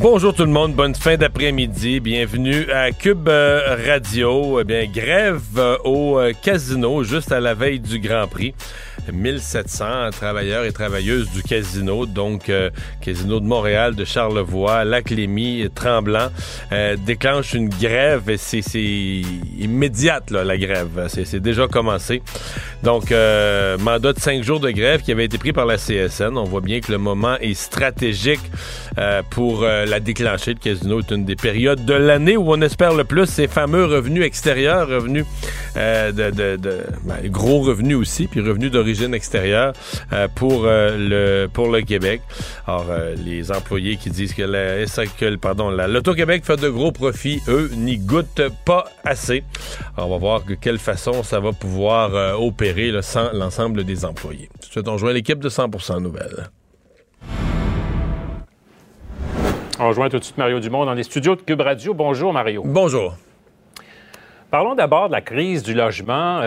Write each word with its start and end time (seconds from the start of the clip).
Bonjour 0.00 0.32
tout 0.32 0.44
le 0.44 0.52
monde, 0.52 0.74
bonne 0.74 0.94
fin 0.94 1.16
d'après-midi. 1.16 1.98
Bienvenue 1.98 2.70
à 2.70 2.92
Cube 2.92 3.28
euh, 3.28 3.76
Radio. 3.84 4.60
Eh 4.60 4.64
bien, 4.64 4.86
grève 4.86 5.40
euh, 5.56 5.76
au 5.82 6.20
euh, 6.20 6.32
casino 6.40 7.02
juste 7.02 7.32
à 7.32 7.40
la 7.40 7.54
veille 7.54 7.80
du 7.80 7.98
Grand 7.98 8.28
Prix. 8.28 8.54
1700 9.12 10.10
travailleurs 10.10 10.64
et 10.64 10.72
travailleuses 10.72 11.30
du 11.30 11.42
casino, 11.42 12.06
donc 12.06 12.48
euh, 12.48 12.70
casino 13.00 13.40
de 13.40 13.46
Montréal, 13.46 13.94
de 13.94 14.04
Charlevoix, 14.04 14.84
Lac-Lémy, 14.84 15.68
Tremblant, 15.74 16.28
euh, 16.72 16.96
déclenche 16.96 17.54
une 17.54 17.68
grève 17.68 18.28
et 18.28 18.36
c'est 18.36 18.62
immédiate 19.58 20.30
là, 20.30 20.44
la 20.44 20.58
grève. 20.58 21.08
C'est 21.08 21.40
déjà 21.40 21.66
commencé. 21.68 22.22
Donc, 22.82 23.10
euh, 23.10 23.76
mandat 23.78 24.12
de 24.12 24.20
cinq 24.20 24.42
jours 24.42 24.60
de 24.60 24.70
grève 24.70 25.02
qui 25.02 25.12
avait 25.12 25.24
été 25.24 25.38
pris 25.38 25.52
par 25.52 25.66
la 25.66 25.76
CSN. 25.76 26.36
On 26.36 26.44
voit 26.44 26.60
bien 26.60 26.80
que 26.80 26.92
le 26.92 26.98
moment 26.98 27.36
est 27.40 27.54
stratégique 27.54 28.40
pour 29.30 29.62
la 29.62 30.00
déclencher. 30.00 30.54
Le 30.54 30.58
casino 30.58 31.00
est 31.00 31.10
une 31.10 31.24
des 31.24 31.36
périodes 31.36 31.84
de 31.84 31.94
l'année 31.94 32.36
où 32.36 32.52
on 32.52 32.60
espère 32.60 32.94
le 32.94 33.04
plus 33.04 33.26
ces 33.26 33.48
fameux 33.48 33.84
revenus 33.84 34.24
extérieurs, 34.24 34.88
revenus 34.88 35.24
de, 35.76 36.30
de, 36.30 36.56
de 36.56 36.80
ben, 37.04 37.16
gros 37.26 37.60
revenus 37.60 37.96
aussi, 37.96 38.26
puis 38.26 38.40
revenus 38.40 38.70
d'origine 38.70 38.97
extérieure 39.12 39.72
euh, 40.12 40.28
pour, 40.34 40.64
euh, 40.64 40.96
le, 40.98 41.48
pour 41.48 41.68
le 41.68 41.82
Québec. 41.82 42.20
Alors, 42.66 42.86
euh, 42.90 43.14
les 43.14 43.52
employés 43.52 43.96
qui 43.96 44.10
disent 44.10 44.34
que 44.34 44.42
la 44.42 44.84
que, 45.18 45.36
pardon, 45.36 45.70
l'Auto-Québec 45.70 46.44
fait 46.44 46.56
de 46.56 46.68
gros 46.68 46.92
profits, 46.92 47.40
eux, 47.48 47.70
n'y 47.76 47.98
goûtent 47.98 48.48
pas 48.64 48.84
assez. 49.04 49.44
Alors, 49.96 50.08
on 50.08 50.12
va 50.12 50.18
voir 50.18 50.42
de 50.42 50.54
quelle 50.54 50.78
façon 50.78 51.22
ça 51.22 51.40
va 51.40 51.52
pouvoir 51.52 52.40
opérer 52.40 52.92
sans 53.02 53.32
l'ensemble 53.32 53.84
des 53.84 54.04
employés. 54.04 54.48
Tout 54.60 54.68
de 54.68 54.72
suite, 54.72 54.88
on 54.88 54.98
joint 54.98 55.12
l'équipe 55.12 55.38
de 55.38 55.48
100% 55.48 56.00
Nouvelles. 56.00 56.50
On 59.80 59.88
rejoint 59.88 60.08
tout 60.08 60.18
de 60.18 60.24
suite 60.24 60.38
Mario 60.38 60.58
Dumont 60.58 60.84
dans 60.84 60.94
les 60.94 61.04
studios 61.04 61.36
de 61.36 61.42
Cube 61.42 61.60
Radio. 61.60 61.94
Bonjour, 61.94 62.32
Mario. 62.32 62.62
Bonjour. 62.64 63.14
Parlons 64.50 64.74
d'abord 64.74 65.08
de 65.08 65.12
la 65.12 65.20
crise 65.20 65.62
du 65.62 65.74
logement. 65.74 66.40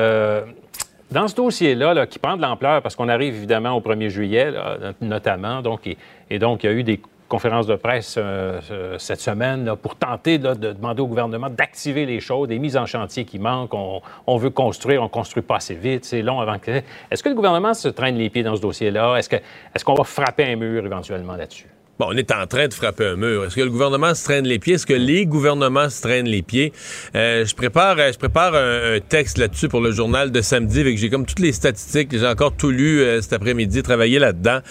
Dans 1.11 1.27
ce 1.27 1.35
dossier-là, 1.35 2.05
qui 2.07 2.19
prend 2.19 2.37
de 2.37 2.41
l'ampleur, 2.41 2.81
parce 2.81 2.95
qu'on 2.95 3.09
arrive 3.09 3.35
évidemment 3.35 3.73
au 3.73 3.81
1er 3.81 4.07
juillet, 4.07 4.53
notamment, 5.01 5.61
donc, 5.61 5.81
et, 6.29 6.39
donc 6.39 6.63
il 6.63 6.69
y 6.69 6.69
a 6.69 6.73
eu 6.73 6.83
des 6.83 7.01
conférences 7.31 7.65
de 7.65 7.75
presse 7.75 8.15
euh, 8.17 8.59
euh, 8.71 8.97
cette 8.97 9.21
semaine 9.21 9.73
pour 9.81 9.95
tenter 9.95 10.37
de 10.37 10.53
demander 10.53 11.01
au 11.01 11.07
gouvernement 11.07 11.49
d'activer 11.49 12.05
les 12.05 12.19
choses, 12.19 12.49
des 12.49 12.59
mises 12.59 12.75
en 12.75 12.85
chantier 12.85 13.23
qui 13.23 13.39
manquent. 13.39 13.73
On, 13.73 14.37
veut 14.37 14.49
construire, 14.49 15.01
on 15.01 15.05
ne 15.05 15.09
construit 15.09 15.41
pas 15.41 15.55
assez 15.55 15.75
vite, 15.75 16.03
c'est 16.03 16.21
long 16.21 16.41
avant 16.41 16.59
que. 16.59 16.81
Est-ce 17.09 17.23
que 17.23 17.29
le 17.29 17.35
gouvernement 17.35 17.73
se 17.73 17.87
traîne 17.87 18.17
les 18.17 18.29
pieds 18.29 18.43
dans 18.43 18.57
ce 18.57 18.61
dossier-là? 18.61 19.15
Est-ce, 19.15 19.85
qu'on 19.85 19.93
va 19.93 20.03
frapper 20.03 20.43
un 20.43 20.57
mur 20.57 20.85
éventuellement 20.85 21.37
là-dessus? 21.37 21.67
Bon, 21.99 22.07
on 22.09 22.17
est 22.17 22.31
en 22.31 22.47
train 22.47 22.67
de 22.67 22.73
frapper 22.73 23.05
un 23.05 23.15
mur. 23.15 23.45
Est-ce 23.45 23.55
que 23.55 23.61
le 23.61 23.69
gouvernement 23.69 24.15
se 24.15 24.23
traîne 24.23 24.47
les 24.47 24.57
pieds? 24.57 24.73
Est-ce 24.75 24.87
que 24.87 24.93
les 24.93 25.25
gouvernements 25.25 25.89
se 25.89 26.01
traînent 26.01 26.27
les 26.27 26.41
pieds? 26.41 26.73
Euh, 27.15 27.45
je 27.45 27.53
prépare, 27.53 27.97
euh, 27.99 28.11
je 28.11 28.17
prépare 28.17 28.55
un, 28.55 28.99
texte 29.07 29.37
là-dessus 29.37 29.67
pour 29.67 29.81
le 29.81 29.91
journal 29.91 30.31
de 30.31 30.41
samedi, 30.41 30.79
avec 30.79 30.97
j'ai 30.97 31.09
comme 31.09 31.25
toutes 31.25 31.39
les 31.39 31.51
statistiques. 31.51 32.09
J'ai 32.11 32.25
encore 32.25 32.53
tout 32.55 32.71
lu 32.71 33.01
euh, 33.01 33.21
cet 33.21 33.33
après-midi, 33.33 33.83
travaillé 33.83 34.17
là-dedans 34.17 34.61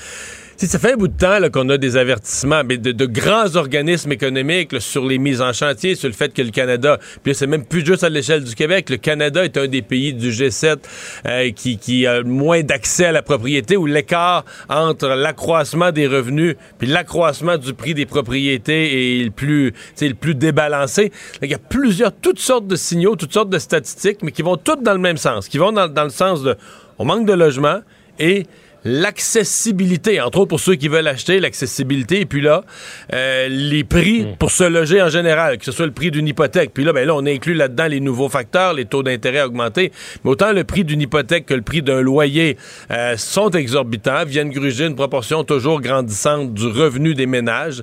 ça 0.67 0.79
fait 0.79 0.93
un 0.93 0.97
bout 0.97 1.09
de 1.09 1.17
temps 1.17 1.39
qu'on 1.51 1.69
a 1.71 1.79
des 1.79 1.97
avertissements 1.97 2.63
mais 2.65 2.77
de, 2.77 3.07
grands 3.07 3.57
organismes 3.57 4.13
économiques 4.13 4.81
sur 4.81 5.07
les 5.07 5.19
mises 5.19 5.41
en 5.41 5.53
chantier, 5.53 5.95
sur 5.95 6.09
le 6.09 6.15
fait 6.15 6.33
que 6.35 6.43
le 6.43 6.51
Canada, 6.51 6.99
puis 7.23 7.35
c'est 7.35 7.47
même 7.47 7.65
plus 7.65 7.85
juste 7.85 8.05
à 8.05 8.09
l'échelle 8.09 8.45
du 8.45 8.55
Québec, 8.55 8.91
le 8.91 8.99
Canada 8.99 9.45
est 9.45 9.57
un 9.57 9.67
des 9.67 9.83
pays 9.83 10.13
du 10.13 10.31
G7 10.31 10.79
euh, 11.27 11.51
qui, 11.53 11.79
qui, 11.79 12.07
a 12.07 12.23
moins 12.23 12.63
d'accès 12.63 13.07
à 13.07 13.13
la 13.13 13.23
propriété, 13.23 13.77
où 13.77 13.87
l'écart 13.87 14.45
entre 14.69 15.09
l'accroissement 15.09 15.93
des 15.93 16.07
revenus 16.07 16.57
puis 16.79 16.89
l'accroissement 16.89 17.57
du 17.57 17.73
prix 17.73 17.95
des 17.95 18.07
propriétés 18.07 19.21
est 19.21 19.25
le 19.25 19.31
plus, 19.31 19.73
le 20.01 20.15
plus 20.15 20.35
débalancé. 20.35 21.13
Il 21.43 21.51
y 21.51 21.55
a 21.55 21.59
plusieurs, 21.59 22.13
toutes 22.13 22.39
sortes 22.39 22.67
de 22.67 22.77
signaux, 22.77 23.17
toutes 23.17 23.33
sortes 23.33 23.51
de 23.51 23.59
statistiques, 23.59 24.19
mais 24.23 24.33
qui 24.33 24.43
vont 24.43 24.57
toutes 24.57 24.83
dans 24.83 24.93
le 24.93 24.99
même 24.99 25.17
sens, 25.17 25.49
qui 25.49 25.59
vont 25.59 25.73
dans, 25.73 25.89
dans 25.89 26.05
le 26.05 26.11
sens 26.11 26.43
de 26.43 26.57
on 26.99 27.07
manque 27.07 27.27
de 27.27 27.33
logement 27.33 27.81
et 28.19 28.47
l'accessibilité, 28.85 30.21
entre 30.21 30.39
autres 30.39 30.49
pour 30.49 30.61
ceux 30.61 30.75
qui 30.75 30.89
veulent 30.89 31.09
acheter, 31.09 31.41
l'accessibilité, 31.41 32.21
et 32.21 32.27
puis 32.27 32.41
là, 32.41 32.65
euh, 33.13 33.49
les 33.49 33.85
prix 33.85 34.23
mm. 34.23 34.37
pour 34.39 34.51
se 34.51 34.65
loger 34.65 35.03
en 35.03 35.09
général, 35.09 35.59
que 35.59 35.65
ce 35.65 35.73
soit 35.73 35.87
le 35.87 35.93
prix 35.93 36.11
d'une 36.11 36.27
hypothèque. 36.27 36.71
Puis 36.73 36.85
là, 36.85 36.93
ben 36.93 37.07
là, 37.07 37.15
on 37.15 37.27
inclut 37.27 37.55
là-dedans 37.55 37.87
les 37.87 38.01
nouveaux 38.01 38.29
facteurs, 38.29 38.73
les 38.73 38.85
taux 38.85 39.03
d'intérêt 39.03 39.43
augmentés, 39.43 39.93
mais 40.25 40.31
autant 40.31 40.53
le 40.53 40.65
prix 40.65 40.85
d'une 40.85 41.01
hypothèque 41.01 41.47
que 41.47 41.55
le 41.55 41.63
prix 41.63 41.83
d'un 41.83 42.01
loyer 42.01 42.57
euh, 42.91 43.17
sont 43.17 43.51
exorbitants, 43.51 44.25
viennent 44.25 44.51
gruger 44.51 44.87
une 44.87 44.97
proportion 44.97 45.45
toujours 45.45 45.81
grandissante 45.81 46.55
du 46.55 46.67
revenu 46.67 47.15
des 47.15 47.27
ménages. 47.27 47.83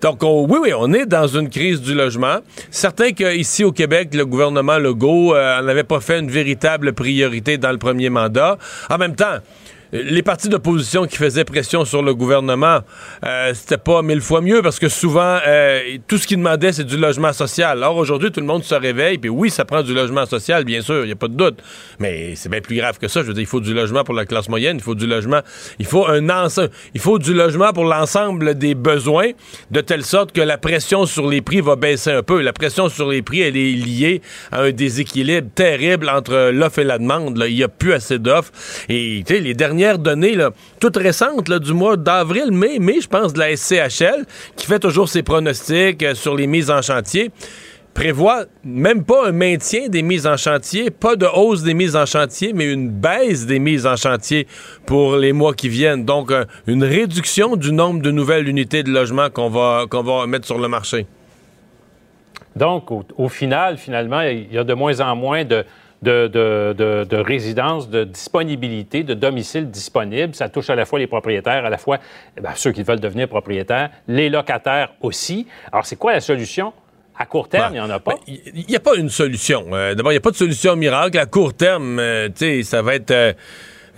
Donc, 0.00 0.22
oui, 0.22 0.58
oui, 0.62 0.72
on 0.76 0.92
est 0.92 1.06
dans 1.06 1.26
une 1.26 1.48
crise 1.48 1.80
du 1.80 1.94
logement. 1.94 2.38
Certains 2.70 3.10
qu'ici 3.10 3.64
au 3.64 3.72
Québec, 3.72 4.14
le 4.14 4.24
gouvernement 4.24 4.78
Legault 4.78 5.34
euh, 5.34 5.60
n'avait 5.62 5.84
pas 5.84 6.00
fait 6.00 6.20
une 6.20 6.30
véritable 6.30 6.92
priorité 6.92 7.58
dans 7.58 7.72
le 7.72 7.78
premier 7.78 8.08
mandat. 8.08 8.58
En 8.90 8.98
même 8.98 9.16
temps, 9.16 9.38
les 9.92 10.22
partis 10.22 10.48
d'opposition 10.48 11.06
qui 11.06 11.16
faisaient 11.16 11.44
pression 11.44 11.84
sur 11.84 12.02
le 12.02 12.14
gouvernement, 12.14 12.80
euh, 13.24 13.52
c'était 13.54 13.78
pas 13.78 14.02
mille 14.02 14.20
fois 14.20 14.40
mieux 14.40 14.60
parce 14.62 14.78
que 14.78 14.88
souvent, 14.88 15.38
euh, 15.46 15.80
tout 16.06 16.18
ce 16.18 16.26
qu'ils 16.26 16.36
demandaient, 16.36 16.72
c'est 16.72 16.84
du 16.84 16.96
logement 16.96 17.32
social. 17.32 17.82
Or, 17.82 17.96
aujourd'hui, 17.96 18.30
tout 18.30 18.40
le 18.40 18.46
monde 18.46 18.64
se 18.64 18.74
réveille, 18.74 19.18
puis 19.18 19.30
oui, 19.30 19.50
ça 19.50 19.64
prend 19.64 19.82
du 19.82 19.94
logement 19.94 20.26
social, 20.26 20.64
bien 20.64 20.82
sûr, 20.82 21.04
il 21.04 21.06
n'y 21.06 21.12
a 21.12 21.16
pas 21.16 21.28
de 21.28 21.34
doute. 21.34 21.62
Mais 21.98 22.34
c'est 22.36 22.48
bien 22.48 22.60
plus 22.60 22.76
grave 22.76 22.98
que 22.98 23.08
ça. 23.08 23.22
Je 23.22 23.28
veux 23.28 23.34
dire, 23.34 23.42
il 23.42 23.46
faut 23.46 23.60
du 23.60 23.72
logement 23.72 24.04
pour 24.04 24.14
la 24.14 24.26
classe 24.26 24.48
moyenne, 24.48 24.76
il 24.76 24.82
faut 24.82 24.94
du 24.94 25.06
logement, 25.06 25.40
il 25.78 25.86
faut 25.86 26.06
un 26.06 26.28
ensemble, 26.28 26.70
il 26.94 27.00
faut 27.00 27.18
du 27.18 27.32
logement 27.32 27.72
pour 27.72 27.84
l'ensemble 27.84 28.56
des 28.56 28.74
besoins, 28.74 29.30
de 29.70 29.80
telle 29.80 30.04
sorte 30.04 30.32
que 30.32 30.40
la 30.40 30.58
pression 30.58 31.06
sur 31.06 31.28
les 31.28 31.40
prix 31.40 31.60
va 31.60 31.76
baisser 31.76 32.10
un 32.10 32.22
peu. 32.22 32.42
La 32.42 32.52
pression 32.52 32.88
sur 32.88 33.08
les 33.08 33.22
prix, 33.22 33.40
elle 33.40 33.56
est 33.56 33.72
liée 33.72 34.20
à 34.52 34.62
un 34.62 34.70
déséquilibre 34.70 35.48
terrible 35.54 36.10
entre 36.10 36.50
l'offre 36.50 36.80
et 36.80 36.84
la 36.84 36.98
demande. 36.98 37.42
Il 37.48 37.54
n'y 37.54 37.62
a 37.62 37.68
plus 37.68 37.94
assez 37.94 38.18
d'offres. 38.18 38.52
Et, 38.88 39.22
tu 39.26 39.34
sais, 39.34 39.40
les 39.40 39.54
derniers 39.54 39.77
dernière 39.78 39.98
donnée, 40.00 40.34
là, 40.34 40.50
toute 40.80 40.96
récente, 40.96 41.48
du 41.48 41.72
mois 41.72 41.96
d'avril, 41.96 42.50
mai, 42.50 42.80
mai, 42.80 43.00
je 43.00 43.06
pense, 43.06 43.32
de 43.32 43.38
la 43.38 43.56
SCHL, 43.56 44.26
qui 44.56 44.66
fait 44.66 44.80
toujours 44.80 45.08
ses 45.08 45.22
pronostics 45.22 46.02
euh, 46.02 46.14
sur 46.16 46.34
les 46.34 46.48
mises 46.48 46.68
en 46.68 46.82
chantier, 46.82 47.30
prévoit 47.94 48.46
même 48.64 49.04
pas 49.04 49.28
un 49.28 49.32
maintien 49.32 49.88
des 49.88 50.02
mises 50.02 50.26
en 50.26 50.36
chantier, 50.36 50.90
pas 50.90 51.14
de 51.14 51.26
hausse 51.26 51.62
des 51.62 51.74
mises 51.74 51.94
en 51.94 52.06
chantier, 52.06 52.52
mais 52.52 52.72
une 52.72 52.90
baisse 52.90 53.46
des 53.46 53.60
mises 53.60 53.86
en 53.86 53.94
chantier 53.94 54.48
pour 54.84 55.16
les 55.16 55.32
mois 55.32 55.54
qui 55.54 55.68
viennent. 55.68 56.04
Donc, 56.04 56.32
euh, 56.32 56.44
une 56.66 56.82
réduction 56.82 57.54
du 57.54 57.72
nombre 57.72 58.02
de 58.02 58.10
nouvelles 58.10 58.48
unités 58.48 58.82
de 58.82 58.90
logement 58.90 59.30
qu'on 59.30 59.48
va, 59.48 59.84
qu'on 59.88 60.02
va 60.02 60.26
mettre 60.26 60.46
sur 60.46 60.58
le 60.58 60.66
marché. 60.66 61.06
Donc, 62.56 62.90
au 62.90 63.28
final, 63.28 63.78
finalement, 63.78 64.22
il 64.22 64.52
y 64.52 64.58
a 64.58 64.64
de 64.64 64.74
moins 64.74 64.98
en 65.00 65.14
moins 65.14 65.44
de, 65.44 65.64
de, 66.02 66.28
de, 66.28 67.04
de, 67.04 67.16
résidence, 67.16 67.88
de 67.88 68.04
disponibilité, 68.04 69.02
de 69.02 69.14
domicile 69.14 69.70
disponible. 69.70 70.34
Ça 70.34 70.48
touche 70.48 70.70
à 70.70 70.74
la 70.74 70.84
fois 70.84 70.98
les 70.98 71.06
propriétaires, 71.06 71.64
à 71.64 71.70
la 71.70 71.78
fois 71.78 71.98
eh 72.36 72.40
ceux 72.54 72.72
qui 72.72 72.82
veulent 72.82 73.00
devenir 73.00 73.28
propriétaires, 73.28 73.90
les 74.06 74.28
locataires 74.28 74.92
aussi. 75.00 75.46
Alors, 75.72 75.86
c'est 75.86 75.96
quoi 75.96 76.12
la 76.12 76.20
solution? 76.20 76.72
À 77.20 77.26
court 77.26 77.48
terme, 77.48 77.74
il 77.74 77.78
n'y 77.78 77.80
en 77.80 77.90
a 77.90 77.98
pas. 77.98 78.14
Il 78.28 78.64
n'y 78.68 78.76
a 78.76 78.80
pas 78.80 78.94
une 78.94 79.08
solution. 79.08 79.66
Euh, 79.72 79.94
d'abord, 79.96 80.12
il 80.12 80.14
n'y 80.14 80.18
a 80.18 80.22
pas 80.22 80.30
de 80.30 80.36
solution 80.36 80.76
miracle. 80.76 81.18
À 81.18 81.26
court 81.26 81.52
terme, 81.52 81.98
euh, 81.98 82.28
tu 82.28 82.34
sais, 82.36 82.62
ça 82.62 82.80
va 82.80 82.94
être... 82.94 83.10
Euh, 83.10 83.32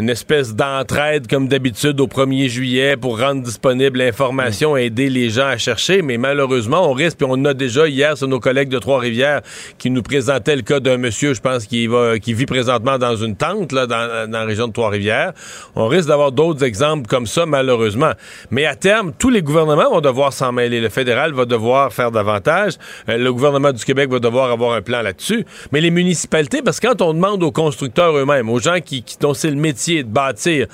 une 0.01 0.09
espèce 0.09 0.55
d'entraide 0.55 1.29
comme 1.29 1.47
d'habitude 1.47 2.01
au 2.01 2.07
1er 2.07 2.49
juillet 2.49 2.97
pour 2.97 3.21
rendre 3.21 3.43
disponible 3.43 3.99
l'information 3.99 4.75
et 4.75 4.85
aider 4.85 5.11
les 5.11 5.29
gens 5.29 5.47
à 5.47 5.59
chercher. 5.59 6.01
Mais 6.01 6.17
malheureusement, 6.17 6.89
on 6.89 6.95
risque, 6.95 7.19
puis 7.19 7.27
on 7.29 7.45
a 7.45 7.53
déjà 7.53 7.87
hier, 7.87 8.17
sur 8.17 8.27
nos 8.27 8.41
collègues 8.41 8.71
de 8.71 8.79
Trois-Rivières 8.79 9.43
qui 9.77 9.91
nous 9.91 10.03
présentaient 10.03 10.57
le 10.57 10.63
cas 10.63 10.81
d'un 10.81 10.97
monsieur, 10.97 11.35
je 11.35 11.43
pense, 11.43 11.67
qui, 11.67 11.87
va, 11.87 12.19
qui 12.19 12.33
vit 12.33 12.47
présentement 12.47 12.97
dans 12.97 13.15
une 13.15 13.37
tente 13.37 13.73
là, 13.73 13.87
dans, 13.87 14.31
la 14.31 14.45
région 14.45 14.69
de 14.69 14.73
Trois-Rivières. 14.73 15.35
On 15.77 15.87
risque 15.87 16.09
d'avoir 16.09 16.33
d'autres 16.33 16.65
exemples 16.65 17.07
comme 17.07 17.27
ça, 17.27 17.45
malheureusement. 17.45 18.13
Mais 18.51 18.65
à 18.65 18.77
terme, 18.77 19.13
tous 19.19 19.29
les 19.29 19.43
gouvernements 19.43 19.91
vont 19.91 20.01
devoir 20.01 20.33
s'en 20.33 20.51
mêler. 20.51 20.81
Le 20.81 20.89
fédéral 20.89 21.35
va 21.35 21.45
devoir 21.45 21.93
faire 21.93 22.11
davantage. 22.11 22.75
Euh, 23.11 23.19
le 23.19 23.33
gouvernement 23.35 23.73
du 23.73 23.85
Québec 23.85 24.11
va 24.11 24.19
devoir 24.19 24.51
avoir 24.51 24.73
un 24.73 24.81
plan 24.81 25.03
là-dessus. 25.03 25.45
Mais 25.73 25.83
les 25.83 25.91
municipalités, 25.91 26.63
parce 26.63 26.81
que 26.81 26.87
quand 26.87 27.03
on 27.03 27.13
demande 27.13 27.43
aux 27.43 27.53
constructeurs 27.53 28.17
eux-mêmes, 28.17 28.49
aux 28.49 28.61
gens 28.61 28.81
qui, 28.83 29.03
qui 29.03 29.19
dont 29.21 29.35
c'est 29.35 29.51
le 29.51 29.57
métier 29.57 29.90
de 29.99 30.09
bâtir. 30.09 30.67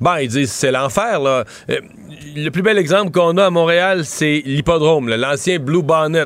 Ben, 0.00 0.20
ils 0.20 0.28
disent 0.28 0.52
c'est 0.52 0.70
l'enfer. 0.70 1.20
Euh, 1.24 1.44
le 2.36 2.48
plus 2.50 2.62
bel 2.62 2.78
exemple 2.78 3.10
qu'on 3.10 3.36
a 3.36 3.46
à 3.46 3.50
Montréal, 3.50 4.04
c'est 4.04 4.42
l'hippodrome, 4.44 5.08
l'ancien 5.08 5.58
Blue 5.58 5.82
Bonnet. 5.82 6.24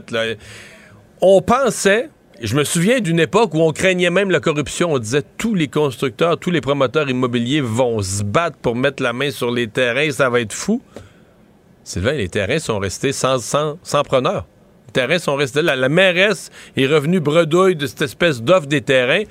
on 1.20 1.42
pensait, 1.42 2.08
je 2.40 2.56
me 2.56 2.64
souviens 2.64 3.00
d'une 3.00 3.20
époque 3.20 3.54
où 3.54 3.60
on 3.60 3.72
craignait 3.72 4.10
même 4.10 4.30
la 4.30 4.40
corruption. 4.40 4.92
On 4.92 4.98
disait 4.98 5.22
tous 5.36 5.54
les 5.54 5.68
constructeurs, 5.68 6.38
tous 6.38 6.50
les 6.50 6.60
promoteurs 6.60 7.08
immobiliers 7.10 7.60
vont 7.60 8.00
se 8.00 8.22
battre 8.22 8.56
pour 8.56 8.76
mettre 8.76 9.02
la 9.02 9.12
main 9.12 9.30
sur 9.30 9.50
les 9.50 9.68
terrains, 9.68 10.10
ça 10.10 10.30
va 10.30 10.40
être 10.40 10.52
fou. 10.52 10.82
Sylvain, 11.84 12.12
les 12.12 12.28
terrains 12.28 12.58
sont 12.58 12.78
restés 12.78 13.12
sans, 13.12 13.38
sans, 13.38 13.78
sans 13.82 14.02
preneur. 14.02 14.46
Les 14.88 14.92
terrains 14.92 15.18
sont 15.18 15.36
restés 15.36 15.62
là. 15.62 15.74
La 15.74 15.88
mairesse 15.88 16.50
est 16.76 16.86
revenue 16.86 17.20
bredouille 17.20 17.76
de 17.76 17.86
cette 17.86 18.02
espèce 18.02 18.42
d'offre 18.42 18.66
des 18.66 18.82
terrains 18.82 19.24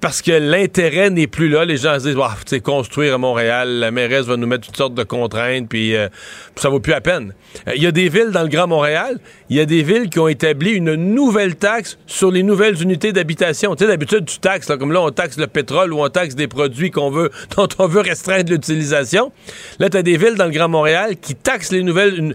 parce 0.00 0.22
que 0.22 0.32
l'intérêt 0.32 1.10
n'est 1.10 1.26
plus 1.26 1.48
là. 1.48 1.64
Les 1.64 1.76
gens 1.76 1.98
se 1.98 2.08
disent, 2.08 2.16
ah, 2.22 2.36
sais, 2.46 2.60
construire 2.60 3.14
à 3.14 3.18
Montréal, 3.18 3.68
la 3.80 3.90
mairesse 3.90 4.26
va 4.26 4.36
nous 4.36 4.46
mettre 4.46 4.66
toutes 4.66 4.76
sortes 4.76 4.94
de 4.94 5.02
contraintes, 5.02 5.68
puis 5.68 5.96
euh, 5.96 6.08
ça 6.56 6.68
vaut 6.68 6.80
plus 6.80 6.92
la 6.92 7.00
peine. 7.00 7.34
Euh, 7.66 7.72
il 7.74 7.82
y 7.82 7.86
a 7.86 7.90
des 7.90 8.08
villes 8.08 8.30
dans 8.30 8.42
le 8.42 8.48
Grand 8.48 8.66
Montréal, 8.66 9.18
il 9.50 9.56
y 9.56 9.60
a 9.60 9.66
des 9.66 9.82
villes 9.82 10.08
qui 10.08 10.20
ont 10.20 10.28
établi 10.28 10.72
une 10.72 10.94
nouvelle 10.94 11.56
taxe 11.56 11.98
sur 12.06 12.30
les 12.30 12.42
nouvelles 12.42 12.80
unités 12.80 13.12
d'habitation. 13.12 13.74
Tu 13.74 13.84
sais, 13.84 13.90
d'habitude, 13.90 14.26
tu 14.26 14.38
taxes, 14.38 14.68
comme 14.78 14.92
là, 14.92 15.02
on 15.02 15.10
taxe 15.10 15.36
le 15.36 15.46
pétrole 15.46 15.92
ou 15.92 16.00
on 16.00 16.08
taxe 16.08 16.34
des 16.34 16.48
produits 16.48 16.90
qu'on 16.90 17.10
veut, 17.10 17.30
dont 17.56 17.68
on 17.78 17.86
veut 17.86 18.00
restreindre 18.00 18.50
l'utilisation. 18.50 19.32
Là, 19.78 19.90
tu 19.90 19.96
as 19.96 20.02
des 20.02 20.16
villes 20.16 20.36
dans 20.36 20.46
le 20.46 20.52
Grand 20.52 20.68
Montréal 20.68 21.16
qui 21.20 21.34
taxent 21.34 21.72
les 21.72 21.82
nouvelles, 21.82 22.34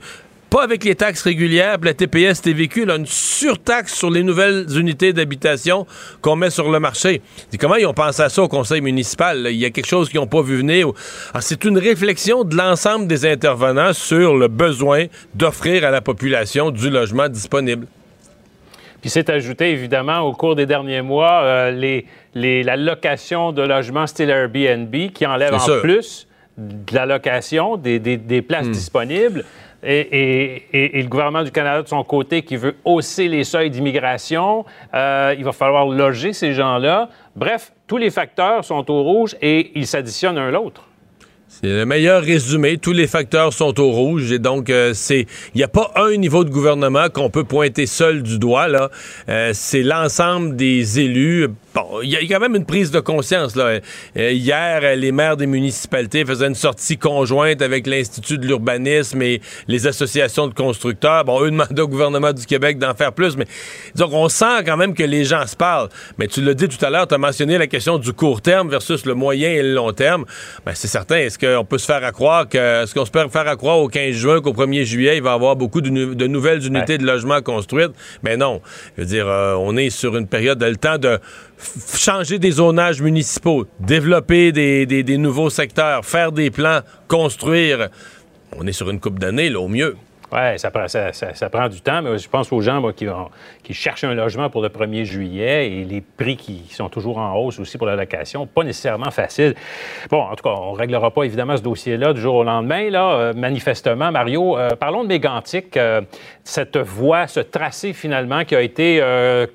pas 0.54 0.64
avec 0.64 0.84
les 0.84 0.94
taxes 0.94 1.24
régulières, 1.24 1.80
la 1.82 1.96
TPS, 1.96 2.44
TVQ, 2.44 2.86
là, 2.86 2.98
une 2.98 3.08
surtaxe 3.08 3.96
sur 3.96 4.12
les 4.12 4.22
nouvelles 4.22 4.68
unités 4.78 5.12
d'habitation 5.12 5.88
qu'on 6.22 6.36
met 6.36 6.52
sur 6.52 6.70
le 6.70 6.80
marché. 6.80 7.24
comment 7.60 7.74
ils 7.74 7.88
ont 7.88 7.94
pensé 7.96 8.22
à 8.22 8.30
ça 8.30 8.44
au 8.44 8.48
conseil 8.48 8.80
municipal? 8.80 9.48
Il 9.50 9.58
y 9.58 9.66
a 9.66 9.72
quelque 9.72 9.88
chose 9.88 10.10
qu'ils 10.10 10.20
n'ont 10.20 10.28
pas 10.28 10.44
vu 10.44 10.58
venir. 10.58 10.92
Ah, 11.34 11.42
c'est 11.42 11.66
une 11.66 11.80
réflexion 11.80 12.44
de 12.44 12.56
l'ensemble 12.56 13.08
des 13.08 13.26
intervenants 13.26 13.94
sur 13.94 14.38
le 14.38 14.48
besoin 14.48 15.06
d'offrir 15.34 15.86
à 15.86 15.90
la 15.90 16.02
population 16.02 16.70
du 16.70 16.92
logement 16.92 17.30
disponible. 17.30 17.88
Puis 19.02 19.10
c'est 19.10 19.32
ajouté, 19.32 19.72
évidemment, 19.72 20.20
au 20.20 20.34
cours 20.34 20.56
des 20.56 20.68
derniers 20.68 21.02
mois, 21.02 21.42
euh, 21.42 21.72
les, 21.72 22.06
les, 22.36 22.62
la 22.62 22.78
location 22.78 23.54
de 23.54 23.64
logements 23.64 24.06
style 24.06 24.30
Airbnb 24.30 24.96
qui 25.16 25.26
enlève 25.26 25.56
en 25.56 25.80
plus 25.82 26.28
de 26.60 26.94
la 26.94 27.08
location 27.08 27.78
des, 27.78 28.44
places 28.48 28.68
hmm. 28.68 28.72
disponibles 28.72 29.46
et, 29.84 30.64
le 30.94 31.08
gouvernement 31.08 31.44
du 31.44 31.52
Canada, 31.52 31.82
de 31.82 31.88
son 31.88 32.04
côté, 32.04 32.42
qui 32.44 32.56
veut 32.56 32.76
hausser 32.86 33.28
les 33.28 33.44
seuils 33.44 33.70
d'immigration. 33.70 34.66
Euh, 34.94 35.36
il 35.38 35.44
va 35.44 35.52
falloir 35.52 35.86
loger 35.88 36.34
ces 36.34 36.54
gens-là. 36.54 37.10
Bref, 37.36 37.74
tous 37.88 37.98
les 37.98 38.10
facteurs 38.10 38.64
sont 38.64 38.90
au 38.90 39.04
rouge 39.04 39.36
et 39.42 39.72
ils 39.76 39.88
s'additionnent 39.88 40.38
un 40.38 40.52
l'autre. 40.52 40.88
C'est 41.62 41.68
le 41.68 41.86
meilleur 41.86 42.24
résumé. 42.24 42.78
Tous 42.80 42.94
les 42.94 43.06
facteurs 43.06 43.54
sont 43.54 43.80
au 43.80 43.92
rouge 43.92 44.32
et 44.32 44.40
donc 44.40 44.70
euh, 44.70 44.94
c'est 44.96 45.28
il 45.54 45.58
n'y 45.58 45.64
a 45.64 45.68
pas 45.68 45.92
un 45.96 46.18
niveau 46.18 46.44
de 46.44 46.50
gouvernement 46.50 47.10
qu'on 47.10 47.30
peut 47.30 47.44
pointer 47.44 47.86
seul 47.86 48.24
du 48.24 48.40
doigt 48.40 48.68
là. 48.68 48.90
Euh, 49.30 49.52
c'est 49.54 49.84
l'ensemble 49.84 50.56
des 50.56 51.00
élus 51.00 51.50
Bon, 51.74 52.02
il 52.04 52.12
y, 52.12 52.16
a 52.16 52.20
quand 52.20 52.40
même 52.40 52.56
une 52.56 52.66
prise 52.66 52.92
de 52.92 53.00
conscience. 53.00 53.56
Là. 53.56 53.80
Euh, 54.16 54.32
hier, 54.32 54.96
les 54.96 55.12
maires 55.12 55.38
des 55.38 55.48
municipalités 55.48 56.24
faisaient 56.24 56.46
une 56.46 56.54
sortie 56.54 57.00
conjointe 57.00 57.64
avec 57.64 57.88
l'Institut 57.88 58.38
de 58.38 58.46
l'urbanisme 58.46 59.20
et 59.24 59.42
les 59.68 59.88
associations 59.88 60.48
de 60.48 60.54
constructeurs. 60.54 61.26
Bon, 61.26 61.42
eux 61.42 61.50
demandaient 61.50 61.82
au 61.82 61.88
gouvernement 61.88 62.32
du 62.32 62.46
Québec 62.46 62.78
d'en 62.78 62.94
faire 62.94 63.12
plus, 63.12 63.36
mais 63.38 63.48
donc 63.96 64.14
on 64.14 64.30
sent 64.30 64.64
quand 64.68 64.78
même 64.78 64.94
que 64.94 65.02
les 65.02 65.26
gens 65.26 65.48
se 65.48 65.56
parlent. 65.56 65.90
Mais 66.20 66.28
tu 66.28 66.44
l'as 66.44 66.54
dit 66.54 66.68
tout 66.68 66.84
à 66.86 66.92
l'heure, 66.92 67.08
tu 67.08 67.16
as 67.16 67.18
mentionné 67.18 67.58
la 67.58 67.66
question 67.66 67.98
du 67.98 68.14
court 68.14 68.42
terme 68.42 68.70
versus 68.70 69.08
le 69.08 69.16
moyen 69.16 69.50
et 69.50 69.64
le 69.64 69.74
long 69.74 69.94
terme. 69.94 70.26
Ben, 70.68 70.74
c'est 70.76 70.88
certain. 70.88 71.18
Est-ce 71.18 71.40
qu'on 71.44 71.66
peut 71.66 71.78
se 71.78 71.86
faire 71.86 72.04
à 72.04 72.12
croire 72.12 72.48
que, 72.48 72.84
est-ce 72.84 72.94
qu'on 72.94 73.06
se 73.06 73.12
peut 73.12 73.28
faire 73.30 73.48
à 73.48 73.56
croire 73.56 73.80
au 73.80 73.88
15 73.88 74.14
juin 74.14 74.42
qu'au 74.42 74.54
1er 74.54 74.84
juillet, 74.84 75.18
il 75.18 75.24
va 75.24 75.32
y 75.32 75.34
avoir 75.34 75.56
beaucoup 75.56 75.82
de, 75.82 75.90
nouvelles 76.28 76.66
unités 76.66 76.98
de 76.98 77.06
logement 77.06 77.42
construites? 77.42 77.92
Mais 78.24 78.38
non. 78.38 78.62
Je 78.96 79.02
veux 79.02 79.08
dire, 79.08 79.28
euh, 79.28 79.56
on 79.56 79.76
est 79.78 79.90
sur 79.90 80.16
une 80.18 80.28
période, 80.28 80.60
de 80.60 80.66
le 80.66 80.76
temps 80.76 80.98
de 80.98 81.20
changer 81.96 82.40
des 82.40 82.52
zonages 82.52 83.02
municipaux, 83.02 83.66
développer 83.80 84.52
des, 84.52 85.18
nouveaux 85.18 85.50
secteurs, 85.50 86.06
faire 86.06 86.32
des 86.32 86.52
plans, 86.52 86.82
construire. 87.08 87.90
On 88.58 88.68
est 88.68 88.74
sur 88.74 88.90
une 88.90 89.00
coupe 89.00 89.20
d'années, 89.20 89.54
au 89.56 89.68
mieux. 89.68 89.96
Oui, 90.34 90.58
ça 90.58 90.72
prend, 90.72 90.88
ça, 90.88 91.50
prend 91.52 91.70
du 91.70 91.82
temps, 91.82 92.02
mais 92.02 92.18
je 92.18 92.28
pense 92.28 92.52
aux 92.52 92.62
gens 92.62 92.82
qui, 92.92 93.06
qui, 93.62 93.74
cherchent 93.76 94.04
un 94.04 94.16
logement 94.16 94.50
pour 94.50 94.64
le 94.64 94.70
1er 94.70 95.04
juillet 95.04 95.72
et 95.72 95.84
les 95.86 96.02
prix 96.02 96.38
qui 96.38 96.66
sont 96.72 96.90
toujours 96.90 97.20
en 97.20 97.36
hausse 97.36 97.60
aussi 97.60 97.78
pour 97.78 97.86
la 97.86 97.96
location, 97.96 98.48
pas 98.48 98.64
nécessairement 98.64 99.12
facile. 99.12 99.54
Bon, 100.10 100.22
en 100.22 100.36
tout 100.36 100.44
cas, 100.44 100.56
on 100.58 100.74
ne 100.74 100.78
réglera 100.80 101.12
pas 101.12 101.26
évidemment 101.26 101.56
ce 101.56 101.62
dossier-là 101.62 102.14
du 102.14 102.22
jour 102.22 102.34
au 102.34 102.44
lendemain, 102.44 102.90
là, 102.90 103.12
euh, 103.12 103.34
manifestement. 103.34 104.12
Mario, 104.12 104.58
euh, 104.58 104.70
parlons 104.72 105.04
de 105.04 105.10
Mégantic, 105.10 105.78
euh, 105.78 106.02
cette 106.44 106.78
voie, 106.78 107.28
ce 107.28 107.40
tracé 107.40 107.94
finalement 107.94 108.44
qui 108.44 108.56
a 108.56 108.62
été 108.62 109.04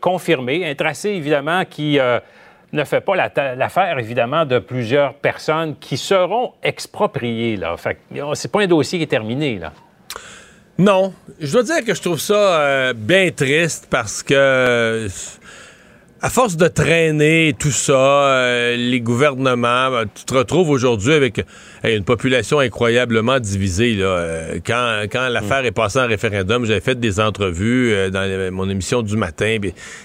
confirmé, 0.00 0.68
un 0.70 0.74
tracé 0.76 1.10
évidemment 1.10 1.64
qui 1.64 1.98
ne 2.72 2.84
fait 2.84 3.00
pas 3.00 3.16
l'affaire, 3.16 3.98
évidemment, 3.98 4.44
de 4.44 4.60
plusieurs 4.60 5.14
personnes 5.14 5.74
qui 5.80 5.96
seront 5.96 6.52
expropriées. 6.62 7.58
Fait 7.76 7.98
c'est 8.34 8.52
pas 8.52 8.62
un 8.62 8.66
dossier 8.66 8.98
qui 8.98 9.04
est 9.04 9.08
terminé, 9.08 9.58
là. 9.58 9.72
Non. 10.78 11.12
Je 11.40 11.52
dois 11.52 11.64
dire 11.64 11.84
que 11.84 11.92
je 11.92 12.00
trouve 12.00 12.20
ça 12.20 12.60
euh, 12.60 12.92
bien 12.92 13.30
triste 13.32 13.88
parce 13.90 14.22
que 14.22 15.08
à 16.20 16.30
force 16.30 16.56
de 16.56 16.68
traîner 16.68 17.54
tout 17.58 17.72
ça, 17.72 17.92
euh, 17.94 18.76
les 18.76 19.00
gouvernements, 19.00 19.90
ben, 19.90 20.04
tu 20.12 20.24
te 20.24 20.34
retrouves 20.34 20.70
aujourd'hui 20.70 21.14
avec 21.14 21.44
une 21.82 22.04
population 22.04 22.60
incroyablement 22.60 23.40
divisée. 23.40 23.94
Là. 23.94 24.06
Euh, 24.06 24.58
quand 24.64 25.06
quand 25.10 25.28
l'affaire 25.28 25.64
est 25.64 25.72
passée 25.72 25.98
en 25.98 26.06
référendum, 26.06 26.64
j'avais 26.64 26.80
fait 26.80 26.98
des 26.98 27.18
entrevues 27.18 28.10
dans 28.12 28.52
mon 28.52 28.70
émission 28.70 29.02
du 29.02 29.16
matin. 29.16 29.58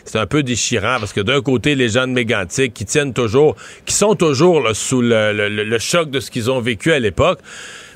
C'est 0.05 0.17
un 0.17 0.27
peu 0.27 0.41
déchirant 0.41 0.97
parce 0.99 1.13
que 1.13 1.21
d'un 1.21 1.41
côté, 1.41 1.75
les 1.75 1.89
gens 1.89 2.07
de 2.07 2.13
Mégantic 2.13 2.73
qui 2.73 2.85
tiennent 2.85 3.13
toujours, 3.13 3.55
qui 3.85 3.93
sont 3.93 4.15
toujours 4.15 4.69
sous 4.73 5.01
le 5.03 5.77
choc 5.77 6.09
de 6.09 6.19
ce 6.19 6.31
qu'ils 6.31 6.49
ont 6.49 6.61
vécu 6.61 6.91
à 6.91 6.99
l'époque. 6.99 7.39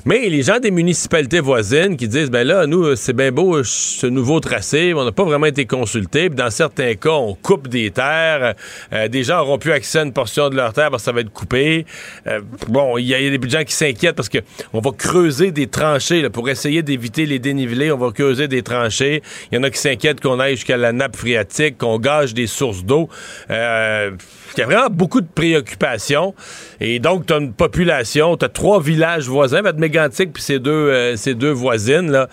Mais 0.08 0.30
les 0.30 0.42
gens 0.42 0.58
des 0.58 0.70
municipalités 0.70 1.40
voisines 1.40 1.94
qui 1.98 2.08
disent, 2.08 2.30
ben 2.30 2.42
là, 2.42 2.66
nous, 2.66 2.96
c'est 2.96 3.12
bien 3.12 3.30
beau 3.30 3.62
ce 3.62 4.06
nouveau 4.06 4.40
tracé, 4.40 4.94
on 4.94 5.04
n'a 5.04 5.12
pas 5.12 5.24
vraiment 5.24 5.44
été 5.44 5.66
consultés. 5.66 6.30
dans 6.30 6.48
certains 6.48 6.94
cas, 6.94 7.10
on 7.10 7.34
coupe 7.34 7.68
des 7.68 7.90
terres. 7.90 8.54
Euh, 8.94 9.08
des 9.08 9.22
gens 9.22 9.42
auront 9.42 9.58
plus 9.58 9.72
accès 9.72 9.98
à 9.98 10.04
une 10.04 10.14
portion 10.14 10.48
de 10.48 10.56
leur 10.56 10.72
terre 10.72 10.90
parce 10.90 11.02
que 11.02 11.04
ça 11.04 11.12
va 11.12 11.20
être 11.20 11.30
coupé. 11.30 11.84
Euh, 12.26 12.40
bon, 12.68 12.96
il 12.96 13.04
y, 13.04 13.14
a 13.14 13.36
des 13.36 13.50
gens 13.50 13.64
qui 13.64 13.74
s'inquiètent 13.74 14.16
parce 14.16 14.30
que 14.30 14.38
on 14.72 14.80
va 14.80 14.92
creuser 14.92 15.50
des 15.50 15.66
tranchées 15.66 16.26
pour 16.30 16.48
essayer 16.48 16.82
d'éviter 16.82 17.26
les 17.26 17.38
dénivelés. 17.38 17.92
On 17.92 17.98
va 17.98 18.10
creuser 18.10 18.48
des 18.48 18.62
tranchées. 18.62 19.22
Il 19.52 19.56
y 19.56 19.58
en 19.58 19.62
a 19.62 19.68
qui 19.68 19.78
s'inquiètent 19.78 20.22
qu'on 20.22 20.40
aille 20.40 20.56
jusqu'à 20.56 20.78
la 20.78 20.92
nappe 20.92 21.16
phréatique, 21.16 21.76
qu'on 21.76 21.98
gage 21.98 22.32
des 22.32 22.46
sources 22.46 22.82
d'eau. 22.82 23.10
Euh, 23.50 24.12
il 24.56 24.60
y 24.60 24.62
a 24.62 24.66
vraiment 24.66 24.90
beaucoup 24.90 25.20
de 25.20 25.28
préoccupations. 25.32 26.34
Et 26.80 26.98
donc, 26.98 27.26
tu 27.26 27.32
as 27.32 27.38
une 27.38 27.52
population, 27.52 28.36
tu 28.36 28.44
as 28.44 28.48
trois 28.48 28.80
villages 28.80 29.28
voisins, 29.28 29.62
Mégantic 29.76 30.32
puis 30.32 30.42
ces 30.42 30.58
deux, 30.58 30.70
euh, 30.70 31.34
deux 31.34 31.50
voisines, 31.50 32.10
là, 32.10 32.28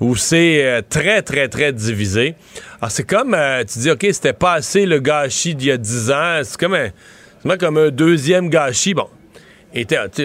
où 0.00 0.16
c'est 0.16 0.64
euh, 0.64 0.82
très, 0.86 1.22
très, 1.22 1.48
très 1.48 1.72
divisé. 1.72 2.34
Alors, 2.80 2.90
c'est 2.90 3.06
comme, 3.06 3.34
euh, 3.34 3.64
tu 3.64 3.78
dis, 3.78 3.90
OK, 3.90 4.06
c'était 4.12 4.32
pas 4.32 4.54
assez 4.54 4.86
le 4.86 4.98
gâchis 4.98 5.54
d'il 5.54 5.68
y 5.68 5.70
a 5.70 5.76
dix 5.76 6.10
ans. 6.10 6.40
C'est 6.42 6.58
comme 6.58 6.74
un, 6.74 7.56
comme 7.56 7.78
un 7.78 7.90
deuxième 7.90 8.48
gâchis. 8.48 8.94
Bon, 8.94 9.08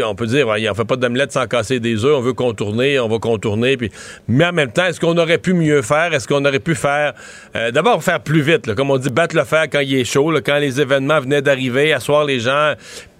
on 0.05 0.15
peut 0.15 0.27
dire, 0.27 0.47
en 0.47 0.75
fait 0.75 0.85
pas 0.85 0.95
d'omelette 0.95 1.31
sans 1.31 1.47
casser 1.47 1.79
des 1.79 2.05
œufs, 2.05 2.15
on 2.15 2.21
veut 2.21 2.33
contourner, 2.33 2.99
on 2.99 3.07
va 3.07 3.19
contourner. 3.19 3.77
Puis, 3.77 3.91
mais 4.27 4.45
en 4.45 4.53
même 4.53 4.71
temps, 4.71 4.85
est-ce 4.85 4.99
qu'on 4.99 5.17
aurait 5.17 5.37
pu 5.37 5.53
mieux 5.53 5.81
faire? 5.81 6.13
Est-ce 6.13 6.27
qu'on 6.27 6.43
aurait 6.45 6.59
pu 6.59 6.75
faire, 6.75 7.13
euh, 7.55 7.71
d'abord 7.71 8.03
faire 8.03 8.19
plus 8.19 8.41
vite, 8.41 8.73
comme 8.75 8.91
on 8.91 8.97
dit, 8.97 9.09
battre 9.09 9.35
le 9.35 9.43
fer 9.43 9.65
quand 9.71 9.79
il 9.79 9.95
est 9.95 10.05
chaud, 10.05 10.33
quand 10.45 10.57
les 10.57 10.81
événements 10.81 11.19
venaient 11.19 11.41
d'arriver, 11.41 11.93
asseoir 11.93 12.25
les 12.25 12.39
gens 12.39 12.73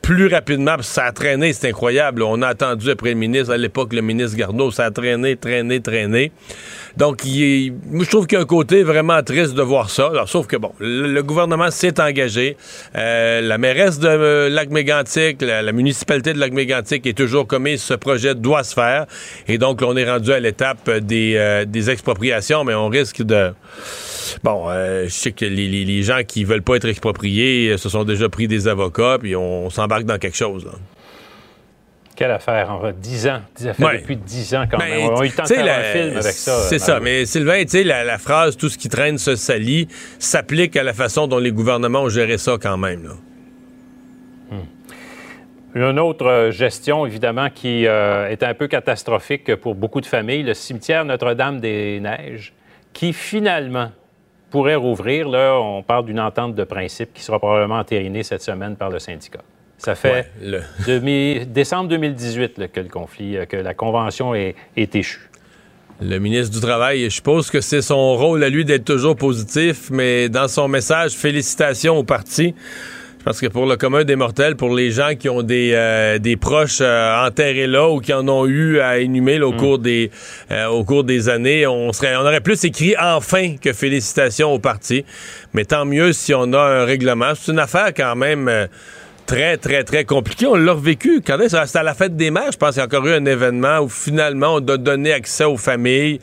plus 0.07 0.27
rapidement, 0.27 0.77
ça 0.79 1.03
a 1.03 1.11
traîné, 1.11 1.51
c'est 1.51 1.67
incroyable. 1.67 2.23
On 2.23 2.41
a 2.41 2.47
attendu 2.47 2.89
après 2.91 3.09
le 3.09 3.17
ministre, 3.17 3.51
à 3.51 3.57
l'époque, 3.57 3.91
le 3.91 4.01
ministre 4.01 4.37
Garneau, 4.37 4.71
ça 4.71 4.85
a 4.85 4.91
traîné, 4.91 5.35
traîné, 5.35 5.81
traîné. 5.81 6.31
Donc, 6.97 7.23
il 7.25 7.73
je 7.93 8.09
trouve 8.09 8.25
qu'il 8.25 8.37
y 8.37 8.39
a 8.39 8.43
un 8.43 8.47
côté 8.47 8.81
vraiment 8.81 9.21
triste 9.21 9.53
de 9.53 9.61
voir 9.61 9.91
ça. 9.91 10.07
Alors, 10.07 10.27
sauf 10.27 10.47
que, 10.47 10.57
bon, 10.57 10.71
le, 10.79 11.21
gouvernement 11.21 11.69
s'est 11.69 12.01
engagé. 12.01 12.57
Euh, 12.95 13.41
la 13.41 13.59
mairesse 13.59 13.99
de 13.99 14.07
euh, 14.07 14.49
Lac-Mégantic, 14.49 15.41
la, 15.41 15.71
municipalité 15.71 16.33
de 16.33 16.39
Lac-Mégantic 16.39 17.05
est 17.05 17.17
toujours 17.17 17.45
commise. 17.45 17.83
Ce 17.83 17.93
projet 17.93 18.33
doit 18.33 18.63
se 18.63 18.73
faire. 18.73 19.05
Et 19.47 19.59
donc, 19.59 19.81
on 19.83 19.95
est 19.95 20.09
rendu 20.09 20.31
à 20.31 20.39
l'étape 20.39 20.89
des, 20.89 21.35
euh, 21.35 21.65
des 21.65 21.91
expropriations, 21.91 22.63
mais 22.63 22.73
on 22.73 22.89
risque 22.89 23.21
de... 23.21 23.51
Bon, 24.43 24.67
je 24.69 25.09
sais 25.09 25.31
que 25.31 25.45
les, 25.45 26.03
gens 26.03 26.21
qui 26.27 26.43
veulent 26.43 26.61
pas 26.61 26.75
être 26.75 26.87
expropriés 26.87 27.77
se 27.77 27.89
sont 27.89 28.03
déjà 28.03 28.27
pris 28.27 28.47
des 28.47 28.67
avocats, 28.67 29.17
puis 29.19 29.35
on, 29.35 29.69
s'embarque 29.69 30.03
dans 30.03 30.17
quelque 30.17 30.35
chose. 30.35 30.67
Quelle 32.17 32.31
affaire, 32.31 32.71
en 32.71 32.91
10 32.91 33.27
ans. 33.27 33.41
Ça 33.53 33.75
fait 33.75 33.97
depuis 33.99 34.17
10 34.17 34.55
ans 34.55 34.65
quand 34.69 34.79
ben, 34.79 34.89
même. 34.89 35.11
On 35.11 35.19
a 35.19 35.23
eu 35.23 35.27
le 35.27 35.35
temps 35.35 35.43
de 35.43 35.49
faire 35.49 35.79
un 35.79 35.83
film 35.83 36.17
avec 36.17 36.33
ça. 36.33 36.63
C'est 36.63 36.79
ça. 36.79 36.99
Mais 36.99 37.27
Sylvain, 37.27 37.61
tu 37.61 37.69
sais, 37.69 37.83
la, 37.83 38.17
phrase 38.17 38.57
«tout 38.57 38.69
ce 38.69 38.77
qui 38.79 38.89
traîne 38.89 39.19
se 39.19 39.35
salit» 39.35 39.87
s'applique 40.19 40.75
à 40.77 40.81
la 40.81 40.93
façon 40.93 41.27
dont 41.27 41.37
les 41.37 41.51
gouvernements 41.51 42.01
ont 42.01 42.09
géré 42.09 42.39
ça 42.39 42.57
quand 42.59 42.75
même. 42.75 43.03
Là. 43.03 43.13
Hmm. 44.49 45.75
Une 45.75 45.99
autre 45.99 46.25
euh, 46.25 46.49
gestion, 46.49 47.05
évidemment, 47.05 47.51
qui 47.51 47.85
euh, 47.85 48.29
est 48.29 48.41
un 48.41 48.55
peu 48.55 48.67
catastrophique 48.67 49.55
pour 49.57 49.75
beaucoup 49.75 50.01
de 50.01 50.07
familles, 50.07 50.41
le 50.41 50.55
cimetière 50.55 51.05
Notre-Dame-des-Neiges, 51.05 52.51
qui 52.93 53.13
finalement 53.13 53.91
pourrait 54.49 54.73
rouvrir. 54.73 55.29
Là, 55.29 55.53
on 55.53 55.83
parle 55.83 56.05
d'une 56.05 56.19
entente 56.19 56.55
de 56.55 56.63
principe 56.63 57.13
qui 57.13 57.21
sera 57.21 57.37
probablement 57.37 57.77
entérinée 57.77 58.23
cette 58.23 58.41
semaine 58.41 58.75
par 58.75 58.89
le 58.89 58.97
syndicat. 58.97 59.41
Ça 59.77 59.95
fait 59.95 60.31
décembre 61.47 61.89
2018 61.89 62.71
que 62.71 62.79
le 62.79 62.89
conflit, 62.89 63.37
que 63.47 63.57
la 63.57 63.73
convention 63.73 64.33
est, 64.33 64.55
est 64.75 64.95
échue. 64.95 65.29
Le 65.99 66.19
ministre 66.19 66.53
du 66.53 66.61
Travail, 66.61 67.05
je 67.05 67.09
suppose 67.09 67.49
que 67.49 67.59
c'est 67.59 67.81
son 67.81 68.15
rôle 68.15 68.43
à 68.43 68.49
lui 68.49 68.63
d'être 68.63 68.85
toujours 68.85 69.15
positif, 69.15 69.89
mais 69.89 70.29
dans 70.29 70.47
son 70.47 70.67
message, 70.67 71.13
félicitations 71.13 71.97
au 71.97 72.03
parti. 72.03 72.53
Parce 73.25 73.41
que 73.41 73.47
pour 73.47 73.65
le 73.65 73.77
commun 73.77 74.03
des 74.03 74.15
mortels, 74.15 74.55
pour 74.55 74.73
les 74.75 74.91
gens 74.91 75.15
qui 75.19 75.27
ont 75.27 75.41
des, 75.41 75.71
euh, 75.73 76.19
des 76.19 76.37
proches 76.37 76.79
euh, 76.81 77.25
enterrés 77.27 77.67
là 77.67 77.89
ou 77.89 77.99
qui 77.99 78.13
en 78.13 78.27
ont 78.29 78.45
eu 78.45 78.79
à 78.79 78.99
inhumer 78.99 79.41
au, 79.41 79.51
mm. 79.51 79.57
cours 79.57 79.79
des, 79.79 80.11
euh, 80.51 80.67
au 80.67 80.83
cours 80.83 81.03
des 81.03 81.29
années, 81.29 81.65
on, 81.65 81.91
serait, 81.91 82.15
on 82.15 82.21
aurait 82.21 82.41
plus 82.41 82.63
écrit 82.63 82.95
enfin 82.97 83.55
que 83.59 83.73
félicitations 83.73 84.53
au 84.53 84.59
parti. 84.59 85.03
Mais 85.53 85.65
tant 85.65 85.83
mieux 85.83 86.13
si 86.13 86.33
on 86.33 86.53
a 86.53 86.61
un 86.61 86.85
règlement. 86.85 87.33
C'est 87.35 87.51
une 87.51 87.59
affaire 87.59 87.91
quand 87.93 88.15
même 88.15 88.69
très, 89.27 89.57
très, 89.57 89.83
très 89.83 90.05
compliqué. 90.05 90.47
On 90.47 90.55
l'a 90.55 90.73
revécu. 90.73 91.21
Quand 91.21 91.37
c'était 91.39 91.77
à 91.77 91.83
la 91.83 91.93
fête 91.93 92.15
des 92.15 92.31
mères, 92.31 92.51
je 92.51 92.57
pense 92.57 92.71
qu'il 92.71 92.79
y 92.79 92.81
a 92.81 92.85
encore 92.85 93.05
eu 93.05 93.13
un 93.13 93.25
événement 93.25 93.79
où 93.79 93.89
finalement 93.89 94.55
on 94.55 94.67
a 94.67 94.77
donné 94.77 95.13
accès 95.13 95.43
aux 95.43 95.57
familles, 95.57 96.19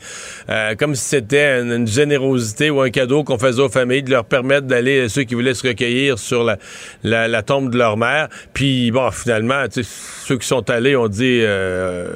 euh, 0.49 0.75
comme 0.75 0.95
si 0.95 1.05
c'était 1.05 1.61
une, 1.61 1.87
générosité 1.87 2.69
ou 2.69 2.81
un 2.81 2.89
cadeau 2.89 3.23
qu'on 3.23 3.37
faisait 3.37 3.61
aux 3.61 3.69
familles 3.69 4.03
de 4.03 4.11
leur 4.11 4.25
permettre 4.25 4.67
d'aller, 4.67 5.07
ceux 5.07 5.23
qui 5.23 5.35
voulaient 5.35 5.53
se 5.53 5.67
recueillir 5.67 6.17
sur 6.17 6.43
la, 6.43 6.57
la, 7.03 7.43
tombe 7.43 7.71
de 7.71 7.77
leur 7.77 7.95
mère. 7.95 8.27
Puis 8.53 8.91
bon, 8.91 9.11
finalement, 9.11 9.63
ceux 9.71 10.37
qui 10.37 10.47
sont 10.47 10.69
allés 10.69 10.95
ont 10.95 11.07
dit... 11.07 11.41
Euh, 11.43 12.09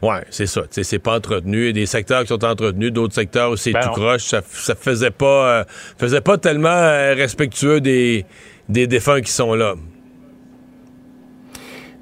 Ouais, 0.00 0.24
c'est 0.30 0.48
ça. 0.48 0.62
C'est 0.68 0.98
pas 0.98 1.14
entretenu. 1.14 1.60
Il 1.60 1.66
y 1.66 1.68
a 1.68 1.72
des 1.72 1.86
secteurs 1.86 2.22
qui 2.22 2.26
sont 2.26 2.44
entretenus, 2.44 2.92
d'autres 2.92 3.14
secteurs 3.14 3.52
où 3.52 3.56
c'est 3.56 3.70
ben 3.70 3.82
tout 3.82 3.92
croche. 3.92 4.24
Ça, 4.24 4.42
ça 4.50 4.74
faisait 4.74 5.12
pas, 5.12 5.60
euh, 5.60 5.64
faisait 5.96 6.20
pas 6.20 6.38
tellement 6.38 6.70
euh, 6.70 7.14
respectueux 7.14 7.80
des, 7.80 8.26
des 8.68 8.88
défunts 8.88 9.20
qui 9.20 9.30
sont 9.30 9.54
là. 9.54 9.76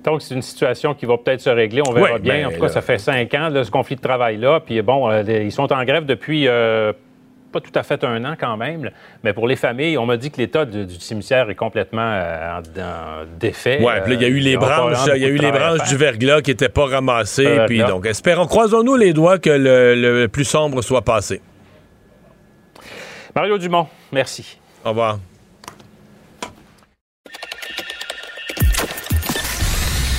Donc, 0.05 0.23
c'est 0.23 0.35
une 0.35 0.43
situation 0.43 0.95
qui 0.95 1.07
va 1.07 1.19
peut-être 1.19 1.41
se 1.41 1.51
régler. 1.51 1.83
On 1.87 1.93
verra 1.93 2.19
bien. 2.19 2.35
Ben, 2.35 2.47
en 2.47 2.51
tout 2.51 2.61
cas, 2.61 2.69
ça 2.69 2.81
fait 2.81 2.99
cinq 2.99 3.35
ans, 3.35 3.51
ce 3.53 3.71
conflit 3.71 3.97
de 3.97 4.01
travail-là. 4.01 4.61
Puis, 4.61 4.81
bon, 4.83 5.11
euh, 5.11 5.23
ils 5.23 5.53
sont 5.53 5.71
en 5.73 5.85
grève 5.85 6.07
depuis 6.07 6.49
euh, 6.49 6.93
pas 7.53 7.61
tout 7.61 7.73
à 7.75 7.83
fait 7.83 8.03
un 8.05 8.25
an 8.25 8.35
quand 8.39 8.57
même. 8.57 8.91
Mais 9.23 9.33
pour 9.33 9.47
les 9.47 9.57
familles, 9.57 9.99
on 9.99 10.07
m'a 10.07 10.17
dit 10.17 10.31
que 10.31 10.39
l'état 10.39 10.65
du, 10.65 10.89
cimetière 10.95 11.51
est 11.51 11.55
complètement 11.55 12.13
euh, 12.15 12.61
en, 12.61 13.25
défait. 13.39 13.81
Oui, 13.83 13.93
puis 14.05 14.15
il 14.15 14.23
y 14.23 14.25
a 14.25 14.29
eu 14.29 14.39
les 14.39 14.57
branches, 14.57 14.99
il 15.15 15.23
y 15.23 15.27
a 15.27 15.29
eu 15.29 15.37
les 15.37 15.53
branches 15.53 15.87
du 15.89 15.97
verglas 15.97 16.41
qui 16.41 16.51
n'étaient 16.51 16.69
pas 16.71 16.87
ramassées. 16.87 17.59
Puis, 17.67 17.81
donc, 17.81 18.07
espérons, 18.07 18.47
croisons-nous 18.47 18.97
les 18.97 19.13
doigts 19.13 19.39
que 19.39 19.51
le 19.51 20.27
plus 20.29 20.45
sombre 20.45 20.81
soit 20.83 21.03
passé. 21.03 21.43
Mario 23.35 23.59
Dumont, 23.59 23.87
merci. 24.13 24.59
Au 24.85 24.91
revoir. 24.91 25.19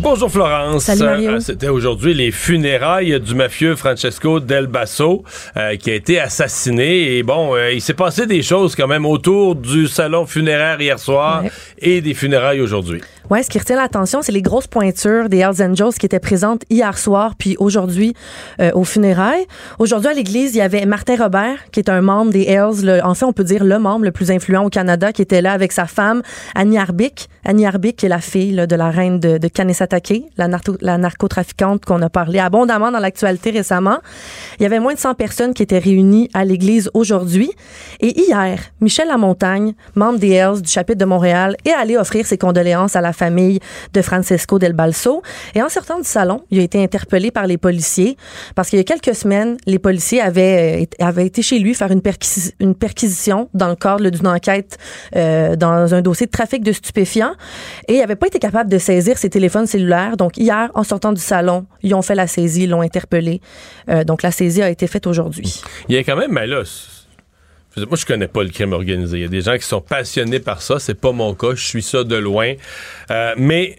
Bonjour 0.00 0.30
Florence. 0.30 0.84
Salut 0.84 1.02
Mario. 1.02 1.30
Euh, 1.30 1.40
c'était 1.40 1.68
aujourd'hui 1.68 2.14
les 2.14 2.30
funérailles 2.30 3.18
du 3.20 3.34
mafieux 3.34 3.74
Francesco 3.74 4.38
Del 4.38 4.68
Basso 4.68 5.24
euh, 5.56 5.74
qui 5.74 5.90
a 5.90 5.94
été 5.94 6.20
assassiné. 6.20 7.16
Et 7.16 7.24
bon, 7.24 7.56
euh, 7.56 7.72
il 7.72 7.80
s'est 7.80 7.94
passé 7.94 8.26
des 8.26 8.42
choses 8.42 8.76
quand 8.76 8.86
même 8.86 9.04
autour 9.04 9.56
du 9.56 9.88
salon 9.88 10.24
funéraire 10.24 10.80
hier 10.80 11.00
soir 11.00 11.42
et 11.78 12.00
des 12.00 12.14
funérailles 12.14 12.60
aujourd'hui. 12.60 13.00
Ouais, 13.30 13.42
ce 13.42 13.50
qui 13.50 13.58
retient 13.58 13.76
l'attention, 13.76 14.22
c'est 14.22 14.32
les 14.32 14.40
grosses 14.40 14.68
pointures 14.68 15.28
des 15.28 15.38
Hells 15.38 15.62
Angels 15.62 15.92
qui 16.00 16.06
étaient 16.06 16.18
présentes 16.18 16.62
hier 16.70 16.96
soir 16.96 17.34
puis 17.36 17.56
aujourd'hui 17.58 18.14
euh, 18.58 18.70
aux 18.72 18.84
funérailles. 18.84 19.46
Aujourd'hui 19.78 20.08
à 20.08 20.14
l'église, 20.14 20.54
il 20.54 20.58
y 20.58 20.62
avait 20.62 20.86
Martin 20.86 21.16
Robert 21.16 21.58
qui 21.70 21.80
est 21.80 21.90
un 21.90 22.00
membre 22.00 22.32
des 22.32 22.44
Hells, 22.44 23.02
en 23.04 23.14
fait 23.14 23.26
on 23.26 23.34
peut 23.34 23.44
dire 23.44 23.64
le 23.64 23.78
membre 23.78 24.06
le 24.06 24.12
plus 24.12 24.30
influent 24.30 24.64
au 24.64 24.70
Canada 24.70 25.12
qui 25.12 25.20
était 25.20 25.42
là 25.42 25.52
avec 25.52 25.72
sa 25.72 25.84
femme 25.84 26.22
Annie 26.54 26.78
Arbic. 26.78 27.28
Annie 27.44 27.66
Arbic 27.66 27.96
qui 27.96 28.06
est 28.06 28.08
la 28.08 28.22
fille 28.22 28.66
de 28.66 28.76
la 28.76 28.90
reine 28.90 29.20
de, 29.20 29.36
de 29.36 29.48
Kanesatake, 29.88 30.24
la, 30.36 30.48
la 30.80 30.98
narcotrafiquante 30.98 31.84
qu'on 31.84 32.02
a 32.02 32.10
parlé 32.10 32.38
abondamment 32.38 32.90
dans 32.90 32.98
l'actualité 32.98 33.50
récemment. 33.50 33.98
Il 34.58 34.62
y 34.62 34.66
avait 34.66 34.80
moins 34.80 34.94
de 34.94 34.98
100 34.98 35.14
personnes 35.14 35.54
qui 35.54 35.62
étaient 35.62 35.78
réunies 35.78 36.28
à 36.34 36.44
l'église 36.44 36.90
aujourd'hui 36.94 37.50
et 38.00 38.18
hier, 38.18 38.60
Michel 38.80 39.08
Lamontagne, 39.08 39.74
membre 39.94 40.18
des 40.18 40.32
Hells 40.32 40.62
du 40.62 40.70
chapitre 40.70 40.98
de 40.98 41.04
Montréal, 41.04 41.56
est 41.64 41.72
allé 41.72 41.96
offrir 41.96 42.26
ses 42.26 42.38
condoléances 42.38 42.96
à 42.96 43.00
la 43.00 43.12
famille 43.12 43.60
de 43.92 44.02
Francesco 44.02 44.58
Del 44.58 44.72
Balso. 44.72 45.22
Et 45.54 45.62
en 45.62 45.68
sortant 45.68 45.98
du 45.98 46.04
salon, 46.04 46.42
il 46.50 46.60
a 46.60 46.62
été 46.62 46.82
interpellé 46.82 47.30
par 47.30 47.46
les 47.46 47.58
policiers 47.58 48.16
parce 48.54 48.70
qu'il 48.70 48.78
y 48.78 48.80
a 48.80 48.84
quelques 48.84 49.14
semaines, 49.14 49.56
les 49.66 49.78
policiers 49.78 50.20
avaient, 50.20 50.86
euh, 51.00 51.04
avaient 51.04 51.26
été 51.26 51.42
chez 51.42 51.58
lui 51.58 51.74
faire 51.74 51.90
une, 51.90 52.02
perquisition 52.02 53.48
dans 53.54 53.68
le 53.68 53.76
cadre 53.76 54.08
d'une 54.10 54.26
enquête 54.26 54.78
euh, 55.16 55.56
dans 55.56 55.94
un 55.94 56.02
dossier 56.02 56.26
de 56.26 56.30
trafic 56.30 56.62
de 56.62 56.72
stupéfiants 56.72 57.32
et 57.88 57.94
il 57.94 58.00
n'avaient 58.00 58.16
pas 58.16 58.26
été 58.26 58.38
capable 58.38 58.70
de 58.70 58.78
saisir 58.78 59.18
ses 59.18 59.30
téléphones 59.30 59.66
Donc 60.16 60.36
hier, 60.36 60.70
en 60.74 60.84
sortant 60.84 61.12
du 61.12 61.20
salon, 61.20 61.66
ils 61.82 61.94
ont 61.94 62.02
fait 62.02 62.14
la 62.14 62.26
saisie, 62.26 62.64
ils 62.64 62.70
l'ont 62.70 62.82
interpellé. 62.82 63.40
Euh, 63.88 64.04
donc 64.04 64.22
la 64.22 64.30
saisie 64.30 64.62
a 64.62 64.70
été 64.70 64.86
faite 64.86 65.06
aujourd'hui. 65.06 65.62
Il 65.88 65.94
y 65.94 65.98
a 65.98 66.04
quand 66.04 66.16
même, 66.16 66.32
mais 66.32 66.46
là, 66.46 66.62
moi, 67.86 67.96
je 67.96 68.06
connais 68.06 68.28
pas 68.28 68.42
le 68.42 68.50
crime 68.50 68.72
organisé. 68.72 69.18
Il 69.18 69.22
y 69.22 69.26
a 69.26 69.28
des 69.28 69.40
gens 69.40 69.56
qui 69.56 69.64
sont 69.64 69.80
passionnés 69.80 70.40
par 70.40 70.62
ça. 70.62 70.78
C'est 70.78 70.98
pas 70.98 71.12
mon 71.12 71.34
cas. 71.34 71.54
Je 71.54 71.64
suis 71.64 71.82
ça 71.82 72.04
de 72.04 72.16
loin. 72.16 72.54
Euh, 73.10 73.34
mais 73.36 73.76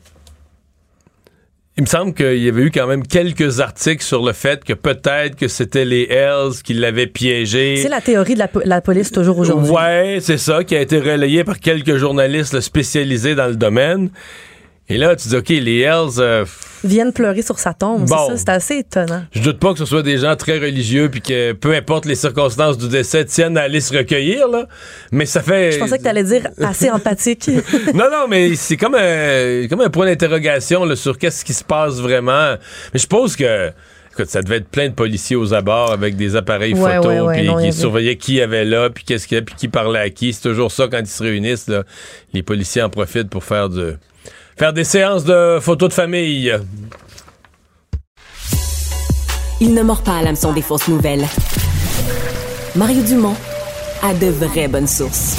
il 1.80 1.84
me 1.84 1.88
semble 1.88 2.14
qu'il 2.14 2.44
y 2.44 2.50
avait 2.50 2.64
eu 2.64 2.72
quand 2.72 2.88
même 2.88 3.08
quelques 3.08 3.62
articles 3.62 4.04
sur 4.04 4.22
le 4.26 4.34
fait 4.34 4.66
que 4.66 4.74
peut-être 4.74 5.38
que 5.38 5.48
c'était 5.48 5.86
les 5.86 6.04
Hells 6.10 6.62
qui 6.62 6.74
l'avaient 6.74 7.08
piégé. 7.08 7.78
C'est 7.78 7.88
la 7.88 8.02
théorie 8.02 8.34
de 8.34 8.44
la, 8.66 8.82
police 8.82 9.14
toujours 9.14 9.38
aujourd'hui. 9.38 9.72
Ouais, 9.72 10.18
c'est 10.20 10.38
ça, 10.38 10.66
qui 10.66 10.76
a 10.76 10.82
été 10.82 11.00
relayé 11.00 11.46
par 11.46 11.58
quelques 11.58 11.96
journalistes 11.96 12.60
spécialisés 12.60 13.34
dans 13.34 13.48
le 13.48 13.56
domaine. 13.56 14.10
Et 14.92 14.98
là, 14.98 15.16
tu 15.16 15.28
dis, 15.28 15.36
OK, 15.36 15.50
les 15.50 15.82
Hells... 15.82 16.20
Euh, 16.20 16.46
Viennent 16.84 17.14
pleurer 17.14 17.42
sur 17.42 17.60
sa 17.60 17.74
tombe, 17.74 18.08
c'est 18.08 18.16
ça, 18.16 18.38
c'est 18.38 18.50
assez 18.50 18.78
étonnant. 18.78 19.24
Je 19.34 19.42
doute 19.42 19.60
pas 19.60 19.74
que 19.74 19.80
ce 19.80 19.86
soit 19.86 20.02
des 20.02 20.18
gens 20.18 20.36
très 20.36 20.58
religieux 20.58 21.10
puis 21.10 21.22
que, 21.22 21.52
peu 21.52 21.76
importe 21.76 22.06
les 22.06 22.16
circonstances 22.16 22.78
du 22.78 22.88
décès, 22.88 23.26
tiennent 23.26 23.58
à 23.58 23.64
aller 23.64 23.82
se 23.82 23.96
recueillir, 23.96 24.48
là. 24.48 24.66
Mais 25.12 25.26
ça 25.26 25.42
fait... 25.42 25.74
Je 25.74 25.78
pensais 25.80 25.98
que 25.98 26.04
tu 26.04 26.10
allais 26.10 26.24
dire 26.24 26.48
assez 26.60 26.90
empathique. 26.92 27.50
non, 27.94 28.06
non, 28.10 28.28
mais 28.30 28.56
c'est 28.56 28.78
comme 28.78 28.96
un, 28.96 29.68
comme 29.70 29.82
un 29.82 29.90
point 29.90 30.06
d'interrogation 30.06 30.96
sur 30.96 31.18
qu'est-ce 31.18 31.44
qui 31.44 31.54
se 31.54 31.66
passe 31.66 31.96
vraiment. 31.96 32.54
Mais 32.94 32.96
je 32.96 33.00
suppose 33.00 33.36
que... 33.36 33.72
Écoute, 34.12 34.30
ça 34.30 34.42
devait 34.42 34.58
être 34.58 34.70
plein 34.70 34.88
de 34.88 34.94
policiers 34.94 35.36
aux 35.36 35.54
abords 35.54 35.92
avec 35.92 36.16
des 36.16 36.36
appareils 36.36 36.76
photo, 36.76 37.30
puis 37.32 37.48
qui 37.62 37.74
surveillaient 37.74 38.16
qui 38.16 38.36
y 38.36 38.42
avait 38.42 38.66
là, 38.66 38.90
puis 38.90 39.04
qu'est-ce 39.04 39.28
qu'il 39.28 39.38
y 39.38 39.40
a, 39.40 39.44
puis 39.44 39.56
qui 39.56 39.68
parlait 39.68 40.00
à 40.00 40.10
qui. 40.10 40.34
C'est 40.34 40.42
toujours 40.42 40.72
ça 40.72 40.88
quand 40.90 41.00
ils 41.00 41.08
se 41.08 41.22
réunissent. 41.22 41.68
Là. 41.68 41.84
Les 42.34 42.42
policiers 42.42 42.82
en 42.82 42.90
profitent 42.90 43.30
pour 43.30 43.44
faire 43.44 43.70
du, 43.70 43.94
faire 44.60 44.74
des 44.74 44.84
séances 44.84 45.24
de 45.24 45.58
photos 45.62 45.88
de 45.88 45.94
famille. 45.94 46.54
Il 49.62 49.74
ne 49.74 49.82
mord 49.82 50.04
pas 50.04 50.18
à 50.18 50.22
l'hameçon 50.22 50.52
des 50.52 50.62
fausses 50.62 50.90
nouvelles. 50.90 51.26
Mario 52.76 53.02
Dumont 53.04 53.36
a 54.04 54.14
de 54.14 54.28
vraies 54.28 54.68
bonnes 54.68 54.88
sources. 54.88 55.38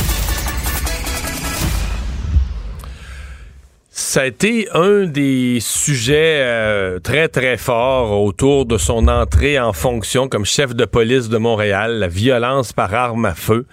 Ça 3.91 4.23
a 4.23 4.27
été 4.27 4.67
un 4.73 5.05
des 5.05 5.59
sujets 5.61 6.41
euh, 6.41 6.99
très, 6.99 7.29
très 7.29 7.57
forts 7.57 8.23
autour 8.25 8.67
de 8.67 8.77
son 8.77 9.07
entrée 9.07 9.61
en 9.61 9.73
fonction 9.73 10.29
comme 10.29 10.45
chef 10.45 10.75
de 10.75 10.85
police 10.85 11.29
de 11.29 11.39
Montréal, 11.39 12.01
la 12.01 12.09
violence 12.09 12.73
par 12.73 12.93
arme 12.93 13.27
à 13.27 13.35
feu. 13.35 13.67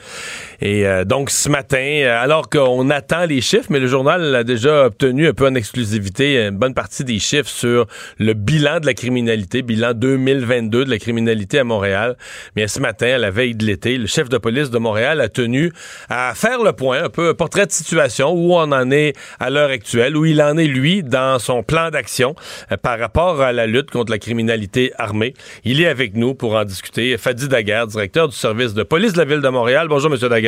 Et 0.61 0.87
euh, 0.87 1.05
donc 1.05 1.29
ce 1.29 1.49
matin, 1.49 1.77
euh, 1.77 2.21
alors 2.21 2.49
qu'on 2.49 2.89
attend 2.89 3.25
les 3.25 3.41
chiffres, 3.41 3.67
mais 3.69 3.79
le 3.79 3.87
journal 3.87 4.33
a 4.33 4.43
déjà 4.43 4.85
obtenu 4.85 5.27
un 5.27 5.33
peu 5.33 5.45
en 5.45 5.53
exclusivité 5.53 6.47
une 6.47 6.57
bonne 6.57 6.73
partie 6.73 7.03
des 7.03 7.19
chiffres 7.19 7.49
sur 7.49 7.85
le 8.17 8.33
bilan 8.33 8.79
de 8.79 8.87
la 8.87 8.95
criminalité, 8.95 9.61
bilan 9.61 9.93
2022 9.93 10.85
de 10.85 10.89
la 10.89 10.97
criminalité 10.97 11.59
à 11.59 11.63
Montréal. 11.63 12.17
Mais 12.55 12.67
ce 12.67 12.79
matin, 12.79 13.07
à 13.07 13.17
la 13.19 13.29
veille 13.29 13.55
de 13.55 13.65
l'été, 13.65 13.97
le 13.97 14.07
chef 14.07 14.29
de 14.29 14.37
police 14.37 14.71
de 14.71 14.79
Montréal 14.79 15.21
a 15.21 15.29
tenu 15.29 15.71
à 16.09 16.33
faire 16.35 16.63
le 16.63 16.73
point, 16.73 17.03
un 17.03 17.09
peu 17.09 17.29
un 17.29 17.33
portrait 17.35 17.67
de 17.67 17.71
situation, 17.71 18.31
où 18.31 18.53
on 18.53 18.71
en 18.71 18.89
est 18.89 19.13
à 19.39 19.49
l'heure 19.51 19.69
actuelle, 19.69 20.17
où 20.17 20.25
il 20.25 20.41
en 20.41 20.57
est, 20.57 20.65
lui, 20.65 21.03
dans 21.03 21.37
son 21.37 21.61
plan 21.61 21.91
d'action 21.91 22.35
euh, 22.71 22.77
par 22.77 22.97
rapport 22.99 23.41
à 23.41 23.53
la 23.53 23.67
lutte 23.67 23.91
contre 23.91 24.11
la 24.11 24.19
criminalité 24.19 24.91
armée. 24.97 25.33
Il 25.63 25.81
est 25.81 25.87
avec 25.87 26.15
nous 26.15 26.33
pour 26.33 26.55
en 26.55 26.65
discuter. 26.65 27.15
Fadi 27.17 27.47
Daguerre, 27.47 27.85
directeur 27.87 28.27
du 28.27 28.35
service 28.35 28.73
de 28.73 28.83
police 28.83 29.13
de 29.13 29.19
la 29.19 29.25
ville 29.25 29.41
de 29.41 29.49
Montréal. 29.49 29.87
Bonjour, 29.87 30.09
Monsieur 30.09 30.29
Daguerre. 30.29 30.46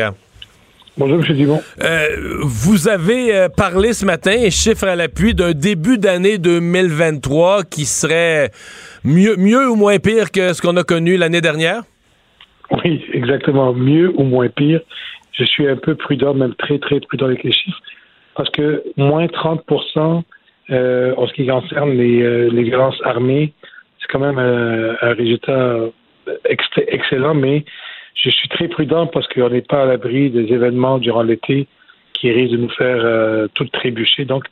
Bonjour, 0.97 1.17
M. 1.17 1.35
Dumont. 1.35 1.61
Euh, 1.81 2.07
vous 2.41 2.87
avez 2.87 3.35
euh, 3.35 3.47
parlé 3.49 3.93
ce 3.93 4.05
matin, 4.05 4.49
chiffre 4.49 4.87
à 4.87 4.95
l'appui, 4.95 5.33
d'un 5.33 5.51
début 5.51 5.97
d'année 5.97 6.37
2023 6.37 7.63
qui 7.63 7.85
serait 7.85 8.49
mieux, 9.03 9.35
mieux 9.37 9.69
ou 9.69 9.75
moins 9.75 9.97
pire 9.99 10.31
que 10.31 10.53
ce 10.53 10.61
qu'on 10.61 10.75
a 10.77 10.83
connu 10.83 11.15
l'année 11.15 11.41
dernière? 11.41 11.83
Oui, 12.71 13.03
exactement. 13.13 13.73
Mieux 13.73 14.11
ou 14.15 14.23
moins 14.23 14.49
pire. 14.49 14.81
je 15.31 15.45
suis 15.45 15.67
un 15.67 15.77
peu 15.77 15.95
prudent, 15.95 16.33
même 16.33 16.55
très, 16.55 16.79
très 16.79 16.99
prudent 16.99 17.27
avec 17.27 17.43
les 17.43 17.51
chiffres, 17.53 17.79
parce 18.35 18.49
que 18.49 18.83
moins 18.97 19.25
30% 19.27 20.23
euh, 20.71 21.13
en 21.15 21.27
ce 21.27 21.33
qui 21.33 21.47
concerne 21.47 21.91
les, 21.91 22.21
euh, 22.21 22.49
les 22.51 22.63
violences 22.63 22.99
armées, 23.05 23.53
c'est 23.99 24.11
quand 24.11 24.19
même 24.19 24.37
un, 24.37 24.95
un 25.01 25.13
résultat 25.13 25.77
excellent, 26.89 27.33
mais 27.33 27.63
je 28.15 28.29
suis 28.29 28.49
très 28.49 28.67
prudent 28.67 29.07
parce 29.07 29.27
qu'on 29.27 29.49
n'est 29.49 29.61
pas 29.61 29.83
à 29.83 29.85
l'abri 29.85 30.29
des 30.29 30.51
événements 30.53 30.97
durant 30.97 31.23
l'été 31.23 31.67
qui 32.13 32.31
risquent 32.31 32.51
de 32.51 32.57
nous 32.57 32.69
faire 32.69 32.99
euh, 33.03 33.47
tout 33.53 33.65
trébucher. 33.65 34.25
Donc, 34.25 34.43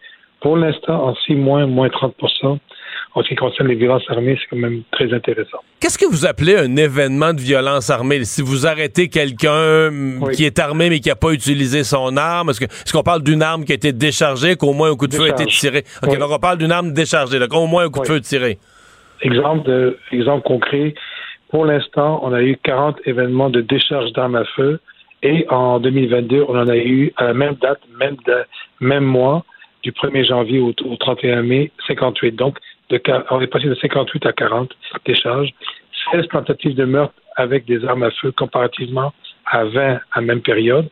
pour 0.41 0.55
l'instant, 0.55 1.07
en 1.07 1.15
six 1.15 1.35
mois, 1.35 1.65
moins 1.65 1.87
30% 1.87 2.59
en 3.15 3.23
ce 3.23 3.29
qui 3.29 3.35
concerne 3.35 3.67
les 3.67 3.75
violences 3.75 4.03
armées, 4.09 4.37
c'est 4.39 4.47
quand 4.49 4.61
même 4.61 4.83
très 4.91 5.11
intéressant. 5.11 5.57
Qu'est-ce 5.79 5.97
que 5.97 6.05
vous 6.05 6.25
appelez 6.27 6.55
un 6.55 6.75
événement 6.75 7.33
de 7.33 7.41
violence 7.41 7.89
armée? 7.89 8.23
Si 8.25 8.43
vous 8.43 8.67
arrêtez 8.67 9.09
quelqu'un 9.09 9.89
qui 10.33 10.45
est 10.45 10.59
armé 10.59 10.89
mais 10.89 10.99
qui 10.99 11.09
n'a 11.09 11.15
pas 11.15 11.31
utilisé 11.31 11.83
son 11.83 12.15
arme, 12.15 12.51
est-ce 12.51 12.93
qu'on 12.93 13.01
parle 13.01 13.23
d'une 13.23 13.41
arme 13.41 13.65
qui 13.65 13.71
a 13.71 13.75
été 13.75 13.91
déchargée, 13.91 14.55
qu'au 14.55 14.73
moins 14.73 14.91
un 14.91 14.95
coup 14.95 15.07
de 15.07 15.15
feu 15.15 15.23
a 15.23 15.29
été 15.29 15.45
tiré? 15.45 15.83
OK, 16.03 16.17
donc 16.17 16.29
on 16.31 16.39
parle 16.39 16.59
d'une 16.59 16.71
arme 16.71 16.93
déchargée, 16.93 17.39
donc 17.39 17.53
au 17.53 17.65
moins 17.65 17.85
un 17.85 17.89
coup 17.89 18.01
de 18.01 18.07
feu 18.07 18.21
tiré. 18.21 18.59
Exemple, 19.23 19.67
de, 19.67 19.97
exemple 20.11 20.43
concret, 20.43 20.93
pour 21.57 21.65
l'instant, 21.65 22.19
on 22.21 22.33
a 22.33 22.43
eu 22.43 22.55
40 22.61 22.99
événements 23.05 23.49
de 23.49 23.61
décharge 23.61 24.13
d'armes 24.13 24.35
à 24.35 24.45
feu 24.45 24.79
et 25.23 25.47
en 25.49 25.79
2022, 25.79 26.45
on 26.47 26.55
en 26.55 26.67
a 26.67 26.77
eu 26.77 27.11
à 27.17 27.23
la 27.23 27.33
même 27.33 27.55
date, 27.55 27.79
même, 28.79 29.03
mois, 29.03 29.43
du 29.81 29.91
1er 29.91 30.27
janvier 30.27 30.59
au, 30.59 30.71
31 30.71 31.41
mai, 31.41 31.71
58. 31.87 32.35
Donc, 32.35 32.59
on 32.91 33.41
est 33.41 33.47
passé 33.47 33.65
de 33.65 33.73
58 33.73 34.27
à 34.27 34.33
40 34.33 34.69
décharges, 35.03 35.49
16 36.11 36.27
tentatives 36.27 36.75
de 36.75 36.85
meurtre 36.85 37.15
avec 37.35 37.65
des 37.65 37.83
armes 37.85 38.03
à 38.03 38.11
feu 38.11 38.31
comparativement 38.31 39.11
à 39.47 39.63
20 39.63 39.99
à 40.11 40.21
même 40.21 40.41
période 40.41 40.87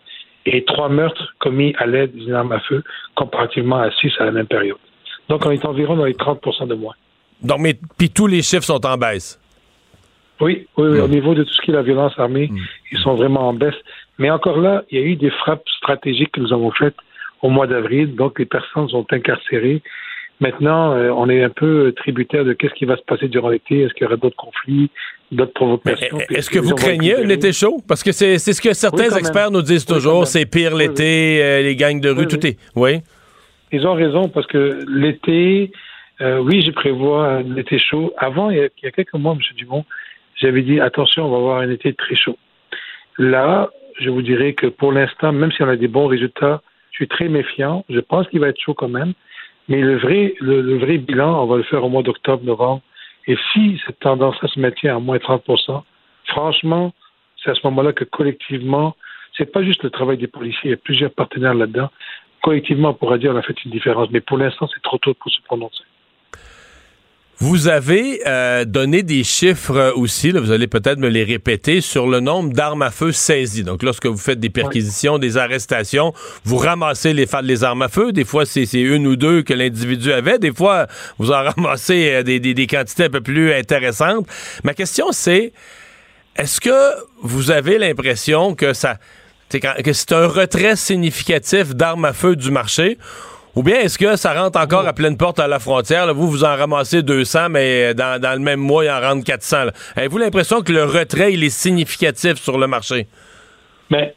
et 0.47 0.65
3 0.65 0.89
meurtres 0.89 1.35
commis 1.37 1.75
à 1.77 1.85
l'aide 1.85 2.15
d'une 2.15 2.33
arme 2.33 2.53
à 2.53 2.59
feu 2.61 2.83
comparativement 3.13 3.77
à 3.77 3.91
6 3.91 4.13
à 4.17 4.25
la 4.25 4.31
même 4.31 4.47
période. 4.47 4.79
Donc, 5.29 5.45
on 5.45 5.51
est 5.51 5.63
environ 5.63 5.95
dans 5.95 6.05
les 6.05 6.15
30 6.15 6.67
de 6.67 6.73
moins. 6.73 6.95
Donc, 7.43 7.59
mais 7.59 7.75
puis 7.99 8.09
tous 8.09 8.25
les 8.25 8.41
chiffres 8.41 8.63
sont 8.63 8.83
en 8.83 8.97
baisse. 8.97 9.39
Oui, 10.41 10.67
oui, 10.77 10.99
au 10.99 11.07
niveau 11.07 11.33
de 11.33 11.43
tout 11.43 11.53
ce 11.53 11.61
qui 11.61 11.71
est 11.71 11.73
la 11.73 11.81
violence 11.81 12.13
armée, 12.17 12.49
mm. 12.51 12.57
ils 12.91 12.99
sont 12.99 13.15
vraiment 13.15 13.47
en 13.47 13.53
baisse. 13.53 13.75
Mais 14.17 14.29
encore 14.29 14.59
là, 14.59 14.83
il 14.91 14.99
y 14.99 15.01
a 15.01 15.05
eu 15.05 15.15
des 15.15 15.29
frappes 15.29 15.67
stratégiques 15.77 16.31
que 16.33 16.41
nous 16.41 16.53
avons 16.53 16.71
faites 16.71 16.95
au 17.41 17.49
mois 17.49 17.67
d'avril, 17.67 18.15
donc 18.15 18.39
les 18.39 18.45
personnes 18.45 18.89
sont 18.89 19.05
incarcérées. 19.11 19.81
Maintenant, 20.41 20.91
euh, 20.91 21.11
on 21.11 21.29
est 21.29 21.43
un 21.43 21.49
peu 21.49 21.93
tributaire 21.95 22.43
de 22.43 22.53
qu'est-ce 22.53 22.73
qui 22.73 22.83
va 22.83 22.97
se 22.97 23.03
passer 23.03 23.29
durant 23.29 23.49
l'été. 23.49 23.81
Est-ce 23.81 23.93
qu'il 23.93 24.03
y 24.03 24.07
aura 24.07 24.17
d'autres 24.17 24.35
conflits, 24.35 24.89
d'autres 25.31 25.53
provocations? 25.53 26.17
Est-ce 26.29 26.49
que 26.49 26.59
vous 26.59 26.75
craignez 26.75 27.15
un 27.15 27.29
été 27.29 27.53
chaud? 27.53 27.77
Parce 27.87 28.03
que 28.03 28.11
c'est 28.11 28.37
ce 28.37 28.61
que 28.61 28.73
certains 28.73 29.15
experts 29.15 29.51
nous 29.51 29.61
disent 29.61 29.85
toujours, 29.85 30.27
c'est 30.27 30.45
pire 30.45 30.75
l'été, 30.75 31.41
euh, 31.41 31.61
les 31.61 31.75
gangs 31.77 32.01
de 32.01 32.09
rue, 32.09 32.27
tout 32.27 32.45
est... 32.45 32.57
Oui? 32.75 32.99
Ils 33.71 33.87
ont 33.87 33.93
raison, 33.93 34.27
parce 34.27 34.47
que 34.47 34.79
l'été, 34.87 35.71
euh, 36.21 36.39
oui, 36.39 36.61
je 36.65 36.71
prévois 36.71 37.27
un 37.27 37.55
été 37.55 37.79
chaud. 37.79 38.13
Avant, 38.17 38.49
il 38.49 38.57
y 38.57 38.61
a, 38.61 38.65
il 38.65 38.85
y 38.85 38.87
a 38.87 38.91
quelques 38.91 39.13
mois, 39.13 39.33
M. 39.33 39.39
Dumont, 39.55 39.85
j'avais 40.35 40.61
dit 40.61 40.79
attention, 40.79 41.25
on 41.25 41.31
va 41.31 41.37
avoir 41.37 41.57
un 41.59 41.69
été 41.69 41.93
très 41.93 42.15
chaud. 42.15 42.37
Là, 43.17 43.69
je 43.99 44.09
vous 44.09 44.21
dirais 44.21 44.53
que 44.53 44.67
pour 44.67 44.91
l'instant, 44.91 45.31
même 45.31 45.51
si 45.51 45.63
on 45.63 45.69
a 45.69 45.75
des 45.75 45.87
bons 45.87 46.07
résultats, 46.07 46.61
je 46.91 46.97
suis 46.97 47.07
très 47.07 47.27
méfiant. 47.27 47.85
Je 47.89 47.99
pense 47.99 48.27
qu'il 48.29 48.39
va 48.39 48.49
être 48.49 48.59
chaud 48.59 48.73
quand 48.73 48.89
même. 48.89 49.13
Mais 49.67 49.81
le 49.81 49.97
vrai, 49.97 50.35
le, 50.39 50.77
vrai 50.77 50.97
bilan, 50.97 51.43
on 51.43 51.47
va 51.47 51.57
le 51.57 51.63
faire 51.63 51.83
au 51.83 51.89
mois 51.89 52.03
d'octobre, 52.03 52.43
novembre. 52.43 52.81
Et 53.27 53.35
si 53.51 53.81
cette 53.85 53.99
tendance-là 53.99 54.47
se 54.47 54.59
maintient 54.59 54.95
à 54.95 54.99
moins 54.99 55.17
30% 55.17 55.83
franchement, 56.27 56.93
c'est 57.41 57.51
à 57.51 57.55
ce 57.55 57.61
moment-là 57.65 57.93
que 57.93 58.03
collectivement, 58.03 58.95
c'est 59.37 59.51
pas 59.51 59.63
juste 59.63 59.83
le 59.83 59.89
travail 59.89 60.17
des 60.17 60.27
policiers, 60.27 60.61
il 60.65 60.71
y 60.71 60.73
a 60.73 60.77
plusieurs 60.77 61.11
partenaires 61.11 61.53
là-dedans. 61.53 61.89
Collectivement, 62.41 62.89
on 62.89 62.93
pourra 62.93 63.17
dire 63.17 63.31
qu'on 63.31 63.37
a 63.37 63.41
fait 63.41 63.63
une 63.63 63.71
différence. 63.71 64.09
Mais 64.11 64.21
pour 64.21 64.37
l'instant, 64.37 64.67
c'est 64.73 64.81
trop 64.81 64.97
tôt 64.97 65.13
pour 65.13 65.31
se 65.31 65.41
prononcer. 65.41 65.83
Vous 67.39 67.67
avez 67.67 68.21
euh, 68.25 68.63
donné 68.63 69.03
des 69.03 69.25
chiffres 69.25 69.93
aussi, 69.97 70.31
là, 70.31 70.39
vous 70.39 70.51
allez 70.51 70.67
peut-être 70.67 70.99
me 70.99 71.09
les 71.09 71.25
répéter, 71.25 71.81
sur 71.81 72.07
le 72.07 72.21
nombre 72.21 72.53
d'armes 72.53 72.81
à 72.81 72.91
feu 72.91 73.11
saisies. 73.11 73.63
Donc, 73.63 73.83
lorsque 73.83 74.05
vous 74.05 74.17
faites 74.17 74.39
des 74.39 74.49
perquisitions, 74.49 75.17
des 75.17 75.35
arrestations, 75.35 76.13
vous 76.45 76.55
ramassez 76.55 77.13
les, 77.13 77.27
les 77.43 77.63
armes 77.65 77.81
à 77.81 77.89
feu. 77.89 78.13
Des 78.13 78.23
fois, 78.23 78.45
c'est 78.45 78.71
une 78.71 79.05
ou 79.05 79.17
deux 79.17 79.41
que 79.41 79.53
l'individu 79.53 80.13
avait. 80.13 80.39
Des 80.39 80.53
fois, 80.53 80.87
vous 81.19 81.31
en 81.31 81.43
ramassez 81.55 82.09
euh, 82.13 82.23
des, 82.23 82.39
des, 82.39 82.53
des 82.53 82.67
quantités 82.67 83.05
un 83.05 83.09
peu 83.09 83.21
plus 83.21 83.53
intéressantes. 83.53 84.25
Ma 84.63 84.73
question, 84.73 85.07
c'est, 85.11 85.51
est-ce 86.37 86.61
que 86.61 86.93
vous 87.21 87.51
avez 87.51 87.77
l'impression 87.77 88.55
que 88.55 88.73
ça 88.73 88.97
que 89.49 89.93
c'est 89.93 90.11
un 90.11 90.27
retrait 90.27 90.75
significatif 90.75 91.75
d'armes 91.75 92.05
à 92.05 92.13
feu 92.13 92.35
du 92.35 92.51
marché 92.51 92.97
ou 93.55 93.63
bien 93.63 93.75
est-ce 93.77 93.97
que 93.97 94.17
ça 94.17 94.33
rentre 94.33 94.59
encore 94.59 94.85
à 94.85 94.93
pleine 94.93 95.17
porte 95.17 95.39
à 95.39 95.47
la 95.47 95.59
frontière? 95.59 96.13
Vous, 96.13 96.29
vous 96.29 96.43
en 96.43 96.55
ramassez 96.55 97.03
200, 97.03 97.49
mais 97.49 97.93
dans, 97.93 98.21
le 98.21 98.39
même 98.39 98.59
mois, 98.59 98.83
il 98.83 98.91
en 98.91 98.99
rentre 98.99 99.23
400. 99.23 99.67
Avez-vous 99.95 100.17
l'impression 100.17 100.61
que 100.61 100.73
le 100.73 100.83
retrait, 100.83 101.33
il 101.33 101.43
est 101.43 101.49
significatif 101.49 102.35
sur 102.35 102.57
le 102.57 102.67
marché? 102.67 103.07
Mais 103.89 104.13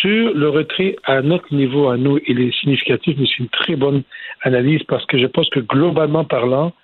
sur 0.00 0.34
le 0.34 0.50
retrait 0.50 0.96
à 1.04 1.22
notre 1.22 1.52
niveau, 1.54 1.88
à 1.88 1.96
nous, 1.96 2.18
il 2.26 2.40
est 2.40 2.54
significatif, 2.60 3.16
mais 3.18 3.26
c'est 3.26 3.42
une 3.42 3.48
très 3.48 3.76
bonne 3.76 4.02
analyse 4.42 4.82
parce 4.82 5.06
que 5.06 5.18
je 5.18 5.26
pense 5.26 5.48
que 5.48 5.60
globalement 5.60 6.24
parlant, 6.24 6.74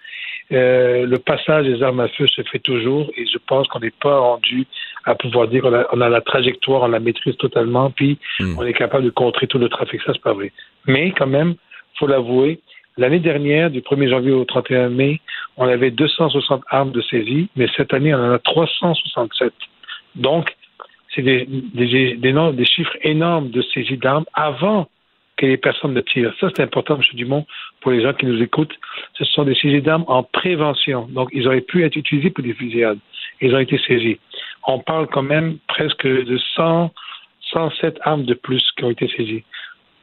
euh, 0.53 1.07
le 1.07 1.19
passage 1.19 1.67
des 1.67 1.83
armes 1.83 2.01
à 2.01 2.09
feu 2.09 2.27
se 2.27 2.43
fait 2.51 2.59
toujours 2.59 3.11
et 3.17 3.27
je 3.27 3.39
pense 3.47 3.69
qu'on 3.69 3.81
n'est 3.81 3.93
pas 4.03 4.19
rendu 4.19 4.67
à 5.05 5.15
pouvoir 5.15 5.49
dire 5.49 5.63
qu'on 5.63 5.75
a, 5.75 5.87
on 5.93 6.01
a, 6.01 6.09
la 6.09 6.21
trajectoire, 6.23 6.83
on 6.83 6.89
la 6.89 6.99
maîtrise 6.99 7.37
totalement, 7.37 7.91
puis 7.91 8.19
hmm. 8.41 8.59
on 8.59 8.65
est 8.65 8.73
capable 8.73 9.05
de 9.05 9.11
contrer 9.11 9.47
tout 9.47 9.59
le 9.59 9.69
trafic. 9.69 10.01
Ça, 10.03 10.13
c'est 10.13 10.23
pas 10.23 10.33
vrai. 10.33 10.51
Mais 10.87 11.13
quand 11.13 11.27
même, 11.27 11.55
faut 11.99 12.07
l'avouer, 12.07 12.61
l'année 12.97 13.19
dernière, 13.21 13.71
du 13.71 13.81
1er 13.81 14.09
janvier 14.09 14.33
au 14.33 14.45
31 14.45 14.91
mai, 14.91 15.21
on 15.57 15.67
avait 15.67 15.91
260 15.91 16.63
armes 16.69 16.93
de 16.93 17.03
saisie, 17.03 17.49
mais 17.57 17.67
cette 17.77 17.93
année, 17.95 18.15
on 18.15 18.19
en 18.19 18.33
a 18.33 18.39
367. 18.39 19.53
Donc, 20.17 20.55
c'est 21.15 21.23
des, 21.23 21.47
des, 21.47 22.65
chiffres 22.65 22.97
énormes 23.03 23.51
de 23.51 23.63
saisie 23.63 23.97
d'armes 23.97 24.27
avant 24.33 24.89
que 25.37 25.47
les 25.47 25.57
personnes 25.57 25.95
ne 25.95 26.01
tirent. 26.03 26.35
Ça, 26.39 26.49
c'est 26.55 26.63
important, 26.63 26.97
M. 26.97 27.03
Dumont, 27.15 27.47
pour 27.81 27.91
les 27.91 28.03
gens 28.03 28.13
qui 28.13 28.27
nous 28.27 28.41
écoutent. 28.43 28.75
Ce 29.15 29.25
sont 29.25 29.45
des 29.45 29.55
saisies 29.55 29.81
d'armes 29.81 30.05
en 30.07 30.23
prévention. 30.23 31.09
Donc, 31.11 31.31
ils 31.33 31.47
auraient 31.49 31.63
pu 31.63 31.85
être 31.85 31.97
utilisés 31.97 32.31
pour 32.31 32.45
des 32.45 32.53
fusillades. 32.55 32.99
Ils 33.41 33.55
ont 33.55 33.59
été 33.59 33.79
saisis. 33.79 34.19
On 34.67 34.79
parle 34.79 35.07
quand 35.07 35.23
même 35.23 35.57
presque 35.67 36.07
de 36.07 36.39
100, 36.57 36.93
107 37.53 37.99
armes 38.03 38.25
de 38.25 38.35
plus 38.35 38.63
qui 38.77 38.85
ont 38.85 38.91
été 38.91 39.09
saisies. 39.09 39.45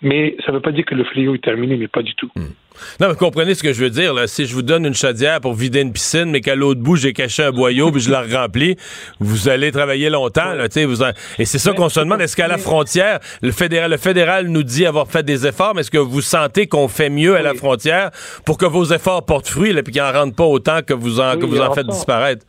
Mais 0.01 0.36
ça 0.45 0.51
ne 0.51 0.57
veut 0.57 0.62
pas 0.62 0.71
dire 0.71 0.86
que 0.86 0.93
le 0.93 1.03
fléau 1.05 1.33
est 1.33 1.43
terminé, 1.43 1.75
mais 1.75 1.88
pas 1.88 2.03
du 2.03 2.13
tout. 2.13 2.29
Hmm. 2.36 2.51
Non, 2.99 3.10
mais 3.10 3.15
comprenez 3.15 3.55
ce 3.55 3.63
que 3.63 3.73
je 3.73 3.83
veux 3.83 3.89
dire. 3.89 4.13
Là. 4.13 4.27
Si 4.27 4.45
je 4.45 4.53
vous 4.53 4.62
donne 4.62 4.86
une 4.86 4.93
chaudière 4.93 5.41
pour 5.41 5.55
vider 5.55 5.81
une 5.81 5.91
piscine, 5.91 6.25
mais 6.25 6.41
qu'à 6.41 6.53
l'autre 6.53 6.81
bout, 6.81 6.95
j'ai 6.95 7.13
caché 7.13 7.43
un 7.43 7.51
boyau 7.51 7.91
puis 7.91 8.01
je 8.01 8.12
la 8.12 8.21
remplis, 8.21 8.75
vous 9.19 9.49
allez 9.49 9.71
travailler 9.71 10.12
longtemps. 10.12 10.53
Là, 10.53 10.67
vous 10.86 11.03
Et 11.39 11.45
c'est 11.45 11.57
ça 11.57 11.73
qu'on 11.73 11.89
se 11.89 11.99
demande. 11.99 12.21
Est-ce 12.21 12.36
qu'à 12.36 12.47
la 12.47 12.60
frontière, 12.60 13.19
le 13.41 13.51
fédéral, 13.51 13.89
le 13.89 13.97
fédéral 13.97 14.47
nous 14.47 14.62
dit 14.62 14.86
avoir 14.86 15.07
fait 15.07 15.23
des 15.23 15.47
efforts, 15.47 15.73
mais 15.73 15.81
est-ce 15.81 15.91
que 15.91 15.97
vous 15.97 16.21
sentez 16.21 16.67
qu'on 16.67 16.88
fait 16.88 17.10
mieux 17.10 17.36
à 17.36 17.41
la 17.41 17.55
frontière 17.55 18.12
pour 18.45 18.60
que 18.60 18.65
vos 18.65 18.86
efforts 18.86 19.25
portent 19.25 19.47
fruit 19.47 19.71
et 19.71 19.83
qu'ils 19.83 20.01
n'en 20.01 20.12
rentrent 20.12 20.36
pas 20.36 20.45
autant 20.45 20.81
que 20.86 20.93
vous 20.93 21.19
en, 21.19 21.38
que 21.39 21.45
vous 21.45 21.60
en 21.60 21.73
faites 21.73 21.88
disparaître? 21.88 22.45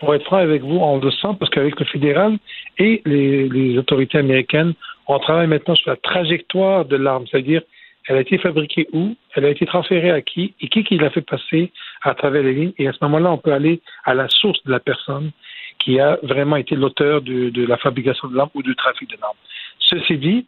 Pour 0.00 0.14
être 0.14 0.24
franc 0.24 0.38
avec 0.38 0.62
vous, 0.62 0.78
on 0.78 0.98
le 0.98 1.10
sent 1.10 1.36
parce 1.38 1.50
qu'avec 1.50 1.78
le 1.78 1.86
fédéral 1.86 2.38
et 2.78 3.02
les 3.04 3.78
autorités 3.78 4.18
américaines, 4.18 4.74
on 5.10 5.18
travaille 5.18 5.46
maintenant 5.46 5.74
sur 5.74 5.90
la 5.90 5.96
trajectoire 5.96 6.84
de 6.84 6.96
l'arme, 6.96 7.26
c'est-à-dire 7.30 7.62
elle 8.08 8.16
a 8.16 8.20
été 8.20 8.38
fabriquée 8.38 8.88
où, 8.92 9.14
elle 9.34 9.44
a 9.44 9.50
été 9.50 9.66
transférée 9.66 10.10
à 10.10 10.20
qui, 10.20 10.54
et 10.60 10.68
qui 10.68 10.84
qui 10.84 10.96
l'a 10.98 11.10
fait 11.10 11.20
passer 11.20 11.70
à 12.02 12.14
travers 12.14 12.42
les 12.42 12.54
lignes. 12.54 12.72
Et 12.78 12.88
à 12.88 12.92
ce 12.92 12.98
moment-là, 13.02 13.30
on 13.30 13.38
peut 13.38 13.52
aller 13.52 13.80
à 14.04 14.14
la 14.14 14.28
source 14.28 14.62
de 14.64 14.70
la 14.70 14.80
personne 14.80 15.30
qui 15.78 16.00
a 16.00 16.18
vraiment 16.22 16.56
été 16.56 16.76
l'auteur 16.76 17.22
de, 17.22 17.66
la 17.66 17.76
fabrication 17.76 18.28
de 18.28 18.36
l'arme 18.36 18.50
ou 18.54 18.62
du 18.62 18.74
trafic 18.74 19.08
de 19.10 19.16
l'arme. 19.20 19.36
Ceci 19.78 20.16
dit, 20.18 20.46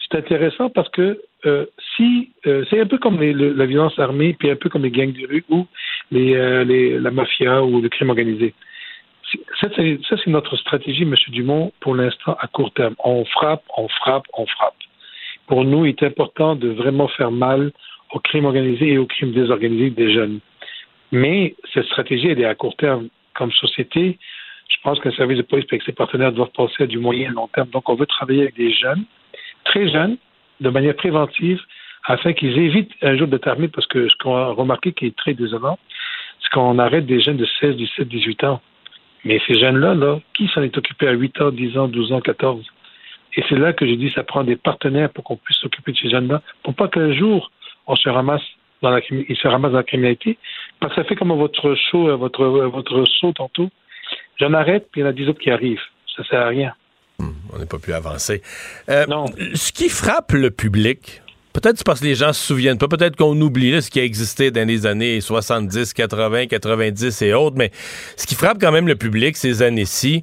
c'est 0.00 0.18
intéressant 0.18 0.70
parce 0.70 0.88
que 0.88 1.20
euh, 1.46 1.66
si 1.96 2.30
euh, 2.46 2.64
c'est 2.68 2.80
un 2.80 2.86
peu 2.86 2.98
comme 2.98 3.20
la 3.20 3.66
violence 3.66 3.98
armée, 3.98 4.34
puis 4.38 4.50
un 4.50 4.56
peu 4.56 4.68
comme 4.68 4.82
les 4.82 4.90
gangs 4.90 5.12
de 5.12 5.26
rue 5.26 5.44
ou 5.48 5.66
euh, 6.14 6.64
les, 6.64 6.98
la 6.98 7.10
mafia 7.10 7.62
ou 7.62 7.80
le 7.80 7.88
crime 7.88 8.10
organisé. 8.10 8.54
Ça, 9.60 9.68
c'est 9.74 10.26
notre 10.26 10.56
stratégie, 10.56 11.02
M. 11.02 11.14
Dumont, 11.28 11.72
pour 11.80 11.94
l'instant, 11.94 12.36
à 12.40 12.46
court 12.46 12.72
terme. 12.72 12.94
On 13.04 13.24
frappe, 13.24 13.62
on 13.76 13.88
frappe, 13.88 14.24
on 14.34 14.46
frappe. 14.46 14.76
Pour 15.46 15.64
nous, 15.64 15.86
il 15.86 15.90
est 15.90 16.02
important 16.02 16.54
de 16.54 16.68
vraiment 16.68 17.08
faire 17.08 17.30
mal 17.30 17.72
au 18.12 18.20
crime 18.20 18.44
organisé 18.44 18.92
et 18.92 18.98
au 18.98 19.06
crime 19.06 19.32
désorganisé 19.32 19.90
des 19.90 20.12
jeunes. 20.12 20.40
Mais 21.12 21.54
cette 21.72 21.86
stratégie, 21.86 22.28
elle 22.28 22.40
est 22.40 22.46
à 22.46 22.54
court 22.54 22.76
terme. 22.76 23.08
Comme 23.34 23.52
société, 23.52 24.18
je 24.68 24.76
pense 24.82 24.98
qu'un 25.00 25.12
service 25.12 25.38
de 25.38 25.42
police 25.42 25.66
avec 25.70 25.82
ses 25.82 25.92
partenaires 25.92 26.32
doivent 26.32 26.52
penser 26.52 26.82
à 26.82 26.86
du 26.86 26.98
moyen 26.98 27.30
et 27.30 27.34
long 27.34 27.48
terme. 27.48 27.68
Donc, 27.68 27.88
on 27.88 27.94
veut 27.94 28.06
travailler 28.06 28.42
avec 28.42 28.56
des 28.56 28.72
jeunes, 28.72 29.04
très 29.64 29.88
jeunes, 29.90 30.16
de 30.60 30.70
manière 30.70 30.96
préventive, 30.96 31.60
afin 32.04 32.32
qu'ils 32.32 32.58
évitent 32.58 32.92
un 33.02 33.16
jour 33.16 33.28
d'être 33.28 33.48
armés, 33.48 33.68
parce 33.68 33.86
que 33.86 34.08
ce 34.08 34.16
qu'on 34.16 34.36
a 34.36 34.50
remarqué 34.50 34.92
qui 34.92 35.06
est 35.06 35.16
très 35.16 35.34
désolant, 35.34 35.78
c'est 36.40 36.50
qu'on 36.50 36.78
arrête 36.78 37.06
des 37.06 37.20
jeunes 37.20 37.36
de 37.36 37.46
16, 37.60 37.76
17, 37.76 38.08
18 38.08 38.44
ans 38.44 38.60
mais 39.28 39.38
ces 39.46 39.60
jeunes-là, 39.60 39.94
là, 39.94 40.20
qui 40.32 40.48
s'en 40.48 40.62
est 40.62 40.76
occupé 40.76 41.06
à 41.06 41.12
8 41.12 41.40
ans, 41.42 41.50
10 41.50 41.76
ans, 41.76 41.86
12 41.86 42.12
ans, 42.12 42.20
14? 42.22 42.64
Et 43.36 43.44
c'est 43.46 43.56
là 43.56 43.74
que 43.74 43.86
j'ai 43.86 43.96
dit 43.96 44.10
ça 44.14 44.22
prend 44.22 44.42
des 44.42 44.56
partenaires 44.56 45.10
pour 45.10 45.22
qu'on 45.22 45.36
puisse 45.36 45.58
s'occuper 45.58 45.92
de 45.92 45.98
ces 45.98 46.08
jeunes-là, 46.08 46.40
pour 46.62 46.74
pas 46.74 46.88
qu'un 46.88 47.12
jour 47.12 47.52
on 47.86 47.94
se 47.94 48.08
ramasse 48.08 48.42
dans 48.80 48.90
la 48.90 49.00
ils 49.10 49.36
se 49.36 49.46
ramassent 49.46 49.72
dans 49.72 49.78
la 49.78 49.84
criminalité. 49.84 50.38
Parce 50.80 50.94
que 50.94 51.02
ça 51.02 51.06
fait 51.06 51.14
comme 51.14 51.32
votre 51.32 51.74
show, 51.90 52.16
votre 52.16 52.46
votre 52.46 53.04
saut 53.20 53.32
tantôt. 53.32 53.68
J'en 54.40 54.54
arrête, 54.54 54.88
puis 54.90 55.02
il 55.02 55.04
y 55.04 55.06
en 55.06 55.10
a 55.10 55.12
dix 55.12 55.28
autres 55.28 55.40
qui 55.40 55.50
arrivent. 55.50 55.86
Ça 56.16 56.24
sert 56.24 56.40
à 56.40 56.48
rien. 56.48 56.72
Hmm, 57.18 57.32
on 57.52 57.58
n'est 57.58 57.66
pas 57.66 57.78
pu 57.78 57.92
avancer. 57.92 58.40
Euh, 58.88 59.04
non. 59.06 59.26
Ce 59.54 59.72
qui 59.72 59.90
frappe 59.90 60.32
le 60.32 60.50
public, 60.50 61.20
Peut-être 61.60 61.82
parce 61.82 61.98
que 61.98 62.04
les 62.04 62.14
gens 62.14 62.32
se 62.32 62.46
souviennent 62.46 62.78
pas. 62.78 62.86
Peut-être 62.86 63.16
qu'on 63.16 63.38
oublie 63.40 63.82
ce 63.82 63.90
qui 63.90 63.98
a 63.98 64.04
existé 64.04 64.52
dans 64.52 64.66
les 64.66 64.86
années 64.86 65.20
70, 65.20 65.92
80, 65.92 66.46
90 66.46 67.22
et 67.22 67.34
autres. 67.34 67.56
Mais 67.58 67.72
ce 68.16 68.28
qui 68.28 68.36
frappe 68.36 68.58
quand 68.60 68.70
même 68.70 68.86
le 68.86 68.94
public 68.94 69.36
ces 69.36 69.62
années-ci, 69.62 70.22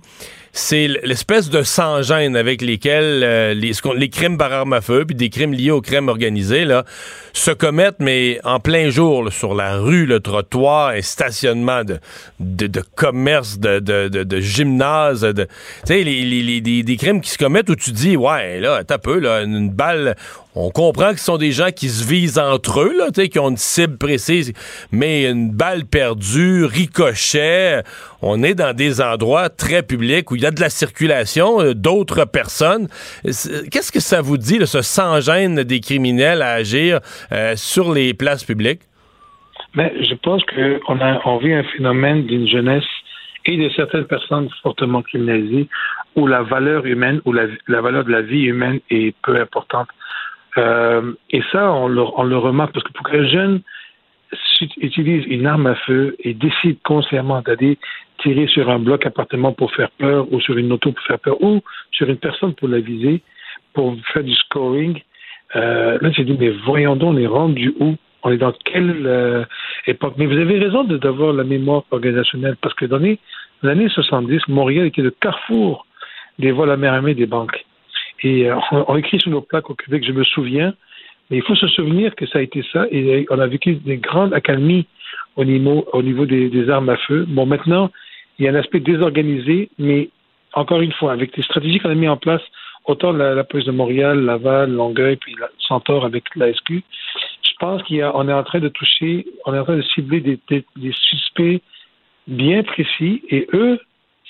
c'est 0.54 0.88
l'espèce 0.88 1.50
de 1.50 1.63
sans-gêne 1.63 2.38
avec 2.38 2.62
lesquels 2.62 3.24
euh, 3.26 3.54
les, 3.54 3.74
les, 3.98 4.10
crimes 4.10 4.38
par 4.38 4.54
arme 4.54 4.71
à 4.71 4.80
feu, 4.80 5.04
puis 5.06 5.13
des 5.13 5.30
crimes 5.30 5.52
liés 5.52 5.71
aux 5.71 5.82
crimes 5.82 6.08
organisés, 6.08 6.63
là, 6.63 6.86
se 7.34 7.52
commettent, 7.52 8.00
mais 8.00 8.39
en 8.45 8.62
plein 8.62 8.89
jour, 8.89 9.30
sur 9.34 9.54
la 9.54 9.78
rue, 9.78 10.06
le 10.06 10.21
trottoir, 10.21 10.91
un 10.91 11.02
stationnement 11.02 11.84
de, 11.84 12.00
de, 12.39 12.82
commerce, 12.95 13.60
de, 13.60 13.80
de, 13.80 14.08
de, 14.08 14.39
gymnase, 14.39 15.28
tu 15.36 15.43
sais, 15.84 16.04
les, 16.04 16.24
les, 16.24 16.62
des, 16.62 16.84
des, 16.84 16.95
crimes 16.95 17.19
qui 17.19 17.32
se 17.32 17.38
commettent 17.38 17.69
où 17.69 17.76
tu 17.76 17.91
dis, 17.91 18.15
ouais, 18.15 18.62
là, 18.62 18.86
t'as 18.86 18.98
peu, 18.98 19.19
là, 19.19 19.41
une 19.41 19.69
balle, 19.69 20.15
on 20.56 20.70
comprend 20.70 21.12
que 21.12 21.20
ce 21.20 21.26
sont 21.26 21.38
des 21.38 21.52
gens 21.52 21.70
qui 21.76 21.89
se 21.89 22.08
visent 22.08 22.39
entre 22.39 22.82
eux, 22.82 22.94
là, 22.98 23.12
qui 23.12 23.39
ont 23.39 23.50
une 23.50 23.58
cible 23.58 23.98
précise, 23.98 24.54
mais 24.91 25.30
une 25.30 25.52
balle 25.52 25.86
perdue, 25.86 26.63
ricochet, 26.63 27.84
on 28.22 28.41
est 28.41 28.56
dans 28.56 28.74
des 28.74 29.02
endroits 29.02 29.50
très 29.50 29.84
publics 29.84 30.32
où 30.32 30.36
il 30.38 30.44
y 30.44 30.46
a 30.46 30.52
de 30.52 30.62
la 30.62 30.70
circulation 30.70 31.62
euh, 31.62 31.74
d'autres 31.74 32.26
personnes. 32.26 32.88
Qu'est-ce 33.24 33.91
que 33.91 34.00
ça 34.00 34.22
vous 34.22 34.38
dit, 34.38 34.65
ce 34.65 34.82
sans-gêne 34.82 35.63
des 35.63 35.82
criminels 35.82 36.41
à 36.41 36.52
agir 36.52 37.00
euh, 37.32 37.54
sur 37.56 37.94
les 37.94 38.13
places 38.13 38.46
publiques? 38.46 38.82
Mais 39.76 39.94
je 40.02 40.15
pense 40.15 40.41
qu'on 40.46 41.00
on 41.26 41.38
vit 41.38 41.54
un 41.54 41.63
phénomène 41.63 42.26
d'une 42.26 42.48
jeunesse 42.48 42.86
et 43.46 43.58
de 43.58 43.70
certaines 43.76 44.06
personnes 44.06 44.50
fortement 44.63 45.02
criminalisées 45.02 45.68
où 46.15 46.28
la 46.28 46.44
valeur 46.44 46.86
humaine 46.86 47.22
la, 47.26 47.44
la 47.68 47.82
valeur 47.82 48.06
de 48.06 48.12
la 48.12 48.22
vie 48.22 48.44
humaine 48.44 48.80
est 48.89 49.13
peu 49.22 49.39
importante 49.39 49.89
euh, 50.58 51.13
et 51.30 51.41
ça, 51.52 51.72
on 51.72 51.88
le, 51.88 52.02
on 52.02 52.24
le, 52.24 52.38
remarque 52.38 52.74
parce 52.74 52.86
que 52.86 52.94
pour 52.94 53.08
qu'un 53.10 53.28
jeune 53.28 53.62
utilise 54.78 55.26
une 55.28 55.46
arme 55.46 55.68
à 55.68 55.76
feu 55.76 56.15
et 56.20 56.34
décide 56.34 56.78
consciemment 56.84 57.41
d'aller 57.41 57.78
tirer 58.20 58.48
sur 58.48 58.70
un 58.70 58.80
bloc 58.80 59.06
appartement 59.06 59.52
pour 59.52 59.74
faire 59.74 59.91
peur 59.91 60.32
ou 60.32 60.39
sur 60.39 60.58
une 60.58 60.72
auto 60.72 60.91
pour 60.91 61.06
faire 61.06 61.20
peur 61.20 61.41
ou 61.41 61.62
sur 61.91 62.10
une 62.10 62.18
personne 62.18 62.54
pour 62.56 62.68
la 62.68 62.80
viser, 62.80 63.22
pour 63.74 63.96
faire 64.13 64.24
du 64.24 64.34
scoring, 64.34 65.02
euh, 65.56 65.98
là 66.02 66.12
j'ai 66.12 66.24
dit 66.24 66.36
mais 66.39 66.50
voyons 66.50 66.96
donc, 66.96 67.15
on 67.15 67.18
est 67.18 67.28
rendu 67.28 67.74
où? 67.80 67.96
On 68.24 68.32
est 68.32 68.38
dans 68.38 68.54
quelle 68.54 69.04
euh, 69.06 69.46
époque? 69.86 70.15
Mais 70.18 70.26
vous 70.26 70.38
avez 70.38 70.58
raison 70.58 70.84
d'avoir 70.84 71.32
la 71.32 71.44
mémoire 71.44 71.84
organisationnelle 71.91 72.56
parce 72.60 72.74
que 72.74 72.86
dans 72.86 72.98
les 72.98 73.20
années 73.62 73.88
70, 73.88 74.48
Montréal 74.48 74.88
était 74.88 75.04
le 75.04 75.12
carrefour 75.12 75.86
des 76.39 76.52
vols 76.52 76.72
à 76.72 76.78
mer 76.78 76.94
armée 76.94 77.13
des 77.13 77.28
banques. 77.28 77.65
Et 78.23 78.49
euh, 78.49 78.56
on, 78.71 78.95
écrit 78.95 79.19
sur 79.19 79.32
nos 79.32 79.41
plaques 79.41 79.69
au 79.69 79.75
Québec, 79.75 80.04
je 80.06 80.12
me 80.12 80.23
souviens, 80.23 80.73
mais 81.30 81.38
il 81.38 81.43
faut 81.43 81.56
se 81.56 81.67
souvenir 81.67 82.15
que 82.15 82.25
ça 82.28 82.39
a 82.39 82.41
été 82.41 82.63
ça, 82.71 82.86
et 82.91 83.25
on 83.30 83.39
a 83.39 83.47
vécu 83.47 83.75
des 83.75 83.97
grandes 83.97 84.34
accalmies 84.34 84.86
au 85.36 85.43
niveau, 85.43 85.86
au 85.91 86.01
niveau 86.01 86.25
des, 86.25 86.69
armes 86.69 86.89
à 86.89 86.97
feu. 86.97 87.25
Bon, 87.28 87.45
maintenant, 87.45 87.91
il 88.38 88.45
y 88.45 88.47
a 88.47 88.51
un 88.51 88.56
aspect 88.56 88.80
désorganisé, 88.80 89.69
mais 89.78 90.10
encore 90.54 90.82
une 90.82 90.93
fois, 90.93 91.12
avec 91.12 91.36
les 91.36 91.43
stratégies 91.43 91.80
qu'on 91.80 91.89
a 91.89 91.95
mis 91.95 92.08
en 92.08 92.17
place, 92.17 92.41
autant 92.86 93.12
la, 93.12 93.43
police 93.43 93.65
de 93.65 93.71
Montréal, 93.71 94.23
Laval, 94.23 94.71
Longueuil, 94.71 95.17
puis 95.17 95.36
la 95.39 95.49
Centaure 95.60 96.06
avec 96.06 96.23
la 96.36 96.54
SQ, 96.54 96.84
je 97.41 97.51
pense 97.60 97.82
qu'on 97.84 98.30
est 98.30 98.34
en 98.34 98.43
train 98.43 98.60
de 98.60 98.69
toucher, 98.69 99.25
on 99.45 99.54
est 99.54 99.60
en 99.60 99.63
train 99.63 99.78
de 99.78 99.82
cibler 99.82 100.21
des 100.21 100.91
suspects 100.91 101.62
bien 102.28 102.63
précis, 102.63 103.23
et 103.30 103.47
eux, 103.54 103.80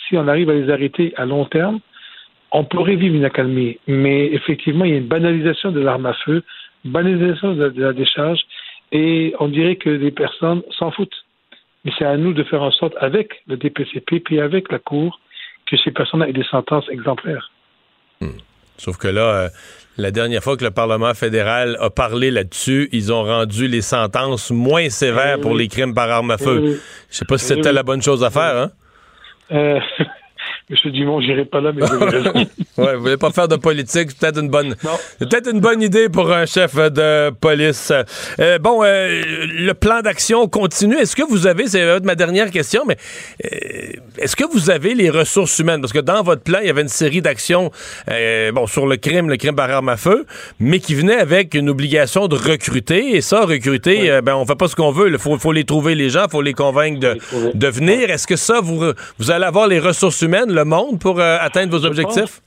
si 0.08 0.17
on 0.17 0.28
arrive 0.28 0.50
à 0.50 0.54
les 0.54 0.69
arrêter 0.69 1.13
à 1.17 1.26
long 1.26 1.45
terme, 1.45 1.80
on 2.52 2.64
pourrait 2.64 2.96
vivre 2.96 3.16
une 3.16 3.26
accalmie, 3.26 3.80
mais 3.88 4.28
effectivement, 4.28 4.86
il 4.86 4.92
y 4.92 4.94
a 4.94 4.98
une 4.98 5.08
banalisation 5.08 5.72
de 5.72 5.80
l'arme 5.80 6.06
à 6.06 6.14
feu, 6.14 6.44
banalisation 6.84 7.54
de 7.54 7.74
la, 7.76 7.94
décharge, 7.94 8.40
et 8.92 9.34
on 9.40 9.48
dirait 9.48 9.76
que 9.76 9.90
les 9.90 10.12
personnes 10.12 10.62
s'en 10.78 10.92
foutent. 10.92 11.26
Mais 11.84 11.92
c'est 11.98 12.06
à 12.06 12.18
nous 12.18 12.34
de 12.34 12.44
faire 12.44 12.62
en 12.62 12.72
sorte, 12.72 12.94
avec 13.00 13.44
le 13.48 13.58
DPCP, 13.58 14.20
puis 14.20 14.40
avec 14.40 14.72
la 14.72 14.80
Cour, 14.80 15.20
que 15.70 15.78
ces 15.78 15.92
personnes 15.92 16.24
aient 16.24 16.34
des 16.34 16.44
sentences 16.44 16.88
exemplaires. 16.90 17.52
Hmm. 18.22 18.38
Sauf 18.78 18.98
que 18.98 19.08
là, 19.08 19.22
euh, 19.22 19.50
la 19.98 20.12
dernière 20.12 20.44
fois 20.44 20.58
que 20.58 20.64
le 20.64 20.72
Parlement 20.72 21.14
fédéral 21.14 21.78
a 21.80 21.90
parlé 21.90 22.30
là-dessus, 22.32 22.90
ils 22.92 23.14
ont 23.14 23.24
rendu 23.24 23.68
les 23.68 23.82
sentences 23.82 24.52
moins 24.52 24.90
sévères 24.90 25.40
pour 25.40 25.56
les 25.56 25.68
crimes 25.68 25.94
par 25.94 26.10
arme 26.10 26.32
à 26.32 26.38
feu. 26.38 26.62
Je 26.62 26.72
Je 27.10 27.18
sais 27.18 27.26
pas 27.26 27.38
si 27.38 27.46
c'était 27.46 27.72
la 27.72 27.84
bonne 27.84 28.02
chose 28.02 28.24
à 28.24 28.30
faire, 28.30 28.58
hein? 28.58 28.72
Euh, 29.52 29.80
Monsieur 30.67 30.89
Dumont, 30.89 31.21
j'irai 31.21 31.45
pas 31.45 31.62
là, 31.62 31.71
mais 31.71 31.86
vous 31.86 31.93
avez 31.93 32.17
raison. 32.17 32.34
ouais, 32.80 32.95
vous 32.95 33.01
voulez 33.01 33.17
pas 33.17 33.30
faire 33.30 33.47
de 33.47 33.56
politique, 33.56 34.10
c'est 34.10 34.17
peut-être 34.17 34.41
une 34.41 34.49
bonne, 34.49 34.75
peut-être 35.19 35.51
une 35.51 35.60
bonne 35.60 35.80
idée 35.84 36.10
pour 36.10 36.32
un 36.32 36.47
chef 36.47 36.73
de 36.75 37.30
police. 37.30 37.93
Euh, 38.39 38.58
bon, 38.58 38.84
euh, 38.84 39.21
le 39.47 39.73
plan 39.73 40.01
d'action 40.01 40.47
continue. 40.47 40.95
Est-ce 40.95 41.15
que 41.15 41.21
vous 41.21 41.45
avez, 41.45 41.67
c'est 41.67 41.99
ma 41.99 42.15
dernière 42.15 42.49
question, 42.49 42.82
mais 42.88 42.97
euh, 43.45 43.91
est-ce 44.17 44.36
que 44.36 44.43
vous 44.51 44.71
avez 44.71 44.95
les 44.95 45.12
ressources 45.12 45.60
humaines? 45.60 45.82
Parce 45.82 45.93
que 45.93 45.99
dans 45.99 46.23
votre 46.23 46.41
plan, 46.41 46.58
il 46.60 46.65
y 46.65 46.71
avait 46.71 46.82
une 46.82 46.88
série 46.88 47.21
d'actions, 47.21 47.69
bon, 48.08 48.65
sur 48.65 48.88
le 48.88 48.97
crime, 48.97 49.30
le 49.30 49.38
crime 49.38 49.56
par 49.56 49.69
arme 49.69 49.89
à 49.89 49.97
feu, 49.97 50.25
mais 50.60 50.80
qui 50.80 50.95
venait 50.95 51.17
avec 51.17 51.54
une 51.54 51.69
obligation 51.69 52.28
de 52.28 52.36
recruter. 52.36 53.15
Et 53.15 53.21
ça, 53.21 53.45
recruter, 53.45 54.19
ben, 54.23 54.34
on 54.34 54.47
fait 54.47 54.56
pas 54.56 54.67
ce 54.67 54.75
qu'on 54.75 54.91
veut. 54.91 55.10
Il 55.12 55.19
faut, 55.19 55.38
faut, 55.38 55.51
les 55.51 55.63
trouver 55.63 55.93
les 55.93 56.10
gens, 56.10 56.25
faut 56.28 56.41
les 56.41 56.54
convaincre 56.54 56.99
de, 56.99 57.17
de 57.54 57.67
venir. 57.67 58.10
Est-ce 58.10 58.25
que 58.25 58.36
ça, 58.36 58.62
vous, 58.62 58.84
vous 59.19 59.30
allez 59.30 59.45
avoir 59.45 59.67
les 59.67 59.80
ressources 59.80 60.23
humaines 60.23 60.55
le 60.56 60.65
monde 60.65 61.00
pour 61.00 61.20
euh, 61.20 61.38
atteindre 61.39 61.78
vos 61.78 61.86
objectifs? 61.86 62.41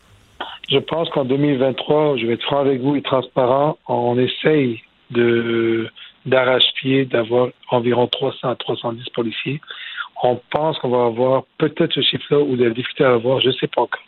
je 0.68 0.78
pense 0.78 1.08
qu'en 1.10 1.24
2023, 1.24 2.18
je 2.18 2.26
vais 2.26 2.34
être 2.34 2.42
franc 2.42 2.60
avec 2.60 2.80
vous 2.80 2.96
et 2.96 3.02
transparent, 3.02 3.78
on 3.88 4.18
essaye 4.18 4.82
de 5.10 5.88
d'arrache-pied 6.26 7.06
d'avoir 7.06 7.48
environ 7.70 8.06
300 8.06 8.50
à 8.50 8.54
310 8.56 9.08
policiers. 9.14 9.60
On 10.22 10.38
pense 10.50 10.78
qu'on 10.78 10.90
va 10.90 11.06
avoir 11.06 11.44
peut-être 11.56 11.94
ce 11.94 12.02
chiffre-là 12.02 12.40
ou 12.40 12.56
des 12.56 12.68
difficultés 12.70 13.04
à 13.04 13.12
avoir, 13.12 13.40
je 13.40 13.48
ne 13.48 13.52
sais 13.52 13.68
pas 13.68 13.82
encore. 13.82 14.02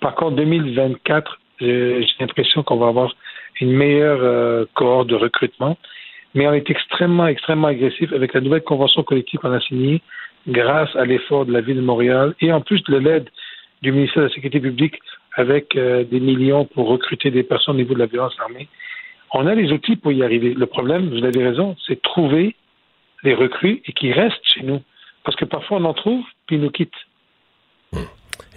Par 0.00 0.14
contre, 0.14 0.36
2024, 0.36 1.40
j'ai 1.60 2.06
l'impression 2.20 2.62
qu'on 2.62 2.76
va 2.76 2.88
avoir 2.88 3.16
une 3.60 3.72
meilleure 3.72 4.20
euh, 4.22 4.64
cohorte 4.74 5.08
de 5.08 5.16
recrutement, 5.16 5.76
mais 6.34 6.46
on 6.46 6.52
est 6.52 6.70
extrêmement, 6.70 7.26
extrêmement 7.26 7.68
agressif 7.68 8.12
avec 8.12 8.34
la 8.34 8.42
nouvelle 8.42 8.62
convention 8.62 9.02
collective 9.02 9.40
qu'on 9.40 9.52
a 9.52 9.60
signée 9.60 10.02
grâce 10.46 10.94
à 10.94 11.04
l'effort 11.04 11.46
de 11.46 11.52
la 11.52 11.62
ville 11.62 11.76
de 11.76 11.80
Montréal 11.80 12.34
et 12.40 12.52
en 12.52 12.60
plus 12.60 12.82
de 12.84 12.96
l'aide 12.96 13.28
du 13.82 13.92
ministère 13.92 14.22
de 14.22 14.28
la 14.28 14.34
Sécurité 14.34 14.60
publique 14.60 14.98
avec 15.34 15.76
euh, 15.76 16.04
des 16.04 16.20
millions 16.20 16.64
pour 16.64 16.88
recruter 16.88 17.30
des 17.30 17.42
personnes 17.42 17.74
au 17.74 17.78
niveau 17.78 17.94
de 17.94 17.98
la 17.98 18.06
violence 18.06 18.34
armée. 18.40 18.68
On 19.32 19.46
a 19.46 19.54
les 19.54 19.70
outils 19.70 19.96
pour 19.96 20.12
y 20.12 20.22
arriver. 20.22 20.54
Le 20.54 20.66
problème, 20.66 21.10
vous 21.10 21.24
avez 21.24 21.46
raison, 21.46 21.76
c'est 21.86 22.00
trouver 22.00 22.56
les 23.22 23.34
recrues 23.34 23.82
et 23.84 23.92
qui 23.92 24.12
restent 24.12 24.44
chez 24.54 24.62
nous. 24.62 24.82
Parce 25.24 25.36
que 25.36 25.44
parfois 25.44 25.78
on 25.78 25.84
en 25.84 25.94
trouve, 25.94 26.24
puis 26.46 26.56
ils 26.56 26.62
nous 26.62 26.70
quittent. 26.70 26.92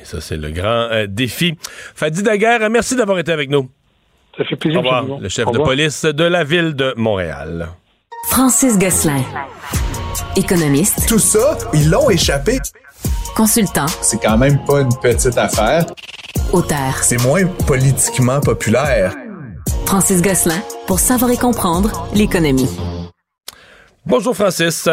Et 0.02 0.06
ça, 0.06 0.22
c'est 0.22 0.38
le 0.38 0.52
grand 0.52 0.88
euh, 0.92 1.08
défi. 1.08 1.56
Fadi 1.62 2.24
Daguerre, 2.24 2.70
merci 2.70 2.96
d'avoir 2.96 3.20
été 3.20 3.32
avec 3.32 3.50
nous. 3.50 3.70
Ça 4.38 4.46
fait 4.46 4.56
plaisir. 4.56 4.80
Au 4.80 4.84
revoir, 4.84 5.20
le 5.20 5.28
chef 5.28 5.52
de 5.52 5.58
police 5.58 6.06
de 6.06 6.24
la 6.24 6.44
ville 6.46 6.74
de 6.74 6.94
Montréal. 6.96 7.68
Francis 8.30 8.78
Gosselin. 8.80 9.22
Économiste. 10.38 11.10
Tout 11.10 11.20
ça, 11.20 11.58
ils 11.74 11.90
l'ont 11.90 12.10
échappé. 12.10 12.60
Consultant. 13.36 13.86
C'est 14.02 14.22
quand 14.22 14.38
même 14.38 14.64
pas 14.66 14.82
une 14.82 14.94
petite 15.02 15.38
affaire. 15.38 15.86
Auteur. 16.52 16.96
C'est 17.02 17.22
moins 17.24 17.46
politiquement 17.68 18.40
populaire. 18.40 19.16
Francis 19.86 20.22
Gosselin, 20.22 20.62
pour 20.88 21.00
savoir 21.00 21.32
et 21.32 21.38
comprendre 21.38 22.08
l'économie. 22.14 22.70
Bonjour 24.06 24.36
Francis. 24.36 24.88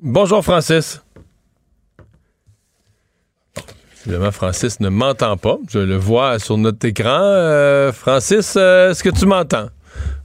Bonjour 0.00 0.42
Francis. 0.42 1.00
Évidemment, 4.04 4.32
Francis 4.32 4.80
ne 4.80 4.88
m'entend 4.88 5.36
pas. 5.36 5.58
Je 5.70 5.78
le 5.78 5.96
vois 5.96 6.40
sur 6.40 6.58
notre 6.58 6.84
écran. 6.86 7.20
Euh, 7.20 7.92
Francis, 7.92 8.54
euh, 8.56 8.90
est-ce 8.90 9.04
que 9.04 9.10
tu 9.10 9.26
m'entends? 9.26 9.68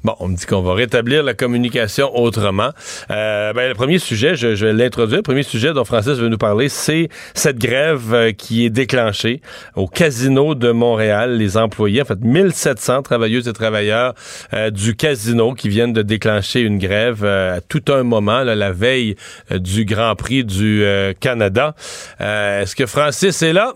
Bon, 0.03 0.15
on 0.19 0.27
me 0.29 0.35
dit 0.35 0.45
qu'on 0.45 0.61
va 0.61 0.73
rétablir 0.73 1.23
la 1.23 1.33
communication 1.33 2.15
autrement. 2.15 2.69
Euh, 3.11 3.51
ben, 3.53 3.67
le 3.67 3.73
premier 3.73 3.99
sujet, 3.99 4.35
je, 4.35 4.47
vais 4.47 4.73
l'introduire. 4.73 5.17
Le 5.17 5.23
premier 5.23 5.43
sujet 5.43 5.73
dont 5.73 5.83
Francis 5.83 6.13
veut 6.13 6.29
nous 6.29 6.37
parler, 6.37 6.69
c'est 6.69 7.09
cette 7.33 7.57
grève 7.57 8.13
euh, 8.13 8.31
qui 8.31 8.65
est 8.65 8.69
déclenchée 8.69 9.41
au 9.75 9.87
casino 9.87 10.55
de 10.55 10.71
Montréal. 10.71 11.37
Les 11.37 11.57
employés, 11.57 12.01
en 12.03 12.05
fait, 12.05 12.19
1700 12.21 13.01
travailleuses 13.01 13.47
et 13.47 13.53
travailleurs 13.53 14.13
euh, 14.53 14.69
du 14.69 14.95
casino 14.95 15.53
qui 15.53 15.67
viennent 15.67 15.93
de 15.93 16.03
déclencher 16.03 16.61
une 16.61 16.77
grève 16.77 17.25
à 17.25 17.59
tout 17.59 17.83
un 17.89 18.03
moment, 18.03 18.43
la 18.43 18.71
veille 18.71 19.15
du 19.51 19.83
Grand 19.85 20.15
Prix 20.15 20.45
du 20.45 20.83
Canada. 21.19 21.75
Est-ce 22.19 22.75
que 22.75 22.85
Francis 22.85 23.41
est 23.41 23.53
là? 23.53 23.73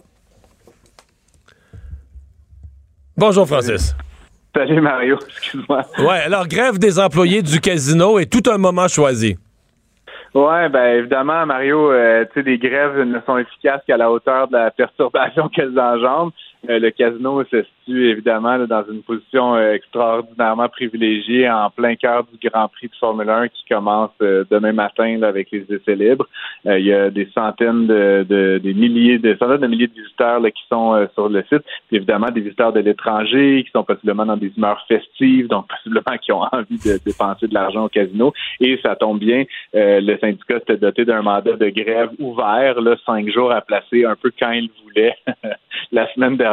Bonjour, 3.17 3.47
Francis. 3.47 3.95
Salut, 4.55 4.81
Mario. 4.81 5.17
Excuse-moi. 5.27 5.81
Ouais, 5.99 6.21
alors, 6.25 6.47
grève 6.47 6.77
des 6.77 6.99
employés 6.99 7.41
du 7.41 7.59
casino 7.59 8.19
est 8.19 8.31
tout 8.31 8.49
un 8.51 8.57
moment 8.57 8.87
choisi. 8.87 9.37
Ouais, 10.33 10.69
ben 10.69 10.97
évidemment, 10.97 11.45
Mario, 11.45 11.91
euh, 11.91 12.23
tu 12.33 12.39
sais, 12.39 12.49
les 12.49 12.57
grèves 12.57 12.97
ne 12.99 13.19
sont 13.25 13.37
efficaces 13.37 13.81
qu'à 13.85 13.97
la 13.97 14.09
hauteur 14.09 14.47
de 14.47 14.53
la 14.53 14.71
perturbation 14.77 15.49
qu'elles 15.49 15.77
engendrent. 15.77 16.31
Euh, 16.69 16.77
le 16.77 16.91
casino 16.91 17.43
se 17.45 17.63
situe 17.63 18.09
évidemment 18.11 18.59
dans 18.67 18.83
une 18.91 19.01
position 19.01 19.55
euh, 19.55 19.73
extraordinairement 19.73 20.69
privilégiée 20.69 21.49
en 21.49 21.71
plein 21.71 21.95
cœur 21.95 22.23
du 22.25 22.49
Grand 22.49 22.67
Prix 22.67 22.87
de 22.87 22.95
Formule 22.99 23.29
1 23.29 23.47
qui 23.47 23.65
commence 23.67 24.11
euh, 24.21 24.43
demain 24.51 24.71
matin 24.71 25.23
avec 25.23 25.49
les 25.51 25.65
essais 25.71 25.95
libres. 25.95 26.27
il 26.65 26.85
y 26.85 26.93
a 26.93 27.09
des 27.09 27.27
centaines 27.33 27.87
de, 27.87 28.59
des 28.61 28.73
milliers, 28.75 29.17
des 29.17 29.35
centaines 29.37 29.61
de 29.61 29.67
milliers 29.67 29.87
de 29.87 29.93
visiteurs 29.93 30.39
qui 30.43 30.63
sont 30.69 31.07
sur 31.15 31.29
le 31.29 31.43
site. 31.49 31.63
Évidemment, 31.91 32.29
des 32.29 32.41
visiteurs 32.41 32.73
de 32.73 32.79
l'étranger 32.79 33.63
qui 33.65 33.71
sont 33.71 33.83
possiblement 33.83 34.25
dans 34.25 34.37
des 34.37 34.51
humeurs 34.55 34.85
festives, 34.87 35.47
donc 35.47 35.67
possiblement 35.83 36.17
qui 36.21 36.31
ont 36.31 36.43
envie 36.51 36.77
de 36.77 36.99
dépenser 37.03 37.47
de 37.47 37.53
l'argent 37.55 37.85
au 37.85 37.89
casino. 37.89 38.33
Et 38.59 38.79
ça 38.83 38.95
tombe 38.95 39.19
bien, 39.19 39.45
le 39.73 40.17
syndicat 40.19 40.59
s'était 40.59 40.77
doté 40.77 41.05
d'un 41.05 41.23
mandat 41.23 41.53
de 41.53 41.69
grève 41.69 42.11
ouvert, 42.19 42.79
là, 42.81 42.95
cinq 43.05 43.29
jours 43.31 43.51
à 43.51 43.61
placer 43.61 44.05
un 44.05 44.15
peu 44.15 44.31
quand 44.37 44.51
il 44.51 44.69
voulait 44.83 45.15
la 45.91 46.11
semaine 46.13 46.37
dernière 46.37 46.50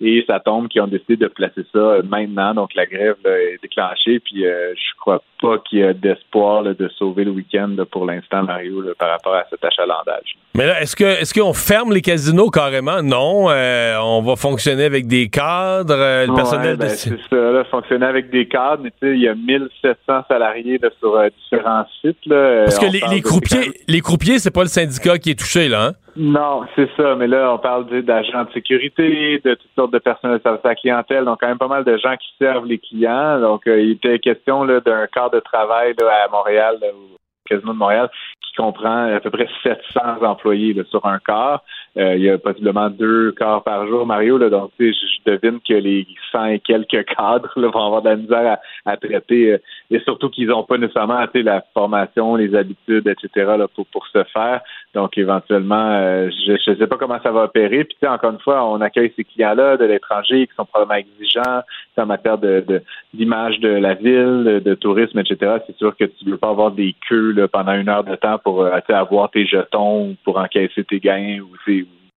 et 0.00 0.24
ça 0.26 0.40
tombe 0.40 0.68
qu'ils 0.68 0.82
ont 0.82 0.86
décidé 0.86 1.16
de 1.16 1.26
placer 1.26 1.62
ça 1.72 1.78
euh, 1.78 2.02
maintenant. 2.02 2.54
Donc 2.54 2.74
la 2.74 2.86
grève 2.86 3.16
est 3.24 3.60
déclenchée. 3.62 4.20
Puis 4.20 4.46
euh, 4.46 4.74
je 4.74 4.94
crois 5.00 5.22
pas 5.44 5.58
qu'il 5.58 5.80
y 5.80 5.82
a 5.82 5.92
d'espoir 5.92 6.62
de 6.62 6.88
sauver 6.96 7.24
le 7.24 7.30
week-end 7.30 7.76
pour 7.90 8.06
l'instant, 8.06 8.42
Mario, 8.44 8.82
par 8.98 9.10
rapport 9.10 9.34
à 9.34 9.44
cet 9.50 9.62
achalandage. 9.62 10.36
Mais 10.54 10.66
là, 10.66 10.80
est-ce 10.80 10.96
que 10.96 11.04
est-ce 11.04 11.38
qu'on 11.38 11.52
ferme 11.52 11.92
les 11.92 12.00
casinos 12.00 12.48
carrément? 12.48 13.02
Non. 13.02 13.50
Euh, 13.50 13.96
on 14.00 14.22
va 14.22 14.36
fonctionner 14.36 14.84
avec 14.84 15.06
des 15.06 15.28
cadres, 15.28 15.96
le 16.26 16.34
personnel 16.34 16.76
ben, 16.76 16.88
C'est 16.88 17.18
ça, 17.28 17.36
là, 17.36 17.64
fonctionner 17.64 18.06
avec 18.06 18.30
des 18.30 18.46
cadres, 18.46 18.82
mais 18.82 18.90
tu 18.90 19.06
sais, 19.06 19.14
il 19.14 19.22
y 19.22 19.28
a 19.28 19.34
1700 19.34 19.96
salariés 20.28 20.80
sur 21.00 21.22
différents 21.42 21.84
sites. 22.00 22.16
Parce 22.28 22.78
que 22.78 22.90
les, 22.90 23.02
les 23.14 23.20
croupiers, 23.20 23.72
les 23.86 24.00
croupiers, 24.00 24.38
c'est 24.38 24.54
pas 24.54 24.62
le 24.62 24.68
syndicat 24.68 25.18
qui 25.18 25.30
est 25.30 25.38
touché, 25.38 25.68
là, 25.68 25.86
hein? 25.88 25.92
Non, 26.16 26.62
c'est 26.76 26.88
ça. 26.96 27.16
Mais 27.16 27.26
là, 27.26 27.52
on 27.52 27.58
parle 27.58 27.86
d'agents 28.02 28.44
de 28.44 28.52
sécurité, 28.52 29.40
de 29.44 29.54
toutes 29.54 29.70
sortes 29.74 29.92
de 29.92 29.98
personnels 29.98 30.38
de 30.38 30.42
service 30.42 30.64
à 30.64 30.68
la 30.68 30.74
clientèle. 30.76 31.24
Donc, 31.24 31.40
quand 31.40 31.48
même 31.48 31.58
pas 31.58 31.68
mal 31.68 31.84
de 31.84 31.96
gens 31.96 32.16
qui 32.16 32.28
servent 32.38 32.66
les 32.66 32.78
clients. 32.78 33.40
Donc, 33.40 33.66
euh, 33.66 33.80
il 33.80 33.92
était 33.92 34.18
question 34.20 34.64
d'un 34.64 35.06
cadre 35.12 35.33
de 35.34 35.40
travail 35.40 35.94
à 35.98 36.28
Montréal, 36.28 36.78
au 36.82 37.16
Casino 37.46 37.72
de 37.72 37.78
Montréal, 37.78 38.10
qui 38.40 38.54
comprend 38.54 39.14
à 39.14 39.20
peu 39.20 39.30
près 39.30 39.48
700 39.62 40.22
employés 40.22 40.74
sur 40.90 41.04
un 41.04 41.18
quart. 41.18 41.62
Euh, 41.96 42.16
il 42.16 42.22
y 42.24 42.30
a 42.30 42.38
possiblement 42.38 42.90
deux 42.90 43.32
quarts 43.32 43.62
par 43.62 43.86
jour, 43.86 44.04
Mario. 44.04 44.36
Là, 44.36 44.50
donc, 44.50 44.72
je, 44.80 44.90
je 44.90 45.30
devine 45.30 45.60
que 45.60 45.74
les 45.74 46.06
100 46.32 46.46
et 46.46 46.58
quelques 46.58 47.04
cadres 47.16 47.52
là, 47.56 47.68
vont 47.68 47.86
avoir 47.86 48.02
de 48.02 48.08
la 48.08 48.16
misère 48.16 48.58
à, 48.84 48.96
traiter. 48.96 49.52
Euh, 49.52 49.58
et 49.90 50.00
surtout 50.00 50.28
qu'ils 50.28 50.48
n'ont 50.48 50.64
pas 50.64 50.76
nécessairement 50.76 51.24
la 51.34 51.64
formation, 51.72 52.34
les 52.34 52.54
habitudes, 52.54 53.06
etc. 53.06 53.54
Là, 53.58 53.68
pour, 53.68 53.86
pour 53.86 54.06
se 54.08 54.24
faire. 54.24 54.60
Donc, 54.94 55.16
éventuellement, 55.18 55.90
euh, 55.92 56.30
je 56.46 56.70
ne 56.70 56.76
sais 56.76 56.86
pas 56.86 56.96
comment 56.96 57.20
ça 57.22 57.30
va 57.30 57.44
opérer. 57.44 57.84
Puis, 57.84 57.96
encore 58.08 58.32
une 58.32 58.40
fois, 58.40 58.64
on 58.68 58.80
accueille 58.80 59.12
ces 59.14 59.24
clients-là 59.24 59.76
de 59.76 59.84
l'étranger 59.84 60.46
qui 60.46 60.54
sont 60.54 60.64
probablement 60.64 60.98
exigeants 60.98 61.62
en 61.96 62.06
matière 62.06 62.38
de 62.38 62.82
d'image 63.12 63.60
de, 63.60 63.68
la 63.68 63.94
ville, 63.94 64.60
de, 64.64 64.74
tourisme, 64.74 65.20
etc. 65.20 65.58
C'est 65.66 65.76
sûr 65.76 65.96
que 65.96 66.04
tu 66.04 66.24
ne 66.26 66.32
veux 66.32 66.36
pas 66.36 66.48
avoir 66.48 66.72
des 66.72 66.94
queues 67.08 67.32
là, 67.32 67.46
pendant 67.46 67.74
une 67.74 67.88
heure 67.88 68.02
de 68.02 68.16
temps 68.16 68.38
pour 68.38 68.66
avoir 68.88 69.30
tes 69.30 69.46
jetons, 69.46 70.16
pour 70.24 70.38
encaisser 70.38 70.82
tes 70.82 70.98
gains 70.98 71.38
ou, 71.40 71.54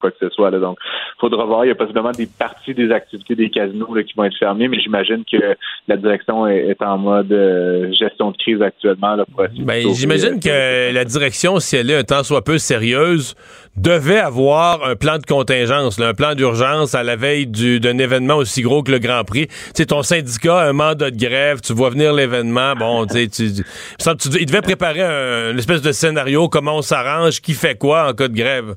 quoi 0.00 0.10
que 0.10 0.16
ce 0.20 0.28
soit. 0.30 0.50
Là. 0.50 0.58
Donc, 0.58 0.78
faudra 1.20 1.44
voir. 1.44 1.64
Il 1.64 1.68
y 1.68 1.70
a 1.70 1.74
possiblement 1.74 2.12
des 2.12 2.26
parties 2.26 2.74
des 2.74 2.90
activités 2.90 3.34
des 3.34 3.50
casinos 3.50 3.86
qui 4.06 4.14
vont 4.16 4.24
être 4.24 4.36
fermées, 4.38 4.68
mais 4.68 4.80
j'imagine 4.80 5.24
que 5.30 5.56
la 5.88 5.96
direction 5.96 6.46
est, 6.46 6.76
en 6.82 6.98
mode 6.98 7.32
euh, 7.32 7.92
gestion 7.92 8.30
de 8.30 8.36
crise 8.36 8.60
actuellement. 8.60 9.16
Là, 9.16 9.24
ben, 9.58 9.94
j'imagine 9.94 10.40
que 10.40 10.92
la 10.92 11.04
direction, 11.04 11.58
si 11.58 11.76
elle 11.76 11.90
est 11.90 11.96
un 11.96 12.04
tant 12.04 12.22
soit 12.22 12.42
peu 12.42 12.58
sérieuse, 12.58 13.34
devait 13.76 14.18
avoir 14.18 14.84
un 14.84 14.96
plan 14.96 15.18
de 15.18 15.26
contingence, 15.26 16.00
un 16.00 16.14
plan 16.14 16.34
d'urgence 16.34 16.94
à 16.94 17.02
la 17.02 17.16
veille 17.16 17.46
d'un 17.46 17.98
événement 17.98 18.36
aussi 18.36 18.62
gros 18.62 18.82
que 18.82 18.90
le 18.90 18.98
Grand 18.98 19.24
Prix. 19.24 19.46
Tu 19.48 19.54
sais, 19.74 19.86
ton 19.86 20.02
syndicat 20.02 20.60
a 20.60 20.68
un 20.68 20.72
mandat 20.72 21.10
de 21.10 21.16
grève, 21.16 21.60
tu 21.60 21.72
vois 21.72 21.90
venir 21.90 22.12
l'événement, 22.12 22.74
bon, 22.74 23.06
tu 23.06 23.28
sais, 23.30 23.62
il 24.40 24.46
devait 24.46 24.62
préparer 24.62 25.02
un, 25.02 25.52
une 25.52 25.58
espèce 25.58 25.82
de 25.82 25.92
scénario, 25.92 26.48
comment 26.48 26.76
on 26.76 26.82
s'arrange, 26.82 27.40
qui 27.40 27.52
fait 27.52 27.76
quoi 27.76 28.08
en 28.08 28.14
cas 28.14 28.28
de 28.28 28.34
grève. 28.34 28.76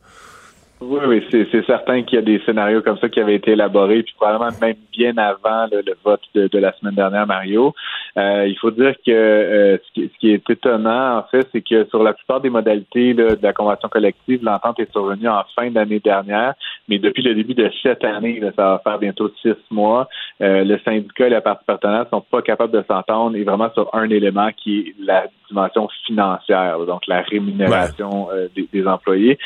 Oui, 0.81 0.99
oui, 1.05 1.27
c'est 1.29 1.65
certain 1.65 2.03
qu'il 2.03 2.15
y 2.15 2.19
a 2.19 2.21
des 2.21 2.39
scénarios 2.45 2.81
comme 2.81 2.97
ça 2.99 3.09
qui 3.09 3.19
avaient 3.19 3.35
été 3.35 3.51
élaborés, 3.51 4.01
puis 4.01 4.13
probablement 4.15 4.51
même 4.61 4.77
bien 4.93 5.17
avant 5.17 5.67
le, 5.69 5.83
vote 6.05 6.21
de, 6.33 6.57
la 6.57 6.71
semaine 6.73 6.95
dernière, 6.95 7.27
Mario. 7.27 7.73
Euh, 8.17 8.47
il 8.47 8.57
faut 8.57 8.71
dire 8.71 8.93
que 9.05 9.11
euh, 9.11 9.77
ce, 9.77 10.01
qui, 10.19 10.31
est 10.31 10.49
étonnant, 10.49 11.19
en 11.19 11.23
fait, 11.23 11.47
c'est 11.51 11.61
que 11.61 11.85
sur 11.85 12.03
la 12.03 12.13
plupart 12.13 12.41
des 12.41 12.49
modalités 12.49 13.13
de 13.13 13.37
la 13.41 13.53
convention 13.53 13.89
collective, 13.89 14.43
l'entente 14.43 14.79
est 14.79 14.91
survenue 14.91 15.27
en 15.27 15.43
fin 15.55 15.69
d'année 15.69 15.99
dernière, 15.99 16.53
mais 16.87 16.99
depuis 16.99 17.23
le 17.23 17.35
début 17.35 17.53
de 17.53 17.69
cette 17.83 18.03
année, 18.03 18.41
ça 18.55 18.63
va 18.63 18.81
faire 18.83 18.99
bientôt 18.99 19.31
six 19.41 19.55
mois, 19.71 20.07
euh, 20.41 20.63
le 20.63 20.79
syndicat 20.79 21.27
et 21.27 21.29
la 21.29 21.41
partie 21.41 21.65
partenaire 21.65 22.05
sont 22.09 22.21
pas 22.21 22.41
capables 22.41 22.73
de 22.73 22.83
s'entendre 22.87 23.35
et 23.35 23.43
vraiment 23.43 23.71
sur 23.73 23.93
un 23.93 24.09
élément 24.09 24.49
qui 24.55 24.79
est 24.79 24.95
la 24.99 25.25
dimension 25.47 25.87
financière, 26.05 26.79
donc 26.85 27.07
la 27.07 27.21
rémunération 27.21 28.27
des, 28.55 28.87
employés. 28.87 29.37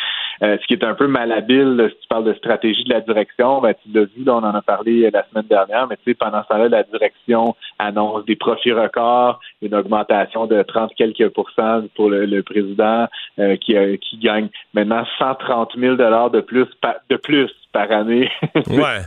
ce 0.42 0.66
qui 0.68 0.74
est 0.74 0.84
un 0.84 0.96
peu 0.96 1.08
malhabile, 1.08 1.90
si 1.90 2.02
tu 2.02 2.08
parles 2.10 2.26
de 2.26 2.34
stratégie 2.34 2.84
de 2.84 2.94
la 2.94 3.00
direction, 3.00 3.62
ben, 3.62 3.74
tu 3.74 3.90
l'as 3.94 4.04
vu, 4.04 4.24
on 4.28 4.32
en 4.32 4.54
a 4.54 4.62
parlé 4.62 5.10
la 5.12 5.24
semaine 5.30 5.48
dernière, 5.50 5.88
mais 5.88 5.96
tu 5.96 6.12
sais, 6.12 6.14
pendant 6.14 6.44
ce 6.44 6.48
temps-là, 6.50 6.68
la 6.68 6.84
direction 6.84 7.56
annonce 7.80 8.26
des 8.26 8.36
profits 8.54 8.72
records, 8.72 9.40
une 9.62 9.76
augmentation 9.76 10.46
de 10.46 10.62
30 10.62 10.92
quelques 10.96 11.30
pourcents 11.30 11.84
pour 11.96 12.10
le, 12.10 12.42
président 12.42 13.08
euh, 13.40 13.56
qui, 13.58 13.76
qui 14.00 14.18
gagne 14.18 14.50
maintenant 14.74 15.06
130 15.18 15.72
000 15.78 15.96
dollars 15.96 16.30
de 16.30 16.42
plus, 16.42 16.68
de 17.10 17.16
plus 17.16 17.50
par 17.72 17.92
année. 17.92 18.30
ouais. 18.68 19.02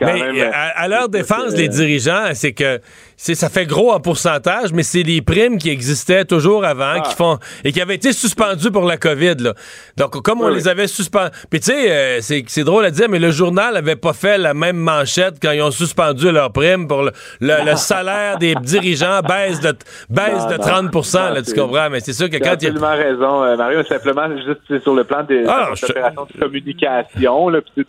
Mais 0.00 0.42
à, 0.52 0.86
leur 0.88 1.08
défense, 1.08 1.54
les 1.54 1.68
dirigeants, 1.68 2.30
c'est 2.34 2.52
que 2.52 2.80
ça 3.16 3.48
fait 3.48 3.64
gros 3.64 3.90
en 3.90 4.00
pourcentage, 4.00 4.72
mais 4.72 4.82
c'est 4.82 5.02
les 5.02 5.22
primes 5.22 5.58
qui 5.58 5.70
existaient 5.70 6.24
toujours 6.24 6.64
avant, 6.64 7.00
qui 7.00 7.12
ah. 7.12 7.16
font 7.16 7.38
et 7.64 7.72
qui 7.72 7.80
avaient 7.80 7.94
été 7.94 8.12
suspendues 8.12 8.70
pour 8.70 8.84
la 8.84 8.98
COVID. 8.98 9.36
Là. 9.38 9.54
Donc, 9.96 10.22
comme 10.22 10.42
on 10.42 10.48
les 10.48 10.68
avait 10.68 10.86
suspendus. 10.86 11.30
Puis 11.50 11.60
tu 11.60 11.72
sais, 11.72 11.90
euh, 11.90 12.20
c'est 12.20 12.64
drôle 12.64 12.84
à 12.84 12.90
dire, 12.90 13.08
mais 13.08 13.18
le 13.18 13.30
journal 13.30 13.74
n'avait 13.74 13.96
pas 13.96 14.12
fait 14.12 14.36
la 14.36 14.52
même 14.52 14.76
manchette 14.76 15.36
quand 15.40 15.52
ils 15.52 15.62
ont 15.62 15.70
suspendu 15.70 16.30
leurs 16.30 16.52
primes 16.52 16.86
pour 16.86 17.02
le, 17.02 17.12
salaire 17.76 18.38
des 18.38 18.54
dirigeants 18.56 19.20
baisse 19.20 19.60
de 19.60 19.74
baisse 20.10 20.46
de 20.48 20.56
30 20.56 20.92
là, 21.34 21.42
tu 21.42 21.54
comprends? 21.54 21.88
Mais 21.90 22.00
c'est 22.00 22.12
sûr 22.12 22.28
que 22.28 22.36
quand 22.36 22.56
il 22.60 22.64
y 22.64 22.66
a. 22.66 22.70
absolument 22.70 22.96
raison, 22.96 23.42
euh, 23.44 23.56
Mario. 23.56 23.82
Simplement, 23.84 24.28
juste 24.36 24.82
sur 24.82 24.94
le 24.94 25.04
plan 25.04 25.22
des 25.22 25.44
ah, 25.46 25.70
opérations 25.72 26.26
de 26.32 26.40
communication, 26.40 27.48
là, 27.48 27.60
puis 27.60 27.84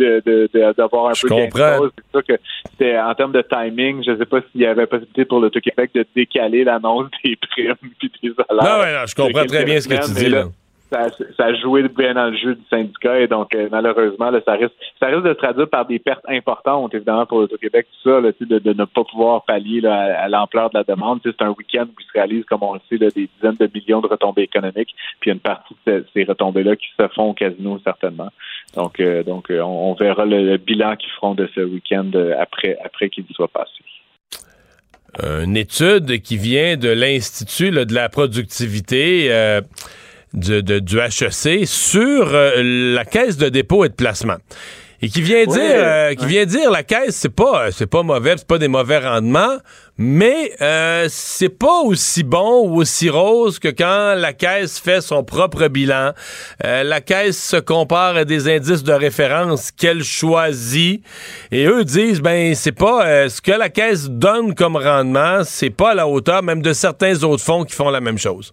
d'avoir 0.77 1.07
un 1.09 1.13
peu 1.13 1.27
c'est 1.95 2.11
sûr 2.11 2.25
que 2.25 2.41
c'était 2.71 2.97
en 2.99 3.13
termes 3.15 3.31
de 3.31 3.41
timing, 3.41 4.03
je 4.05 4.11
ne 4.11 4.17
sais 4.17 4.25
pas 4.25 4.39
s'il 4.51 4.61
y 4.61 4.65
avait 4.65 4.85
possibilité 4.85 5.25
pour 5.25 5.39
l'Auto-Québec 5.39 5.91
de 5.93 6.05
décaler 6.15 6.63
l'annonce 6.63 7.09
des 7.23 7.35
primes 7.35 7.75
et 8.03 8.27
des 8.27 8.33
salaires. 8.33 8.77
Non, 8.77 8.81
ouais, 8.81 9.07
je 9.07 9.15
comprends 9.15 9.45
très 9.45 9.65
bien 9.65 9.79
ce 9.79 9.87
que 9.87 10.05
tu 10.05 10.13
dis. 10.13 10.29
Là. 10.29 10.45
Ça, 10.89 11.09
ça, 11.35 11.53
joué 11.55 11.85
bien 11.89 12.13
dans 12.13 12.29
le 12.29 12.37
jeu 12.37 12.55
du 12.55 12.63
syndicat 12.69 13.19
et 13.19 13.27
donc 13.27 13.53
euh, 13.53 13.67
malheureusement 13.69 14.31
ça 14.45 14.53
risque 14.53 14.73
ça 15.01 15.07
risque 15.07 15.23
de 15.23 15.33
se 15.33 15.37
traduire 15.37 15.67
par 15.67 15.85
des 15.85 15.99
pertes 15.99 16.23
importantes 16.29 16.93
évidemment 16.93 17.25
pour 17.25 17.41
l'Auto-Québec 17.41 17.87
tout 17.91 18.09
ça 18.09 18.21
de, 18.21 18.59
de, 18.59 18.73
ne 18.73 18.85
pas 18.85 19.03
pouvoir 19.03 19.43
pallier 19.43 19.85
à, 19.85 20.29
l'ampleur 20.29 20.69
de 20.69 20.77
la 20.77 20.85
demande 20.85 21.19
c'est 21.23 21.41
un 21.41 21.49
week-end 21.49 21.87
où 21.87 22.01
se 22.01 22.11
réalise 22.13 22.45
comme 22.45 22.63
on 22.63 22.75
le 22.75 22.79
sait 22.87 22.97
des 22.97 23.09
dizaines 23.35 23.57
de 23.59 23.69
millions 23.73 23.99
de 23.99 24.07
retombées 24.07 24.43
économiques 24.43 24.95
puis 25.19 25.31
une 25.31 25.41
partie 25.41 25.75
de 25.85 26.05
ces 26.13 26.23
retombées 26.23 26.63
là 26.63 26.77
qui 26.77 26.87
se 26.97 27.07
font 27.09 27.31
au 27.31 27.33
casino 27.33 27.79
certainement 27.83 28.29
donc, 28.75 29.01
euh, 29.01 29.23
donc 29.23 29.51
euh, 29.51 29.59
on, 29.59 29.93
verra 29.93 30.25
le, 30.25 30.55
bilan 30.55 30.95
qu'ils 30.95 31.11
feront 31.11 31.35
de 31.35 31.49
ce 31.53 31.61
week-end 31.61 32.11
après, 32.39 32.77
après 32.83 33.09
qu'il 33.09 33.25
soit 33.33 33.49
passé. 33.49 33.71
Une 35.23 35.57
étude 35.57 36.21
qui 36.21 36.37
vient 36.37 36.77
de 36.77 36.89
l'Institut 36.89 37.71
de 37.71 37.93
la 37.93 38.07
productivité 38.07 39.31
du, 40.37 40.63
du 40.63 40.99
HEC 40.99 41.67
sur 41.67 42.31
la 42.31 43.05
caisse 43.05 43.37
de 43.37 43.49
dépôt 43.49 43.85
et 43.85 43.89
de 43.89 43.93
placement. 43.93 44.37
Et 44.99 45.09
qui 45.09 45.21
vient 45.21 45.45
dire 45.45 45.61
euh, 45.61 46.15
qui 46.15 46.25
vient 46.25 46.45
dire 46.45 46.71
la 46.71 46.81
caisse 46.81 47.15
c'est 47.15 47.29
pas 47.29 47.71
c'est 47.71 47.85
pas 47.85 48.01
mauvais 48.01 48.33
c'est 48.35 48.47
pas 48.47 48.57
des 48.57 48.67
mauvais 48.67 48.97
rendements 48.97 49.57
mais 49.99 50.53
euh, 50.59 51.05
c'est 51.07 51.49
pas 51.49 51.81
aussi 51.81 52.23
bon 52.23 52.67
ou 52.67 52.81
aussi 52.81 53.07
rose 53.07 53.59
que 53.59 53.67
quand 53.67 54.15
la 54.15 54.33
caisse 54.33 54.79
fait 54.79 55.01
son 55.01 55.23
propre 55.23 55.67
bilan. 55.67 56.13
Euh, 56.63 56.83
la 56.83 57.01
caisse 57.01 57.37
se 57.37 57.57
compare 57.57 58.15
à 58.15 58.25
des 58.25 58.47
indices 58.47 58.83
de 58.83 58.93
référence 58.93 59.71
qu'elle 59.71 60.03
choisit. 60.03 61.03
Et 61.51 61.65
eux 61.65 61.83
disent 61.83 62.21
ben 62.21 62.55
c'est 62.55 62.71
pas 62.71 63.29
ce 63.29 63.39
que 63.39 63.51
la 63.51 63.69
caisse 63.69 64.09
donne 64.09 64.55
comme 64.55 64.77
rendement 64.77 65.43
c'est 65.43 65.69
pas 65.69 65.91
à 65.91 65.95
la 65.95 66.07
hauteur 66.07 66.41
même 66.41 66.63
de 66.63 66.73
certains 66.73 67.23
autres 67.23 67.43
fonds 67.43 67.65
qui 67.65 67.75
font 67.75 67.91
la 67.91 68.01
même 68.01 68.17
chose 68.17 68.51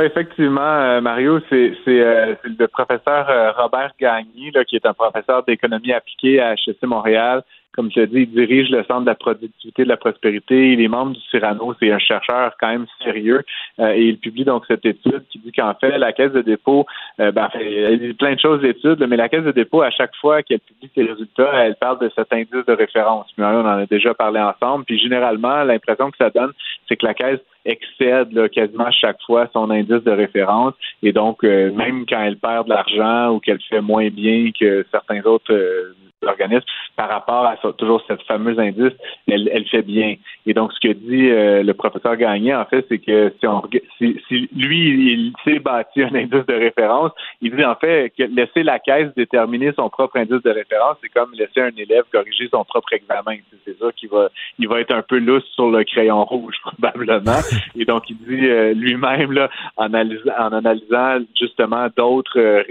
effectivement, 0.00 0.60
euh, 0.60 1.00
Mario, 1.00 1.40
c'est 1.50 1.74
euh, 1.88 2.34
le 2.44 2.66
professeur 2.66 3.28
euh, 3.28 3.52
Robert 3.52 3.92
Gagné, 4.00 4.50
qui 4.66 4.76
est 4.76 4.86
un 4.86 4.94
professeur 4.94 5.44
d'économie 5.44 5.92
appliquée 5.92 6.40
à 6.40 6.54
HEC 6.54 6.82
Montréal, 6.84 7.42
comme 7.74 7.90
as 7.96 8.06
dit, 8.06 8.22
il 8.22 8.30
dirige 8.30 8.70
le 8.70 8.84
centre 8.84 9.02
de 9.02 9.06
la 9.06 9.14
productivité 9.14 9.84
de 9.84 9.88
la 9.88 9.96
prospérité. 9.96 10.72
Il 10.72 10.80
est 10.80 10.88
membre 10.88 11.12
du 11.12 11.20
Cyrano, 11.30 11.74
c'est 11.80 11.90
un 11.90 11.98
chercheur 11.98 12.54
quand 12.60 12.68
même 12.68 12.86
sérieux. 13.02 13.42
Euh, 13.80 13.92
et 13.92 14.08
il 14.08 14.18
publie 14.18 14.44
donc 14.44 14.64
cette 14.68 14.84
étude 14.84 15.24
qui 15.30 15.38
dit 15.38 15.52
qu'en 15.52 15.74
fait, 15.74 15.96
la 15.98 16.12
Caisse 16.12 16.32
de 16.32 16.42
dépôt, 16.42 16.86
euh, 17.20 17.32
ben, 17.32 17.48
elle 17.54 17.98
dit 17.98 18.14
plein 18.14 18.34
de 18.34 18.40
choses 18.40 18.60
d'études, 18.60 19.04
mais 19.08 19.16
la 19.16 19.28
Caisse 19.28 19.44
de 19.44 19.52
dépôt, 19.52 19.82
à 19.82 19.90
chaque 19.90 20.14
fois 20.16 20.42
qu'elle 20.42 20.60
publie 20.60 20.90
ses 20.94 21.04
résultats, 21.04 21.52
elle 21.64 21.76
parle 21.76 21.98
de 22.00 22.10
cet 22.14 22.32
indice 22.32 22.66
de 22.66 22.72
référence. 22.72 23.26
Puis, 23.32 23.44
on 23.44 23.60
en 23.60 23.66
a 23.66 23.86
déjà 23.86 24.14
parlé 24.14 24.40
ensemble. 24.40 24.84
Puis 24.84 24.98
généralement, 24.98 25.64
l'impression 25.64 26.10
que 26.10 26.16
ça 26.18 26.30
donne, 26.30 26.52
c'est 26.88 26.96
que 26.96 27.06
la 27.06 27.14
Caisse 27.14 27.40
excède 27.64 28.32
là, 28.32 28.48
quasiment 28.48 28.90
chaque 28.90 29.20
fois 29.24 29.48
son 29.52 29.70
indice 29.70 30.02
de 30.02 30.10
référence. 30.10 30.74
Et 31.02 31.12
donc, 31.12 31.44
euh, 31.44 31.72
même 31.72 32.04
quand 32.08 32.20
elle 32.22 32.36
perd 32.36 32.66
de 32.66 32.70
l'argent 32.70 33.30
ou 33.30 33.40
qu'elle 33.40 33.60
fait 33.60 33.80
moins 33.80 34.08
bien 34.08 34.50
que 34.58 34.84
certains 34.90 35.22
autres 35.24 35.52
euh, 35.52 35.94
organismes, 36.26 36.64
par 36.96 37.08
rapport 37.08 37.46
à 37.46 37.56
toujours 37.72 38.02
cette 38.06 38.22
fameuse 38.22 38.58
indice, 38.58 38.92
elle, 39.28 39.48
elle 39.52 39.66
fait 39.66 39.82
bien. 39.82 40.16
Et 40.46 40.54
donc, 40.54 40.72
ce 40.72 40.80
que 40.80 40.92
dit 40.92 41.30
euh, 41.30 41.62
le 41.62 41.74
professeur 41.74 42.16
Gagné, 42.16 42.54
en 42.54 42.64
fait, 42.64 42.84
c'est 42.88 42.98
que 42.98 43.32
si, 43.40 43.46
on, 43.46 43.62
si, 43.98 44.20
si 44.28 44.48
lui, 44.54 45.12
il 45.12 45.32
s'est 45.44 45.58
bâti 45.58 46.02
un 46.02 46.14
indice 46.14 46.46
de 46.46 46.54
référence, 46.54 47.12
il 47.40 47.54
dit 47.54 47.64
en 47.64 47.74
fait 47.74 48.12
que 48.16 48.24
laisser 48.24 48.62
la 48.62 48.78
caisse 48.78 49.14
déterminer 49.16 49.72
son 49.76 49.88
propre 49.88 50.16
indice 50.18 50.42
de 50.42 50.50
référence, 50.50 50.96
c'est 51.02 51.08
comme 51.08 51.32
laisser 51.32 51.60
un 51.60 51.76
élève 51.76 52.04
corriger 52.12 52.48
son 52.50 52.64
propre 52.64 52.92
examen. 52.92 53.36
C'est 53.64 53.78
ça 53.78 53.86
qu'il 53.96 54.08
va, 54.08 54.28
il 54.58 54.68
va 54.68 54.80
être 54.80 54.94
un 54.94 55.02
peu 55.02 55.18
lousse 55.18 55.46
sur 55.54 55.70
le 55.70 55.84
crayon 55.84 56.24
rouge, 56.24 56.56
probablement. 56.62 57.40
Et 57.76 57.84
donc, 57.84 58.10
il 58.10 58.16
dit 58.18 58.46
euh, 58.46 58.74
lui-même, 58.74 59.32
là, 59.32 59.48
en, 59.76 59.84
analysant, 59.84 60.32
en 60.38 60.52
analysant 60.52 61.18
justement 61.38 61.88
d'autres 61.96 62.38
euh, 62.38 62.62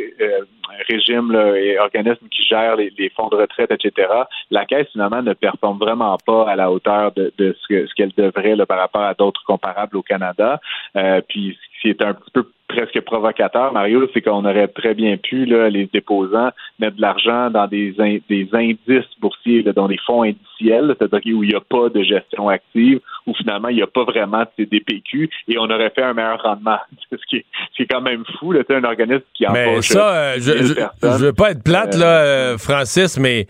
régimes 0.90 1.32
là, 1.32 1.56
et 1.58 1.78
organismes 1.80 2.28
qui 2.30 2.44
gèrent 2.44 2.76
les, 2.76 2.94
les 2.98 3.10
fonds 3.10 3.30
de 3.30 3.38
retraite, 3.42 3.72
etc., 3.72 4.08
la 4.50 4.66
Caisse, 4.66 4.88
finalement, 4.92 5.22
ne 5.22 5.34
performe 5.34 5.80
vraiment 5.80 6.18
pas 6.26 6.50
à 6.50 6.56
la 6.56 6.72
hauteur 6.72 7.12
de, 7.14 7.34
ce 7.40 7.94
qu'elle 7.96 8.14
devrait 8.16 8.56
par 8.66 8.80
rapport 8.80 9.04
à 9.04 9.14
d'autres 9.14 9.44
comparables 9.46 9.98
au 9.98 10.02
Canada. 10.02 10.60
Euh, 10.96 11.22
puis, 11.28 11.58
qui 11.82 11.90
est 11.90 12.02
un 12.02 12.14
petit 12.14 12.32
peu 12.32 12.46
presque 12.68 13.02
provocateur, 13.02 13.74
Mario, 13.74 14.08
c'est 14.14 14.22
qu'on 14.22 14.46
aurait 14.46 14.68
très 14.68 14.94
bien 14.94 15.18
pu, 15.18 15.46
là, 15.46 15.70
les 15.70 15.90
déposants, 15.92 16.52
mettre 16.80 16.96
de 16.96 17.02
l'argent 17.02 17.50
dans 17.50 17.68
des, 17.68 17.92
des 18.30 18.48
indices 18.54 19.10
boursiers, 19.20 19.64
là, 19.64 19.74
dans 19.74 19.88
des 19.88 19.98
fonds 20.06 20.24
indiciels, 20.24 20.96
c'est-à-dire 20.98 21.36
où 21.36 21.44
il 21.44 21.50
n'y 21.50 21.56
a 21.56 21.60
pas 21.60 21.90
de 21.90 22.02
gestion 22.04 22.50
active, 22.50 23.02
où 23.28 23.34
finalement 23.34 23.68
il 23.70 23.76
n'y 23.76 23.82
a 23.82 23.88
pas 23.88 24.04
vraiment 24.04 24.42
de 24.42 24.48
CDPQ, 24.58 25.30
et 25.48 25.58
on 25.58 25.64
aurait 25.64 25.90
fait 25.90 26.04
un 26.04 26.14
meilleur 26.14 26.42
rendement. 26.42 26.80
ce, 27.12 27.18
qui 27.30 27.38
est, 27.38 27.46
ce 27.78 27.84
quand 27.84 28.02
même 28.02 28.24
fou, 28.40 28.52
là, 28.54 28.62
un 28.70 28.84
organisme 28.84 29.24
qui 29.34 29.46
embauche. 29.46 29.60
Mais 29.76 29.82
ça, 29.82 30.16
euh, 30.16 30.34
je, 30.38 30.64
je, 30.64 30.74
je, 31.02 31.26
veux 31.26 31.34
pas 31.34 31.52
être 31.52 31.64
plate, 31.64 31.98
là, 31.98 32.22
euh, 32.22 32.58
Francis, 32.58 33.20
mais 33.20 33.48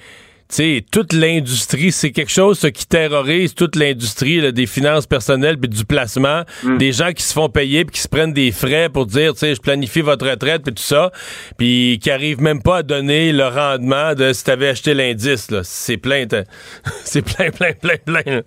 sais, 0.56 0.86
toute 0.92 1.14
l'industrie, 1.14 1.92
c'est 1.92 2.12
quelque 2.12 2.32
chose 2.32 2.60
qui 2.74 2.86
terrorise 2.86 3.54
toute 3.54 3.76
l'industrie 3.76 4.52
des 4.54 4.66
finances 4.66 5.08
personnelles 5.08 5.58
puis 5.58 5.70
du 5.70 5.86
placement, 5.86 6.44
Mm. 6.64 6.78
des 6.78 6.92
gens 6.92 7.12
qui 7.14 7.24
se 7.24 7.34
font 7.34 7.50
payer 7.50 7.86
puis 7.86 7.96
qui 7.96 8.02
se 8.02 8.08
prennent 8.08 8.34
des 8.34 8.52
frais 8.52 8.90
pour 8.90 9.06
dire, 9.06 9.34
tu 9.34 9.40
sais, 9.40 9.56
je 9.56 9.62
planifie 9.62 10.02
votre 10.02 10.28
retraite 10.30 10.64
puis 10.64 10.74
tout 10.74 10.84
ça, 10.84 11.12
puis 11.58 12.00
qui 12.02 12.12
arrivent 12.12 12.42
même 12.42 12.62
pas 12.62 12.78
à 12.78 12.84
donner 12.84 13.32
le 13.32 13.48
rendement 13.48 14.14
de 14.14 14.34
si 14.34 14.44
t'avais 14.44 14.70
acheté 14.70 14.94
l'indice. 14.94 15.50
là. 15.52 15.62
C'est 15.64 15.98
plein, 15.98 16.26
c'est 17.04 17.22
plein, 17.22 17.50
plein, 17.52 17.74
plein, 17.74 17.96
plein. 18.06 18.42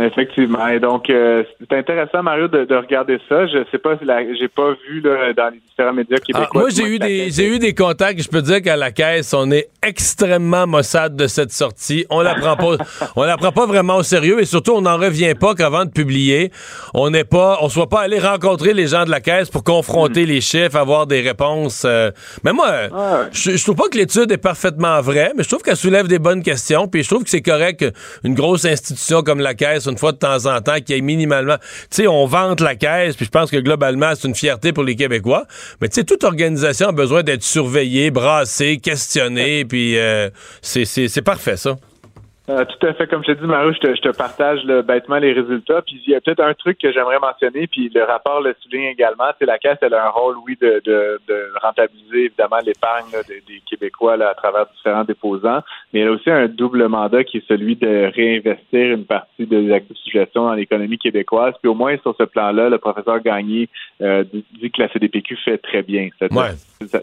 Effectivement. 0.00 0.66
Et 0.68 0.80
donc, 0.80 1.08
euh, 1.10 1.44
c'est 1.60 1.76
intéressant, 1.76 2.22
Mario, 2.22 2.48
de, 2.48 2.64
de 2.64 2.74
regarder 2.74 3.18
ça. 3.28 3.46
Je 3.46 3.64
sais 3.70 3.78
pas 3.78 3.92
j'ai 4.38 4.48
pas 4.48 4.72
vu 4.88 5.00
là, 5.00 5.32
dans 5.34 5.50
les 5.52 5.60
différents 5.68 5.92
médias 5.92 6.16
québécois. 6.18 6.48
Ah, 6.54 6.58
moi, 6.58 6.68
j'ai 6.70 6.84
eu 6.84 6.98
des, 6.98 7.30
j'ai 7.30 7.46
eu 7.48 7.58
des 7.58 7.74
contacts. 7.74 8.22
Je 8.22 8.28
peux 8.28 8.42
dire 8.42 8.60
qu'à 8.62 8.76
la 8.76 8.90
caisse, 8.90 9.32
on 9.34 9.50
est 9.50 9.68
extrêmement 9.82 10.66
maussade 10.66 11.16
de 11.16 11.26
cette 11.26 11.52
sortie. 11.52 12.06
On 12.10 12.20
la 12.22 12.34
prend 12.34 12.56
pas, 12.56 12.76
on 13.16 13.22
la 13.24 13.36
prend 13.36 13.52
pas 13.52 13.66
vraiment 13.66 13.96
au 13.96 14.02
sérieux 14.02 14.40
et 14.40 14.44
surtout, 14.44 14.72
on 14.72 14.80
n'en 14.82 14.96
revient 14.98 15.34
pas 15.38 15.54
qu'avant 15.54 15.84
de 15.84 15.90
publier, 15.90 16.50
on 16.94 17.10
n'est 17.10 17.24
pas, 17.24 17.58
on 17.60 17.68
soit 17.68 17.88
pas 17.88 18.00
allé 18.00 18.18
rencontrer 18.18 18.74
les 18.74 18.86
gens 18.88 19.04
de 19.04 19.10
la 19.10 19.20
caisse 19.20 19.50
pour 19.50 19.64
confronter 19.64 20.26
les 20.26 20.40
chiffres, 20.40 20.76
avoir 20.76 21.06
des 21.06 21.20
réponses. 21.20 21.84
euh. 21.84 22.10
Mais 22.44 22.52
moi, 22.52 22.64
Ouais. 22.90 23.28
je, 23.32 23.52
je 23.56 23.62
trouve 23.62 23.76
pas 23.76 23.88
que 23.90 23.98
l'étude 23.98 24.30
est 24.32 24.38
parfaitement 24.38 25.00
vraie, 25.00 25.32
mais 25.36 25.42
je 25.42 25.48
trouve 25.48 25.62
qu'elle 25.62 25.76
soulève 25.76 26.08
des 26.08 26.18
bonnes 26.18 26.42
questions. 26.42 26.88
Puis 26.88 27.02
je 27.02 27.08
trouve 27.08 27.24
que 27.24 27.30
c'est 27.30 27.42
correct 27.42 27.84
qu'une 28.22 28.34
grosse 28.34 28.64
institution 28.64 29.22
comme 29.22 29.40
la 29.40 29.54
caisse, 29.54 29.83
une 29.90 29.98
fois 29.98 30.12
de 30.12 30.18
temps 30.18 30.46
en 30.46 30.60
temps, 30.60 30.80
qui 30.84 30.94
ait 30.94 31.00
minimalement, 31.00 31.56
tu 31.58 32.02
sais, 32.02 32.06
on 32.06 32.26
vante 32.26 32.60
la 32.60 32.74
caisse. 32.74 33.16
Puis 33.16 33.26
je 33.26 33.30
pense 33.30 33.50
que 33.50 33.56
globalement, 33.56 34.12
c'est 34.14 34.28
une 34.28 34.34
fierté 34.34 34.72
pour 34.72 34.84
les 34.84 34.96
Québécois. 34.96 35.46
Mais 35.80 35.88
tu 35.88 35.96
sais, 35.96 36.04
toute 36.04 36.24
organisation 36.24 36.88
a 36.88 36.92
besoin 36.92 37.22
d'être 37.22 37.42
surveillée, 37.42 38.10
brassée, 38.10 38.78
questionnée. 38.78 39.64
Puis 39.64 39.98
euh, 39.98 40.30
c'est 40.62 41.22
parfait 41.22 41.56
ça. 41.56 41.76
Euh, 42.50 42.64
tout 42.66 42.86
à 42.86 42.92
fait. 42.92 43.06
Comme 43.06 43.24
je 43.24 43.32
te 43.32 43.40
dis, 43.40 43.46
Mario, 43.46 43.72
je 43.72 43.78
te, 43.78 43.94
je 43.94 44.02
te 44.02 44.14
partage 44.14 44.62
là, 44.64 44.82
bêtement 44.82 45.16
les 45.16 45.32
résultats. 45.32 45.80
Puis 45.80 46.02
il 46.06 46.12
y 46.12 46.14
a 46.14 46.20
peut-être 46.20 46.40
un 46.40 46.52
truc 46.52 46.78
que 46.78 46.92
j'aimerais 46.92 47.18
mentionner, 47.18 47.66
puis 47.66 47.90
le 47.94 48.04
rapport 48.04 48.42
le 48.42 48.54
souligne 48.60 48.84
également. 48.84 49.30
C'est 49.38 49.46
la 49.46 49.58
Caisse, 49.58 49.78
elle 49.80 49.94
a 49.94 50.06
un 50.06 50.10
rôle, 50.10 50.36
oui, 50.46 50.58
de, 50.60 50.82
de, 50.84 51.18
de 51.26 51.48
rentabiliser 51.62 52.26
évidemment 52.26 52.58
l'épargne 52.64 53.12
des, 53.26 53.42
des 53.48 53.62
Québécois 53.68 54.18
là, 54.18 54.28
à 54.28 54.34
travers 54.34 54.66
différents 54.76 55.04
déposants, 55.04 55.62
mais 55.92 56.00
elle 56.00 56.08
a 56.08 56.12
aussi 56.12 56.30
un 56.30 56.46
double 56.46 56.86
mandat 56.88 57.24
qui 57.24 57.38
est 57.38 57.48
celui 57.48 57.76
de 57.76 58.12
réinvestir 58.14 58.92
une 58.94 59.06
partie 59.06 59.46
des 59.46 59.72
actifs 59.72 59.96
sous 59.96 60.10
gestion 60.10 60.44
dans 60.44 60.54
l'économie 60.54 60.98
québécoise. 60.98 61.54
Puis 61.62 61.70
au 61.70 61.74
moins 61.74 61.96
sur 62.02 62.14
ce 62.18 62.24
plan-là, 62.24 62.68
le 62.68 62.76
professeur 62.76 63.20
Gagné 63.20 63.70
euh, 64.02 64.22
dit 64.22 64.44
dit 64.60 64.70
que 64.70 64.82
la 64.82 64.92
CDPQ 64.92 65.36
fait 65.44 65.58
très 65.58 65.82
bien. 65.82 66.08
Ouais. 66.20 66.50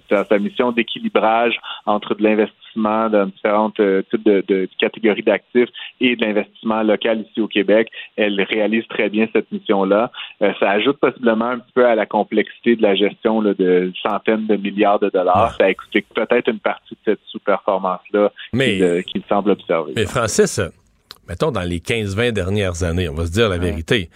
Sa- 0.09 0.25
sa, 0.25 0.39
mission 0.39 0.71
d'équilibrage 0.71 1.55
entre 1.85 2.15
de 2.15 2.23
l'investissement 2.23 3.09
dans 3.09 3.25
différentes 3.25 3.79
euh, 3.79 4.01
types 4.09 4.23
de, 4.25 4.43
de 4.47 4.67
catégories 4.79 5.23
d'actifs 5.23 5.69
et 5.99 6.15
de 6.15 6.25
l'investissement 6.25 6.83
local 6.83 7.25
ici 7.29 7.41
au 7.41 7.47
Québec. 7.47 7.89
Elle 8.15 8.41
réalise 8.41 8.87
très 8.87 9.09
bien 9.09 9.27
cette 9.33 9.51
mission-là. 9.51 10.11
Euh, 10.41 10.53
ça 10.59 10.69
ajoute 10.71 10.97
possiblement 10.97 11.45
un 11.45 11.59
petit 11.59 11.73
peu 11.73 11.85
à 11.85 11.95
la 11.95 12.05
complexité 12.05 12.75
de 12.75 12.81
la 12.81 12.95
gestion 12.95 13.41
là, 13.41 13.53
de 13.53 13.91
centaines 14.01 14.47
de 14.47 14.55
milliards 14.55 14.99
de 14.99 15.09
dollars. 15.09 15.55
Ça 15.57 15.69
explique 15.69 16.07
peut-être 16.13 16.49
une 16.49 16.59
partie 16.59 16.93
de 16.95 16.99
cette 17.05 17.19
sous-performance-là 17.27 18.31
qu'il 18.53 18.83
euh, 18.83 19.01
qu'il 19.01 19.23
semble 19.27 19.51
observer. 19.51 19.93
Mais 19.95 20.05
Francis, 20.05 20.59
euh, 20.59 20.69
mettons 21.31 21.51
dans 21.51 21.61
les 21.61 21.79
15-20 21.79 22.31
dernières 22.31 22.83
années, 22.83 23.07
on 23.07 23.13
va 23.13 23.25
se 23.25 23.31
dire 23.31 23.47
la 23.47 23.57
vérité. 23.57 24.09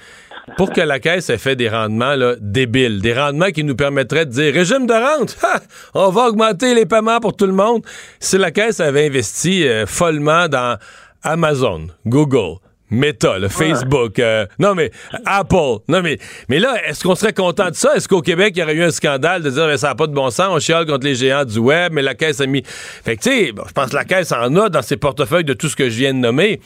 Pour 0.57 0.73
que 0.73 0.81
la 0.81 0.99
caisse 0.99 1.29
ait 1.29 1.37
fait 1.37 1.55
des 1.55 1.69
rendements 1.69 2.13
là, 2.13 2.35
débiles, 2.41 3.01
des 3.01 3.13
rendements 3.13 3.51
qui 3.51 3.63
nous 3.63 3.77
permettraient 3.77 4.25
de 4.25 4.31
dire 4.31 4.53
régime 4.53 4.85
de 4.85 4.93
rente, 4.93 5.37
ha! 5.43 5.61
on 5.93 6.09
va 6.09 6.27
augmenter 6.27 6.75
les 6.75 6.85
paiements 6.85 7.21
pour 7.21 7.33
tout 7.33 7.45
le 7.45 7.53
monde. 7.53 7.83
Si 8.19 8.37
la 8.37 8.51
caisse 8.51 8.81
avait 8.81 9.05
investi 9.05 9.65
euh, 9.65 9.85
follement 9.85 10.49
dans 10.49 10.77
Amazon, 11.23 11.87
Google, 12.05 12.57
Meta, 12.89 13.39
le 13.39 13.47
Facebook, 13.47 14.19
euh, 14.19 14.45
non 14.59 14.75
mais 14.75 14.91
Apple, 15.25 15.79
non 15.87 16.01
mais 16.01 16.19
mais 16.49 16.59
là, 16.59 16.75
est-ce 16.87 17.03
qu'on 17.03 17.15
serait 17.15 17.33
content 17.33 17.69
de 17.69 17.75
ça? 17.75 17.95
Est-ce 17.95 18.07
qu'au 18.07 18.21
Québec 18.21 18.53
il 18.55 18.59
y 18.59 18.63
aurait 18.63 18.75
eu 18.75 18.83
un 18.83 18.91
scandale 18.91 19.41
de 19.41 19.49
dire 19.49 19.67
mais 19.67 19.77
ça 19.77 19.89
n'a 19.89 19.95
pas 19.95 20.07
de 20.07 20.13
bon 20.13 20.29
sens, 20.29 20.47
on 20.51 20.59
chiale 20.59 20.85
contre 20.85 21.05
les 21.05 21.15
géants 21.15 21.45
du 21.45 21.59
web, 21.59 21.93
mais 21.93 22.01
la 22.01 22.13
caisse 22.13 22.41
a 22.41 22.45
mis, 22.45 22.63
fait 22.65 23.17
que 23.17 23.23
tu 23.23 23.29
sais, 23.29 23.51
bon, 23.51 23.63
je 23.67 23.73
pense 23.73 23.89
que 23.89 23.95
la 23.95 24.05
caisse 24.05 24.31
en 24.31 24.55
a 24.55 24.69
dans 24.69 24.81
ses 24.81 24.97
portefeuilles 24.97 25.43
de 25.43 25.53
tout 25.53 25.69
ce 25.69 25.75
que 25.75 25.89
je 25.89 25.97
viens 25.97 26.13
de 26.13 26.19
nommer, 26.19 26.61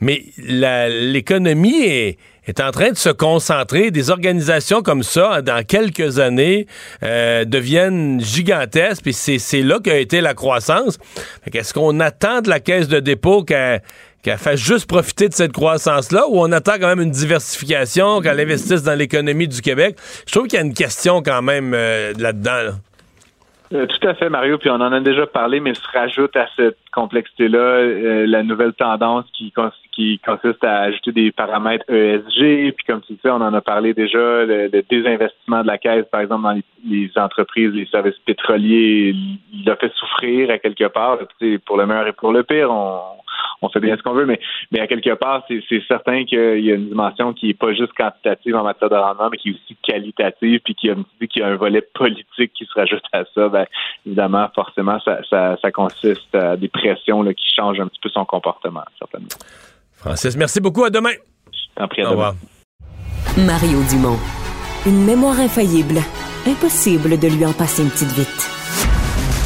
mais 0.00 0.24
l'économie 0.38 1.82
est 1.82 2.18
est 2.46 2.60
en 2.60 2.70
train 2.70 2.90
de 2.90 2.96
se 2.96 3.08
concentrer. 3.08 3.90
Des 3.90 4.10
organisations 4.10 4.82
comme 4.82 5.02
ça, 5.02 5.42
dans 5.42 5.64
quelques 5.64 6.18
années, 6.18 6.66
euh, 7.02 7.44
deviennent 7.44 8.20
gigantesques. 8.20 9.02
Puis 9.02 9.14
c'est, 9.14 9.62
là 9.62 9.78
qu'a 9.82 9.98
été 9.98 10.20
la 10.20 10.34
croissance. 10.34 10.98
Fait 11.44 11.50
qu'est-ce 11.50 11.74
qu'on 11.74 12.00
attend 12.00 12.40
de 12.40 12.48
la 12.48 12.60
caisse 12.60 12.88
de 12.88 13.00
dépôt 13.00 13.44
qu'elle, 13.44 13.80
qu'elle 14.24 14.38
fasse 14.38 14.58
juste 14.58 14.88
profiter 14.88 15.28
de 15.28 15.34
cette 15.34 15.52
croissance-là 15.52 16.26
ou 16.28 16.40
on 16.40 16.50
attend 16.50 16.78
quand 16.80 16.88
même 16.88 17.00
une 17.00 17.10
diversification, 17.10 18.20
qu'elle 18.20 18.40
investisse 18.40 18.82
dans 18.82 18.98
l'économie 18.98 19.46
du 19.46 19.60
Québec? 19.60 19.96
Je 20.26 20.32
trouve 20.32 20.48
qu'il 20.48 20.58
y 20.58 20.62
a 20.62 20.64
une 20.64 20.74
question 20.74 21.22
quand 21.22 21.42
même 21.42 21.72
euh, 21.74 22.12
là-dedans. 22.18 22.62
là. 22.64 22.72
Euh, 23.74 23.86
tout 23.86 24.08
à 24.08 24.14
fait, 24.14 24.28
Mario. 24.28 24.58
Puis 24.58 24.70
on 24.70 24.74
en 24.74 24.92
a 24.92 25.00
déjà 25.00 25.26
parlé, 25.26 25.60
mais 25.60 25.74
se 25.74 25.88
rajoute 25.92 26.36
à 26.36 26.46
cette 26.56 26.78
complexité-là 26.92 27.58
euh, 27.58 28.26
la 28.26 28.42
nouvelle 28.42 28.72
tendance 28.72 29.24
qui, 29.36 29.52
qui 29.94 30.20
consiste 30.24 30.62
à 30.64 30.82
ajouter 30.82 31.12
des 31.12 31.32
paramètres 31.32 31.88
ESG. 31.88 32.72
Puis 32.74 32.86
comme 32.86 33.00
tu 33.02 33.14
sais, 33.22 33.30
on 33.30 33.36
en 33.36 33.54
a 33.54 33.60
parlé 33.60 33.94
déjà, 33.94 34.44
le, 34.44 34.68
le 34.72 34.82
désinvestissement 34.82 35.62
de 35.62 35.66
la 35.66 35.78
caisse, 35.78 36.06
par 36.10 36.20
exemple, 36.20 36.42
dans 36.42 36.60
les, 36.84 37.10
entreprises, 37.16 37.72
les 37.72 37.86
services 37.86 38.18
pétroliers, 38.26 39.14
il 39.52 39.70
a 39.70 39.76
fait 39.76 39.92
souffrir 39.94 40.50
à 40.50 40.58
quelque 40.58 40.88
part. 40.88 41.18
Puis, 41.38 41.58
pour 41.58 41.76
le 41.76 41.86
meilleur 41.86 42.08
et 42.08 42.12
pour 42.12 42.32
le 42.32 42.42
pire, 42.42 42.70
on, 42.70 43.00
on 43.62 43.80
bien 43.80 43.96
ce 43.96 44.02
qu'on 44.02 44.12
veut, 44.12 44.26
mais, 44.26 44.40
mais 44.70 44.80
à 44.80 44.86
quelque 44.86 45.14
part, 45.14 45.44
c'est 45.48 45.82
certain 45.86 46.24
qu'il 46.24 46.64
y 46.64 46.70
a 46.70 46.74
une 46.74 46.88
dimension 46.88 47.32
qui 47.32 47.50
est 47.50 47.58
pas 47.58 47.72
juste 47.72 47.92
quantitative 47.94 48.54
en 48.56 48.62
matière 48.62 48.90
de 48.90 48.96
rendement, 48.96 49.28
mais 49.30 49.38
qui 49.38 49.50
est 49.50 49.52
aussi 49.52 49.76
qualitative, 49.82 50.60
puis 50.64 50.74
qui 50.74 50.90
a, 50.90 50.94
qu'il 51.28 51.42
y 51.42 51.44
a 51.44 51.48
un 51.48 51.56
volet 51.56 51.82
politique 51.94 52.52
qui 52.54 52.64
se 52.64 52.74
rajoute 52.74 53.02
à 53.12 53.24
ça. 53.34 53.48
Ben, 53.48 53.66
évidemment, 54.06 54.48
forcément, 54.54 54.98
ça, 55.00 55.20
ça, 55.28 55.56
ça 55.60 55.70
consiste 55.70 56.34
à 56.34 56.56
des 56.56 56.68
pressions 56.68 57.22
là, 57.22 57.34
qui 57.34 57.46
changent 57.54 57.80
un 57.80 57.88
petit 57.88 58.00
peu 58.00 58.08
son 58.08 58.24
comportement, 58.24 58.84
certainement. 58.98 59.28
Francis, 60.04 60.36
merci 60.36 60.60
beaucoup. 60.60 60.84
À 60.84 60.90
demain. 60.90 61.12
T'en 61.76 61.88
prie, 61.88 62.02
à 62.02 62.08
Au 62.08 62.10
demain. 62.10 62.34
revoir. 63.36 63.46
Mario 63.46 63.82
Dumont. 63.90 64.18
Une 64.86 65.04
mémoire 65.04 65.40
infaillible. 65.40 66.02
Impossible 66.46 67.18
de 67.18 67.28
lui 67.28 67.46
en 67.46 67.52
passer 67.52 67.82
une 67.82 67.88
petite 67.90 68.12
vite. 68.12 68.28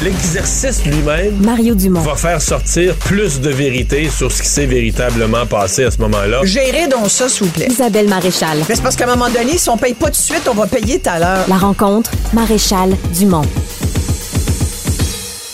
l'exercice 0.03 0.85
lui-même 0.85 1.37
Mario 1.41 1.75
Dumont. 1.75 2.01
va 2.01 2.15
faire 2.15 2.41
sortir 2.41 2.93
plus 2.95 3.39
de 3.41 3.49
vérité 3.49 4.09
sur 4.09 4.31
ce 4.31 4.41
qui 4.41 4.47
s'est 4.49 4.65
véritablement 4.65 5.45
passé 5.45 5.85
à 5.85 5.91
ce 5.91 5.97
moment-là. 5.99 6.41
Gérez 6.43 6.87
donc 6.87 7.09
ça, 7.09 7.29
s'il 7.29 7.45
vous 7.47 7.51
plaît. 7.53 7.67
Isabelle 7.69 8.09
Maréchal. 8.09 8.57
Mais 8.67 8.75
c'est 8.75 8.81
parce 8.83 8.95
qu'à 8.97 9.05
un 9.05 9.15
moment 9.15 9.29
donné, 9.29 9.57
si 9.57 9.69
on 9.69 9.77
paye 9.77 9.93
pas 9.93 10.07
tout 10.07 10.11
de 10.11 10.15
suite, 10.17 10.47
on 10.49 10.53
va 10.55 10.67
payer 10.67 10.99
tout 10.99 11.09
à 11.09 11.19
l'heure. 11.19 11.45
La 11.47 11.57
rencontre, 11.57 12.11
Maréchal 12.33 12.95
Dumont. 13.17 13.45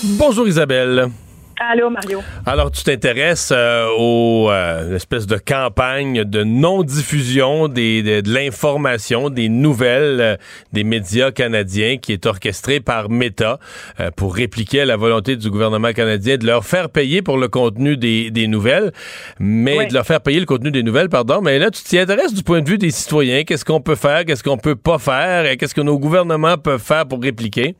Bonjour 0.04 0.48
Isabelle. 0.48 1.10
Allô, 1.58 1.90
Mario. 1.90 2.22
Alors, 2.46 2.70
tu 2.70 2.84
t'intéresses 2.84 3.54
euh, 3.56 3.88
aux 3.98 4.50
euh, 4.52 4.96
espèces 4.96 5.26
de 5.26 5.38
campagne 5.38 6.26
de 6.26 6.44
non-diffusion 6.44 7.70
des, 7.70 8.04
de, 8.04 8.20
de 8.22 8.34
l'information, 8.34 9.30
des 9.30 9.48
nouvelles 9.48 10.20
euh, 10.20 10.36
des 10.74 10.84
médias 10.84 11.32
canadiens 11.32 11.96
qui 11.98 12.12
est 12.12 12.26
orchestrée 12.26 12.82
par 12.82 13.10
Meta 13.10 13.60
euh, 14.02 14.12
pour 14.12 14.36
répliquer 14.36 14.82
à 14.82 14.86
la 14.86 14.98
volonté 14.98 15.38
du 15.38 15.50
gouvernement 15.50 15.94
canadien 15.94 16.36
de 16.38 16.46
leur 16.46 16.66
faire 16.66 16.90
payer 16.90 17.22
pour 17.22 17.38
le 17.38 17.48
contenu 17.48 17.96
des, 17.96 18.32
des 18.32 18.48
nouvelles, 18.48 18.92
mais 19.40 19.78
Oui. 19.80 19.88
de 19.88 19.94
leur 19.94 20.06
faire 20.06 20.20
payer 20.22 20.42
le 20.42 20.46
contenu 20.46 20.72
des 20.72 20.84
nouvelles, 20.84 21.10
pardon. 21.10 21.40
Mais 21.42 21.58
là, 21.58 21.72
tu 21.72 21.82
t'y 21.84 21.98
intéresses 21.98 22.34
du 22.34 22.44
point 22.44 22.62
de 22.62 22.70
vue 22.70 22.78
des 22.78 22.92
citoyens. 22.92 23.44
Qu'est-ce 23.44 23.64
qu'on 23.64 23.80
peut 23.82 23.96
faire? 23.96 24.26
Qu'est-ce 24.26 24.44
qu'on 24.44 24.58
peut 24.58 24.76
pas 24.76 24.98
faire? 25.00 25.46
Et 25.46 25.56
Qu'est-ce 25.56 25.74
que 25.76 25.82
nos 25.82 25.98
gouvernements 26.00 26.58
peuvent 26.58 26.84
faire 26.84 27.06
pour 27.08 27.22
répliquer? 27.22 27.76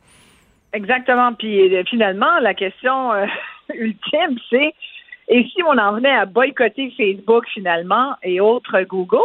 Exactement. 0.72 1.32
Puis 1.34 1.70
finalement, 1.88 2.38
la 2.42 2.52
question 2.54 3.12
euh, 3.12 3.24
ultime, 3.74 4.38
c'est 4.50 4.74
et 5.28 5.44
si 5.44 5.62
on 5.64 5.76
en 5.76 5.92
venait 5.94 6.14
à 6.14 6.24
boycotter 6.24 6.92
Facebook 6.96 7.46
finalement 7.52 8.14
et 8.22 8.40
autres 8.40 8.80
Google? 8.82 9.18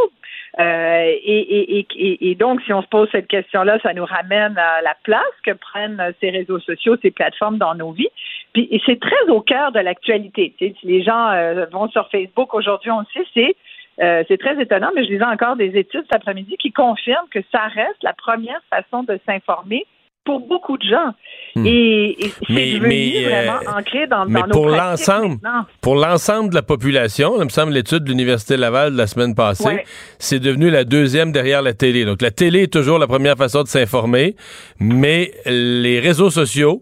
Euh, 0.60 1.04
et, 1.24 1.78
et, 1.78 1.88
et, 1.96 2.32
et- 2.32 2.36
donc, 2.36 2.62
si 2.64 2.74
on 2.74 2.82
se 2.82 2.88
pose 2.88 3.08
cette 3.12 3.28
question-là, 3.28 3.80
ça 3.84 3.94
nous 3.94 4.04
ramène 4.04 4.58
à 4.58 4.82
la 4.82 4.96
place 5.04 5.22
que 5.46 5.52
prennent 5.52 6.14
ces 6.20 6.30
réseaux 6.30 6.60
sociaux, 6.60 6.98
ces 7.02 7.12
plateformes 7.12 7.58
dans 7.58 7.76
nos 7.76 7.92
vies. 7.92 8.10
Puis 8.54 8.82
c'est 8.86 9.00
très 9.00 9.30
au 9.30 9.42
cœur 9.42 9.72
de 9.72 9.80
l'actualité. 9.80 10.54
Si 10.60 10.76
les 10.84 11.04
gens 11.04 11.30
euh, 11.30 11.66
vont 11.72 11.88
sur 11.90 12.10
Facebook 12.10 12.54
aujourd'hui, 12.54 12.92
on 12.92 13.00
le 13.02 13.06
sait, 13.14 13.28
c'est 13.34 13.56
euh, 14.02 14.24
c'est 14.28 14.38
très 14.40 14.60
étonnant, 14.60 14.90
mais 14.96 15.06
je 15.06 15.12
lisais 15.12 15.24
encore 15.24 15.56
des 15.56 15.78
études 15.78 16.04
cet 16.04 16.16
après-midi 16.16 16.56
qui 16.58 16.72
confirment 16.72 17.28
que 17.30 17.40
ça 17.52 17.68
reste 17.68 18.02
la 18.02 18.14
première 18.14 18.62
façon 18.70 19.04
de 19.04 19.20
s'informer 19.26 19.86
pour 20.24 20.40
beaucoup 20.48 20.78
de 20.78 20.84
gens. 20.84 21.14
Hmm. 21.56 21.66
Et, 21.66 22.26
et 22.26 22.30
c'est 22.30 22.50
Mais- 22.54 22.74
devenu 22.74 23.26
euh, 23.26 23.30
vraiment 23.30 23.78
ancré 23.78 24.08
dans, 24.08 24.26
mais 24.26 24.40
dans 24.42 24.48
nos 24.48 24.54
pour 24.54 24.70
l'ensemble. 24.70 25.38
Pour 25.82 25.96
l'ensemble 25.96 26.50
de 26.52 26.56
la 26.56 26.62
population, 26.62 27.34
il 27.40 27.46
me 27.46 27.50
semble 27.50 27.74
l'étude 27.74 28.04
de 28.04 28.10
l'Université 28.10 28.56
Laval 28.58 28.94
de 28.94 28.98
la 28.98 29.08
semaine 29.08 29.36
passée, 29.36 29.66
Ouais. 29.68 29.86
c'est 30.20 30.40
devenu 30.40 30.70
la 30.70 30.84
deuxième 30.84 31.32
derrière 31.32 31.62
la 31.62 31.74
télé. 31.74 32.06
Donc 32.06 32.22
la 32.22 32.32
télé 32.32 32.64
est 32.64 32.74
toujours 32.74 33.00
la 33.00 33.08
première 33.08 33.36
façon 33.36 33.64
de 33.64 33.68
s'informer, 33.68 34.36
mais 34.80 35.32
les 35.46 36.00
réseaux 36.00 36.30
sociaux 36.30 36.82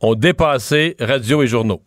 ont 0.00 0.14
dépassé 0.14 0.96
radio 0.98 1.42
et 1.42 1.46
journaux. 1.46 1.82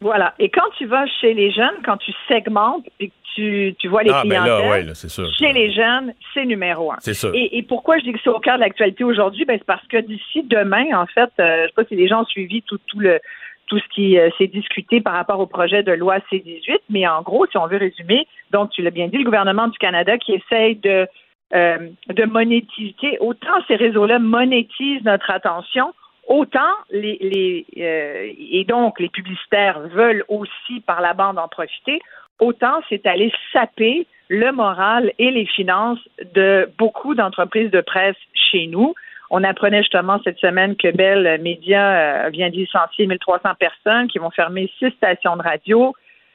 Voilà. 0.00 0.34
Et 0.38 0.48
quand 0.48 0.70
tu 0.78 0.86
vas 0.86 1.04
chez 1.20 1.34
les 1.34 1.50
jeunes, 1.50 1.74
quand 1.84 1.96
tu 1.96 2.12
segmentes 2.28 2.86
et 3.00 3.08
que 3.08 3.12
tu, 3.38 3.74
tu 3.78 3.88
vois 3.88 4.02
les 4.02 4.10
ah, 4.10 4.22
ben 4.24 4.30
clientèles, 4.30 4.64
là, 4.64 4.70
ouais, 4.70 4.82
là, 4.82 4.94
c'est 4.94 5.08
sûr. 5.08 5.32
chez 5.38 5.52
les 5.52 5.72
jeunes, 5.72 6.12
c'est 6.34 6.44
numéro 6.44 6.90
un. 6.92 6.96
C'est 7.00 7.14
sûr. 7.14 7.30
Et, 7.34 7.58
et 7.58 7.62
pourquoi 7.62 7.98
je 7.98 8.04
dis 8.04 8.12
que 8.12 8.18
c'est 8.22 8.30
au 8.30 8.40
cœur 8.40 8.56
de 8.56 8.60
l'actualité 8.60 9.04
aujourd'hui? 9.04 9.44
Ben, 9.44 9.56
c'est 9.58 9.66
parce 9.66 9.86
que 9.86 9.98
d'ici 9.98 10.42
demain, 10.42 10.86
en 10.92 11.06
fait, 11.06 11.30
euh, 11.38 11.62
je 11.62 11.66
sais 11.68 11.74
pas 11.74 11.84
si 11.84 11.94
les 11.94 12.08
gens 12.08 12.22
ont 12.22 12.26
suivi 12.26 12.62
tout, 12.62 12.78
tout 12.86 12.98
le 12.98 13.20
tout 13.68 13.78
ce 13.78 13.88
qui 13.94 14.18
euh, 14.18 14.30
s'est 14.38 14.46
discuté 14.46 15.02
par 15.02 15.12
rapport 15.12 15.38
au 15.40 15.46
projet 15.46 15.82
de 15.82 15.92
loi 15.92 16.16
C-18, 16.30 16.78
mais 16.88 17.06
en 17.06 17.20
gros, 17.20 17.46
si 17.46 17.58
on 17.58 17.66
veut 17.66 17.76
résumer, 17.76 18.26
donc 18.50 18.70
tu 18.70 18.80
l'as 18.80 18.90
bien 18.90 19.08
dit, 19.08 19.18
le 19.18 19.24
gouvernement 19.24 19.68
du 19.68 19.76
Canada 19.76 20.16
qui 20.16 20.32
essaye 20.32 20.76
de, 20.76 21.06
euh, 21.54 21.78
de 22.08 22.24
monétiser, 22.24 23.18
autant 23.20 23.62
ces 23.68 23.76
réseaux-là 23.76 24.20
monétisent 24.20 25.04
notre 25.04 25.30
attention, 25.30 25.92
autant 26.28 26.72
les, 26.90 27.18
les 27.20 27.66
euh, 27.78 28.32
et 28.38 28.64
donc 28.64 29.00
les 29.00 29.10
publicitaires 29.10 29.80
veulent 29.80 30.24
aussi 30.28 30.80
par 30.86 31.02
la 31.02 31.12
bande 31.12 31.38
en 31.38 31.48
profiter, 31.48 32.00
autant 32.38 32.80
c'est 32.88 33.06
aller 33.06 33.32
saper 33.52 34.06
le 34.28 34.52
moral 34.52 35.12
et 35.18 35.30
les 35.30 35.46
finances 35.46 35.98
de 36.34 36.70
beaucoup 36.78 37.14
d'entreprises 37.14 37.70
de 37.70 37.80
presse 37.80 38.16
chez 38.34 38.66
nous. 38.66 38.94
On 39.30 39.44
apprenait 39.44 39.82
justement 39.82 40.20
cette 40.24 40.38
semaine 40.38 40.76
que 40.76 40.90
Bell 40.90 41.40
Media 41.42 42.26
euh, 42.26 42.30
vient 42.30 42.48
de 42.50 42.56
licencier 42.56 43.06
1300 43.06 43.50
personnes 43.58 44.08
qui 44.08 44.18
vont 44.18 44.30
fermer 44.30 44.70
six 44.78 44.90
stations 44.92 45.36
de 45.36 45.42
radio. 45.42 45.94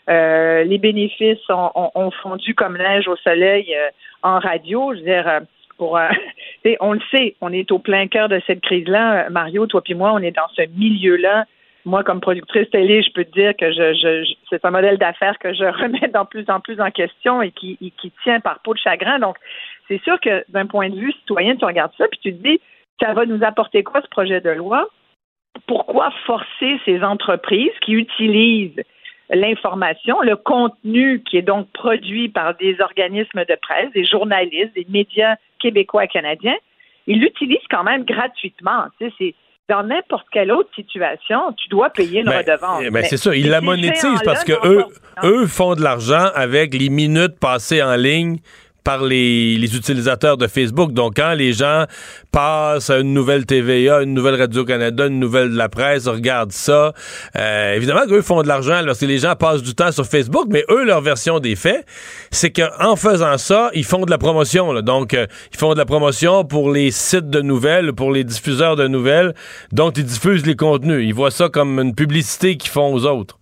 Euh, 0.10 0.64
les 0.64 0.78
bénéfices 0.78 1.48
ont, 1.50 1.72
ont- 1.76 1.92
ont 1.96 2.12
fondu 2.12 2.54
comme 2.56 2.78
neige 2.78 3.08
au 3.08 3.16
soleil 3.18 3.74
euh, 3.76 3.90
en 4.22 4.40
radio. 4.40 4.94
Je 4.94 5.00
veux 5.00 5.06
dire, 5.06 5.28
euh, 5.28 5.40
pour, 5.78 5.98
euh, 5.98 6.10
on 6.82 6.94
le 6.94 7.02
sait, 7.12 7.36
on 7.42 7.52
est 7.54 7.72
au 7.72 7.80
plein 7.80 8.08
cœur 8.08 8.28
de 8.30 8.42
cette 8.46 8.62
crise-là. 8.62 9.26
Euh, 9.26 9.30
Mario, 9.30 9.66
toi 9.66 9.82
puis 9.82 9.94
moi, 9.96 10.12
on 10.14 10.20
est 10.20 10.32
dans 10.36 10.50
ce 10.56 10.64
milieu-là. 10.78 11.46
Moi, 11.86 12.04
comme 12.04 12.22
productrice 12.22 12.70
télé, 12.70 13.02
je 13.04 13.12
peux 13.12 13.26
te 13.26 13.32
dire 13.32 13.54
que 13.58 13.72
je, 13.72 13.94
je- 13.94 14.34
c'est 14.50 14.64
un 14.64 14.72
modèle 14.72 14.98
d'affaires 14.98 15.38
que 15.40 15.54
je 15.54 15.64
remets 15.82 16.08
de 16.08 16.28
plus 16.28 16.46
en 16.50 16.60
plus 16.60 16.80
en 16.80 16.92
question 16.92 17.42
et 17.42 17.52
qui, 17.52 17.78
tient 18.24 18.40
par 18.40 18.60
peau 18.60 18.74
de 18.74 18.80
chagrin. 18.80 19.20
Donc, 19.20 19.38
c'est 19.88 20.02
sûr 20.04 20.20
que 20.20 20.46
d'un 20.50 20.66
point 20.66 20.90
de 20.90 20.96
vue 20.96 21.12
citoyen, 21.12 21.56
tu 21.56 21.66
regardes 21.66 21.94
ça 21.98 22.08
puis 22.08 22.20
tu 22.22 22.34
te 22.34 22.42
dis, 22.48 22.62
ça 23.02 23.14
va 23.14 23.26
nous 23.26 23.44
apporter 23.44 23.84
quoi 23.84 24.02
ce 24.02 24.08
projet 24.08 24.40
de 24.40 24.52
loi? 24.52 24.88
Pourquoi 25.68 26.12
forcer 26.26 26.80
ces 26.86 27.04
entreprises 27.04 27.78
qui 27.82 27.94
utilisent 27.94 28.82
l'information, 29.30 30.22
le 30.22 30.36
contenu 30.36 31.22
qui 31.24 31.38
est 31.38 31.42
donc 31.44 31.70
produit 31.74 32.30
par 32.30 32.56
des 32.56 32.80
organismes 32.82 33.46
de 33.46 33.56
presse, 33.62 33.92
des 33.94 34.06
journalistes, 34.06 34.74
des 34.76 34.86
médias 34.90 35.36
québécois 35.60 36.06
et 36.06 36.08
canadiens, 36.08 36.56
ils 37.08 37.20
l'utilisent 37.20 37.68
quand 37.70 37.84
même 37.84 38.04
gratuitement. 38.04 38.86
Tu 39.00 39.12
sais, 39.18 39.36
dans 39.70 39.84
n'importe 39.84 40.26
quelle 40.32 40.52
autre 40.52 40.70
situation, 40.76 41.54
tu 41.58 41.70
dois 41.70 41.90
payer 41.90 42.20
une 42.20 42.26
Ben, 42.26 42.40
redevance. 42.40 42.82
ben, 42.82 42.92
Mais 42.92 43.04
c'est 43.04 43.18
ça, 43.18 43.34
ils 43.36 43.50
la 43.50 43.62
monétisent 43.62 44.22
parce 44.26 44.44
que 44.44 44.54
eux, 44.68 44.84
eux 45.24 45.48
font 45.48 45.76
de 45.76 45.82
l'argent 45.82 46.28
avec 46.36 46.74
les 46.74 46.90
minutes 46.90 47.40
passées 47.40 47.82
en 47.82 47.96
ligne 47.96 48.40
par 48.84 49.04
les, 49.04 49.58
les 49.58 49.76
utilisateurs 49.76 50.38
de 50.38 50.48
Facebook. 50.48 50.92
Donc, 50.94 51.14
quand 51.16 51.34
les 51.34 51.54
gens 51.54 51.86
passent 52.32 52.90
à 52.90 53.00
une 53.00 53.14
nouvelle 53.14 53.46
TVA, 53.46 54.02
une 54.04 54.14
nouvelle 54.14 54.36
Radio-Canada, 54.36 55.08
une 55.08 55.20
nouvelle 55.20 55.52
de 55.52 55.58
la 55.58 55.70
presse, 55.70 56.08
regardent 56.08 56.52
ça, 56.52 56.94
euh, 57.36 57.74
évidemment 57.76 58.06
qu'eux 58.08 58.22
font 58.22 58.42
de 58.42 58.48
l'argent 58.48 58.82
parce 58.86 59.00
que 59.00 59.06
les 59.06 59.20
gens 59.20 59.36
passent 59.36 59.64
du 59.64 59.76
temps 59.76 59.92
sur 59.92 60.06
Facebook, 60.06 60.48
mais 60.50 60.64
eux, 60.70 60.84
leur 60.84 61.02
version 61.02 61.40
des 61.40 61.56
faits, 61.56 61.86
c'est 62.32 62.52
qu'en 62.52 62.96
faisant 62.96 63.38
ça, 63.38 63.70
ils 63.74 63.86
font 63.86 64.06
de 64.06 64.12
la 64.12 64.18
promotion. 64.18 64.72
là. 64.72 64.82
Donc, 64.82 65.14
euh, 65.14 65.28
ils 65.54 65.58
font 65.58 65.74
de 65.74 65.78
la 65.78 65.86
promotion 65.86 66.44
pour 66.44 66.72
les 66.72 66.92
sites 66.92 67.30
de 67.30 67.42
nouvelles, 67.42 67.94
pour 67.94 68.12
les 68.12 68.24
diffuseurs 68.24 68.76
de 68.76 68.88
nouvelles, 68.88 69.34
dont 69.72 69.92
ils 69.92 70.06
diffusent 70.06 70.46
les 70.46 70.56
contenus. 70.56 71.06
Ils 71.06 71.14
voient 71.14 71.32
ça 71.32 71.50
comme 71.50 71.80
une 71.80 71.96
publicité 71.96 72.58
qu'ils 72.58 72.72
font 72.72 72.94
aux 72.94 73.06
autres. 73.06 73.38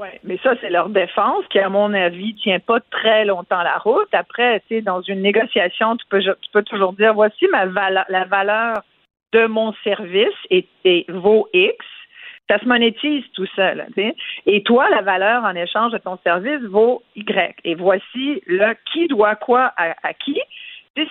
Oui, 0.00 0.08
mais 0.24 0.38
ça, 0.42 0.54
c'est 0.62 0.70
leur 0.70 0.88
défense 0.88 1.44
qui, 1.50 1.58
à 1.58 1.68
mon 1.68 1.92
avis, 1.92 2.34
tient 2.36 2.58
pas 2.58 2.80
très 2.90 3.26
longtemps 3.26 3.62
la 3.62 3.76
route. 3.76 4.08
Après, 4.12 4.60
tu 4.60 4.76
sais, 4.76 4.80
dans 4.80 5.02
une 5.02 5.20
négociation, 5.20 5.94
tu 5.98 6.06
peux, 6.08 6.22
tu 6.22 6.50
peux 6.54 6.62
toujours 6.62 6.94
dire 6.94 7.12
voici 7.12 7.46
ma 7.48 7.66
la 7.66 8.24
valeur 8.24 8.78
de 9.34 9.46
mon 9.46 9.74
service 9.84 10.38
et, 10.48 10.64
vaut 11.10 11.48
X. 11.52 11.76
Ça 12.48 12.58
se 12.58 12.64
monétise 12.64 13.24
tout 13.34 13.46
seul. 13.54 13.86
Et 14.46 14.62
toi, 14.62 14.88
la 14.88 15.02
valeur 15.02 15.44
en 15.44 15.54
échange 15.54 15.92
de 15.92 15.98
ton 15.98 16.16
service 16.24 16.62
vaut 16.62 17.02
Y. 17.14 17.56
Et 17.64 17.74
voici 17.74 18.42
le 18.46 18.74
qui 18.90 19.06
doit 19.06 19.34
quoi 19.34 19.70
à, 19.76 19.94
à 20.02 20.14
qui. 20.14 20.40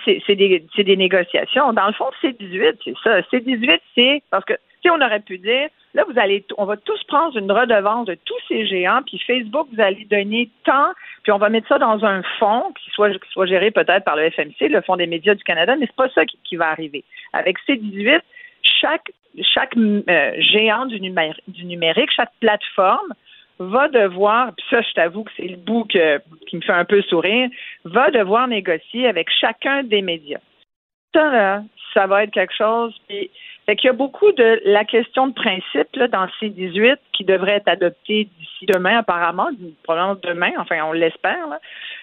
C'est 0.04 0.20
c'est 0.26 0.36
des, 0.36 0.66
c'est 0.74 0.84
des 0.84 0.96
négociations. 0.96 1.72
Dans 1.72 1.86
le 1.86 1.92
fond, 1.92 2.10
C18, 2.22 2.74
c'est 2.84 2.94
ça. 3.04 3.20
C18, 3.20 3.80
c'est 3.94 4.22
parce 4.32 4.44
que, 4.44 4.54
tu 4.82 4.90
on 4.90 5.00
aurait 5.00 5.20
pu 5.20 5.38
dire, 5.38 5.68
là, 5.94 6.04
vous 6.08 6.18
allez, 6.18 6.44
on 6.58 6.64
va 6.64 6.76
tous 6.76 7.02
prendre 7.04 7.36
une 7.36 7.50
redevance 7.50 8.06
de 8.06 8.16
tous 8.24 8.38
ces 8.48 8.66
géants, 8.66 9.00
puis 9.04 9.18
Facebook, 9.18 9.68
vous 9.72 9.80
allez 9.80 10.04
donner 10.04 10.50
tant, 10.64 10.90
puis 11.22 11.32
on 11.32 11.38
va 11.38 11.48
mettre 11.48 11.68
ça 11.68 11.78
dans 11.78 12.04
un 12.04 12.22
fonds 12.38 12.72
qui 12.72 12.90
soit, 12.90 13.10
qui 13.10 13.30
soit 13.30 13.46
géré 13.46 13.70
peut-être 13.70 14.04
par 14.04 14.16
le 14.16 14.30
FMC, 14.30 14.68
le 14.68 14.80
Fonds 14.82 14.96
des 14.96 15.06
médias 15.06 15.34
du 15.34 15.44
Canada, 15.44 15.76
mais 15.76 15.86
c'est 15.86 15.96
pas 15.96 16.10
ça 16.10 16.22
qui, 16.24 16.56
va 16.56 16.68
arriver. 16.68 17.04
Avec 17.32 17.58
C18, 17.68 18.20
chaque, 18.62 19.10
chaque 19.42 19.76
euh, 19.76 20.32
géant 20.38 20.86
du, 20.86 21.00
numé- 21.00 21.34
du 21.48 21.64
numérique, 21.64 22.10
chaque 22.14 22.32
plateforme 22.40 23.14
va 23.58 23.88
devoir, 23.88 24.52
puis 24.56 24.66
ça, 24.70 24.80
je 24.80 24.92
t'avoue 24.94 25.24
que 25.24 25.30
c'est 25.36 25.46
le 25.46 25.56
bout 25.56 25.84
qui 25.84 26.56
me 26.56 26.62
fait 26.62 26.72
un 26.72 26.86
peu 26.86 27.02
sourire, 27.02 27.50
va 27.84 28.10
devoir 28.10 28.48
négocier 28.48 29.06
avec 29.06 29.28
chacun 29.30 29.82
des 29.82 30.00
médias. 30.00 30.40
Ça, 31.14 31.30
là, 31.30 31.62
ça 31.94 32.06
va 32.06 32.24
être 32.24 32.32
quelque 32.32 32.54
chose. 32.54 32.94
Puis, 33.08 33.30
fait 33.66 33.76
qu'il 33.76 33.88
y 33.88 33.90
a 33.90 33.94
beaucoup 33.94 34.32
de 34.32 34.60
la 34.64 34.84
question 34.84 35.28
de 35.28 35.32
principe 35.34 35.94
là, 35.94 36.08
dans 36.08 36.26
C18 36.40 36.96
qui 37.12 37.24
devrait 37.24 37.56
être 37.56 37.68
adoptée 37.68 38.28
d'ici 38.38 38.66
demain, 38.66 38.98
apparemment, 38.98 39.48
probablement 39.82 40.18
demain, 40.22 40.50
enfin, 40.58 40.78
on 40.84 40.92
l'espère. 40.92 41.46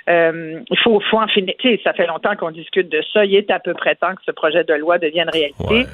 Euh, 0.10 0.62
il 0.70 0.80
faut, 0.80 1.00
faut 1.10 1.20
en 1.20 1.28
finir. 1.28 1.56
Ça 1.84 1.94
fait 1.94 2.08
longtemps 2.08 2.36
qu'on 2.36 2.52
discute 2.52 2.90
de 2.90 3.02
ça. 3.14 3.26
Il 3.26 3.36
est 3.36 3.52
à 3.52 3.60
peu 3.60 3.74
près 3.74 3.96
temps 3.96 4.16
que 4.16 4.22
ce 4.26 4.32
projet 4.32 4.64
de 4.64 4.74
loi 4.76 4.98
devienne 4.98 5.30
réalité. 5.30 5.66
Ouais. 5.70 5.86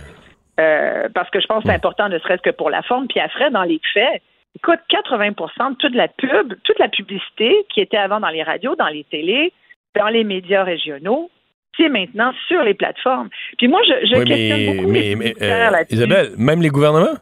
Euh, 0.59 1.09
parce 1.13 1.29
que 1.31 1.39
je 1.39 1.47
pense 1.47 1.63
que 1.63 1.69
c'est 1.69 1.75
important, 1.75 2.09
ne 2.09 2.19
serait-ce 2.19 2.43
que 2.43 2.51
pour 2.51 2.69
la 2.69 2.83
forme. 2.83 3.07
Puis 3.07 3.19
après, 3.19 3.49
dans 3.49 3.63
les 3.63 3.81
faits, 3.93 4.21
écoute, 4.55 4.79
80 4.89 5.29
de 5.71 5.75
toute 5.77 5.95
la 5.95 6.07
pub, 6.07 6.53
toute 6.63 6.79
la 6.79 6.89
publicité 6.89 7.65
qui 7.73 7.81
était 7.81 7.97
avant 7.97 8.19
dans 8.19 8.29
les 8.29 8.43
radios, 8.43 8.75
dans 8.75 8.87
les 8.87 9.03
télés, 9.05 9.51
dans 9.95 10.09
les 10.09 10.23
médias 10.23 10.63
régionaux, 10.63 11.31
maintenant 11.79 12.31
sur 12.47 12.63
les 12.63 12.73
plateformes. 12.73 13.29
Puis 13.57 13.67
moi, 13.67 13.81
je, 13.83 14.07
je 14.07 14.15
Oui, 14.17 14.25
questionne 14.25 14.59
mais, 14.59 14.75
beaucoup 14.75 14.91
mais, 14.91 15.15
mais, 15.15 15.33
euh. 15.41 15.83
Isabelle, 15.89 16.31
même 16.37 16.61
les 16.61 16.69
gouvernements? 16.69 17.17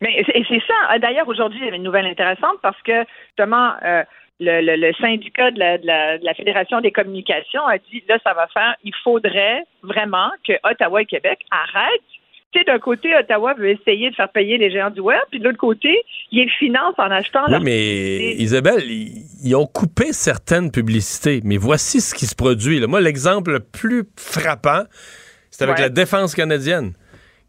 Mais 0.00 0.22
c'est 0.26 0.62
ça. 0.66 0.98
D'ailleurs, 0.98 1.28
aujourd'hui, 1.28 1.60
il 1.60 1.64
y 1.64 1.68
avait 1.68 1.78
une 1.78 1.82
nouvelle 1.82 2.06
intéressante 2.06 2.58
parce 2.62 2.80
que 2.82 3.04
justement, 3.28 3.72
euh, 3.84 4.02
le, 4.40 4.60
le, 4.60 4.76
le, 4.76 4.92
syndicat 4.94 5.50
de 5.50 5.58
la, 5.58 5.78
de, 5.78 5.86
la, 5.86 6.18
de 6.18 6.24
la, 6.24 6.34
Fédération 6.34 6.80
des 6.80 6.92
communications 6.92 7.64
a 7.66 7.78
dit 7.78 8.02
là, 8.08 8.18
ça 8.22 8.34
va 8.34 8.46
faire, 8.48 8.74
il 8.84 8.94
faudrait 9.02 9.62
vraiment 9.82 10.30
que 10.46 10.52
Ottawa 10.64 11.02
et 11.02 11.06
Québec 11.06 11.40
arrêtent. 11.50 12.02
Tu 12.54 12.60
sais, 12.60 12.64
d'un 12.66 12.78
côté, 12.78 13.08
Ottawa 13.18 13.54
veut 13.54 13.70
essayer 13.70 14.10
de 14.10 14.14
faire 14.14 14.28
payer 14.30 14.58
les 14.58 14.70
géants 14.70 14.90
du 14.90 15.00
web, 15.00 15.18
puis 15.30 15.40
de 15.40 15.44
l'autre 15.44 15.58
côté, 15.58 15.92
il 16.30 16.44
les 16.44 16.48
finance 16.50 16.94
en 16.98 17.10
achetant. 17.10 17.44
Oui, 17.48 17.58
mais 17.62 18.34
Isabelle, 18.36 18.82
ils 18.88 19.54
ont 19.56 19.66
coupé 19.66 20.12
certaines 20.12 20.70
publicités, 20.70 21.40
mais 21.42 21.56
voici 21.56 22.00
ce 22.00 22.14
qui 22.14 22.26
se 22.26 22.36
produit. 22.36 22.78
Là. 22.78 22.86
Moi, 22.86 23.00
l'exemple 23.00 23.50
le 23.52 23.58
plus 23.60 24.04
frappant, 24.16 24.84
c'est 25.50 25.64
avec 25.64 25.76
Ouais. 25.76 25.82
la 25.82 25.88
défense 25.88 26.34
canadienne 26.36 26.92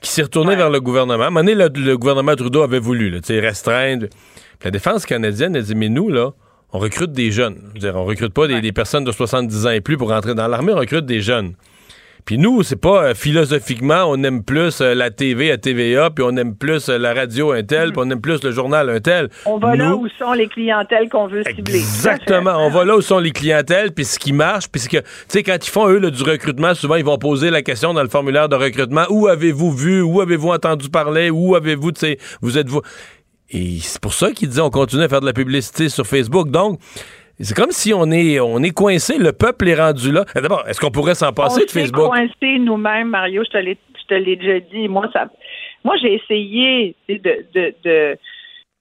qui 0.01 0.09
s'est 0.09 0.23
retournée 0.23 0.51
Ouais. 0.51 0.55
vers 0.55 0.69
le 0.71 0.79
gouvernement. 0.81 1.23
À 1.23 1.27
un 1.27 1.29
moment 1.29 1.41
donné, 1.41 1.53
le, 1.55 1.69
le 1.69 1.97
gouvernement 1.97 2.35
Trudeau 2.35 2.63
avait 2.63 2.79
voulu 2.79 3.11
là, 3.11 3.19
restreindre. 3.41 4.07
Puis 4.09 4.65
la 4.65 4.71
défense 4.71 5.05
canadienne 5.05 5.55
a 5.55 5.61
dit 5.61 5.75
Mais 5.75 5.89
nous, 5.89 6.09
là, 6.09 6.31
on 6.73 6.79
recrute 6.79 7.11
des 7.11 7.29
jeunes. 7.31 7.61
Je 7.69 7.73
veux 7.73 7.79
dire, 7.91 7.95
on 7.95 8.05
recrute 8.05 8.33
pas 8.33 8.47
des, 8.47 8.59
des 8.59 8.71
personnes 8.71 9.03
de 9.03 9.11
70 9.11 9.67
ans 9.67 9.69
et 9.69 9.81
plus 9.81 9.97
pour 9.97 10.09
rentrer 10.09 10.33
dans 10.33 10.47
l'armée, 10.47 10.73
on 10.73 10.77
recrute 10.79 11.05
des 11.05 11.21
jeunes. 11.21 11.53
Puis 12.25 12.39
nous, 12.39 12.63
c'est 12.63 12.75
pas 12.75 13.03
euh, 13.03 13.13
philosophiquement, 13.13 14.05
on 14.07 14.23
aime 14.23 14.43
plus 14.43 14.81
euh, 14.81 14.95
la 14.95 15.11
TV 15.11 15.51
à 15.51 15.57
TVA, 15.57 16.09
puis 16.09 16.25
on 16.27 16.35
aime 16.37 16.55
plus 16.55 16.89
euh, 16.89 16.97
la 16.97 17.13
radio 17.13 17.51
un 17.51 17.61
tel, 17.61 17.91
puis 17.91 18.01
on 18.03 18.09
aime 18.09 18.19
plus 18.19 18.43
le 18.43 18.49
journal 18.49 18.89
un 18.89 18.99
tel. 18.99 19.29
On 19.45 19.59
va 19.59 19.75
là 19.75 19.95
où 19.95 20.07
sont 20.09 20.33
les 20.33 20.47
clientèles 20.47 21.07
qu'on 21.09 21.27
veut 21.27 21.43
cibler. 21.43 21.77
Exactement. 21.77 22.55
On 22.57 22.71
va 22.71 22.83
là 22.83 22.97
où 22.97 23.01
sont 23.01 23.19
les 23.19 23.29
clientèles, 23.29 23.91
puis 23.91 24.05
ce 24.05 24.17
qui 24.17 24.33
marche, 24.33 24.69
puis 24.69 24.81
ce 24.81 24.89
que, 24.89 24.97
tu 24.97 25.05
sais, 25.27 25.43
quand 25.43 25.57
ils 25.63 25.69
font, 25.69 25.87
eux, 25.87 25.99
là, 25.99 26.09
du 26.09 26.23
recrutement, 26.23 26.73
souvent, 26.73 26.95
ils 26.95 27.05
vont 27.05 27.19
poser 27.19 27.51
la 27.51 27.61
question 27.61 27.93
dans 27.93 28.01
le 28.01 28.09
formulaire 28.09 28.49
de 28.49 28.55
recrutement, 28.55 29.05
où 29.11 29.27
avez-vous 29.27 29.71
vu, 29.71 30.01
où 30.01 30.19
avez-vous 30.19 30.49
entendu 30.49 30.89
parler, 30.89 31.29
où 31.29 31.55
avez-vous, 31.55 31.91
tu 31.91 31.99
sais, 31.99 32.17
vous 32.41 32.57
êtes-vous... 32.57 32.81
Et 33.51 33.77
c'est 33.81 34.01
pour 34.01 34.15
ça 34.15 34.31
qu'ils 34.31 34.49
disaient, 34.49 34.61
on 34.61 34.71
continue 34.71 35.03
à 35.03 35.09
faire 35.09 35.21
de 35.21 35.27
la 35.27 35.33
publicité 35.33 35.89
sur 35.89 36.07
Facebook. 36.07 36.49
Donc, 36.49 36.79
c'est 37.43 37.55
comme 37.55 37.71
si 37.71 37.93
on 37.93 38.11
est, 38.11 38.39
on 38.39 38.59
est 38.63 38.71
coincé, 38.73 39.17
le 39.17 39.33
peuple 39.33 39.67
est 39.67 39.75
rendu 39.75 40.11
là. 40.11 40.25
D'abord, 40.35 40.63
est-ce 40.67 40.79
qu'on 40.79 40.91
pourrait 40.91 41.15
s'en 41.15 41.33
passer 41.33 41.61
on 41.63 41.65
de 41.65 41.71
Facebook? 41.71 42.15
s'est 42.15 42.27
coincés 42.27 42.59
nous-mêmes, 42.59 43.09
Mario, 43.09 43.43
je 43.43 43.49
te 43.49 43.57
l'ai, 44.13 44.35
déjà 44.35 44.59
dit. 44.59 44.87
Moi, 44.87 45.09
ça, 45.11 45.27
moi, 45.83 45.95
j'ai 46.01 46.13
essayé 46.13 46.95
de, 47.09 47.15
de, 47.53 47.73
de, 47.83 48.17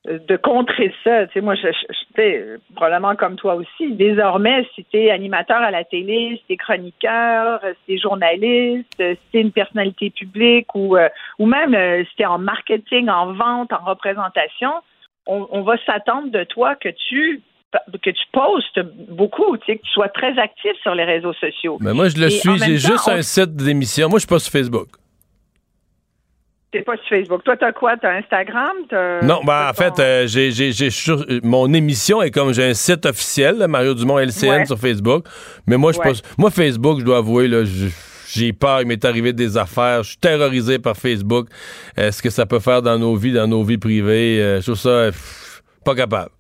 de 0.06 0.36
contrer 0.36 0.92
ça. 1.02 1.26
Tu 1.26 1.32
sais, 1.34 1.40
moi, 1.40 1.54
je, 1.54 1.68
je- 1.68 2.58
probablement 2.74 3.16
comme 3.16 3.36
toi 3.36 3.54
aussi. 3.56 3.92
Désormais, 3.92 4.66
si 4.74 4.84
tu 4.84 4.98
es 4.98 5.10
animateur 5.10 5.56
à 5.58 5.70
la 5.70 5.82
télé, 5.82 6.36
si 6.36 6.44
tu 6.46 6.52
es 6.52 6.56
chroniqueur, 6.56 7.60
si 7.62 7.76
tu 7.86 7.94
es 7.94 7.98
journaliste, 7.98 8.94
si 8.98 9.18
tu 9.32 9.38
es 9.38 9.40
une 9.40 9.52
personnalité 9.52 10.10
publique 10.10 10.72
ou, 10.74 10.96
euh, 10.96 11.08
ou 11.38 11.46
même 11.46 11.74
euh, 11.74 12.04
si 12.04 12.16
tu 12.16 12.22
es 12.22 12.26
en 12.26 12.38
marketing, 12.38 13.08
en 13.08 13.32
vente, 13.32 13.72
en 13.72 13.84
représentation, 13.84 14.70
on, 15.26 15.48
on 15.50 15.62
va 15.62 15.76
s'attendre 15.86 16.30
de 16.30 16.44
toi 16.44 16.74
que 16.76 16.90
tu 16.90 17.40
que 18.02 18.10
tu 18.10 18.24
postes 18.32 18.80
beaucoup, 19.10 19.56
tu 19.58 19.66
sais, 19.66 19.78
que 19.78 19.82
tu 19.82 19.90
sois 19.92 20.08
très 20.08 20.38
actif 20.38 20.72
sur 20.82 20.94
les 20.94 21.04
réseaux 21.04 21.32
sociaux. 21.34 21.78
Mais 21.80 21.92
moi, 21.92 22.08
je 22.08 22.16
le 22.16 22.26
Et 22.26 22.30
suis, 22.30 22.58
j'ai 22.58 22.76
juste 22.78 23.06
on- 23.08 23.12
un 23.12 23.22
site 23.22 23.54
d'émission. 23.56 24.08
Moi, 24.08 24.18
je 24.18 24.20
suis 24.20 24.28
pas 24.28 24.38
sur 24.38 24.52
Facebook. 24.52 24.88
T'es 26.70 26.82
pas 26.82 26.96
sur 26.96 27.08
Facebook. 27.08 27.44
Toi, 27.44 27.56
t'as 27.56 27.72
quoi? 27.72 27.96
T'as 27.96 28.16
Instagram? 28.16 28.72
Non, 29.22 29.40
ben, 29.44 29.68
en 29.70 29.72
fait, 29.74 29.92
euh, 30.00 30.26
j'ai, 30.26 30.50
j'ai, 30.50 30.70
euh, 31.08 31.40
mon 31.44 31.72
émission 31.72 32.20
est 32.20 32.32
comme 32.32 32.52
j'ai 32.52 32.64
un 32.64 32.74
site 32.74 33.06
officiel, 33.06 33.58
là, 33.58 33.68
Mario 33.68 33.94
Dumont 33.94 34.18
LCN 34.18 34.48
Ouais. 34.50 34.66
sur 34.66 34.76
Facebook. 34.78 35.24
Mais 35.68 35.76
moi, 35.76 35.92
je 35.92 35.98
Ouais. 36.00 36.12
moi, 36.36 36.50
Facebook, 36.50 36.98
je 36.98 37.04
dois 37.04 37.18
avouer, 37.18 37.46
là, 37.46 37.62
j'ai 38.28 38.52
peur, 38.52 38.80
il 38.80 38.88
m'est 38.88 39.04
arrivé 39.04 39.32
des 39.32 39.56
affaires. 39.56 40.02
Je 40.02 40.08
suis 40.10 40.18
terrorisé 40.18 40.80
par 40.80 40.96
Facebook. 40.96 41.46
Euh, 41.96 42.10
ce 42.10 42.20
que 42.20 42.30
ça 42.30 42.44
peut 42.44 42.58
faire 42.58 42.82
dans 42.82 42.98
nos 42.98 43.14
vies, 43.14 43.32
dans 43.32 43.46
nos 43.46 43.62
vies 43.62 43.78
privées? 43.78 44.42
euh, 44.42 44.56
je 44.60 44.64
trouve 44.64 44.74
ça 44.76 45.06
pff, 45.12 45.62
pas 45.84 45.94
capable. 45.94 46.30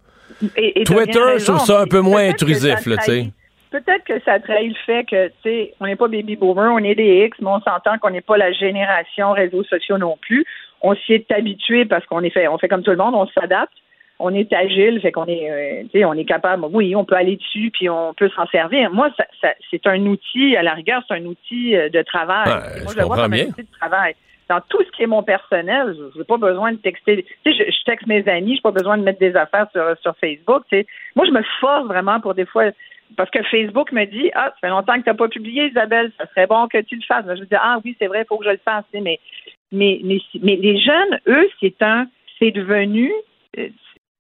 Et- 0.56 0.80
et 0.80 0.84
t'as 0.84 0.94
Twitter, 0.94 1.20
je 1.38 1.44
trouve 1.44 1.60
ça 1.60 1.80
un 1.82 1.86
peu 1.86 2.00
moins 2.00 2.28
intrusif, 2.28 2.86
là, 2.86 2.96
tu 2.98 3.04
sais. 3.04 3.26
Peut-être 3.70 4.04
que 4.04 4.20
ça 4.24 4.38
trahit 4.38 4.68
le 4.68 4.76
fait 4.86 5.04
que, 5.04 5.26
tu 5.28 5.32
sais, 5.42 5.74
on 5.80 5.86
n'est 5.86 5.96
pas 5.96 6.06
baby 6.06 6.36
boomer, 6.36 6.72
on 6.72 6.78
est 6.78 6.94
des 6.94 7.24
X, 7.26 7.36
mais 7.40 7.48
on 7.48 7.60
s'entend 7.60 7.98
qu'on 8.00 8.10
n'est 8.10 8.20
pas 8.20 8.36
la 8.36 8.52
génération 8.52 9.32
réseaux 9.32 9.64
sociaux 9.64 9.98
non 9.98 10.16
plus. 10.20 10.44
On 10.80 10.94
s'y 10.94 11.14
est 11.14 11.30
habitué 11.32 11.84
parce 11.84 12.04
qu'on 12.06 12.20
est 12.22 12.30
fait, 12.30 12.46
on 12.46 12.56
fait 12.58 12.68
comme 12.68 12.82
tout 12.84 12.92
le 12.92 12.96
monde, 12.96 13.14
on 13.16 13.26
s'adapte. 13.28 13.72
On 14.20 14.32
est 14.32 14.52
agile, 14.52 15.00
fait 15.00 15.10
qu'on 15.10 15.26
est, 15.26 15.50
euh, 15.50 15.82
tu 15.92 15.98
sais, 15.98 16.04
on 16.04 16.12
est 16.14 16.24
capable. 16.24 16.64
Oui, 16.70 16.94
on 16.94 17.04
peut 17.04 17.16
aller 17.16 17.34
dessus, 17.34 17.72
puis 17.72 17.88
on 17.90 18.14
peut 18.14 18.30
s'en 18.36 18.46
servir. 18.46 18.92
Moi, 18.92 19.10
ça, 19.16 19.24
ça- 19.40 19.54
c'est 19.72 19.84
un 19.88 20.00
outil, 20.06 20.56
à 20.56 20.62
la 20.62 20.74
rigueur, 20.74 21.02
c'est 21.08 21.14
un 21.14 21.24
outil 21.24 21.74
euh, 21.74 21.88
de 21.88 22.00
travail. 22.02 22.46
Ouais, 22.46 22.52
Moi, 22.54 22.62
je 22.90 22.92
je 22.92 22.98
le 23.00 23.04
vois 23.06 23.16
comme 23.16 23.32
bien. 23.32 23.46
un 23.46 23.48
outil 23.48 23.62
de 23.62 23.76
travail. 23.80 24.14
Dans 24.48 24.60
tout 24.68 24.82
ce 24.84 24.90
qui 24.90 25.02
est 25.02 25.06
mon 25.06 25.22
personnel, 25.22 25.96
je 26.12 26.18
n'ai 26.18 26.24
pas 26.24 26.36
besoin 26.36 26.72
de 26.72 26.76
texter. 26.76 27.24
Tu 27.44 27.52
sais, 27.52 27.58
je, 27.64 27.70
je 27.70 27.84
texte 27.84 28.06
mes 28.06 28.26
amis, 28.28 28.50
je 28.50 28.54
n'ai 28.56 28.60
pas 28.60 28.72
besoin 28.72 28.98
de 28.98 29.02
mettre 29.02 29.18
des 29.20 29.34
affaires 29.36 29.66
sur, 29.72 29.96
sur 30.02 30.14
Facebook. 30.18 30.64
Tu 30.70 30.78
sais. 30.80 30.86
Moi, 31.16 31.24
je 31.26 31.30
me 31.30 31.42
force 31.60 31.86
vraiment 31.86 32.20
pour 32.20 32.34
des 32.34 32.44
fois, 32.44 32.64
parce 33.16 33.30
que 33.30 33.42
Facebook 33.44 33.90
me 33.92 34.04
dit 34.04 34.30
Ah, 34.34 34.50
ça 34.50 34.56
fait 34.60 34.68
longtemps 34.68 34.94
que 34.94 35.02
tu 35.04 35.08
n'as 35.08 35.14
pas 35.14 35.28
publié, 35.28 35.66
Isabelle, 35.68 36.12
ça 36.18 36.26
serait 36.28 36.46
bon 36.46 36.68
que 36.68 36.78
tu 36.82 36.96
le 36.96 37.02
fasses. 37.08 37.24
Là, 37.26 37.36
je 37.36 37.42
dis 37.42 37.54
Ah 37.58 37.78
oui, 37.84 37.96
c'est 37.98 38.06
vrai, 38.06 38.22
il 38.22 38.26
faut 38.26 38.36
que 38.38 38.44
je 38.44 38.50
le 38.50 38.60
fasse. 38.64 38.84
tu 38.92 38.98
sais, 38.98 39.02
Mais, 39.02 39.18
mais, 39.72 40.00
mais, 40.04 40.18
mais 40.42 40.56
les 40.56 40.78
jeunes, 40.78 41.18
eux, 41.26 41.48
c'est 41.60 41.80
un 41.82 42.06
c'est 42.38 42.50
devenu 42.50 43.12
euh, 43.58 43.68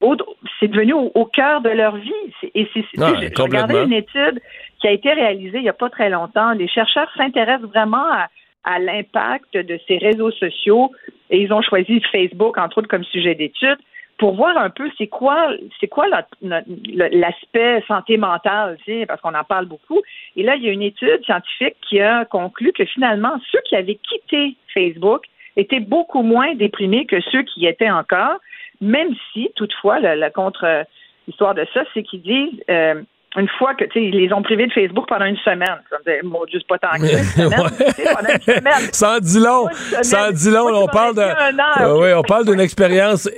au- 0.00 0.16
c'est 0.60 0.68
devenu 0.68 0.92
au, 0.94 1.10
au 1.14 1.24
cœur 1.26 1.60
de 1.60 1.68
leur 1.70 1.96
vie. 1.96 2.12
Et 2.54 2.68
c'est, 2.72 2.82
complètement. 2.96 3.44
regardais 3.44 3.84
une 3.84 3.92
étude 3.92 4.40
qui 4.80 4.86
a 4.88 4.92
été 4.92 5.12
réalisée 5.12 5.58
il 5.58 5.62
n'y 5.62 5.68
a 5.68 5.72
pas 5.74 5.90
très 5.90 6.08
longtemps. 6.10 6.52
Les 6.52 6.68
chercheurs 6.68 7.10
s'intéressent 7.16 7.68
vraiment 7.68 8.06
à, 8.10 8.28
à 8.64 8.78
l'impact 8.78 9.54
de 9.54 9.78
ces 9.86 9.98
réseaux 9.98 10.30
sociaux 10.32 10.90
et 11.30 11.40
ils 11.40 11.52
ont 11.52 11.62
choisi 11.62 12.00
Facebook, 12.12 12.58
entre 12.58 12.78
autres, 12.78 12.88
comme 12.88 13.04
sujet 13.04 13.34
d'étude 13.34 13.78
pour 14.18 14.34
voir 14.34 14.56
un 14.56 14.70
peu 14.70 14.90
c'est 14.96 15.08
quoi 15.08 15.50
c'est 15.80 15.88
quoi 15.88 16.06
l'aspect 16.40 17.82
santé 17.88 18.16
mentale, 18.16 18.76
tu 18.84 19.00
sais, 19.00 19.06
parce 19.06 19.20
qu'on 19.20 19.34
en 19.34 19.44
parle 19.44 19.66
beaucoup. 19.66 20.00
Et 20.36 20.42
là, 20.42 20.56
il 20.56 20.64
y 20.64 20.68
a 20.68 20.72
une 20.72 20.82
étude 20.82 21.24
scientifique 21.24 21.76
qui 21.88 22.00
a 22.00 22.24
conclu 22.24 22.72
que 22.72 22.84
finalement, 22.84 23.34
ceux 23.50 23.60
qui 23.64 23.76
avaient 23.76 23.96
quitté 23.96 24.56
Facebook 24.72 25.24
étaient 25.56 25.80
beaucoup 25.80 26.22
moins 26.22 26.54
déprimés 26.54 27.06
que 27.06 27.20
ceux 27.20 27.42
qui 27.42 27.60
y 27.60 27.66
étaient 27.66 27.90
encore, 27.90 28.38
même 28.80 29.14
si, 29.32 29.50
toutefois, 29.56 30.00
la, 30.00 30.30
contre-histoire 30.30 31.54
de 31.54 31.66
ça, 31.72 31.84
c'est 31.92 32.02
qu'ils 32.02 32.22
disent 32.22 32.64
euh, 32.70 33.02
une 33.36 33.48
fois 33.58 33.74
que, 33.74 33.84
tu 33.84 33.92
sais, 33.94 34.04
ils 34.04 34.16
les 34.16 34.32
ont 34.32 34.42
privés 34.42 34.66
de 34.66 34.72
Facebook 34.72 35.08
pendant 35.08 35.24
une 35.24 35.36
semaine. 35.38 35.80
Comme, 35.90 36.00
dire, 36.06 36.22
mon 36.24 36.44
Dieu, 36.44 36.60
c'est 36.60 36.68
pas 36.68 36.78
tant 36.78 36.98
que 36.98 37.06
ça. 37.06 38.92
Sans 38.92 39.18
dit 39.18 39.40
long. 39.40 39.66
Sans 40.02 40.30
dit 40.30 40.50
long. 40.50 40.68
On 40.72 40.86
parle 40.86 41.16
de. 41.16 41.22
dit 41.22 41.58
Ah 41.58 41.96
oui, 41.96 42.12
on 42.14 42.22
parle 42.22 42.46
d'une 42.46 42.60
expérience 42.60 43.28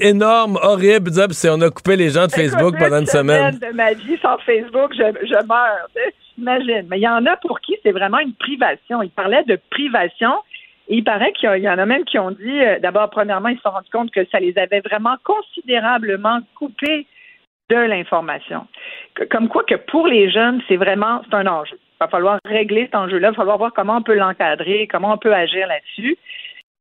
énorme, 0.00 0.58
horrible. 0.62 1.10
C'est 1.30 1.48
on 1.48 1.60
a 1.62 1.70
coupé 1.70 1.96
les 1.96 2.10
gens 2.10 2.26
de 2.26 2.32
Facebook 2.32 2.78
pendant 2.78 2.98
une 2.98 3.06
semaine. 3.06 3.58
de 3.58 3.74
ma 3.74 3.92
vie 3.94 4.18
sans 4.20 4.38
Facebook, 4.38 4.92
je, 4.92 5.26
je 5.26 5.46
meurs. 5.46 5.88
tu 5.94 6.02
sais, 6.02 6.14
Imagine. 6.38 6.86
Mais 6.88 6.98
il 6.98 7.02
y 7.02 7.08
en 7.08 7.24
a 7.26 7.36
pour 7.36 7.60
qui 7.60 7.76
c'est 7.82 7.92
vraiment 7.92 8.18
une 8.18 8.34
privation. 8.34 9.02
Il 9.02 9.10
parlait 9.10 9.44
de 9.44 9.58
privation. 9.70 10.32
Et 10.88 10.96
il 10.96 11.04
paraît 11.04 11.32
qu'il 11.32 11.62
y 11.62 11.68
en 11.68 11.78
a 11.78 11.86
même 11.86 12.04
qui 12.04 12.18
ont 12.18 12.32
dit, 12.32 12.60
euh, 12.60 12.80
d'abord, 12.80 13.08
premièrement, 13.10 13.48
ils 13.48 13.56
se 13.56 13.62
sont 13.62 13.70
rendus 13.70 13.90
compte 13.92 14.10
que 14.10 14.24
ça 14.32 14.40
les 14.40 14.58
avait 14.58 14.80
vraiment 14.80 15.16
considérablement 15.22 16.40
coupés 16.56 17.06
de 17.70 17.76
l'information. 17.76 18.66
Comme 19.30 19.48
quoi 19.48 19.64
que 19.64 19.76
pour 19.76 20.06
les 20.06 20.30
jeunes, 20.30 20.60
c'est 20.68 20.76
vraiment, 20.76 21.22
c'est 21.24 21.36
un 21.36 21.46
enjeu. 21.46 21.78
Il 21.78 22.04
va 22.04 22.08
falloir 22.08 22.38
régler 22.44 22.86
cet 22.86 22.94
enjeu-là. 22.94 23.28
Il 23.28 23.30
va 23.30 23.36
falloir 23.36 23.58
voir 23.58 23.72
comment 23.72 23.96
on 23.96 24.02
peut 24.02 24.14
l'encadrer, 24.14 24.88
comment 24.90 25.14
on 25.14 25.18
peut 25.18 25.34
agir 25.34 25.66
là-dessus 25.66 26.18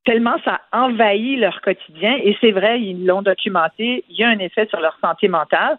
tellement 0.05 0.37
ça 0.43 0.61
envahit 0.71 1.39
leur 1.39 1.61
quotidien. 1.61 2.17
Et 2.23 2.35
c'est 2.41 2.51
vrai, 2.51 2.81
ils 2.81 3.05
l'ont 3.05 3.21
documenté, 3.21 4.03
il 4.09 4.15
y 4.15 4.23
a 4.23 4.29
un 4.29 4.39
effet 4.39 4.65
sur 4.67 4.79
leur 4.79 4.97
santé 4.99 5.27
mentale. 5.27 5.77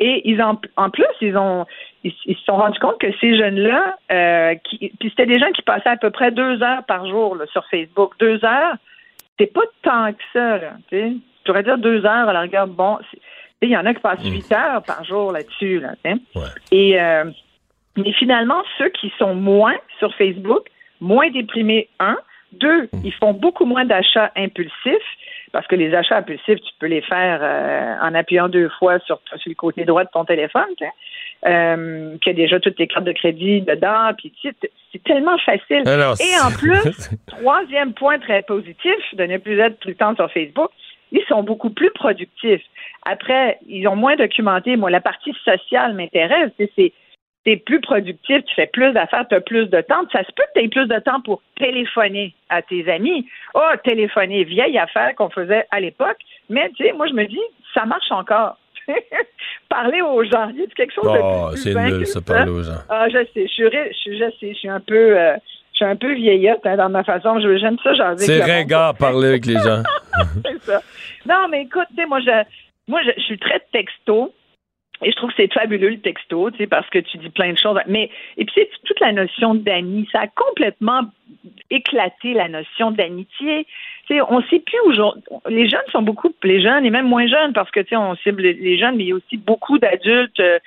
Et 0.00 0.22
ils 0.30 0.40
en, 0.42 0.54
plus, 0.54 1.04
ils 1.20 1.36
ont 1.36 1.66
ils, 2.04 2.12
se 2.12 2.44
sont 2.44 2.56
rendus 2.56 2.78
compte 2.78 2.98
que 2.98 3.12
ces 3.20 3.36
jeunes-là, 3.36 3.96
euh, 4.12 4.54
qui, 4.64 4.92
puis 5.00 5.10
c'était 5.10 5.26
des 5.26 5.40
gens 5.40 5.50
qui 5.50 5.62
passaient 5.62 5.88
à 5.88 5.96
peu 5.96 6.10
près 6.10 6.30
deux 6.30 6.62
heures 6.62 6.84
par 6.86 7.06
jour 7.06 7.36
sur 7.52 7.66
Facebook. 7.66 8.14
Deux 8.20 8.42
heures, 8.44 8.76
c'est 9.38 9.52
pas 9.52 9.64
tant 9.82 10.12
que 10.12 10.22
ça. 10.32 10.60
Tu 10.88 11.20
pourrais 11.44 11.64
dire 11.64 11.78
deux 11.78 12.06
heures 12.06 12.28
à 12.28 12.32
la 12.32 12.40
rigueur. 12.40 12.68
Bon, 12.68 12.98
il 13.62 13.70
y 13.70 13.76
en 13.76 13.84
a 13.86 13.94
qui 13.94 14.00
passent 14.00 14.24
huit 14.24 14.50
heures 14.52 14.82
par 14.82 15.04
jour 15.04 15.32
là-dessus. 15.32 15.80
Là. 15.80 15.90
Et 16.70 17.00
euh, 17.00 17.24
mais 17.96 18.12
finalement, 18.12 18.62
ceux 18.78 18.90
qui 18.90 19.12
sont 19.18 19.34
moins 19.34 19.76
sur 19.98 20.14
Facebook, 20.14 20.66
moins 21.00 21.30
déprimés, 21.30 21.88
un. 21.98 22.16
Deux, 22.52 22.88
ils 23.04 23.12
font 23.12 23.34
beaucoup 23.34 23.66
moins 23.66 23.84
d'achats 23.84 24.32
impulsifs 24.36 24.94
parce 25.52 25.66
que 25.66 25.74
les 25.76 25.94
achats 25.94 26.16
impulsifs, 26.18 26.60
tu 26.60 26.72
peux 26.78 26.86
les 26.86 27.02
faire 27.02 27.40
euh, 27.42 27.94
en 28.00 28.14
appuyant 28.14 28.48
deux 28.48 28.68
fois 28.78 28.98
sur, 29.00 29.20
sur 29.36 29.48
le 29.50 29.54
côté 29.54 29.84
droit 29.84 30.04
de 30.04 30.08
ton 30.12 30.24
téléphone. 30.24 30.64
Euh, 31.46 32.16
puis 32.20 32.30
il 32.30 32.38
y 32.38 32.42
a 32.42 32.44
déjà 32.44 32.60
toutes 32.60 32.76
tes 32.76 32.86
cartes 32.86 33.04
de 33.04 33.12
crédit 33.12 33.60
dedans, 33.62 34.10
puis 34.16 34.32
c'est- 34.42 34.70
c'est 34.92 35.02
tellement 35.04 35.38
facile. 35.38 35.86
Alors, 35.86 36.14
Et 36.20 36.38
en 36.44 36.50
plus, 36.50 37.10
troisième 37.26 37.92
point 37.92 38.18
très 38.18 38.42
positif 38.42 38.96
de 39.12 39.24
ne 39.24 39.36
plus 39.38 39.58
être 39.60 39.78
tout 39.78 39.88
le 39.88 39.94
temps 39.94 40.14
sur 40.16 40.30
Facebook, 40.32 40.70
ils 41.12 41.24
sont 41.28 41.42
beaucoup 41.42 41.70
plus 41.70 41.90
productifs. 41.90 42.62
Après, 43.04 43.58
ils 43.66 43.86
ont 43.88 43.96
moins 43.96 44.16
documenté. 44.16 44.76
Moi, 44.76 44.90
la 44.90 45.00
partie 45.00 45.32
sociale 45.44 45.94
m'intéresse. 45.94 46.50
C'est 46.58 46.92
tu 47.44 47.52
es 47.52 47.56
plus 47.56 47.80
productif, 47.80 48.44
tu 48.44 48.54
fais 48.56 48.66
plus 48.66 48.92
d'affaires, 48.92 49.26
tu 49.28 49.34
as 49.34 49.40
plus 49.40 49.66
de 49.70 49.80
temps. 49.80 50.02
Ça 50.12 50.24
se 50.24 50.32
peut 50.32 50.42
que 50.54 50.58
tu 50.58 50.64
aies 50.64 50.68
plus 50.68 50.86
de 50.86 50.98
temps 50.98 51.20
pour 51.20 51.40
téléphoner 51.56 52.34
à 52.48 52.62
tes 52.62 52.90
amis. 52.90 53.26
Oh, 53.54 53.60
téléphoner, 53.84 54.44
vieille 54.44 54.76
affaire 54.78 55.14
qu'on 55.14 55.30
faisait 55.30 55.64
à 55.70 55.80
l'époque. 55.80 56.18
Mais 56.50 56.68
tu 56.76 56.84
sais, 56.84 56.92
moi, 56.92 57.06
je 57.06 57.14
me 57.14 57.24
dis, 57.26 57.40
ça 57.74 57.84
marche 57.86 58.10
encore. 58.10 58.56
parler 59.68 60.00
aux 60.02 60.24
gens. 60.24 60.48
Il 60.50 60.60
y 60.60 60.62
a 60.64 60.66
quelque 60.66 60.92
chose 60.94 61.04
de 61.12 61.18
Oh, 61.22 61.48
plus 61.50 61.58
c'est 61.62 61.74
nul, 61.74 62.06
ça, 62.06 62.20
parler 62.20 62.50
aux 62.50 62.62
gens. 62.62 62.80
Ah, 62.88 63.08
je 63.08 63.18
sais, 63.32 63.46
je 63.46 63.52
suis, 63.52 63.66
ri- 63.68 63.88
je 63.92 63.96
suis, 63.98 64.18
je 64.18 64.30
sais, 64.40 64.48
je 64.52 64.58
suis 64.58 64.68
un 64.68 64.80
peu, 64.80 65.18
euh, 65.18 65.36
je 65.78 65.84
suis 65.84 65.92
un 65.92 65.96
peu 65.96 66.12
vieillotte 66.14 66.64
hein, 66.64 66.76
dans 66.76 66.88
ma 66.88 67.04
façon. 67.04 67.38
Je- 67.40 67.56
J'aime 67.58 67.76
ça. 67.84 67.92
C'est 68.16 68.42
ringard 68.42 68.96
parler 68.96 69.28
avec 69.28 69.46
les 69.46 69.54
gens. 69.54 69.82
c'est 70.44 70.62
ça. 70.62 70.80
Non, 71.26 71.46
mais 71.50 71.62
écoute, 71.62 71.86
tu 71.90 71.96
sais, 72.02 72.06
moi, 72.06 72.20
je, 72.20 72.42
moi, 72.88 73.00
je, 73.04 73.10
je 73.16 73.22
suis 73.22 73.38
très 73.38 73.60
texto. 73.72 74.32
Et 75.00 75.12
je 75.12 75.16
trouve 75.16 75.30
que 75.30 75.36
c'est 75.36 75.52
fabuleux 75.52 75.90
le 75.90 76.00
texto, 76.00 76.50
tu 76.50 76.56
sais, 76.58 76.66
parce 76.66 76.88
que 76.90 76.98
tu 76.98 77.18
dis 77.18 77.28
plein 77.30 77.52
de 77.52 77.56
choses. 77.58 77.78
Mais 77.86 78.10
et 78.36 78.44
puis 78.44 78.52
c'est 78.56 78.68
toute 78.84 78.98
la 78.98 79.12
notion 79.12 79.54
d'amis, 79.54 80.08
ça 80.10 80.22
a 80.22 80.26
complètement 80.26 81.02
éclaté 81.70 82.34
la 82.34 82.48
notion 82.48 82.90
d'amitié. 82.90 83.66
Tu 84.08 84.14
sais, 84.16 84.20
on 84.28 84.42
sait 84.50 84.58
plus 84.58 84.80
aujourd'hui. 84.86 85.22
Les 85.48 85.68
jeunes 85.68 85.80
sont 85.92 86.02
beaucoup, 86.02 86.32
les 86.42 86.60
jeunes 86.60 86.84
et 86.84 86.90
même 86.90 87.06
moins 87.06 87.28
jeunes, 87.28 87.52
parce 87.52 87.70
que 87.70 87.78
tu 87.78 87.90
sais, 87.90 87.96
on 87.96 88.16
cible 88.16 88.42
les 88.42 88.76
jeunes, 88.78 88.96
mais 88.96 89.04
il 89.04 89.08
y 89.08 89.12
a 89.12 89.16
aussi 89.16 89.36
beaucoup 89.36 89.78
d'adultes. 89.78 90.40
euh, 90.40 90.58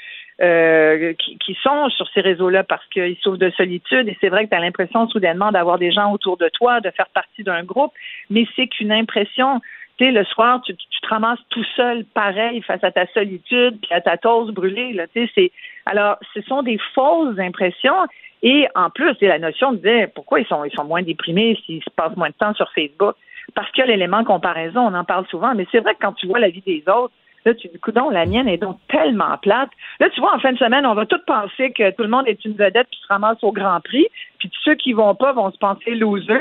euh, 0.42 1.14
qui, 1.14 1.38
qui 1.38 1.58
sont 1.62 1.90
sur 1.90 2.08
ces 2.14 2.22
réseaux-là 2.22 2.64
parce 2.64 2.86
qu'ils 2.88 3.18
souffrent 3.18 3.38
de 3.38 3.52
solitude 3.52 4.08
et 4.08 4.18
c'est 4.20 4.30
vrai 4.30 4.46
que 4.46 4.50
tu 4.50 4.56
as 4.56 4.60
l'impression 4.60 5.08
soudainement 5.08 5.52
d'avoir 5.52 5.78
des 5.78 5.92
gens 5.92 6.12
autour 6.12 6.38
de 6.38 6.50
toi, 6.50 6.82
de 6.82 6.90
faire 6.90 7.10
partie 7.14 7.44
d'un 7.44 7.64
groupe, 7.64 7.94
mais 8.30 8.46
c'est 8.56 8.68
qu'une 8.68 8.92
impression. 8.92 9.62
Tu 9.98 10.06
sais, 10.06 10.12
le 10.12 10.24
soir, 10.24 10.62
tu, 10.64 10.76
tu 10.76 11.02
te 11.02 11.08
ramasses 11.08 11.40
tout 11.50 11.66
seul, 11.76 12.06
pareil, 12.06 12.62
face 12.62 12.84
à 12.84 12.92
ta 12.92 13.06
solitude, 13.08 13.78
puis 13.82 13.94
à 13.94 14.02
ta 14.02 14.18
toast 14.18 14.52
brûlée. 14.52 14.94
Là, 14.94 15.06
tu 15.08 15.28
sais, 15.36 15.52
alors, 15.86 16.18
ce 16.34 16.42
sont 16.42 16.64
des 16.64 16.80
fausses 16.96 17.38
impressions. 17.38 18.08
Et 18.42 18.68
en 18.74 18.90
plus, 18.90 19.16
la 19.22 19.38
notion 19.38 19.74
de 19.74 20.08
pourquoi 20.16 20.40
ils 20.40 20.48
sont, 20.48 20.64
ils 20.64 20.74
sont 20.74 20.86
moins 20.86 21.04
déprimés 21.04 21.60
s'ils 21.66 21.84
se 21.84 21.90
passent 21.92 22.16
moins 22.16 22.30
de 22.30 22.36
temps 22.36 22.56
sur 22.56 22.72
Facebook. 22.72 23.16
Parce 23.54 23.70
qu'il 23.72 23.82
y 23.82 23.84
a 23.84 23.92
l'élément 23.92 24.24
comparaison, 24.24 24.82
on 24.82 24.94
en 24.94 25.04
parle 25.04 25.28
souvent, 25.28 25.54
mais 25.54 25.68
c'est 25.72 25.80
vrai 25.80 25.94
que 25.94 26.00
quand 26.02 26.14
tu 26.14 26.28
vois 26.28 26.40
la 26.40 26.50
vie 26.50 26.64
des 26.66 26.84
autres, 26.88 27.14
Là, 27.46 27.54
tu 27.56 27.68
dis, 27.70 27.80
coudon, 27.80 28.10
la 28.10 28.26
mienne 28.26 28.48
est 28.48 28.58
donc 28.58 28.78
tellement 28.88 29.38
plate. 29.42 29.70
Là, 30.00 30.10
tu 30.14 30.20
vois, 30.22 30.36
en 30.36 30.40
fin 30.40 30.52
de 30.54 30.58
semaine, 30.58 30.86
on 30.86 30.94
va 30.94 31.06
tous 31.06 31.22
penser 31.26 31.72
que 31.72 31.90
tout 31.92 32.04
le 32.04 32.10
monde 32.10 32.28
est 32.28 32.44
une 32.46 32.54
vedette 32.54 32.88
qui 32.92 33.00
se 33.02 33.08
ramasse 33.08 33.38
au 33.44 33.52
Grand 33.52 33.80
Prix, 33.82 34.08
puis 34.38 34.52
ceux 34.64 34.76
qui 34.76 34.94
vont 34.94 35.16
pas 35.16 35.34
vont 35.34 35.52
se 35.52 35.58
penser 35.58 35.92
loser. 35.96 36.40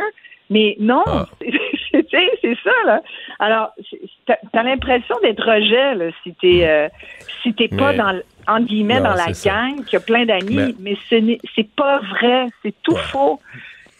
Mais 0.50 0.76
non, 0.80 1.04
Ah. 1.06 1.26
c'est 1.92 2.56
ça, 2.64 2.70
là. 2.84 3.00
Alors, 3.38 3.70
t'as 4.26 4.34
as, 4.52 4.62
l'impression 4.62 5.14
d'être 5.22 5.44
rejet, 5.44 5.94
là, 5.94 6.06
si 6.22 6.34
t'es 6.34 6.66
euh, 6.68 6.88
si 7.42 7.54
t'es 7.54 7.68
pas 7.68 7.92
dans, 7.94 8.20
entre 8.48 8.66
guillemets, 8.66 9.00
Non, 9.00 9.10
dans 9.10 9.14
la 9.14 9.26
gang, 9.44 9.84
qui 9.84 9.96
a 9.96 10.00
plein 10.00 10.26
d'amis, 10.26 10.56
Mais- 10.56 10.74
mais, 10.80 10.96
ce 11.08 11.14
n'est- 11.14 11.38
c'est 11.54 11.68
pas 11.74 12.00
vrai, 12.00 12.46
c'est 12.62 12.74
tout 12.82 12.96
faux. 12.96 13.40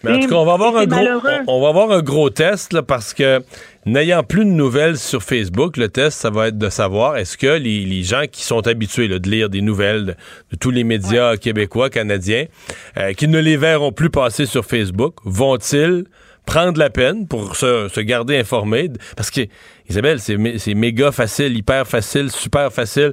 Mais 0.03 0.13
en 0.15 0.19
tout 0.21 0.29
cas, 0.29 0.35
on 0.37 0.45
va 0.47 0.55
avoir 0.55 0.77
un 0.77 0.87
gros, 0.87 1.21
on 1.47 1.61
va 1.61 1.69
avoir 1.69 1.91
un 1.93 2.03
gros 2.03 2.31
test 2.31 2.73
là, 2.73 2.83
parce 2.83 3.13
que 3.15 3.41
n'ayant 3.87 4.23
plus 4.23 4.45
de 4.45 4.51
nouvelles 4.51 4.99
sur 4.99 5.23
Facebook, 5.23 5.77
le 5.77 5.89
test, 5.89 6.19
ça 6.21 6.31
va 6.31 6.49
être 6.49 6.59
de 6.59 6.69
savoir 6.69 7.17
est-ce 7.17 7.37
que 7.37 7.47
les, 7.47 7.85
les 7.85 8.03
gens 8.03 8.25
qui 8.31 8.43
sont 8.43 8.67
habitués 8.67 9.09
là, 9.09 9.19
de 9.19 9.29
lire 9.29 9.49
des 9.49 9.63
nouvelles 9.63 10.05
de, 10.05 10.15
de 10.53 10.57
tous 10.59 10.71
les 10.71 10.85
médias 10.85 11.37
québécois, 11.37 11.91
canadiens, 11.91 12.47
euh, 12.97 13.13
qui 13.13 13.29
ne 13.29 13.39
les 13.39 13.57
verront 13.57 13.93
plus 13.93 14.11
passer 14.11 14.47
sur 14.47 14.65
Facebook, 14.65 15.17
vont-ils 15.25 16.05
prendre 16.47 16.79
la 16.79 16.91
peine 16.91 17.29
pour 17.29 17.57
se, 17.57 17.89
se 17.89 18.01
garder 18.01 18.37
informés? 18.37 18.91
Parce 19.17 19.31
que, 19.31 19.43
Isabelle, 19.89 20.21
c'est 20.21 20.75
méga 20.75 21.13
facile, 21.13 21.57
hyper 21.57 21.87
facile, 21.87 22.31
super 22.31 22.73
facile. 22.73 23.13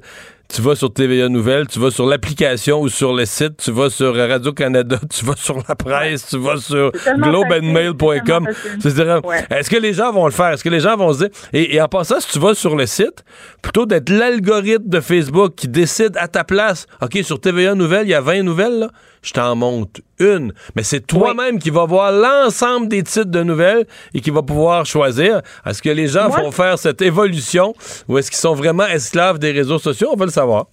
Tu 0.53 0.61
vas 0.61 0.75
sur 0.75 0.93
TVA 0.93 1.27
Nouvelles, 1.27 1.67
tu 1.67 1.77
vas 1.77 1.91
sur 1.91 2.05
l'application 2.05 2.79
ou 2.79 2.87
sur 2.87 3.13
le 3.13 3.25
site, 3.25 3.57
tu 3.57 3.71
vas 3.71 3.89
sur 3.89 4.15
Radio-Canada, 4.15 4.97
tu 5.09 5.25
vas 5.25 5.35
sur 5.35 5.57
la 5.67 5.75
presse, 5.75 6.25
tu 6.29 6.37
vas 6.37 6.55
sur 6.57 6.91
globeandmail.com. 7.17 8.47
C'est-à-dire, 8.79 9.21
Ouais. 9.25 9.45
est-ce 9.49 9.69
que 9.69 9.77
les 9.77 9.93
gens 9.93 10.11
vont 10.11 10.25
le 10.25 10.31
faire? 10.31 10.47
Est-ce 10.49 10.63
que 10.63 10.69
les 10.69 10.79
gens 10.79 10.95
vont 10.95 11.11
se 11.13 11.19
dire... 11.19 11.29
Et, 11.53 11.75
et 11.75 11.81
en 11.81 11.87
passant, 11.87 12.19
si 12.19 12.29
tu 12.31 12.39
vas 12.39 12.53
sur 12.53 12.75
le 12.75 12.85
site, 12.85 13.23
plutôt 13.61 13.85
d'être 13.85 14.09
l'algorithme 14.09 14.87
de 14.87 14.99
Facebook 15.01 15.53
qui 15.55 15.67
décide 15.67 16.15
à 16.17 16.27
ta 16.27 16.43
place, 16.43 16.87
OK, 17.01 17.19
sur 17.23 17.39
TVA 17.39 17.75
Nouvelles, 17.75 18.07
il 18.07 18.11
y 18.11 18.13
a 18.13 18.21
20 18.21 18.43
nouvelles, 18.43 18.79
là, 18.79 18.89
je 19.27 19.33
t'en 19.33 19.55
monte 19.55 20.01
une. 20.19 20.53
Mais 20.75 20.83
c'est 20.83 21.05
toi-même 21.05 21.59
qui 21.59 21.69
vas 21.69 21.85
voir 21.85 22.11
l'ensemble 22.11 22.87
des 22.87 23.03
titres 23.03 23.29
de 23.31 23.43
nouvelles 23.43 23.85
et 24.13 24.21
qui 24.21 24.29
va 24.31 24.41
pouvoir 24.41 24.85
choisir. 24.85 25.41
Est-ce 25.65 25.81
que 25.81 25.89
les 25.89 26.07
gens 26.07 26.27
Moi- 26.29 26.41
vont 26.41 26.51
faire 26.51 26.77
cette 26.77 27.01
évolution 27.01 27.73
ou 28.07 28.17
est-ce 28.17 28.31
qu'ils 28.31 28.37
sont 28.37 28.55
vraiment 28.55 28.87
esclaves 28.87 29.39
des 29.39 29.51
réseaux 29.51 29.79
sociaux? 29.79 30.09
On 30.13 30.15
va 30.17 30.25
le 30.25 30.31
savoir. 30.31 30.65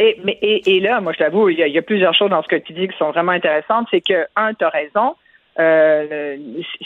Et, 0.00 0.16
mais, 0.24 0.38
et, 0.42 0.76
et 0.76 0.80
là, 0.80 1.00
moi, 1.00 1.12
je 1.12 1.18
t'avoue, 1.18 1.48
il 1.48 1.58
y, 1.58 1.62
a, 1.62 1.66
il 1.66 1.74
y 1.74 1.78
a 1.78 1.82
plusieurs 1.82 2.14
choses 2.14 2.30
dans 2.30 2.42
ce 2.42 2.48
que 2.48 2.56
tu 2.56 2.72
dis 2.72 2.86
qui 2.88 2.96
sont 2.98 3.10
vraiment 3.10 3.32
intéressantes. 3.32 3.86
C'est 3.90 4.00
que, 4.00 4.26
un, 4.36 4.54
tu 4.54 4.64
as 4.64 4.68
raison. 4.68 5.14
Euh, 5.58 6.36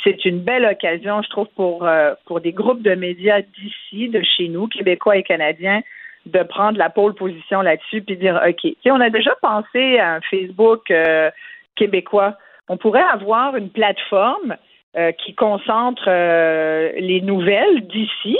c'est 0.03 0.25
une 0.25 0.41
belle 0.41 0.65
occasion, 0.65 1.21
je 1.23 1.29
trouve, 1.29 1.47
pour, 1.55 1.87
euh, 1.87 2.15
pour 2.25 2.41
des 2.41 2.53
groupes 2.53 2.81
de 2.83 2.95
médias 2.95 3.41
d'ici, 3.43 4.09
de 4.09 4.23
chez 4.37 4.49
nous, 4.49 4.67
québécois 4.67 5.19
et 5.19 5.23
canadiens, 5.23 5.83
de 6.27 6.43
prendre 6.43 6.79
la 6.79 6.91
pole 6.91 7.15
position 7.15 7.63
là-dessus 7.63 8.03
puis 8.03 8.17
dire 8.17 8.41
OK. 8.47 8.61
Tu 8.61 8.77
sais, 8.83 8.91
on 8.91 9.01
a 9.01 9.11
déjà 9.11 9.35
pensé 9.41 9.99
à 9.99 10.15
un 10.15 10.21
Facebook 10.23 10.91
euh, 10.91 11.31
québécois. 11.77 12.37
On 12.69 12.77
pourrait 12.77 13.03
avoir 13.03 13.57
une 13.57 13.71
plateforme 13.71 14.57
euh, 14.97 15.13
qui 15.13 15.35
concentre 15.35 16.05
euh, 16.07 16.93
les 16.99 17.21
nouvelles 17.21 17.87
d'ici. 17.89 18.39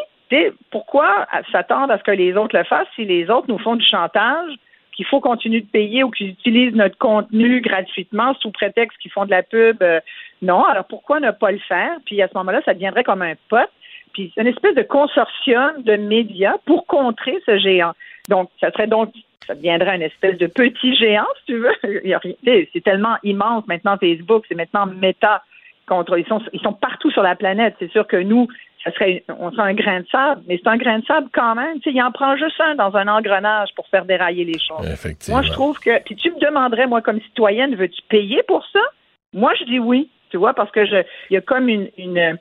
Pourquoi 0.71 1.27
s'attendre 1.51 1.93
à 1.93 1.99
ce 1.99 2.05
que 2.05 2.11
les 2.11 2.35
autres 2.37 2.57
le 2.57 2.65
fassent 2.65 2.89
si 2.95 3.05
les 3.05 3.29
autres 3.29 3.49
nous 3.49 3.59
font 3.59 3.77
du 3.77 3.85
chantage, 3.85 4.51
qu'il 4.97 5.05
faut 5.05 5.21
continuer 5.21 5.61
de 5.61 5.67
payer 5.67 6.05
ou 6.05 6.11
qu'ils 6.11 6.31
utilisent 6.31 6.75
notre 6.75 6.97
contenu 6.97 7.61
gratuitement 7.61 8.33
sous 8.41 8.51
prétexte 8.51 8.97
qu'ils 8.99 9.11
font 9.11 9.27
de 9.27 9.31
la 9.31 9.43
pub? 9.43 9.85
Non. 10.41 10.65
Alors 10.65 10.87
pourquoi 10.87 11.21
ne 11.21 11.33
pas 11.33 11.53
le 11.53 11.59
faire? 11.59 11.99
Puis 12.07 12.23
à 12.23 12.29
ce 12.29 12.33
moment-là, 12.39 12.63
ça 12.65 12.73
deviendrait 12.73 13.05
comme 13.05 13.21
un 13.21 13.35
pote. 13.51 13.69
Puis 14.13 14.33
c'est 14.35 14.43
une 14.43 14.49
espèce 14.49 14.75
de 14.75 14.83
consortium 14.83 15.83
de 15.83 15.97
médias 15.97 16.57
pour 16.67 16.87
contrer 16.87 17.43
ce 17.47 17.59
géant. 17.59 17.93
Donc, 18.29 18.51
ça 18.61 18.71
serait 18.71 18.87
donc, 18.87 19.13
ça 19.47 19.55
deviendrait 19.55 19.97
une 19.97 20.03
espèce 20.03 20.39
de 20.39 20.47
petit 20.47 20.95
géant, 20.97 21.27
si 21.41 21.53
tu 21.53 21.59
veux. 21.59 21.75
C'est 22.73 22.85
tellement 22.85 23.17
immense 23.23 23.67
maintenant 23.67 23.97
Facebook, 23.97 24.45
c'est 24.49 24.55
maintenant 24.55 24.87
Meta 24.87 25.43
contre. 25.87 26.19
Ils 26.19 26.27
sont, 26.27 26.41
ils 26.53 26.61
sont 26.61 26.73
partout 26.73 27.11
sur 27.11 27.23
la 27.23 27.35
planète. 27.35 27.75
C'est 27.79 27.91
sûr 27.91 28.07
que 28.07 28.17
nous, 28.17 28.49
ça 28.85 28.93
serait, 28.93 29.25
on 29.29 29.51
serait 29.51 29.71
un 29.71 29.75
grain 29.75 30.01
de 30.01 30.07
sable, 30.11 30.43
mais 30.47 30.59
c'est 30.63 30.69
un 30.69 30.77
grain 30.77 30.99
de 30.99 31.05
sable 31.05 31.29
quand 31.33 31.55
même. 31.55 31.81
Tu 31.81 31.91
sais, 31.91 31.97
il 31.97 32.03
en 32.03 32.13
prend 32.13 32.37
juste 32.37 32.61
un 32.61 32.75
dans 32.75 32.95
un 32.97 33.09
engrenage 33.09 33.71
pour 33.75 33.87
faire 33.89 34.05
dérailler 34.05 34.45
les 34.45 34.59
choses. 34.59 34.87
Effectivement. 34.89 35.41
Moi, 35.41 35.47
je 35.47 35.53
trouve 35.53 35.79
que. 35.79 36.03
Puis 36.05 36.17
tu 36.17 36.31
me 36.31 36.39
demanderais, 36.39 36.87
moi, 36.87 37.03
comme 37.03 37.21
citoyenne, 37.21 37.75
veux-tu 37.75 38.03
payer 38.09 38.43
pour 38.45 38.65
ça? 38.73 38.81
Moi, 39.33 39.53
je 39.59 39.65
dis 39.65 39.79
oui. 39.79 40.09
Tu 40.31 40.37
vois, 40.39 40.55
parce 40.55 40.71
que 40.71 40.87
je, 40.87 40.97
il 41.29 41.35
y 41.35 41.37
a 41.37 41.43
comme 41.43 41.69
une, 41.69 41.91
une 41.99 42.39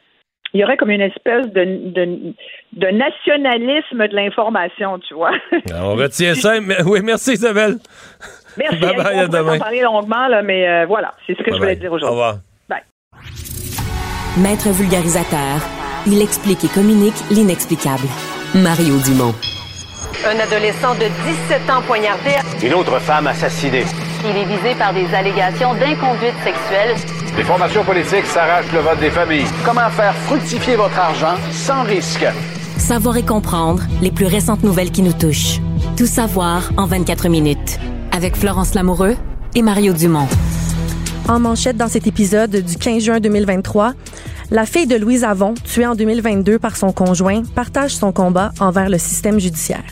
il 0.53 0.59
y 0.61 0.63
aurait 0.63 0.77
comme 0.77 0.89
une 0.91 1.01
espèce 1.01 1.47
de, 1.47 1.63
de, 1.91 2.33
de 2.73 2.87
nationalisme 2.87 4.07
de 4.07 4.15
l'information, 4.15 4.99
tu 4.99 5.13
vois. 5.13 5.31
On 5.73 5.95
retient 5.95 6.35
ça. 6.35 6.59
Mais- 6.59 6.81
Oui, 6.85 6.99
merci 7.03 7.33
Isabelle. 7.33 7.77
Merci. 8.57 8.77
Bye 8.79 8.95
bye, 8.97 9.19
à 9.19 9.25
on 9.25 9.27
demain. 9.29 9.55
en 9.55 9.59
parler 9.59 9.81
longuement, 9.81 10.27
là, 10.27 10.41
mais 10.41 10.67
euh, 10.67 10.85
voilà, 10.85 11.13
c'est 11.25 11.37
ce 11.37 11.41
que 11.43 11.51
je 11.53 11.57
voulais 11.57 11.75
dire 11.77 11.91
Au 11.91 11.95
aujourd'hui. 11.95 12.09
revoir. 12.19 12.35
Bye. 12.67 12.81
Maître 14.37 14.69
vulgarisateur, 14.69 15.61
il 16.07 16.21
explique 16.21 16.63
et 16.65 16.67
communique 16.67 17.15
l'inexplicable. 17.31 18.03
Mario 18.55 18.97
Dumont. 19.05 19.33
Un 20.25 20.37
adolescent 20.39 20.93
de 20.95 21.07
17 21.49 21.69
ans 21.69 21.81
poignardé. 21.87 22.31
Une 22.63 22.73
autre 22.73 22.99
femme 22.99 23.27
assassinée. 23.27 23.85
Il 24.29 24.37
est 24.37 24.45
visé 24.45 24.75
par 24.77 24.93
des 24.93 25.07
allégations 25.15 25.73
d'inconduite 25.75 26.35
sexuelle. 26.43 26.95
Les 27.37 27.43
formations 27.43 27.83
politiques 27.85 28.25
s'arrachent 28.25 28.71
le 28.73 28.79
vote 28.79 28.99
des 28.99 29.09
familles. 29.09 29.45
Comment 29.63 29.89
faire 29.89 30.13
fructifier 30.13 30.75
votre 30.75 30.97
argent 30.99 31.35
sans 31.51 31.83
risque? 31.83 32.25
Savoir 32.77 33.15
et 33.15 33.23
comprendre 33.23 33.83
les 34.01 34.11
plus 34.11 34.25
récentes 34.25 34.63
nouvelles 34.63 34.91
qui 34.91 35.01
nous 35.01 35.13
touchent. 35.13 35.61
Tout 35.95 36.07
savoir 36.07 36.69
en 36.75 36.85
24 36.85 37.29
minutes. 37.29 37.79
Avec 38.11 38.35
Florence 38.35 38.73
Lamoureux 38.73 39.15
et 39.55 39.61
Mario 39.61 39.93
Dumont. 39.93 40.27
En 41.29 41.39
manchette 41.39 41.77
dans 41.77 41.87
cet 41.87 42.05
épisode 42.05 42.51
du 42.51 42.75
15 42.75 43.03
juin 43.03 43.19
2023, 43.21 43.93
la 44.49 44.65
fille 44.65 44.87
de 44.87 44.97
Louise 44.97 45.23
Avon, 45.23 45.53
tuée 45.53 45.87
en 45.87 45.95
2022 45.95 46.59
par 46.59 46.75
son 46.75 46.91
conjoint, 46.91 47.43
partage 47.55 47.95
son 47.95 48.11
combat 48.11 48.51
envers 48.59 48.89
le 48.89 48.97
système 48.97 49.39
judiciaire. 49.39 49.85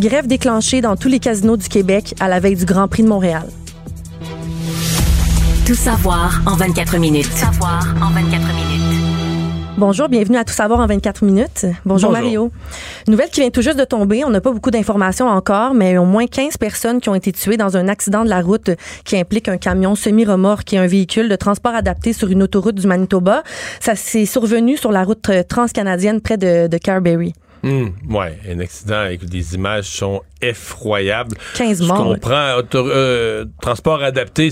Grève 0.00 0.26
déclenchée 0.26 0.80
dans 0.80 0.96
tous 0.96 1.08
les 1.08 1.20
casinos 1.20 1.56
du 1.56 1.68
Québec 1.68 2.16
à 2.18 2.28
la 2.28 2.40
veille 2.40 2.56
du 2.56 2.64
Grand 2.64 2.88
Prix 2.88 3.04
de 3.04 3.08
Montréal. 3.08 3.46
Tout 5.66 5.74
savoir 5.74 6.40
en 6.46 6.56
24 6.56 6.98
minutes. 6.98 7.26
savoir 7.26 7.84
en 8.02 8.10
24 8.10 8.46
minutes. 8.54 8.82
Bonjour, 9.78 10.08
bienvenue 10.08 10.36
à 10.36 10.44
Tout 10.44 10.52
savoir 10.52 10.80
en 10.80 10.86
24 10.86 11.24
minutes. 11.24 11.66
Bonjour, 11.84 12.10
Bonjour. 12.10 12.12
Mario. 12.12 12.52
Nouvelle 13.08 13.30
qui 13.30 13.40
vient 13.40 13.50
tout 13.50 13.62
juste 13.62 13.78
de 13.78 13.84
tomber. 13.84 14.24
On 14.24 14.30
n'a 14.30 14.40
pas 14.40 14.50
beaucoup 14.52 14.70
d'informations 14.70 15.28
encore, 15.28 15.74
mais 15.74 15.96
au 15.98 16.04
moins 16.04 16.26
15 16.26 16.56
personnes 16.56 17.00
qui 17.00 17.08
ont 17.08 17.14
été 17.14 17.32
tuées 17.32 17.56
dans 17.56 17.76
un 17.76 17.88
accident 17.88 18.24
de 18.24 18.28
la 18.28 18.40
route 18.42 18.70
qui 19.04 19.16
implique 19.16 19.48
un 19.48 19.56
camion 19.56 19.94
semi-remorque 19.94 20.72
et 20.72 20.78
un 20.78 20.86
véhicule 20.86 21.28
de 21.28 21.36
transport 21.36 21.74
adapté 21.74 22.12
sur 22.12 22.28
une 22.28 22.42
autoroute 22.42 22.74
du 22.76 22.86
Manitoba. 22.86 23.42
Ça 23.80 23.94
s'est 23.94 24.26
survenu 24.26 24.76
sur 24.76 24.92
la 24.92 25.04
route 25.04 25.28
euh, 25.30 25.42
transcanadienne 25.42 26.20
près 26.20 26.36
de, 26.36 26.66
de 26.66 26.78
Carberry. 26.78 27.32
Hum, 27.64 27.92
ouais, 28.10 28.36
un 28.50 28.58
accident 28.58 28.96
avec 28.96 29.24
des 29.24 29.54
images 29.54 29.84
sont 29.84 30.20
effroyables. 30.40 31.36
15 31.54 31.82
Je 31.82 31.86
morts. 31.86 32.02
comprends. 32.04 32.56
auto- 32.58 32.88
euh, 32.88 33.44
transport 33.60 34.02
adapté, 34.02 34.50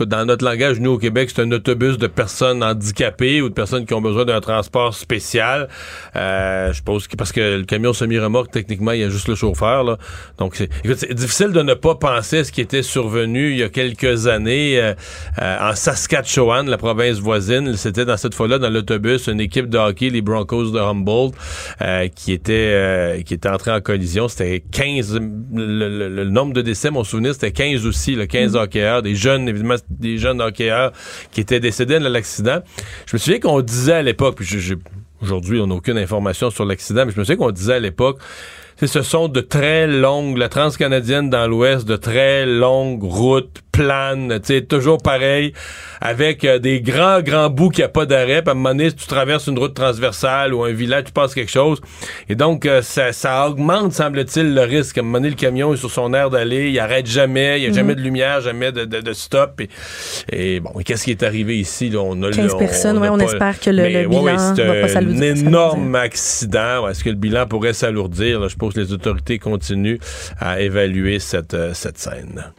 dans 0.00 0.24
notre 0.24 0.44
langage, 0.44 0.80
nous 0.80 0.92
au 0.92 0.98
Québec, 0.98 1.30
c'est 1.34 1.42
un 1.42 1.50
autobus 1.52 1.98
de 1.98 2.06
personnes 2.06 2.62
handicapées 2.62 3.42
ou 3.42 3.48
de 3.48 3.54
personnes 3.54 3.84
qui 3.86 3.94
ont 3.94 4.00
besoin 4.00 4.24
d'un 4.24 4.40
transport 4.40 4.94
spécial. 4.94 5.68
Euh, 6.16 6.68
je 6.70 6.76
suppose 6.76 7.06
que 7.08 7.16
parce 7.16 7.32
que 7.32 7.58
le 7.58 7.64
camion 7.64 7.92
semi-remorque, 7.92 8.50
techniquement, 8.50 8.92
il 8.92 9.00
y 9.00 9.04
a 9.04 9.08
juste 9.10 9.28
le 9.28 9.34
chauffeur. 9.34 9.84
Là. 9.84 9.98
Donc, 10.38 10.54
c'est, 10.56 10.70
écoute, 10.84 10.98
c'est 10.98 11.12
difficile 11.14 11.48
de 11.52 11.62
ne 11.62 11.74
pas 11.74 11.94
penser 11.96 12.38
à 12.38 12.44
ce 12.44 12.52
qui 12.52 12.60
était 12.60 12.82
survenu 12.82 13.50
il 13.50 13.58
y 13.58 13.62
a 13.62 13.68
quelques 13.68 14.26
années 14.26 14.78
euh, 14.80 14.94
euh, 15.42 15.70
en 15.70 15.74
Saskatchewan, 15.74 16.68
la 16.68 16.78
province 16.78 17.18
voisine. 17.18 17.76
C'était 17.76 18.04
dans 18.04 18.16
cette 18.16 18.34
fois-là 18.34 18.58
dans 18.58 18.70
l'autobus 18.70 19.26
une 19.26 19.40
équipe 19.40 19.68
de 19.68 19.78
hockey, 19.78 20.10
les 20.10 20.22
Broncos 20.22 20.70
de 20.70 20.78
Humboldt, 20.78 21.36
euh, 21.82 22.08
qui 22.08 22.32
était 22.32 22.52
euh, 22.74 23.22
qui 23.22 23.34
était 23.34 23.48
entrée 23.48 23.72
en 23.72 23.80
collision. 23.80 24.28
C'était 24.28 24.62
15 24.72 25.14
le, 25.54 25.88
le- 25.88 26.08
le 26.08 26.24
nombre 26.24 26.52
de 26.52 26.62
décès, 26.62 26.90
mon 26.90 27.04
souvenir, 27.04 27.32
c'était 27.34 27.52
15 27.52 27.86
aussi, 27.86 28.14
le 28.14 28.26
15 28.26 28.56
hockeyeurs, 28.56 29.02
des 29.02 29.14
jeunes 29.14 29.48
évidemment 29.48 29.74
des 29.88 30.18
jeunes 30.18 30.40
hockeyeurs 30.40 30.92
qui 31.32 31.40
étaient 31.40 31.60
décédés 31.60 31.98
dans 31.98 32.08
l'accident. 32.08 32.60
Je 33.06 33.16
me 33.16 33.18
souviens 33.18 33.40
qu'on 33.40 33.60
disait 33.60 33.94
à 33.94 34.02
l'époque, 34.02 34.40
aujourd'hui 35.22 35.60
on 35.60 35.66
n'a 35.66 35.74
aucune 35.74 35.98
information 35.98 36.50
sur 36.50 36.64
l'accident, 36.64 37.06
mais 37.06 37.12
je 37.12 37.18
me 37.18 37.24
souviens 37.24 37.36
qu'on 37.36 37.50
disait 37.50 37.74
à 37.74 37.80
l'époque 37.80 38.18
ce 38.86 39.02
sont 39.02 39.28
de 39.28 39.40
très 39.40 39.86
longues, 39.86 40.38
la 40.38 40.48
transcanadienne 40.48 41.28
dans 41.28 41.46
l'ouest, 41.46 41.86
de 41.86 41.96
très 41.96 42.46
longues 42.46 43.02
routes 43.02 43.60
tu 43.80 44.38
sais, 44.44 44.62
toujours 44.62 44.98
pareil, 44.98 45.52
avec 46.00 46.44
euh, 46.44 46.58
des 46.58 46.80
grands, 46.80 47.20
grands 47.20 47.50
bouts 47.50 47.70
qui 47.70 47.82
a 47.82 47.88
pas 47.88 48.06
d'arrêt. 48.06 48.42
Puis 48.42 48.48
à 48.48 48.52
un 48.52 48.54
moment 48.54 48.70
donné, 48.70 48.90
si 48.90 48.96
tu 48.96 49.06
traverses 49.06 49.46
une 49.46 49.58
route 49.58 49.74
transversale 49.74 50.54
ou 50.54 50.64
un 50.64 50.72
village, 50.72 51.04
tu 51.06 51.12
passes 51.12 51.34
quelque 51.34 51.50
chose. 51.50 51.80
Et 52.28 52.34
donc, 52.34 52.66
euh, 52.66 52.82
ça, 52.82 53.12
ça 53.12 53.46
augmente, 53.48 53.92
semble-t-il, 53.92 54.54
le 54.54 54.62
risque. 54.62 54.98
À 54.98 55.00
un 55.00 55.04
moment 55.04 55.18
donné, 55.18 55.30
le 55.30 55.36
camion 55.36 55.72
est 55.74 55.76
sur 55.76 55.90
son 55.90 56.12
air 56.14 56.30
d'aller, 56.30 56.70
il 56.70 56.78
arrête 56.78 57.06
jamais, 57.06 57.58
il 57.58 57.60
n'y 57.62 57.66
a 57.66 57.70
Mhm. 57.70 57.74
jamais 57.74 57.94
de 57.94 58.00
lumière, 58.00 58.40
jamais 58.40 58.72
de, 58.72 58.84
de, 58.84 59.00
de 59.00 59.12
stop. 59.12 59.60
Et, 59.60 59.68
et 60.56 60.60
bon, 60.60 60.70
qu'est-ce 60.84 61.04
qui 61.04 61.10
est 61.10 61.22
arrivé 61.22 61.58
ici? 61.58 61.88
Là? 61.90 62.00
On 62.00 62.22
a, 62.22 62.30
15 62.30 62.54
on- 62.54 62.58
personnes, 62.58 62.98
on 62.98 63.00
ouais, 63.02 63.08
on 63.10 63.18
espère 63.18 63.58
que 63.60 63.70
le- 63.70 63.82
Mais 63.82 64.02
le 64.02 64.08
ouais, 64.08 64.16
ouais, 64.18 64.32
bilan 64.32 64.54
c'est 64.56 64.64
va 64.64 64.74
pas 64.86 64.98
un 64.98 65.20
énorme 65.22 65.94
accident. 65.94 66.84
Ouais, 66.84 66.90
Est-ce 66.92 67.04
que 67.04 67.10
le 67.10 67.16
bilan 67.16 67.46
pourrait 67.46 67.72
s'alourdir? 67.72 68.42
Je 68.44 68.48
suppose 68.48 68.74
que 68.74 68.80
les 68.80 68.92
autorités 68.92 69.38
continuent 69.38 69.98
à 70.38 70.60
évaluer 70.60 71.18
cette, 71.18 71.54
euh, 71.54 71.72
cette 71.74 71.98
scène. 71.98 72.52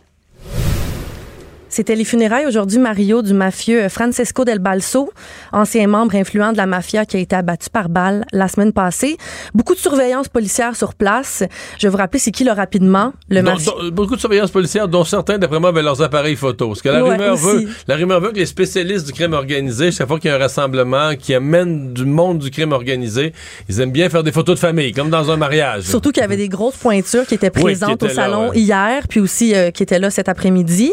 C'était 1.74 1.95
les 1.95 2.03
funérailles 2.03 2.45
aujourd'hui, 2.45 2.80
Mario, 2.80 3.22
du 3.22 3.34
mafieux 3.34 3.88
Francesco 3.88 4.43
Del 4.43 4.59
Balso, 4.59 5.09
ancien 5.53 5.88
membre 5.88 6.15
influent 6.15 6.51
de 6.51 6.57
la 6.57 6.65
mafia 6.65 7.05
qui 7.05 7.15
a 7.15 7.19
été 7.22 7.34
abattu 7.34 7.69
par 7.69 7.88
balle 7.88 8.26
la 8.34 8.49
semaine 8.49 8.74
passée. 8.74 9.15
Beaucoup 9.53 9.74
de 9.74 9.80
surveillance 9.80 10.28
policière 10.28 10.76
sur 10.76 10.93
place. 10.93 11.43
Je 11.80 11.88
vais 11.88 11.91
vous 11.91 11.97
rappeler 11.97 12.19
c'est 12.19 12.32
qui 12.32 12.43
là 12.43 12.53
rapidement. 12.53 13.13
Le 13.30 13.41
mafieux. 13.41 13.72
beaucoup 13.91 14.17
de 14.17 14.19
surveillance 14.19 14.51
policière, 14.51 14.89
dont 14.89 15.05
certains, 15.05 15.38
d'après 15.38 15.61
moi, 15.61 15.69
avaient 15.69 15.82
leurs 15.82 16.01
appareils 16.01 16.36
photo. 16.36 16.67
Parce 16.67 16.82
que 16.82 16.89
la, 16.89 17.01
Ouais, 17.03 17.11
rumeur 17.11 17.34
aussi. 17.36 17.43
veut, 17.45 17.69
la 17.88 17.95
rumeur 17.95 18.19
veut 18.19 18.32
que 18.32 18.36
les 18.38 18.45
spécialistes 18.45 19.05
du 19.07 19.13
crime 19.13 19.32
organisé, 19.32 19.91
chaque 19.93 20.09
fois 20.09 20.19
qu'il 20.19 20.30
y 20.30 20.34
a 20.34 20.36
un 20.36 20.39
rassemblement 20.39 21.15
qui 21.17 21.34
amène 21.34 21.93
du 21.93 22.03
monde 22.05 22.39
du 22.39 22.51
crime 22.51 22.74
organisé, 22.74 23.32
ils 23.69 23.80
aiment 23.80 23.91
bien 23.93 24.09
faire 24.09 24.24
des 24.24 24.34
photos 24.34 24.55
de 24.55 24.59
famille, 24.59 24.91
comme 24.91 25.09
dans 25.09 25.32
un 25.32 25.38
mariage. 25.38 25.84
Surtout 25.84 26.11
qu'il 26.11 26.19
y 26.22 26.26
avait 26.26 26.36
des 26.36 26.49
grosses 26.49 26.76
pointures 26.76 27.26
qui 27.26 27.36
étaient 27.36 27.49
Oui, 27.55 27.61
qui 27.61 27.63
présentes 27.63 28.03
au 28.03 28.07
là, 28.07 28.13
salon 28.13 28.49
ouais. 28.49 28.59
hier, 28.59 29.03
puis 29.07 29.22
aussi 29.22 29.55
euh, 29.55 29.72
qui 29.72 29.84
étaient 29.84 29.99
là 29.99 30.09
cet 30.09 30.28
après-midi. 30.28 30.91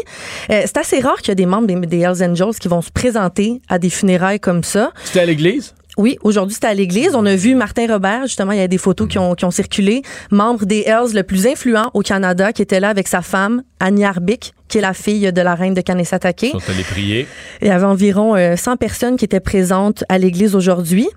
Euh, 0.49 0.61
c'est 0.69 0.77
assez 0.77 0.99
rare 0.99 1.17
qu'il 1.17 1.29
y 1.29 1.31
ait 1.31 1.35
des 1.35 1.47
membres 1.47 1.65
des, 1.65 1.75
des 1.75 1.99
Hells 1.99 2.23
Angels 2.23 2.53
qui 2.59 2.67
vont 2.67 2.83
se 2.83 2.91
présenter 2.91 3.59
à 3.69 3.79
des 3.79 3.89
funérailles 3.89 4.39
comme 4.39 4.63
ça. 4.63 4.91
C'était 5.03 5.21
à 5.21 5.25
l'église? 5.25 5.73
Oui, 5.97 6.17
aujourd'hui, 6.21 6.53
c'était 6.53 6.67
à 6.67 6.73
l'église. 6.75 7.15
On 7.15 7.25
a 7.25 7.35
vu 7.35 7.55
Martin 7.55 7.87
Robert, 7.91 8.27
justement, 8.27 8.51
il 8.51 8.59
y 8.59 8.61
a 8.61 8.67
des 8.67 8.77
photos 8.77 9.07
qui 9.07 9.17
ont, 9.17 9.33
qui 9.33 9.45
ont 9.45 9.51
circulé. 9.51 10.03
Membre 10.29 10.65
des 10.65 10.83
Hells 10.85 11.13
le 11.13 11.23
plus 11.23 11.47
influent 11.47 11.89
au 11.95 12.01
Canada, 12.01 12.53
qui 12.53 12.61
était 12.61 12.79
là 12.79 12.89
avec 12.89 13.07
sa 13.07 13.23
femme, 13.23 13.63
Annie 13.79 14.05
Arbic, 14.05 14.53
qui 14.69 14.77
est 14.77 14.81
la 14.81 14.93
fille 14.93 15.31
de 15.33 15.41
la 15.41 15.55
reine 15.55 15.73
de 15.73 15.81
Kanesatake. 15.81 16.43
Ils 16.43 16.51
sont 16.51 16.69
allés 16.69 16.83
prier. 16.83 17.27
Il 17.61 17.67
y 17.67 17.71
avait 17.71 17.85
environ 17.85 18.35
euh, 18.35 18.55
100 18.55 18.77
personnes 18.77 19.17
qui 19.17 19.25
étaient 19.25 19.39
présentes 19.39 20.03
à 20.07 20.17
l'église 20.17 20.55
aujourd'hui. 20.55 21.07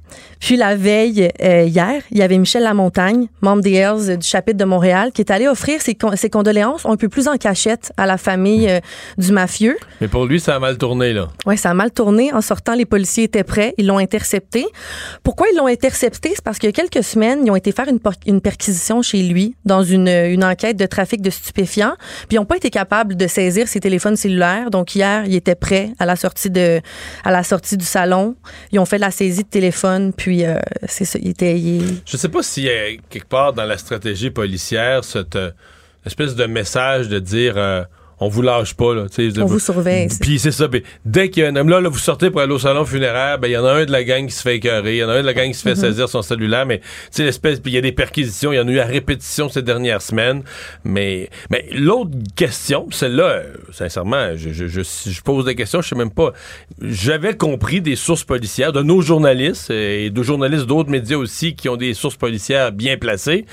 Puis 0.41 0.57
la 0.57 0.75
veille, 0.75 1.31
euh, 1.43 1.63
hier, 1.63 2.03
il 2.11 2.19
y 2.19 2.23
avait 2.23 2.39
Michel 2.39 2.65
Lamontagne, 2.65 3.29
membre 3.43 3.63
des 3.63 3.75
Hells 3.75 4.19
du 4.19 4.27
chapitre 4.27 4.59
de 4.59 4.65
Montréal, 4.65 5.11
qui 5.15 5.23
est 5.23 5.31
allé 5.31 5.47
offrir 5.47 5.81
ses, 5.81 5.95
con- 5.95 6.17
ses 6.17 6.31
condoléances 6.31 6.85
un 6.87 6.97
peu 6.97 7.09
plus 7.09 7.29
en 7.29 7.37
cachette 7.37 7.93
à 7.97 8.07
la 8.07 8.17
famille 8.17 8.69
euh, 8.69 8.81
du 9.19 9.31
mafieux. 9.33 9.77
Mais 10.01 10.09
pour 10.09 10.25
lui, 10.27 10.41
ça 10.41 10.57
a 10.57 10.59
mal 10.59 10.79
tourné, 10.79 11.13
là. 11.13 11.29
Oui, 11.47 11.57
ça 11.59 11.71
a 11.71 11.75
mal 11.75 11.91
tourné. 11.91 12.33
En 12.33 12.41
sortant, 12.41 12.75
les 12.75 12.87
policiers 12.87 13.25
étaient 13.25 13.45
prêts. 13.45 13.75
Ils 13.79 13.87
l'ont 13.87 13.99
intercepté. 13.99 14.65
Pourquoi 15.23 15.47
ils 15.53 15.57
l'ont 15.57 15.67
intercepté? 15.67 16.31
C'est 16.35 16.43
parce 16.45 16.59
qu'il 16.59 16.69
y 16.69 16.71
a 16.71 16.73
quelques 16.73 17.05
semaines, 17.05 17.41
ils 17.47 17.51
ont 17.51 17.57
été 17.57 17.71
faire 17.73 17.87
une 18.27 18.41
perquisition 18.41 19.03
chez 19.03 19.23
lui 19.23 19.55
dans 19.67 19.83
une, 19.83 20.09
une 20.09 20.43
enquête 20.45 20.77
de 20.79 20.87
trafic 20.87 21.21
de 21.21 21.31
stupéfiants. 21.31 21.93
Puis 22.29 22.37
ils 22.37 22.37
n'ont 22.37 22.45
pas 22.47 22.57
été 22.57 22.71
capables 22.71 23.15
de 23.17 23.27
saisir 23.27 23.42
ses 23.51 23.81
téléphones 23.81 24.17
cellulaires. 24.17 24.71
Donc 24.71 24.95
hier, 24.95 25.25
ils 25.27 25.37
étaient 25.37 25.55
prêts 25.55 25.91
à 25.99 26.07
la 26.07 26.17
sortie 26.17 26.51
de, 26.51 26.81
à 27.25 27.31
la 27.31 27.43
sortie 27.43 27.77
du 27.77 27.85
salon. 27.85 28.37
Ils 28.71 28.79
ont 28.79 28.85
fait 28.85 28.99
la 28.99 29.11
saisie 29.11 29.43
de 29.45 29.49
téléphone. 29.49 30.13
Puis 30.13 30.45
euh, 30.45 30.59
c'est 30.87 31.05
ça. 31.05 31.19
Je 31.23 32.17
sais 32.17 32.29
pas 32.29 32.43
y 32.65 32.69
a 32.69 32.97
quelque 33.09 33.29
part 33.29 33.53
dans 33.53 33.65
la 33.65 33.79
stratégie 33.79 34.31
policière 34.31 35.05
cette 35.05 35.37
euh, 35.37 35.51
espèce 36.05 36.35
de 36.35 36.47
message 36.47 37.09
de 37.09 37.19
dire 37.19 37.55
euh, 37.57 37.85
on 38.25 38.29
vous 38.29 38.43
lâche 38.43 38.75
pas 38.75 38.95
là, 38.95 39.07
On 39.41 39.45
vous 39.47 39.59
surveille, 39.59 40.09
Puis 40.21 40.39
c'est 40.39 40.53
ça. 40.53 40.69
puis 40.69 40.83
dès 41.05 41.31
qu'il 41.31 41.43
y 41.43 41.47
a 41.47 41.49
un 41.49 41.57
homme 41.57 41.69
là, 41.69 41.81
là, 41.81 41.89
vous 41.89 41.99
sortez 41.99 42.31
pour 42.31 42.41
aller 42.41 42.53
au 42.53 42.59
salon 42.59 42.85
funéraire, 42.85 43.39
ben 43.39 43.49
il 43.49 43.53
y 43.53 43.57
en 43.57 43.65
a 43.65 43.73
un 43.73 43.85
de 43.85 43.93
la 43.93 44.05
gang 44.05 44.27
qui 44.27 44.35
se 44.35 44.43
fait 44.43 44.57
écœurer, 44.57 44.95
il 44.97 44.99
y 44.99 45.05
en 45.05 45.09
a 45.09 45.15
un 45.15 45.21
de 45.23 45.27
la 45.27 45.35
gang 45.35 45.49
qui 45.49 45.55
se 45.55 45.63
fait 45.63 45.71
Mhm. 45.75 45.81
saisir 45.81 46.09
son 46.09 46.23
cellulaire, 46.23 46.67
mais 46.67 46.79
tu 46.79 46.85
sais 47.11 47.25
l'espèce, 47.25 47.61
puis 47.61 47.73
il 47.73 47.75
y 47.75 47.79
a 47.79 47.81
des 47.81 47.93
perquisitions, 47.93 48.53
il 48.53 48.57
y 48.57 48.61
en 48.61 48.69
a 48.69 48.71
eu 48.71 48.79
à 48.79 48.85
répétition 48.87 49.49
ces 49.49 49.63
dernières 49.63 50.03
semaines. 50.03 50.43
Mais 50.85 51.29
mais 51.51 51.67
l'autre 51.73 52.11
question, 52.37 52.87
celle-là, 52.91 53.25
euh, 53.25 53.43
sincèrement, 53.73 54.37
je, 54.37 54.51
je, 54.53 54.67
je, 54.67 54.81
je 54.83 55.21
pose 55.23 55.45
des 55.45 55.55
questions, 55.55 55.83
je 55.83 55.89
sais 55.89 55.95
même 55.97 56.11
pas. 56.11 56.33
J'avais 56.81 57.37
compris 57.37 57.81
des 57.81 57.97
sources 57.97 58.25
policières 58.25 58.73
de 58.73 58.83
nos 58.83 59.01
journalistes 59.03 59.71
euh, 59.71 60.07
et 60.07 60.11
de 60.11 60.23
journalistes 60.23 60.67
d'autres 60.67 60.91
médias 60.91 61.17
aussi 61.17 61.55
qui 61.55 61.69
ont 61.69 61.77
des 61.77 61.95
sources 61.95 62.17
policières 62.17 62.73
bien 62.73 62.97
placées 62.97 63.47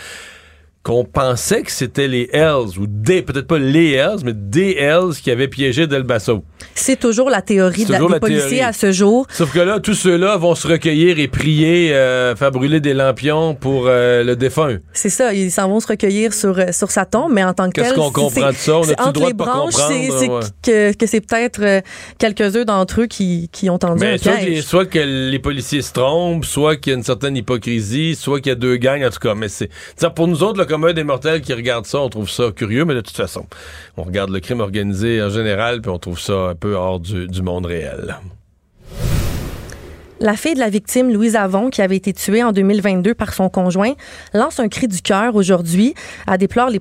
qu'on 0.82 1.04
pensait 1.04 1.62
que 1.64 1.72
c'était 1.72 2.08
les 2.08 2.30
Hells, 2.32 2.80
ou 2.80 2.86
des, 2.88 3.22
peut-être 3.22 3.48
pas 3.48 3.60
les 3.60 3.92
Hells, 3.94 4.20
mais 4.24 4.34
des 4.34 4.72
Hells 4.80 5.14
qui 5.22 5.30
avaient 5.30 5.50
piégé 5.50 5.88
Del 5.88 6.04
Basso. 6.04 6.44
c'est 6.74 6.98
toujours 6.98 7.30
la 7.30 7.42
théorie 7.42 7.84
de 7.86 7.92
la- 7.92 8.00
des 8.00 8.08
la 8.08 8.20
policiers 8.20 8.42
théorie. 8.50 8.62
à 8.62 8.72
ce 8.74 8.92
jour. 8.94 9.28
Sauf 9.30 9.54
que 9.54 9.60
là, 9.60 9.80
tous 9.82 9.94
ceux-là 9.94 10.38
vont 10.38 10.56
se 10.56 10.68
recueillir 10.68 11.20
et 11.20 11.28
prier, 11.28 11.94
euh, 11.94 12.34
faire 12.36 12.52
brûler 12.52 12.80
des 12.80 12.94
lampions 12.94 13.56
pour 13.56 13.86
euh, 13.88 14.24
le 14.24 14.36
défunt. 14.38 14.78
C'est 14.94 15.10
ça, 15.10 15.34
ils 15.34 15.52
s'en 15.52 15.68
vont 15.68 15.80
se 15.82 15.88
recueillir 15.88 16.34
sur, 16.34 16.58
euh, 16.58 16.72
sur 16.72 16.92
sa 16.92 17.06
tombe, 17.06 17.34
mais 17.34 17.44
en 17.44 17.54
tant 17.54 17.70
que 17.70 17.82
Qu'est-ce 17.82 17.94
qu'on 17.96 18.12
comprend 18.12 18.50
de 18.52 18.56
ça? 18.56 18.78
On 18.78 18.84
c'est 18.84 18.92
a-tu 18.94 19.02
le 19.04 19.08
entre 19.10 19.14
droit 19.14 19.28
les 19.28 19.34
de 19.34 19.38
pas 19.38 19.46
branches, 19.46 19.74
c'est 19.74 20.08
comprendre? 20.08 20.20
c'est 20.20 20.30
Ouais. 20.30 20.92
que, 20.94 20.98
que 20.98 21.06
c'est 21.08 21.22
peut-être 21.22 21.62
euh, 21.62 21.82
quelques-uns 22.18 22.64
d'entre 22.64 23.02
eux 23.02 23.08
qui, 23.08 23.50
qui 23.52 23.70
ont 23.70 23.78
tendu 23.78 24.00
Mais 24.00 24.14
un 24.14 24.18
soit, 24.18 24.34
piège. 24.38 24.62
soit 24.64 24.86
que 24.86 25.00
les 25.00 25.40
policiers 25.40 25.82
se 25.82 25.92
trompent, 25.94 26.46
soit 26.46 26.78
qu'il 26.78 26.92
y 26.92 26.94
a 26.94 26.98
une 26.98 27.04
certaine 27.04 27.36
hypocrisie, 27.36 28.16
soit 28.16 28.40
qu'il 28.40 28.50
y 28.50 28.54
a 28.54 28.56
deux 28.56 28.78
gangs, 28.78 29.04
en 29.04 29.10
tout 29.10 29.20
cas. 29.20 29.36
Mais 29.36 29.50
c'est. 29.50 29.70
Pour 30.16 30.28
nous 30.28 30.42
autres, 30.44 30.58
le 30.60 30.66
commun 30.70 30.94
des 30.94 31.04
mortels 31.04 31.42
qui 31.42 31.54
regardent 31.54 31.88
ça, 31.88 32.00
on 32.00 32.10
trouve 32.10 32.30
ça 32.30 32.52
curieux, 32.56 32.86
mais 32.86 32.94
de 32.94 33.02
toute 33.02 33.18
façon, 33.18 33.48
on 33.98 34.04
regarde 34.04 34.30
le 34.30 34.40
crime 34.40 34.60
organisé 34.60 35.22
en 35.22 35.30
général, 35.30 35.82
puis 35.82 35.90
on 35.90 35.98
trouve 35.98 36.20
ça 36.20 36.50
un 36.50 36.56
peu 36.56 36.76
hors 36.76 37.00
du, 37.00 37.28
du 37.28 37.42
monde 37.42 37.66
réel. 37.66 38.18
La 40.22 40.36
fille 40.36 40.54
de 40.54 40.60
la 40.60 40.70
victime, 40.70 41.14
Louise 41.14 41.38
Avon, 41.38 41.70
qui 41.70 41.82
avait 41.82 41.96
été 41.96 42.12
tuée 42.12 42.44
en 42.44 42.52
2022 42.52 43.14
par 43.14 43.34
son 43.34 43.50
conjoint, 43.50 43.94
lance 44.34 44.60
un 44.60 44.68
cri 44.68 44.90
du 44.90 45.02
cœur 45.02 45.34
aujourd'hui. 45.36 45.96
Elle 46.28 46.38
déplore 46.38 46.70
les, 46.70 46.80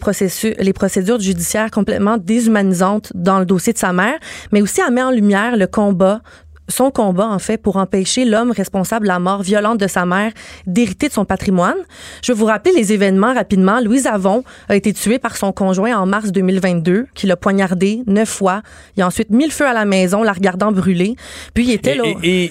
les 0.59 0.73
procédures 0.73 1.21
judiciaires 1.21 1.71
complètement 1.71 2.19
déshumanisantes 2.19 3.13
dans 3.15 3.39
le 3.39 3.47
dossier 3.47 3.73
de 3.73 3.79
sa 3.79 3.93
mère, 3.93 4.19
mais 4.51 4.61
aussi 4.61 4.81
elle 4.85 4.93
met 4.93 5.03
en 5.03 5.13
lumière 5.13 5.57
le 5.57 5.69
combat 5.69 6.21
son 6.69 6.91
combat, 6.91 7.27
en 7.27 7.39
fait, 7.39 7.57
pour 7.59 7.77
empêcher 7.77 8.25
l'homme 8.25 8.51
responsable 8.51 9.05
de 9.05 9.09
la 9.09 9.19
mort 9.19 9.43
violente 9.43 9.79
de 9.79 9.87
sa 9.87 10.05
mère 10.05 10.33
d'hériter 10.67 11.09
de 11.09 11.13
son 11.13 11.25
patrimoine. 11.25 11.77
Je 12.23 12.33
vais 12.33 12.39
vous 12.39 12.45
rappeler 12.47 12.73
les 12.75 12.93
événements 12.93 13.33
rapidement. 13.35 13.81
Louise 13.81 14.07
Avon 14.07 14.45
a 14.69 14.77
été 14.77 14.93
tuée 14.93 15.19
par 15.19 15.37
son 15.37 15.53
conjoint 15.53 15.97
en 15.99 16.07
mars 16.07 16.31
2022, 16.33 17.07
qui 17.15 17.27
l'a 17.27 17.37
poignardé 17.37 18.03
neuf 18.07 18.29
fois. 18.29 18.63
Il 18.97 19.03
a 19.03 19.07
ensuite 19.07 19.31
mis 19.31 19.45
le 19.45 19.51
feu 19.51 19.67
à 19.67 19.73
la 19.73 19.85
maison, 19.85 20.23
la 20.23 20.33
regardant 20.33 20.71
brûler. 20.73 21.17
Puis 21.55 21.65
il 21.65 21.73
était 21.73 21.95
là. 21.95 22.05
et- 22.23 22.45
et- 22.45 22.51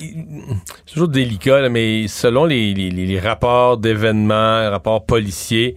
c'est 0.86 0.94
toujours 0.94 1.08
délicat, 1.10 1.62
là, 1.62 1.70
mais 1.70 2.08
selon 2.08 2.46
les, 2.46 2.74
les- 2.74 2.90
les- 2.90 3.20
rapports 3.20 3.78
d'événements, 3.78 4.70
rapports 4.70 5.06
policiers, 5.06 5.76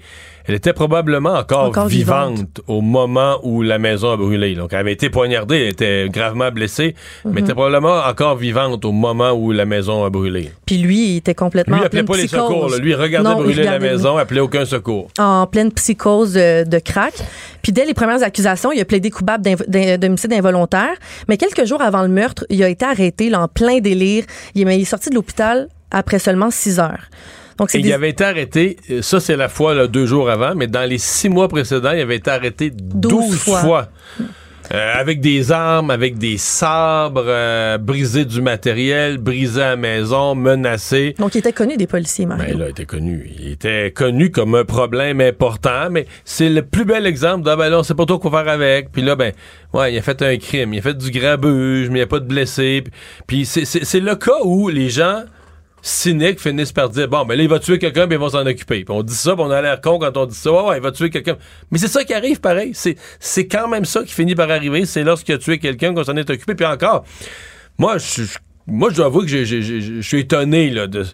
elle 0.50 0.56
était 0.56 0.72
probablement 0.72 1.34
encore, 1.34 1.66
Encore 1.68 1.86
vivante, 1.86 2.32
vivante. 2.34 2.60
au 2.66 2.80
moment 2.80 3.38
où 3.42 3.62
la 3.62 3.78
maison 3.78 4.12
a 4.12 4.16
brûlé. 4.16 4.54
Donc, 4.54 4.72
elle 4.72 4.80
avait 4.80 4.92
été 4.92 5.08
poignardée, 5.10 5.60
elle 5.62 5.68
était 5.72 6.08
gravement 6.10 6.50
blessée, 6.50 6.94
mais 7.24 7.30
Mhm. 7.30 7.36
elle 7.38 7.44
était 7.44 7.54
probablement 7.54 8.00
encore 8.06 8.36
vivante 8.36 8.84
au 8.84 8.92
moment 8.92 9.30
où 9.32 9.52
la 9.52 9.64
maison 9.64 10.04
a 10.04 10.10
brûlé. 10.10 10.50
Puis 10.66 10.78
lui, 10.78 11.12
il 11.12 11.16
était 11.18 11.34
complètement 11.34 11.76
Lui, 11.76 11.80
il 11.80 11.84
en 11.84 11.86
appelait 11.86 12.02
pleine 12.02 12.16
pas 12.16 12.22
les 12.22 12.28
secours. 12.28 12.68
là. 12.68 12.78
Lui, 12.78 12.90
il 12.90 12.94
regardait 12.96 13.28
Non, 13.30 13.38
il 13.38 13.44
brûler 13.44 13.62
la 13.62 13.78
maison, 13.78 14.16
appelait 14.16 14.40
aucun 14.40 14.64
secours. 14.64 15.08
en 15.18 15.46
pleine 15.46 15.70
psychose 15.72 16.32
de, 16.34 16.68
de 16.68 16.78
crack. 16.78 17.14
Puis 17.62 17.72
dès 17.72 17.84
les 17.84 17.94
premières 17.94 18.22
accusations, 18.22 18.72
il 18.72 18.80
a 18.80 18.84
plaidé 18.84 19.10
coupable 19.10 19.44
d'homicide 19.98 20.32
involontaire. 20.32 20.94
Mais 21.28 21.36
quelques 21.36 21.64
jours 21.66 21.80
avant 21.82 22.02
le 22.02 22.08
meurtre, 22.08 22.44
il 22.50 22.62
a 22.62 22.68
été 22.68 22.84
arrêté 22.84 23.30
là, 23.30 23.42
en 23.42 23.48
plein 23.48 23.78
délire. 23.80 24.24
Il 24.54 24.66
mais 24.66 24.78
il 24.78 24.82
est 24.82 24.84
sorti 24.84 25.10
de 25.10 25.14
l'hôpital 25.14 25.68
après 25.90 26.18
seulement 26.18 26.50
six 26.50 26.78
heures. 26.80 27.04
Donc, 27.60 27.70
c'est 27.70 27.78
Et 27.78 27.82
des- 27.82 27.88
il 27.88 27.92
avait 27.92 28.08
été 28.10 28.24
arrêté, 28.24 28.76
euh, 28.90 29.02
ça 29.02 29.20
c'est 29.20 29.36
la 29.36 29.50
fois 29.50 29.74
là, 29.74 29.86
deux 29.86 30.06
jours 30.06 30.30
avant, 30.30 30.54
mais 30.56 30.66
dans 30.66 30.88
les 30.88 30.96
six 30.98 31.28
mois 31.28 31.46
précédents, 31.46 31.92
il 31.92 32.00
avait 32.00 32.16
été 32.16 32.30
arrêté 32.30 32.72
12, 32.74 33.36
fois. 33.36 33.60
fois. 33.60 33.88
Euh, 34.72 34.92
avec 34.94 35.20
des 35.20 35.50
armes, 35.50 35.90
avec 35.90 36.16
des 36.16 36.38
sabres, 36.38 37.24
euh, 37.26 37.76
briser 37.76 38.24
du 38.24 38.40
matériel, 38.40 39.18
briser 39.18 39.58
la 39.60 39.76
maison, 39.76 40.36
menacer. 40.36 41.16
Donc, 41.18 41.34
il 41.34 41.38
était 41.38 41.52
connu 41.52 41.76
des 41.76 41.88
policiers, 41.88 42.24
Mario. 42.24 42.44
Ben 42.54 42.58
là, 42.60 42.66
il 42.68 42.70
était 42.70 42.84
connu. 42.86 43.28
Il 43.40 43.50
était 43.52 43.90
connu 43.90 44.30
comme 44.30 44.54
un 44.54 44.64
problème 44.64 45.20
important, 45.20 45.88
mais 45.90 46.06
c'est 46.24 46.48
le 46.48 46.62
plus 46.62 46.84
bel 46.84 47.04
exemple 47.04 47.44
de, 47.44 47.50
ah, 47.50 47.56
ben 47.56 47.68
là, 47.68 47.80
on 47.80 47.82
sait 47.82 47.94
pas 47.96 48.06
trop 48.06 48.18
quoi 48.20 48.30
faire 48.30 48.48
avec. 48.52 48.92
Puis 48.92 49.02
là, 49.02 49.16
ben, 49.16 49.32
ouais, 49.74 49.92
il 49.92 49.98
a 49.98 50.02
fait 50.02 50.22
un 50.22 50.36
crime. 50.36 50.72
Il 50.72 50.78
a 50.78 50.82
fait 50.82 50.96
du 50.96 51.10
grabuge, 51.10 51.88
mais 51.88 51.94
il 51.94 51.94
n'y 51.94 52.00
a 52.02 52.06
pas 52.06 52.20
de 52.20 52.26
blessés. 52.28 52.84
Puis- 53.26 53.44
c'est 53.46 54.00
le 54.00 54.14
cas 54.14 54.38
où 54.44 54.68
les 54.68 54.88
gens 54.88 55.24
cyniques 55.82 56.40
finissent 56.40 56.72
par 56.72 56.88
dire, 56.90 57.08
bon, 57.08 57.24
ben 57.24 57.36
là, 57.36 57.42
il 57.42 57.48
va 57.48 57.58
tuer 57.58 57.78
quelqu'un, 57.78 58.06
puis 58.06 58.16
ils 58.16 58.20
vont 58.20 58.28
s'en 58.30 58.44
occuper. 58.46 58.84
Puis 58.84 58.94
on 58.94 59.02
dit 59.02 59.14
ça, 59.14 59.34
puis 59.34 59.42
on 59.46 59.50
a 59.50 59.60
l'air 59.62 59.80
con 59.80 59.98
quand 59.98 60.16
on 60.16 60.26
dit 60.26 60.34
ça. 60.34 60.52
Ouais, 60.52 60.62
ouais, 60.70 60.76
il 60.78 60.82
va 60.82 60.92
tuer 60.92 61.10
quelqu'un. 61.10 61.36
Mais 61.70 61.78
c'est 61.78 61.88
ça 61.88 62.04
qui 62.04 62.14
arrive, 62.14 62.40
pareil. 62.40 62.72
C'est 62.74 62.96
c'est 63.18 63.46
quand 63.46 63.68
même 63.68 63.84
ça 63.84 64.02
qui 64.04 64.12
finit 64.12 64.34
par 64.34 64.50
arriver. 64.50 64.84
C'est 64.86 65.02
lorsqu'il 65.04 65.34
a 65.34 65.38
tué 65.38 65.58
quelqu'un 65.58 65.94
qu'on 65.94 66.04
s'en 66.04 66.16
est 66.16 66.28
occupé. 66.30 66.54
Puis 66.54 66.66
encore, 66.66 67.04
moi, 67.78 67.96
je, 67.98 68.22
moi, 68.66 68.90
je 68.90 68.96
dois 68.96 69.06
avouer 69.06 69.26
que 69.26 69.44
je 69.44 70.00
suis 70.02 70.20
étonné 70.20 70.70
là, 70.70 70.86
de, 70.86 71.02
de 71.02 71.06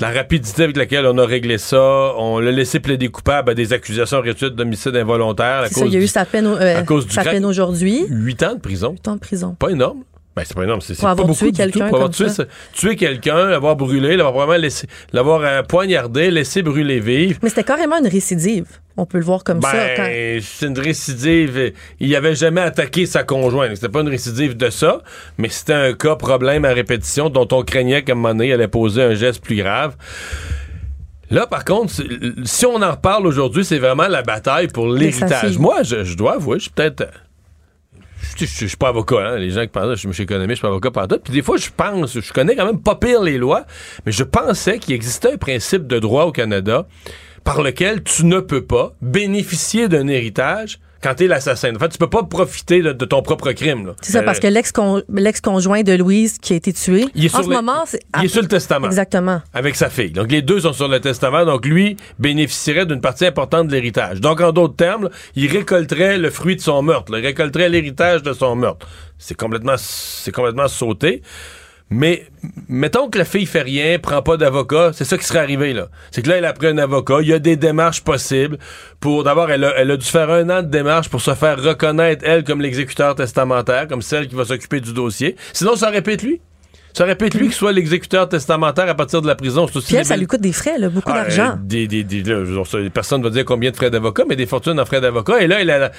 la 0.00 0.10
rapidité 0.10 0.62
avec 0.64 0.76
laquelle 0.76 1.06
on 1.06 1.18
a 1.18 1.26
réglé 1.26 1.58
ça. 1.58 1.80
On 2.16 2.38
l'a 2.38 2.50
laissé 2.52 2.80
plaider 2.80 3.08
coupable 3.08 3.50
à 3.50 3.54
des 3.54 3.72
accusations 3.72 4.20
réduites 4.20 4.54
d'homicide 4.54 4.94
involontaire. 4.96 5.60
à 5.62 5.68
C'est 5.68 5.74
ça, 5.74 5.80
cause 5.82 5.90
il 5.90 5.94
y 5.94 5.96
a 5.96 6.00
du- 6.00 6.04
eu 6.04 6.08
sa 6.08 6.24
peine, 6.24 6.46
euh, 6.46 6.78
à 6.78 6.82
cause 6.82 7.06
du 7.06 7.12
sa 7.12 7.22
crack. 7.22 7.34
peine 7.34 7.44
aujourd'hui. 7.44 8.04
Huit 8.08 8.42
ans 8.42 8.54
de 8.54 8.60
prison. 8.60 8.92
Huit 8.92 9.08
ans 9.08 9.14
de 9.14 9.20
prison. 9.20 9.54
Pas 9.58 9.70
énorme. 9.70 10.02
Ben, 10.36 10.42
c'est 10.44 10.56
pas 10.56 10.64
énorme. 10.64 10.80
C'est 10.80 10.94
pas 11.00 11.14
beaucoup 11.14 11.38
tué 11.38 11.52
quelqu'un. 11.52 11.86
Pour 11.88 11.96
avoir 11.98 12.10
tué, 12.10 12.26
tué 12.72 12.96
quelqu'un, 12.96 13.46
l'avoir 13.50 13.76
brûlé, 13.76 14.16
l'avoir 14.16 14.32
probablement 14.32 14.60
laissé, 14.62 14.88
l'avoir 15.12 15.42
euh, 15.44 15.62
poignardé, 15.62 16.30
laissé 16.32 16.62
brûler 16.62 16.98
vif. 16.98 17.38
Mais 17.40 17.48
c'était 17.50 17.62
carrément 17.62 17.98
une 18.00 18.08
récidive. 18.08 18.66
On 18.96 19.06
peut 19.06 19.18
le 19.18 19.24
voir 19.24 19.44
comme 19.44 19.60
ça. 19.62 19.70
quand- 19.96 20.02
Ben, 20.02 20.40
c'est 20.42 20.66
une 20.66 20.78
récidive. 20.78 21.72
Il 22.00 22.16
avait 22.16 22.34
jamais 22.34 22.62
attaqué 22.62 23.06
sa 23.06 23.22
conjointe. 23.22 23.76
C'était 23.76 23.88
pas 23.88 24.00
une 24.00 24.08
récidive 24.08 24.56
de 24.56 24.70
ça, 24.70 25.02
mais 25.38 25.48
c'était 25.50 25.72
un 25.72 25.92
cas 25.92 26.16
problème 26.16 26.64
à 26.64 26.72
répétition 26.72 27.28
dont 27.30 27.46
on 27.52 27.62
craignait 27.62 28.02
qu'à 28.02 28.12
un 28.12 28.16
moment 28.16 28.30
donné, 28.34 28.48
il 28.48 28.52
allait 28.54 28.66
poser 28.66 29.02
un 29.02 29.14
geste 29.14 29.40
plus 29.42 29.56
grave. 29.56 29.94
Là, 31.30 31.46
par 31.46 31.64
contre, 31.64 31.92
si 32.44 32.66
on 32.66 32.82
en 32.82 32.90
reparle 32.90 33.26
aujourd'hui, 33.26 33.64
c'est 33.64 33.78
vraiment 33.78 34.08
la 34.08 34.22
bataille 34.22 34.68
pour 34.68 34.86
l'héritage. 34.88 35.58
Moi, 35.58 35.82
je, 35.82 36.04
je 36.04 36.16
dois 36.16 36.34
avouer, 36.34 36.58
je 36.58 36.64
suis 36.64 36.70
peut-être. 36.70 37.04
Je, 38.36 38.66
suis 38.66 38.76
pas 38.76 38.88
avocat, 38.88 39.16
hein. 39.16 39.36
Les 39.36 39.50
gens 39.50 39.62
qui 39.62 39.68
pensent, 39.68 40.00
je 40.00 40.10
suis 40.10 40.22
économiste, 40.22 40.50
je 40.50 40.54
suis 40.56 40.62
pas 40.62 40.68
avocat 40.68 40.90
partout. 40.90 41.18
Puis 41.22 41.32
des 41.32 41.42
fois, 41.42 41.56
je 41.56 41.68
pense, 41.74 42.18
je 42.18 42.32
connais 42.32 42.56
quand 42.56 42.66
même 42.66 42.80
pas 42.80 42.96
pire 42.96 43.22
les 43.22 43.38
lois, 43.38 43.64
mais 44.06 44.12
je 44.12 44.24
pensais 44.24 44.78
qu'il 44.78 44.94
existait 44.94 45.32
un 45.32 45.36
principe 45.36 45.86
de 45.86 45.98
droit 45.98 46.24
au 46.24 46.32
Canada 46.32 46.86
par 47.44 47.62
lequel 47.62 48.02
tu 48.02 48.24
ne 48.24 48.40
peux 48.40 48.64
pas 48.64 48.94
bénéficier 49.02 49.88
d'un 49.88 50.08
héritage 50.08 50.78
quand 51.04 51.14
t'es 51.14 51.26
l'assassin. 51.28 51.76
En 51.76 51.78
fait, 51.78 51.90
tu 51.90 51.98
peux 51.98 52.08
pas 52.10 52.22
profiter 52.24 52.80
de, 52.82 52.92
de 52.92 53.04
ton 53.04 53.20
propre 53.22 53.52
crime. 53.52 53.92
C'est 54.00 54.12
ça, 54.12 54.18
Euh, 54.20 54.22
parce 54.22 54.40
que 54.40 54.46
l'ex-con- 54.48 55.02
l'ex-conjoint 55.08 55.82
de 55.82 55.92
Louise 55.92 56.38
qui 56.38 56.54
a 56.54 56.56
été 56.56 56.72
tué, 56.72 57.04
il 57.14 57.26
est 57.26 57.34
en 57.34 57.38
sur 57.38 57.44
ce 57.44 57.50
le- 57.50 57.56
moment, 57.56 57.84
c'est... 57.86 58.00
il 58.18 58.24
est 58.24 58.28
sur 58.28 58.42
le 58.42 58.48
testament. 58.48 58.86
Exactement. 58.86 59.42
avec 59.52 59.76
sa 59.76 59.90
fille. 59.90 60.10
Donc 60.10 60.32
les 60.32 60.40
deux 60.42 60.60
sont 60.60 60.72
sur 60.72 60.88
le 60.88 60.98
testament, 61.00 61.44
donc 61.44 61.66
lui 61.66 61.96
bénéficierait 62.18 62.86
d'une 62.86 63.00
partie 63.02 63.26
importante 63.26 63.68
de 63.68 63.72
l'héritage. 63.72 64.20
Donc 64.20 64.40
en 64.40 64.50
d'autres 64.52 64.76
termes, 64.76 65.04
là, 65.04 65.10
il 65.36 65.50
récolterait 65.52 66.16
le 66.18 66.30
fruit 66.30 66.56
de 66.56 66.60
son 66.62 66.82
meurtre, 66.82 67.12
là. 67.12 67.18
il 67.18 67.26
récolterait 67.26 67.68
l'héritage 67.68 68.22
de 68.22 68.32
son 68.32 68.56
meurtre. 68.56 68.88
C'est 69.18 69.36
complètement 69.36 69.74
c'est 69.76 70.32
complètement 70.32 70.68
sauté. 70.68 71.22
Mais 71.96 72.26
mettons 72.68 73.08
que 73.08 73.18
la 73.18 73.24
fille 73.24 73.46
fait 73.46 73.62
rien, 73.62 74.00
prend 74.00 74.20
pas 74.20 74.36
d'avocat, 74.36 74.90
c'est 74.92 75.04
ça 75.04 75.16
qui 75.16 75.24
serait 75.24 75.38
arrivé 75.38 75.72
là. 75.72 75.86
C'est 76.10 76.22
que 76.22 76.28
là 76.28 76.38
elle 76.38 76.44
a 76.44 76.52
pris 76.52 76.66
un 76.66 76.78
avocat, 76.78 77.18
il 77.22 77.28
y 77.28 77.32
a 77.32 77.38
des 77.38 77.54
démarches 77.56 78.00
possibles 78.02 78.58
pour 78.98 79.22
d'abord 79.22 79.48
elle 79.48 79.62
a, 79.62 79.74
elle 79.76 79.92
a 79.92 79.96
dû 79.96 80.04
faire 80.04 80.28
un 80.28 80.50
an 80.50 80.62
de 80.62 80.68
démarches 80.68 81.08
pour 81.08 81.20
se 81.20 81.34
faire 81.34 81.62
reconnaître 81.62 82.24
elle 82.26 82.42
comme 82.42 82.60
l'exécuteur 82.60 83.14
testamentaire, 83.14 83.86
comme 83.86 84.02
celle 84.02 84.26
qui 84.26 84.34
va 84.34 84.44
s'occuper 84.44 84.80
du 84.80 84.92
dossier. 84.92 85.36
Sinon 85.52 85.76
ça 85.76 85.88
répète 85.88 86.22
lui. 86.24 86.40
Ça 86.94 87.04
répète 87.04 87.34
lui 87.34 87.48
qui 87.48 87.54
soit 87.54 87.72
l'exécuteur 87.72 88.28
testamentaire 88.28 88.88
à 88.88 88.94
partir 88.94 89.22
de 89.22 89.28
la 89.28 89.36
prison. 89.36 89.66
C'est 89.68 89.76
aussi 89.76 89.94
elle, 89.94 90.04
ça 90.04 90.16
lui 90.16 90.26
coûte 90.26 90.40
des 90.40 90.52
frais, 90.52 90.78
là, 90.78 90.88
beaucoup 90.88 91.12
ah, 91.12 91.22
d'argent. 91.22 91.58
euh, 91.58 91.86
des, 91.86 92.22
là, 92.24 92.90
personne 92.92 93.20
ne 93.20 93.24
va 93.24 93.30
dire 93.30 93.44
combien 93.44 93.70
de 93.70 93.76
frais 93.76 93.90
d'avocat, 93.90 94.24
mais 94.28 94.36
des 94.36 94.46
fortunes 94.46 94.78
en 94.80 94.84
frais 94.84 95.00
d'avocat. 95.00 95.40
Et 95.42 95.46
là, 95.48 95.60
il 95.60 95.70
a- 95.70 95.90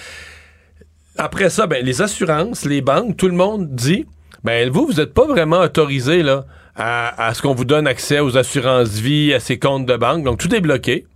après 1.17 1.49
ça, 1.49 1.67
ben, 1.67 1.83
les 1.85 2.01
assurances, 2.01 2.65
les 2.65 2.81
banques, 2.81 3.17
tout 3.17 3.27
le 3.27 3.33
monde 3.35 3.73
dit 3.75 4.05
ben 4.45 4.69
vous, 4.69 4.85
vous 4.85 4.93
n'êtes 4.93 5.13
pas 5.13 5.25
vraiment 5.25 5.59
autorisé 5.61 6.21
là, 6.21 6.45
à, 6.75 7.33
ce 7.33 7.41
qu'on 7.41 7.55
vous 7.55 7.65
donne 7.65 7.87
accès 7.87 8.19
aux 8.19 8.37
assurances 8.37 8.89
vie, 8.89 9.33
à 9.33 9.39
ces 9.39 9.57
comptes 9.57 9.87
de 9.87 9.97
banque. 9.97 10.23
Donc, 10.23 10.37
tout 10.37 10.53
est 10.53 10.61
bloqué. 10.61 11.07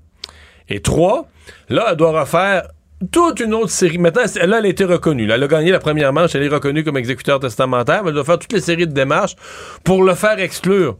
Et 0.68 0.82
trois, 0.82 1.28
là, 1.70 1.90
elle 1.92 1.96
doit 1.96 2.20
refaire 2.20 2.64
toute 3.12 3.40
une 3.40 3.54
autre 3.54 3.70
série. 3.70 4.00
Maintenant, 4.00 4.24
là, 4.24 4.58
elle 4.58 4.66
a 4.66 4.68
été 4.68 4.84
reconnue. 4.84 5.28
Là, 5.28 5.36
elle 5.36 5.44
a 5.44 5.48
gagné 5.48 5.72
la 5.72 5.78
première 5.78 6.12
manche, 6.12 6.34
elle 6.34 6.42
est 6.42 6.50
reconnue 6.50 6.84
comme 6.84 6.98
exécuteur 6.98 7.40
testamentaire, 7.40 8.02
mais 8.04 8.10
elle 8.10 8.16
doit 8.16 8.24
faire 8.24 8.40
toutes 8.40 8.54
les 8.54 8.62
séries 8.62 8.88
de 8.88 8.94
démarches 8.94 9.36
pour 9.84 10.04
le 10.04 10.16
faire 10.16 10.40
exclure. 10.40 10.98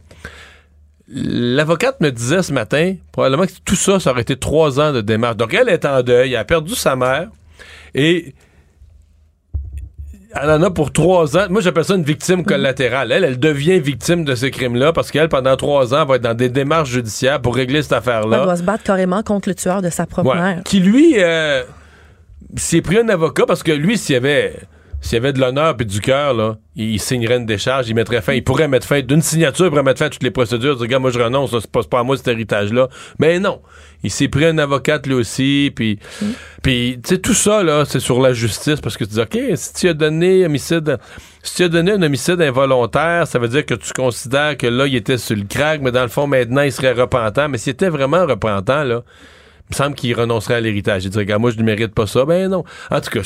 L'avocate 1.08 2.00
me 2.00 2.10
disait 2.10 2.44
ce 2.44 2.52
matin, 2.52 2.94
probablement 3.10 3.46
que 3.46 3.52
tout 3.64 3.74
ça, 3.74 3.98
ça 3.98 4.12
aurait 4.12 4.22
été 4.22 4.36
trois 4.36 4.78
ans 4.78 4.92
de 4.92 5.00
démarche. 5.00 5.36
Donc, 5.36 5.52
elle 5.52 5.68
est 5.68 5.84
en 5.84 6.04
deuil, 6.04 6.34
elle 6.34 6.38
a 6.38 6.44
perdu 6.44 6.76
sa 6.76 6.94
mère 6.94 7.28
et 7.92 8.34
elle 10.34 10.50
en 10.50 10.62
a 10.62 10.70
pour 10.70 10.92
trois 10.92 11.36
ans. 11.36 11.46
Moi, 11.50 11.60
j'appelle 11.60 11.84
ça 11.84 11.94
une 11.94 12.02
victime 12.04 12.44
collatérale. 12.44 13.12
Elle, 13.12 13.24
elle 13.24 13.38
devient 13.38 13.80
victime 13.80 14.24
de 14.24 14.34
ce 14.34 14.46
crime-là 14.46 14.92
parce 14.92 15.10
qu'elle, 15.10 15.28
pendant 15.28 15.56
trois 15.56 15.94
ans, 15.94 16.04
va 16.04 16.16
être 16.16 16.22
dans 16.22 16.34
des 16.34 16.48
démarches 16.48 16.90
judiciaires 16.90 17.40
pour 17.40 17.54
régler 17.56 17.82
cette 17.82 17.92
Elle 17.92 17.98
affaire-là. 17.98 18.44
doit 18.44 18.56
se 18.56 18.62
battre 18.62 18.84
carrément 18.84 19.22
contre 19.22 19.48
le 19.48 19.54
tueur 19.54 19.82
de 19.82 19.90
sa 19.90 20.06
propre 20.06 20.30
Ouais. 20.30 20.36
mère. 20.40 20.62
Qui, 20.64 20.80
lui, 20.80 21.14
euh, 21.18 21.62
s'est 22.56 22.80
pris 22.82 22.98
un 22.98 23.08
avocat 23.08 23.44
parce 23.46 23.62
que 23.62 23.72
lui, 23.72 23.98
s'il 23.98 24.14
y 24.14 24.16
avait. 24.16 24.54
S'il 25.02 25.14
y 25.14 25.16
avait 25.16 25.32
de 25.32 25.40
l'honneur 25.40 25.76
et 25.80 25.84
du 25.86 25.98
cœur, 26.02 26.34
là, 26.34 26.58
il, 26.76 27.00
signerait 27.00 27.38
une 27.38 27.46
décharge, 27.46 27.88
il 27.88 27.94
mettrait 27.94 28.20
fin, 28.20 28.34
il 28.34 28.44
pourrait 28.44 28.68
mettre 28.68 28.86
fin 28.86 29.00
d'une 29.00 29.22
signature, 29.22 29.64
il 29.64 29.70
pourrait 29.70 29.82
mettre 29.82 29.98
fin 29.98 30.04
à 30.04 30.10
toutes 30.10 30.22
les 30.22 30.30
procédures, 30.30 30.74
dire, 30.74 30.82
regarde, 30.82 31.00
moi 31.00 31.10
je 31.10 31.18
renonce, 31.18 31.58
c'est 31.58 31.70
pas, 31.70 31.80
pas 31.84 32.00
à 32.00 32.02
moi 32.02 32.18
cet 32.18 32.28
héritage-là. 32.28 32.88
Mais 33.18 33.38
non, 33.38 33.62
il 34.02 34.10
s'est 34.10 34.28
pris 34.28 34.46
un 34.46 34.58
avocat 34.58 35.00
lui 35.04 35.14
aussi, 35.14 35.72
puis, 35.74 35.98
puis 36.62 36.98
tu 37.02 37.14
sais, 37.14 37.18
tout 37.18 37.34
ça, 37.34 37.62
là, 37.62 37.84
c'est 37.84 38.00
sur 38.00 38.20
la 38.20 38.32
justice, 38.32 38.80
parce 38.80 38.96
que 38.96 39.04
tu 39.04 39.14
dis, 39.14 39.20
OK, 39.20 39.38
si 39.54 39.74
tu 39.74 39.88
as 39.88 39.94
donné 39.94 40.44
homicide, 40.46 40.98
si 41.42 41.56
tu 41.56 41.62
as 41.64 41.68
donné 41.68 41.92
un 41.92 42.02
homicide 42.02 42.40
involontaire, 42.40 43.26
ça 43.26 43.38
veut 43.38 43.48
dire 43.48 43.64
que 43.64 43.74
tu 43.74 43.92
considères 43.92 44.56
que 44.56 44.66
là, 44.66 44.86
il 44.86 44.96
était 44.96 45.18
sur 45.18 45.36
le 45.36 45.44
crack, 45.44 45.80
mais 45.80 45.90
dans 45.90 46.02
le 46.02 46.08
fond, 46.08 46.26
maintenant, 46.26 46.62
il 46.62 46.72
serait 46.72 46.92
repentant. 46.92 47.48
Mais 47.48 47.58
s'il 47.58 47.72
était 47.72 47.88
vraiment 47.88 48.26
repentant, 48.26 48.84
là, 48.84 49.02
il 49.70 49.72
me 49.72 49.76
semble 49.76 49.94
qu'il 49.94 50.14
renoncerait 50.14 50.56
à 50.56 50.60
l'héritage. 50.60 51.04
Il 51.04 51.10
dirait, 51.10 51.24
regarde, 51.24 51.40
moi, 51.40 51.50
je 51.50 51.58
ne 51.58 51.62
mérite 51.62 51.94
pas 51.94 52.06
ça. 52.06 52.24
Ben 52.24 52.50
non. 52.50 52.64
En 52.90 53.00
tout 53.00 53.10
cas, 53.10 53.20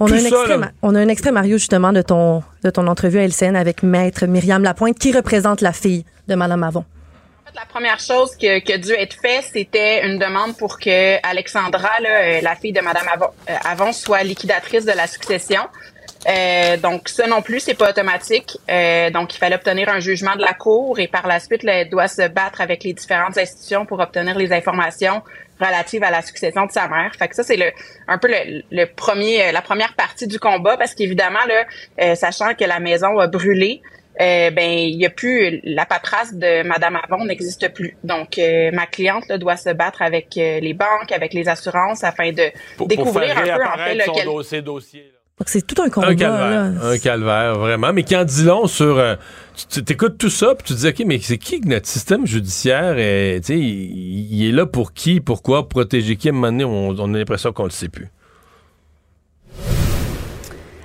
On 0.00 0.06
a, 0.06 0.14
un 0.14 0.18
ça, 0.18 0.28
extrait, 0.28 0.60
on 0.82 0.94
a 0.94 1.00
un 1.00 1.08
extrait, 1.08 1.32
Mario, 1.32 1.58
justement, 1.58 1.92
de 1.92 2.02
ton, 2.02 2.42
de 2.62 2.70
ton 2.70 2.86
entrevue 2.86 3.18
à 3.18 3.24
LCN 3.24 3.56
avec 3.56 3.82
Maître 3.82 4.26
Myriam 4.26 4.62
Lapointe, 4.62 4.98
qui 4.98 5.12
représente 5.12 5.60
la 5.60 5.72
fille 5.72 6.04
de 6.28 6.34
Madame 6.34 6.62
Avon. 6.62 6.84
La 7.54 7.66
première 7.66 8.00
chose 8.00 8.34
qui 8.34 8.48
a 8.48 8.78
dû 8.78 8.92
être 8.92 9.14
faite, 9.14 9.44
c'était 9.52 10.04
une 10.04 10.18
demande 10.18 10.56
pour 10.56 10.80
que 10.80 11.24
Alexandra, 11.24 12.00
là, 12.00 12.08
euh, 12.08 12.40
la 12.42 12.56
fille 12.56 12.72
de 12.72 12.80
Madame 12.80 13.06
Avon, 13.12 13.28
euh, 13.48 13.54
Avon, 13.64 13.92
soit 13.92 14.24
liquidatrice 14.24 14.84
de 14.84 14.90
la 14.90 15.06
succession. 15.06 15.62
Euh, 16.26 16.76
donc 16.78 17.08
ça 17.08 17.26
non 17.26 17.42
plus, 17.42 17.60
c'est 17.60 17.74
pas 17.74 17.90
automatique. 17.90 18.58
Euh, 18.68 19.10
donc 19.10 19.34
il 19.34 19.38
fallait 19.38 19.54
obtenir 19.56 19.88
un 19.88 20.00
jugement 20.00 20.34
de 20.34 20.40
la 20.40 20.54
cour 20.54 20.98
et 20.98 21.06
par 21.06 21.26
la 21.26 21.38
suite, 21.38 21.62
là, 21.62 21.74
elle 21.80 21.90
doit 21.90 22.08
se 22.08 22.26
battre 22.26 22.60
avec 22.60 22.82
les 22.82 22.92
différentes 22.92 23.38
institutions 23.38 23.86
pour 23.86 24.00
obtenir 24.00 24.36
les 24.36 24.52
informations 24.52 25.22
relatives 25.60 26.02
à 26.02 26.10
la 26.10 26.22
succession 26.22 26.66
de 26.66 26.72
sa 26.72 26.88
mère. 26.88 27.12
Fait 27.16 27.28
que 27.28 27.36
ça 27.36 27.42
c'est 27.42 27.56
le 27.56 27.70
un 28.08 28.18
peu 28.18 28.28
le, 28.28 28.62
le 28.70 28.86
premier, 28.86 29.48
euh, 29.48 29.52
la 29.52 29.62
première 29.62 29.94
partie 29.94 30.26
du 30.26 30.40
combat 30.40 30.76
parce 30.76 30.94
qu'évidemment 30.94 31.44
là, 31.46 31.64
euh, 32.00 32.14
sachant 32.14 32.54
que 32.54 32.64
la 32.64 32.80
maison 32.80 33.18
a 33.18 33.26
brûlé, 33.26 33.82
euh, 34.20 34.50
ben 34.50 34.70
il 34.70 35.00
y 35.00 35.06
a 35.06 35.10
plus 35.10 35.60
la 35.64 35.86
paperasse 35.86 36.34
de 36.34 36.62
Madame 36.66 36.98
Avon 37.08 37.24
n'existe 37.24 37.72
plus. 37.72 37.96
Donc 38.04 38.38
euh, 38.38 38.70
ma 38.72 38.86
cliente 38.86 39.26
là, 39.28 39.38
doit 39.38 39.56
se 39.56 39.70
battre 39.70 40.02
avec 40.02 40.36
euh, 40.36 40.60
les 40.60 40.74
banques, 40.74 41.12
avec 41.12 41.34
les 41.34 41.48
assurances 41.48 42.04
afin 42.04 42.30
de 42.32 42.50
pour, 42.76 42.86
pour 42.86 42.88
découvrir 42.88 43.34
faire 43.34 43.54
un 43.54 43.58
peu 43.58 43.64
en 43.82 43.84
fait 43.84 44.00
son 44.04 44.12
quel- 44.12 44.24
dossier, 44.26 44.62
dossier. 44.62 45.10
C'est 45.46 45.66
tout 45.66 45.82
un 45.82 45.88
combat. 45.90 46.06
Un 46.10 46.14
calvaire. 46.14 46.48
là. 46.70 46.86
Un 46.90 46.96
calvaire, 46.98 47.54
vraiment. 47.58 47.92
Mais 47.92 48.04
qui 48.04 48.14
en 48.16 48.22
dit 48.24 48.44
long 48.44 48.68
sur. 48.68 48.96
euh, 48.98 49.16
tu 49.68 49.82
t'écoutes 49.82 50.16
tout 50.16 50.30
ça, 50.30 50.54
puis 50.54 50.64
tu 50.68 50.74
te 50.74 50.78
dis, 50.78 50.86
OK, 50.88 51.02
mais 51.08 51.18
c'est 51.18 51.38
qui 51.38 51.60
que 51.60 51.66
notre 51.66 51.88
système 51.88 52.24
judiciaire 52.24 52.94
est. 52.98 53.40
Tu 53.40 53.46
sais, 53.46 53.58
il, 53.58 54.28
il 54.32 54.48
est 54.48 54.52
là 54.52 54.64
pour 54.64 54.92
qui, 54.92 55.20
pourquoi, 55.20 55.62
pour 55.62 55.70
protéger 55.70 56.14
qui? 56.14 56.28
À 56.28 56.30
un 56.30 56.34
moment 56.34 56.52
donné, 56.52 56.64
on, 56.64 56.90
on 56.90 57.14
a 57.14 57.18
l'impression 57.18 57.52
qu'on 57.52 57.64
le 57.64 57.70
sait 57.70 57.88
plus. 57.88 58.06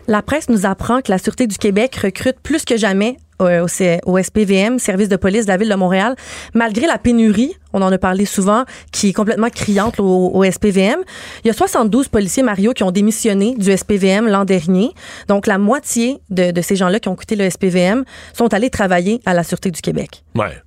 La 0.10 0.24
presse 0.24 0.50
nous 0.50 0.66
apprend 0.66 1.02
que 1.02 1.12
la 1.12 1.20
Sûreté 1.20 1.46
du 1.46 1.60
Québec 1.60 1.96
recrute 1.98 2.40
plus 2.42 2.66
que 2.66 2.78
jamais 2.78 3.18
euh, 3.44 3.68
au, 4.08 4.18
SPVM, 4.18 4.80
service 4.80 5.08
de 5.08 5.18
police 5.18 5.46
de 5.46 5.52
la 5.52 5.58
ville 5.58 5.70
de 5.70 5.76
Montréal, 5.76 6.16
malgré 6.56 6.88
la 6.88 6.98
pénurie, 6.98 7.54
on 7.74 7.84
en 7.84 7.92
a 7.92 7.98
parlé 8.00 8.26
souvent, 8.26 8.66
qui 8.92 9.10
est 9.10 9.14
complètement 9.14 9.52
criante 9.52 10.00
au, 10.00 10.44
SPVM. 10.44 11.02
Il 11.44 11.48
y 11.48 11.52
a 11.52 11.54
72 11.54 12.08
policiers, 12.08 12.42
Mario, 12.42 12.74
qui 12.74 12.82
ont 12.82 12.90
démissionné 12.90 13.54
du 13.56 13.72
SPVM 13.72 14.28
l'an 14.28 14.46
dernier. 14.46 14.90
Donc, 15.28 15.46
la 15.46 15.60
moitié 15.60 16.22
de, 16.32 16.60
ces 16.60 16.76
gens-là 16.76 17.00
qui 17.00 17.08
ont 17.08 17.16
quitté 17.16 17.36
le 17.36 17.48
SPVM 17.48 18.04
sont 18.34 18.52
allés 18.52 18.72
travailler 18.72 19.22
à 19.28 19.36
la 19.36 19.44
Sûreté 19.44 19.70
du 19.70 19.80
Québec. 19.80 20.24
Ouais. 20.34 20.58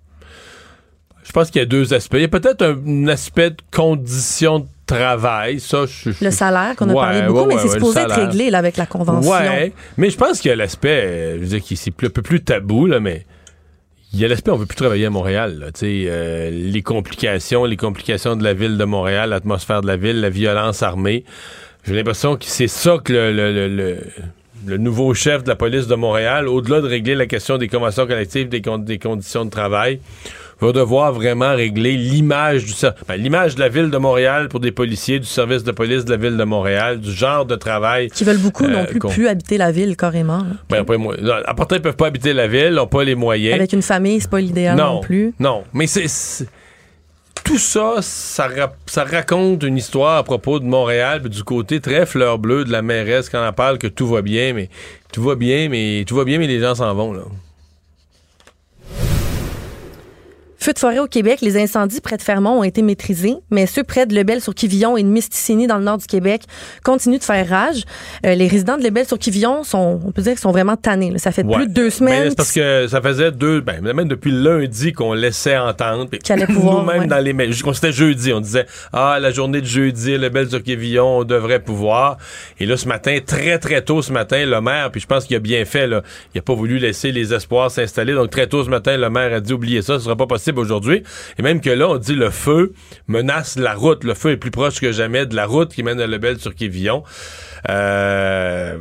Je 1.25 1.33
pense 1.33 1.51
qu'il 1.51 1.59
y 1.59 1.63
a 1.63 1.67
deux 1.67 1.93
aspects. 1.95 2.15
Il 2.15 2.23
y 2.23 2.27
a 2.27 2.29
peut-être 2.29 2.63
un, 2.63 3.09
aspect 3.09 3.51
de 3.51 3.57
conditions 3.73 4.61
de 4.61 4.67
travail, 4.97 5.61
ça, 5.61 5.85
je, 5.87 6.11
je- 6.11 6.25
Le 6.25 6.31
salaire 6.31 6.75
qu'on 6.77 6.89
a 6.89 6.93
Ouais, 6.93 7.01
parlé 7.01 7.23
beaucoup, 7.23 7.41
ouais, 7.49 7.55
mais 7.55 7.61
c'est 7.61 7.69
supposé 7.75 8.01
être 8.01 8.15
réglé 8.15 8.51
là, 8.51 8.59
avec 8.59 8.77
la 8.77 8.87
convention. 8.87 9.31
Ouais, 9.31 9.73
mais 9.97 10.11
je 10.11 10.17
pense 10.17 10.41
qu'il 10.41 10.49
y 10.51 10.53
a 10.53 10.57
l'aspect, 10.57 11.03
euh, 11.05 11.35
je 11.37 11.41
veux 11.41 11.47
dire, 11.47 11.61
qui 11.63 11.77
c'est 11.77 11.91
un 12.03 12.09
peu 12.11 12.23
plus 12.23 12.43
tabou, 12.43 12.87
là, 12.87 13.01
mais 13.01 13.25
il 14.13 14.21
y 14.21 14.25
a 14.25 14.29
l'aspect, 14.29 14.51
on 14.51 14.57
veut 14.57 14.67
plus 14.67 14.77
travailler 14.77 15.07
à 15.07 15.11
Montréal, 15.11 15.59
là, 15.59 15.67
euh, 15.83 16.51
les 16.51 16.83
complications, 16.83 17.65
les 17.65 17.77
complications 17.79 18.37
de 18.37 18.45
la 18.45 18.53
ville 18.55 18.77
de 18.77 18.85
Montréal, 18.85 19.31
l'atmosphère 19.31 19.81
de 19.81 19.87
la 19.87 19.97
ville, 19.97 20.21
la 20.21 20.31
violence 20.31 20.83
armée. 20.83 21.25
J'ai 21.85 21.95
l'impression 21.95 22.37
que 22.37 22.45
c'est 22.45 22.69
ça 22.69 22.99
que 23.03 23.13
le, 23.13 23.33
le- 23.33 23.53
le- 23.53 23.69
le- 23.69 23.99
le 24.65 24.77
nouveau 24.77 25.13
chef 25.15 25.43
de 25.43 25.49
la 25.49 25.57
police 25.57 25.89
de 25.89 25.97
Montréal, 25.97 26.47
au-delà 26.47 26.81
de 26.81 26.87
régler 26.87 27.17
la 27.17 27.27
question 27.27 27.59
des 27.59 27.67
conventions 27.67 28.07
collectives, 28.07 28.49
des, 28.49 28.63
con- 28.63 28.79
des 28.79 28.99
conditions 29.01 29.45
de 29.45 29.51
travail, 29.51 29.99
va 30.67 30.73
devoir 30.73 31.13
vraiment 31.13 31.55
régler 31.55 31.97
l'image 31.97 32.65
du 32.65 32.73
ben, 33.09 33.17
l'image 33.17 33.55
de 33.57 33.61
la 33.61 33.69
ville 33.69 33.91
de 33.91 33.99
Montréal 33.99 34.49
pour 34.49 34.61
des 34.61 34.73
policiers, 34.73 35.19
du 35.19 35.27
service 35.27 35.65
de 35.65 35.73
police 35.73 36.05
de 36.05 36.11
la 36.11 36.17
ville 36.17 36.37
de 36.37 36.45
Montréal, 36.45 37.01
du 37.01 37.11
genre 37.13 37.45
de 37.47 37.57
travail. 37.57 38.09
Qui 38.11 38.25
veulent 38.25 38.39
beaucoup 38.39 38.67
non 38.67 38.81
Euh, 38.81 38.85
plus 38.85 38.99
qu'on- 38.99 39.09
plus 39.09 39.29
habiter 39.29 39.59
la 39.59 39.73
ville 39.73 39.97
carrément. 39.97 40.43
ben, 40.71 40.81
après, 40.83 40.99
moi, 40.99 41.17
non, 41.21 41.35
à 41.45 41.55
part 41.55 41.67
ça, 41.71 41.77
ils 41.77 41.83
peuvent 41.83 41.97
pas 41.97 42.07
habiter 42.07 42.33
la 42.33 42.47
ville, 42.49 42.71
n'ont 42.75 42.87
pas 42.87 43.05
les 43.05 43.15
moyens. 43.15 43.55
Avec 43.55 43.73
une 43.73 43.83
famille, 43.83 44.21
c'est 44.21 44.31
pas 44.31 44.41
l'idéal 44.41 44.77
non, 44.77 45.01
plus. 45.01 45.35
Non, 45.41 45.65
mais 45.73 45.87
c'est. 45.87 46.07
Tout 47.45 47.59
ça, 47.59 47.97
ça, 48.01 48.47
ra- 48.47 48.73
ça 48.87 49.03
raconte 49.05 49.65
une 49.65 49.77
histoire 49.77 50.17
à 50.19 50.23
propos 50.23 50.61
de 50.61 50.65
Montréal, 50.65 51.21
puis 51.23 51.31
du 51.31 51.43
côté 51.43 51.81
très 51.81 52.07
fleur 52.07 52.39
bleue 52.39 52.65
de 52.65 52.71
la 52.71 52.83
mairesse 52.83 53.29
quand 53.29 53.45
elle 53.45 53.53
parle 53.53 53.79
que 53.79 53.89
tout 53.89 54.07
va 54.07 54.23
bien, 54.23 54.53
mais 54.53 54.69
tout 55.13 55.23
va 55.25 55.35
bien, 55.35 55.69
mais 55.69 56.05
tout 56.07 56.15
va 56.15 56.25
bien, 56.25 56.39
mais 56.39 56.47
les 56.47 56.61
gens 56.61 56.77
s'en 56.77 56.95
vont 56.95 57.13
là. 57.13 57.23
Feu 60.63 60.73
de 60.73 60.79
forêt 60.79 61.01
au 61.01 61.09
Québec, 61.09 61.41
les 61.43 61.61
incendies 61.61 62.01
près 62.01 62.17
de 62.17 62.23
Fermont 62.23 62.61
ont 62.61 62.63
été 62.63 62.83
maîtrisés, 62.83 63.35
mais 63.51 63.67
ceux 63.67 63.83
près 63.83 64.07
de 64.07 64.15
Lebel-sur-Quivillon 64.15 64.97
et 64.97 65.03
de 65.03 65.09
Misticini 65.09 65.67
dans 65.67 65.77
le 65.79 65.83
nord 65.83 65.99
du 65.99 66.07
Québec 66.07 66.43
continuent 66.85 67.19
de 67.19 67.25
faire 67.25 67.49
rage. 67.49 67.83
Euh, 68.25 68.37
les 68.37 68.47
résidents 68.47 68.79
de 68.79 68.85
Lebel-sur-Quivillon 68.85 69.65
sont, 69.65 69.99
on 70.07 70.13
peut 70.13 70.23
dire 70.23 70.31
qu'ils 70.35 70.41
sont 70.41 70.53
vraiment 70.53 70.77
tannés. 70.77 71.11
là. 71.11 71.19
Ça 71.19 71.33
fait 71.33 71.45
Ouais. 71.45 71.57
plus 71.57 71.67
de 71.67 71.73
deux 71.73 71.85
Mais 71.87 71.91
semaines. 71.91 72.31
c'est 72.31 72.37
parce 72.37 72.53
que 72.53 72.87
ça 72.87 73.01
faisait 73.03 73.33
deux, 73.33 73.61
ben, 73.61 73.81
même 73.83 74.07
depuis 74.07 74.31
lundi 74.31 74.93
qu'on 74.93 75.15
laissait 75.15 75.59
entendre. 75.59 76.07
Nous-mêmes 76.49 77.01
ouais. 77.01 77.07
dans 77.09 77.19
les 77.19 77.33
mails, 77.33 77.55
on- 77.65 77.73
c'était 77.73 77.91
jeudi, 77.91 78.33
on 78.33 78.39
disait 78.41 78.67
ah 78.93 79.19
la 79.21 79.33
journée 79.33 79.63
de 79.63 79.67
jeudi, 79.67 80.17
le 80.17 80.29
bel 80.29 80.49
sur 80.49 80.63
Quévillon, 80.63 81.19
on 81.19 81.25
devrait 81.25 81.59
pouvoir. 81.59 82.19
Et 82.61 82.67
là 82.67 82.77
ce 82.77 82.87
matin, 82.87 83.19
très 83.27 83.59
très 83.59 83.83
tôt 83.83 84.01
ce 84.01 84.13
matin, 84.13 84.47
le 84.47 84.61
maire, 84.61 84.93
puis 84.93 85.01
je 85.01 85.09
pense 85.09 85.25
qu'il 85.25 85.35
a 85.35 85.41
bien 85.41 85.65
fait 85.65 85.89
là, 85.89 86.03
il 86.37 86.39
a 86.39 86.43
pas 86.43 86.55
voulu 86.55 86.79
laisser 86.79 87.11
les 87.11 87.35
espoirs 87.35 87.69
s'installer. 87.73 88.15
Donc 88.15 88.31
très 88.31 88.47
tôt 88.47 88.63
ce 88.63 88.71
matin, 88.71 88.97
le 88.97 89.11
maire 89.11 89.33
a 89.35 89.41
dit 89.41 89.53
oubliez 89.53 89.83
ça, 89.83 89.99
ce 89.99 90.05
sera 90.05 90.15
pas 90.15 90.27
possible 90.29 90.52
aujourd'hui. 90.59 91.03
Et 91.39 91.43
même 91.43 91.61
que 91.61 91.71
là, 91.71 91.89
on 91.89 91.97
dit 91.99 92.15
le 92.15 92.31
feu 92.31 92.73
menace 93.09 93.57
la 93.59 93.75
route. 93.75 94.05
Le 94.05 94.15
feu 94.15 94.31
est 94.33 94.37
plus 94.37 94.51
proche 94.51 94.81
que 94.81 94.93
jamais 94.93 95.27
de 95.27 95.35
la 95.37 95.47
route 95.47 95.73
qui 95.73 95.83
mène 95.83 96.01
à 96.01 96.07
Lebel 96.07 96.39
sur 96.39 96.55
Quévillon. 96.55 97.03
Euh, 97.71 98.77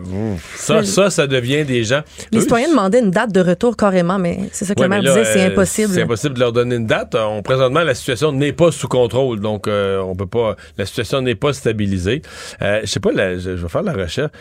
ça, 0.55 0.83
ça, 0.83 1.09
ça 1.11 1.27
devient 1.27 1.63
des 1.65 1.83
gens. 1.83 2.01
Les 2.31 2.39
Eux, 2.39 2.41
citoyens 2.41 2.69
demandaient 2.69 2.99
une 2.99 3.11
date 3.11 3.31
de 3.31 3.39
retour 3.39 3.77
carrément, 3.77 4.17
mais 4.17 4.39
c'est 4.51 4.65
ça 4.65 4.73
que 4.73 4.79
Ouais, 4.79 4.87
le 4.87 4.89
maire 4.89 5.03
là, 5.03 5.11
disait, 5.11 5.25
c'est 5.33 5.41
euh, 5.45 5.51
impossible. 5.51 5.93
C'est 5.93 6.01
impossible 6.01 6.33
de 6.33 6.39
leur 6.39 6.51
donner 6.51 6.75
une 6.77 6.87
date. 6.87 7.13
Euh, 7.13 7.23
On, 7.25 7.43
présentement, 7.43 7.81
la 7.83 7.93
situation 7.93 8.31
n'est 8.31 8.53
pas 8.53 8.71
sous 8.71 8.87
contrôle, 8.87 9.39
donc 9.39 9.67
euh, 9.67 9.99
on 9.99 10.15
peut 10.15 10.25
pas. 10.25 10.55
La 10.79 10.85
situation 10.87 11.21
n'est 11.21 11.35
pas 11.35 11.53
stabilisée. 11.53 12.23
Je 12.59 12.85
sais 12.85 12.99
pas, 12.99 13.11
la- 13.11 13.35
je, 13.37 13.55
je 13.55 13.61
vais 13.61 13.69
faire 13.69 13.83
la 13.83 13.93
recherche. 13.93 14.31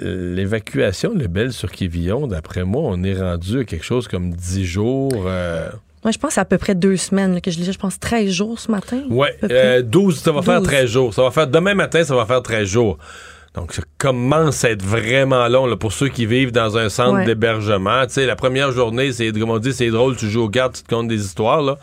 L'évacuation 0.00 1.12
de 1.14 1.26
Belle 1.26 1.52
sur 1.52 1.70
Quévillon, 1.70 2.26
d'après 2.26 2.64
moi, 2.64 2.82
on 2.86 3.02
est 3.04 3.14
rendu 3.20 3.60
à 3.60 3.64
quelque 3.64 3.84
chose 3.84 4.08
comme 4.08 4.30
10 4.32 4.64
jours. 4.64 5.26
Moi, 6.04 6.12
je 6.12 6.18
pense 6.18 6.36
à 6.38 6.44
peu 6.44 6.58
près 6.58 6.74
deux 6.74 6.96
semaines 6.96 7.34
là, 7.34 7.40
que 7.40 7.50
je 7.50 7.78
pense 7.78 7.98
13 7.98 8.30
jours 8.30 8.58
ce 8.60 8.70
matin. 8.70 9.00
Ouais, 9.08 9.34
près. 9.40 9.48
euh, 9.50 9.82
12, 9.82 10.18
ça 10.18 10.32
va 10.32 10.42
faire 10.42 10.58
12. 10.60 10.68
13 10.68 10.90
jours. 10.90 11.14
Ça 11.14 11.22
va 11.22 11.30
faire 11.30 11.46
demain 11.46 11.74
matin, 11.74 12.04
ça 12.04 12.14
va 12.14 12.26
faire 12.26 12.42
13 12.42 12.68
jours. 12.68 12.98
Donc, 13.54 13.72
ça 13.72 13.82
commence 13.98 14.64
à 14.64 14.70
être 14.70 14.82
vraiment 14.84 15.46
long 15.48 15.66
là, 15.66 15.76
pour 15.76 15.92
ceux 15.92 16.08
qui 16.08 16.26
vivent 16.26 16.50
dans 16.52 16.76
un 16.76 16.88
centre 16.88 17.14
Ouais. 17.18 17.24
d'hébergement. 17.24 18.04
Tu 18.06 18.14
sais, 18.14 18.26
la 18.26 18.34
première 18.36 18.72
journée, 18.72 19.12
c'est 19.12 19.30
comme 19.32 19.50
on 19.50 19.58
dit, 19.58 19.72
c'est 19.72 19.90
drôle, 19.90 20.16
tu 20.16 20.28
joues 20.28 20.42
aux 20.42 20.48
cartes, 20.48 20.76
tu 20.76 20.82
te 20.82 20.94
comptes 20.94 21.08
des 21.08 21.24
histoires, 21.24 21.62
là. 21.62 21.78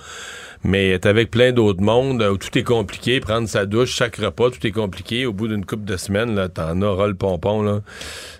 Mais 0.63 0.97
t'es 0.99 1.09
avec 1.09 1.31
plein 1.31 1.51
d'autres 1.51 1.81
mondes 1.81 2.21
où 2.21 2.37
tout 2.37 2.55
est 2.57 2.63
compliqué, 2.63 3.19
prendre 3.19 3.47
sa 3.47 3.65
douche, 3.65 3.95
chaque 3.95 4.17
repas, 4.17 4.51
tout 4.51 4.65
est 4.65 4.71
compliqué. 4.71 5.25
Au 5.25 5.33
bout 5.33 5.47
d'une 5.47 5.65
couple 5.65 5.85
de 5.85 5.97
semaines, 5.97 6.35
là, 6.35 6.49
t'en 6.49 6.79
auras 6.81 7.07
le 7.07 7.15
pompon, 7.15 7.63
là. 7.63 7.79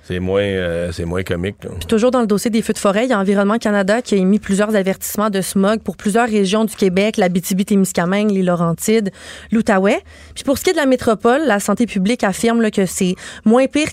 C'est 0.04 0.20
moins, 0.20 0.42
euh, 0.42 0.92
c'est 0.92 1.06
moins 1.06 1.24
comique. 1.24 1.56
Puis 1.60 1.88
toujours 1.88 2.12
dans 2.12 2.20
le 2.20 2.28
dossier 2.28 2.52
des 2.52 2.62
feux 2.62 2.74
de 2.74 2.78
forêt, 2.78 3.06
il 3.06 3.10
y 3.10 3.14
a 3.14 3.20
Environnement 3.20 3.58
Canada 3.58 4.02
qui 4.02 4.16
a 4.16 4.18
émis 4.18 4.40
plusieurs 4.40 4.76
avertissements 4.76 5.30
de 5.30 5.42
smog 5.42 5.80
pour 5.80 5.96
plusieurs 5.96 6.28
régions 6.28 6.66
du 6.66 6.76
Québec, 6.76 7.18
la 7.18 7.30
témiscamingue 7.30 8.32
les 8.32 8.44
Laurentides, 8.44 9.12
l'Outaouais. 9.52 10.00
Puis 10.36 10.44
pour 10.44 10.58
ce 10.58 10.64
qui 10.64 10.72
est 10.72 10.74
de 10.74 10.78
la 10.78 10.86
métropole, 10.86 11.42
la 11.46 11.60
santé 11.60 11.86
publique 11.86 12.24
affirme 12.24 12.62
là, 12.62 12.72
que 12.72 12.86
c'est 12.86 13.16
moins 13.46 13.68
pire 13.68 13.90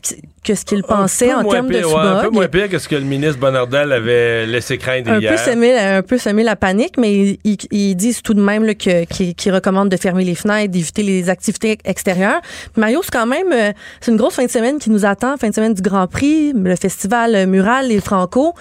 que, 0.48 0.54
ce 0.54 0.64
qu'il 0.64 0.82
pensait 0.82 1.32
en 1.34 1.44
termes 1.44 1.68
de 1.68 1.78
pire, 1.78 1.88
ouais, 1.88 2.00
un 2.00 2.22
peu 2.22 2.30
moins 2.30 2.48
pire 2.48 2.68
que 2.68 2.78
ce 2.78 2.88
que 2.88 2.96
le 2.96 3.02
ministre 3.02 3.38
Bonardel 3.38 3.92
avait 3.92 4.46
laissé 4.46 4.78
craindre 4.78 5.12
un 5.12 5.20
hier. 5.20 5.32
peu, 5.32 5.50
semer, 5.50 5.78
un 5.78 6.02
peu 6.02 6.18
semer 6.18 6.42
la 6.42 6.56
panique, 6.56 6.94
mais 6.98 7.38
ils, 7.44 7.58
ils 7.70 7.94
disent 7.94 8.22
tout 8.22 8.34
de 8.34 8.40
même 8.40 8.74
qu'ils, 8.74 9.52
recommandent 9.52 9.88
de 9.88 9.96
fermer 9.96 10.24
les 10.24 10.34
fenêtres, 10.34 10.72
d'éviter 10.72 11.02
les 11.02 11.28
activités 11.28 11.78
extérieures. 11.84 12.40
Mario, 12.76 13.00
c'est 13.02 13.12
quand 13.12 13.26
même 13.26 13.52
euh, 13.52 13.72
c'est 14.00 14.10
une 14.10 14.16
grosse 14.16 14.34
fin 14.34 14.44
de 14.44 14.50
semaine 14.50 14.78
qui 14.78 14.90
nous 14.90 15.04
attend, 15.04 15.36
fin 15.36 15.50
de 15.50 15.54
semaine 15.54 15.74
du 15.74 15.82
Grand 15.82 16.06
Prix, 16.06 16.52
le 16.52 16.76
festival 16.76 17.34
euh, 17.34 17.46
Mural, 17.46 17.88
les 17.88 18.00
Franco. 18.00 18.54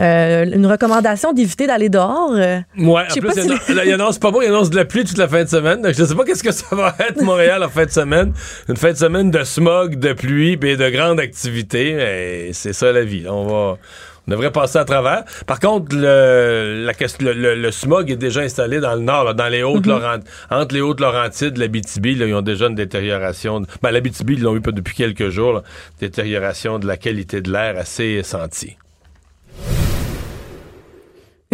Euh, 0.00 0.44
une 0.52 0.66
recommandation 0.66 1.32
d'éviter 1.32 1.66
d'aller 1.68 1.88
dehors. 1.88 2.32
euh. 2.34 2.58
Ouais, 2.78 3.02
en 3.02 3.14
plus, 3.14 3.30
il, 3.36 3.42
si 3.42 3.72
il 3.72 3.92
annonce 3.92 4.18
pas 4.18 4.30
bon, 4.32 4.40
il 4.42 4.48
annonce 4.48 4.70
de 4.70 4.76
la 4.76 4.84
pluie 4.84 5.04
toute 5.04 5.18
la 5.18 5.28
fin 5.28 5.44
de 5.44 5.48
semaine. 5.48 5.82
Donc, 5.82 5.94
je 5.96 6.04
sais 6.04 6.14
pas 6.14 6.24
qu'est-ce 6.24 6.42
que 6.42 6.52
ça 6.52 6.74
va 6.74 6.96
être, 6.98 7.22
Montréal, 7.22 7.62
en 7.62 7.68
fin 7.68 7.84
de 7.84 7.90
semaine. 7.90 8.32
Une 8.68 8.76
fin 8.76 8.90
de 8.90 8.96
semaine 8.96 9.30
de 9.30 9.44
smog, 9.44 9.96
de 9.96 10.12
pluie, 10.12 10.58
et 10.64 10.76
de 10.76 10.88
grandes 10.90 11.20
activités. 11.24 12.50
C'est 12.52 12.72
ça 12.72 12.92
la 12.92 13.02
vie. 13.04 13.26
On 13.28 13.46
va. 13.46 13.78
On 14.26 14.30
devrait 14.30 14.50
passer 14.52 14.78
à 14.78 14.86
travers. 14.86 15.24
Par 15.46 15.60
contre, 15.60 15.94
le, 15.94 16.86
la, 16.86 16.92
le, 17.20 17.32
le- 17.34 17.54
le 17.56 17.70
smog 17.70 18.10
est 18.10 18.16
déjà 18.16 18.40
installé 18.40 18.80
dans 18.80 18.94
le 18.94 19.02
nord, 19.02 19.24
là, 19.24 19.34
dans 19.34 19.48
les 19.48 19.62
hautes 19.62 19.84
Mhm. 19.84 19.92
Laurent- 19.92 20.18
entre 20.50 20.74
les 20.74 20.80
hautes 20.80 21.00
Laurentides, 21.00 21.58
l'Abitibi, 21.58 22.14
là, 22.14 22.24
ils 22.24 22.34
ont 22.34 22.40
déjà 22.40 22.68
une 22.68 22.74
détérioration. 22.74 23.60
de- 23.60 23.66
ben, 23.82 23.90
l'Abitibi, 23.90 24.32
ils 24.32 24.42
l'ont 24.42 24.56
eu 24.56 24.60
depuis 24.62 24.94
quelques 24.94 25.28
jours, 25.28 25.52
là, 25.52 25.62
détérioration 26.00 26.78
de 26.78 26.86
la 26.86 26.96
qualité 26.96 27.42
de 27.42 27.52
l'air 27.52 27.76
assez 27.76 28.22
sentie. 28.22 28.78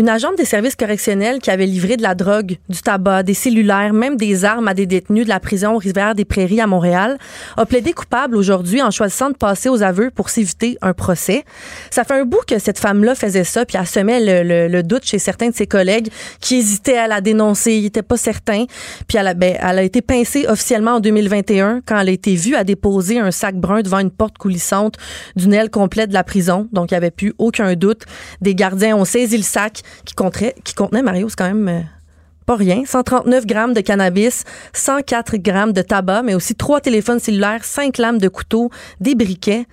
Une 0.01 0.09
agente 0.09 0.39
des 0.39 0.47
services 0.47 0.77
correctionnels 0.77 1.41
qui 1.41 1.51
avait 1.51 1.67
livré 1.67 1.99
de 1.99 2.03
la 2.03 2.15
drogue, 2.15 2.57
du 2.71 2.81
tabac, 2.81 3.23
des 3.23 3.35
cellulaires, 3.35 3.93
même 3.93 4.17
des 4.17 4.47
armes 4.47 4.67
à 4.67 4.73
des 4.73 4.87
détenus 4.87 5.25
de 5.25 5.29
la 5.29 5.41
prison 5.41 5.77
Rivière 5.77 6.15
des 6.15 6.25
Prairies 6.25 6.63
à 6.63 6.67
Montréal, 6.67 7.19
a 7.59 7.67
plaidé 7.67 7.93
coupable 7.93 8.35
aujourd'hui 8.35 8.81
en 8.81 8.91
choisissant 8.91 9.29
de 9.29 9.37
passer 9.37 9.69
aux 9.69 9.83
aveux 9.83 10.11
pour 10.11 10.31
s'éviter 10.31 10.79
un 10.81 10.95
procès. 10.95 11.45
Ça 11.91 12.05
fait 12.05 12.19
un 12.19 12.25
bout 12.25 12.41
que 12.47 12.59
cette 12.59 12.79
femme-là 12.79 13.15
faisait 13.15 13.45
ça, 13.45 13.67
puis 13.67 13.77
elle 13.79 13.87
semait 13.87 14.21
le, 14.21 14.49
le- 14.49 14.69
le 14.69 14.83
doute 14.83 15.05
chez 15.05 15.19
certains 15.19 15.51
de 15.51 15.55
ses 15.55 15.67
collègues 15.67 16.09
qui 16.41 16.57
hésitaient 16.57 16.97
à 16.97 17.07
la 17.07 17.21
dénoncer, 17.21 17.75
ils 17.75 17.83
n'étaient 17.83 18.01
pas 18.01 18.17
certains. 18.17 18.65
Puis 19.07 19.19
elle 19.19 19.27
a, 19.27 19.35
ben, 19.35 19.59
elle 19.61 19.79
a 19.81 19.83
été 19.83 20.01
pincée 20.01 20.47
officiellement 20.49 20.93
en 20.93 21.01
2021 21.01 21.83
quand 21.85 21.99
elle 22.01 22.09
a 22.09 22.13
été 22.13 22.37
vue 22.37 22.55
à 22.55 22.65
déposer 22.65 23.19
un 23.19 23.33
sac 23.33 23.55
brun 23.55 23.83
devant 23.83 23.99
une 23.99 24.11
porte 24.11 24.39
coulissante 24.39 24.95
d'une 25.37 25.53
aile 25.53 25.69
complète 25.69 26.09
de 26.09 26.15
la 26.15 26.25
prison. 26.25 26.69
Donc 26.73 26.91
il 26.91 26.95
n'y 26.95 26.99
avait 26.99 27.11
plus 27.11 27.35
aucun 27.37 27.75
doute. 27.75 28.05
Des 28.41 28.55
gardiens 28.55 28.97
ont 28.97 29.05
saisi 29.05 29.37
le 29.37 29.43
sac 29.43 29.83
qui, 30.05 30.14
contenait, 30.14 30.55
qui 30.64 30.74
contenait, 30.74 31.03
Mario, 31.03 31.28
c'est 31.28 31.36
quand 31.36 31.53
même 31.53 31.68
euh, 31.68 31.80
pas 32.47 32.57
rien, 32.57 32.82
139 32.84 33.47
grammes 33.47 33.74
de 33.74 33.80
cannabis, 33.80 34.45
104 34.72 35.36
grammes 35.36 35.72
de 35.72 35.82
tabac, 35.82 36.22
mais 36.22 36.34
aussi 36.34 36.55
trois 36.55 36.80
téléphones 36.80 37.20
cellulaires, 37.20 37.64
cinq 37.64 37.99
lames 37.99 38.18
de 38.18 38.28
couteau, 38.28 38.70
des 39.01 39.14
briquets. 39.14 39.66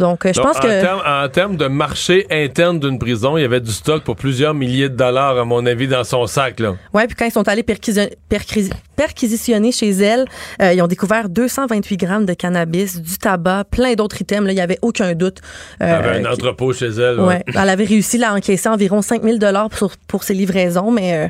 Donc, 0.00 0.26
euh, 0.26 0.32
je 0.34 0.40
Donc, 0.40 0.46
pense 0.48 0.56
en 0.56 0.60
que... 0.60 0.80
termes- 0.80 1.02
en 1.06 1.28
termes 1.28 1.56
de 1.56 1.66
marché 1.66 2.26
interne 2.30 2.80
d'une 2.80 2.98
prison, 2.98 3.36
il 3.36 3.42
y 3.42 3.44
avait 3.44 3.60
du 3.60 3.70
stock 3.70 4.02
pour 4.02 4.16
plusieurs 4.16 4.54
milliers 4.54 4.88
de 4.88 4.96
dollars, 4.96 5.38
à 5.38 5.44
mon 5.44 5.64
avis, 5.66 5.86
dans 5.86 6.02
son 6.04 6.26
sac. 6.26 6.60
Ouais, 6.92 7.06
puis 7.06 7.14
quand 7.14 7.26
ils 7.26 7.30
sont 7.30 7.46
allés 7.46 7.62
perquisi- 7.62 8.10
perquisi- 8.28 8.72
perquisitionner 8.96 9.70
chez 9.72 9.90
elle, 9.90 10.24
euh, 10.60 10.72
ils 10.72 10.82
ont 10.82 10.86
découvert 10.88 11.28
228 11.28 11.96
grammes 11.96 12.26
de 12.26 12.34
cannabis, 12.34 13.00
du 13.00 13.16
tabac, 13.18 13.64
plein 13.70 13.94
d'autres 13.94 14.20
items. 14.20 14.46
Là, 14.46 14.52
il 14.52 14.58
y 14.58 14.60
avait 14.60 14.78
aucun 14.82 15.14
doute. 15.14 15.38
Y 15.80 15.84
euh, 15.84 15.98
avait 15.98 16.18
un 16.18 16.22
qui- 16.22 16.28
entrepôt 16.28 16.72
chez 16.72 16.88
elle. 16.88 17.20
Ouais. 17.20 17.42
Elle 17.46 17.68
avait 17.68 17.84
réussi 17.84 18.18
là, 18.18 18.30
à 18.32 18.34
encaisser 18.34 18.68
environ 18.68 19.02
5000 19.02 19.38
dollars 19.38 19.70
pour, 19.70 19.92
pour 20.08 20.24
ses 20.24 20.34
livraisons, 20.34 20.90
mais 20.90 21.14
euh, 21.14 21.28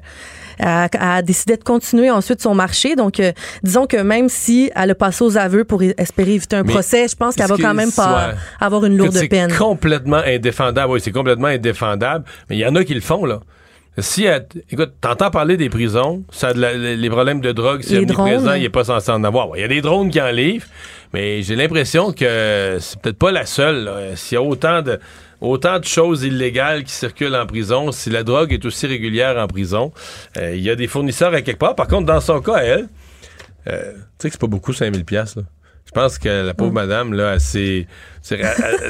elle 0.63 0.89
a 1.01 1.23
décidé 1.23 1.57
de 1.57 1.65
continuer 1.65 2.11
ensuite 2.11 2.41
son 2.41 2.55
marché. 2.55 2.95
Donc, 2.97 3.19
euh, 3.21 3.33
disons 3.63 3.87
que 3.87 3.97
même 3.97 4.29
si 4.29 4.71
elle 4.75 4.91
a 4.91 4.95
passé 4.95 5.25
aux 5.25 5.37
aveux 5.39 5.65
pour 5.65 5.83
espérer 5.83 6.35
éviter 6.35 6.57
un 6.57 6.63
Mais 6.63 6.73
procès, 6.73 7.09
je 7.09 7.17
pense 7.17 7.35
qu'elle 7.35 7.49
va 7.49 7.57
quand 7.57 7.75
même 7.75 7.93
pas 7.93 8.35
avoir 8.61 8.85
une 8.85 8.97
lourde 8.97 9.13
c'est 9.13 9.29
peine. 9.29 9.53
complètement 9.57 10.21
indéfendable? 10.27 10.93
Oui, 10.93 11.01
c'est 11.01 11.13
complètement 11.13 11.49
indéfendable. 11.49 12.25
Mais 12.49 12.57
il 12.57 12.61
y 12.61 12.67
en 12.67 12.75
a 12.77 12.85
qui 12.85 12.95
le 12.95 13.01
font, 13.01 13.25
là. 13.25 13.41
Si, 13.99 14.25
elle- 14.25 14.47
écoute, 14.71 14.93
t'entends 15.01 15.31
parler 15.31 15.57
des 15.57 15.69
prisons, 15.69 16.23
ça 16.31 16.49
a 16.49 16.53
de 16.55 16.61
la- 16.61 16.75
les 16.75 17.11
problèmes 17.11 17.41
de 17.41 17.53
drogue, 17.53 17.81
c'est 17.83 17.99
omniprésent, 17.99 18.53
il 18.55 18.65
est 18.65 18.69
pas 18.69 18.85
censé 18.85 19.11
en 19.11 19.25
avoir. 19.25 19.49
Ouais, 19.51 19.59
Il 19.59 19.63
y 19.63 19.65
a 19.65 19.69
des 19.69 19.81
drones 19.83 20.11
qui 20.11 20.21
en 20.23 20.31
livrent, 20.31 20.67
mais 21.13 21.43
j'ai 21.43 21.57
l'impression 21.57 22.13
que 22.13 22.77
c'est 22.81 22.99
peut-être 23.01 23.19
pas 23.19 23.33
la 23.33 23.45
seule. 23.47 23.91
S'il 24.15 24.37
y 24.37 24.39
a 24.39 24.43
autant 24.43 24.81
de 24.83 25.01
autant 25.41 25.79
de 25.79 25.85
choses 25.85 26.25
illégales 26.25 26.85
qui 26.85 26.93
circulent 26.93 27.35
en 27.35 27.47
prison, 27.47 27.93
si 27.93 28.11
la 28.11 28.23
drogue 28.23 28.53
est 28.53 28.65
aussi 28.65 28.87
régulière 28.87 29.37
en 29.39 29.47
prison, 29.47 29.93
euh, 30.37 30.55
il 30.55 30.63
y 30.63 30.71
a 30.71 30.77
des 30.77 30.87
fournisseurs 30.87 31.35
à 31.35 31.43
quelque 31.43 31.59
part. 31.59 31.75
Par 31.75 31.89
contre, 31.89 32.07
dans 32.07 32.21
son 32.21 32.41
cas, 32.41 32.59
elle, 32.59 32.89
euh, 33.67 33.93
tu 33.93 33.99
sais 34.19 34.29
que 34.29 34.33
c'est 34.33 34.41
pas 34.41 34.47
beaucoup, 34.47 34.73
5000 34.73 35.05
pièces 35.05 35.37
Je 35.87 35.91
pense 35.93 36.19
que 36.19 36.47
la 36.47 36.55
pauvre 36.55 36.73
madame, 36.73 37.13
là, 37.13 37.35
elle 37.35 37.41
s'est... 37.41 37.87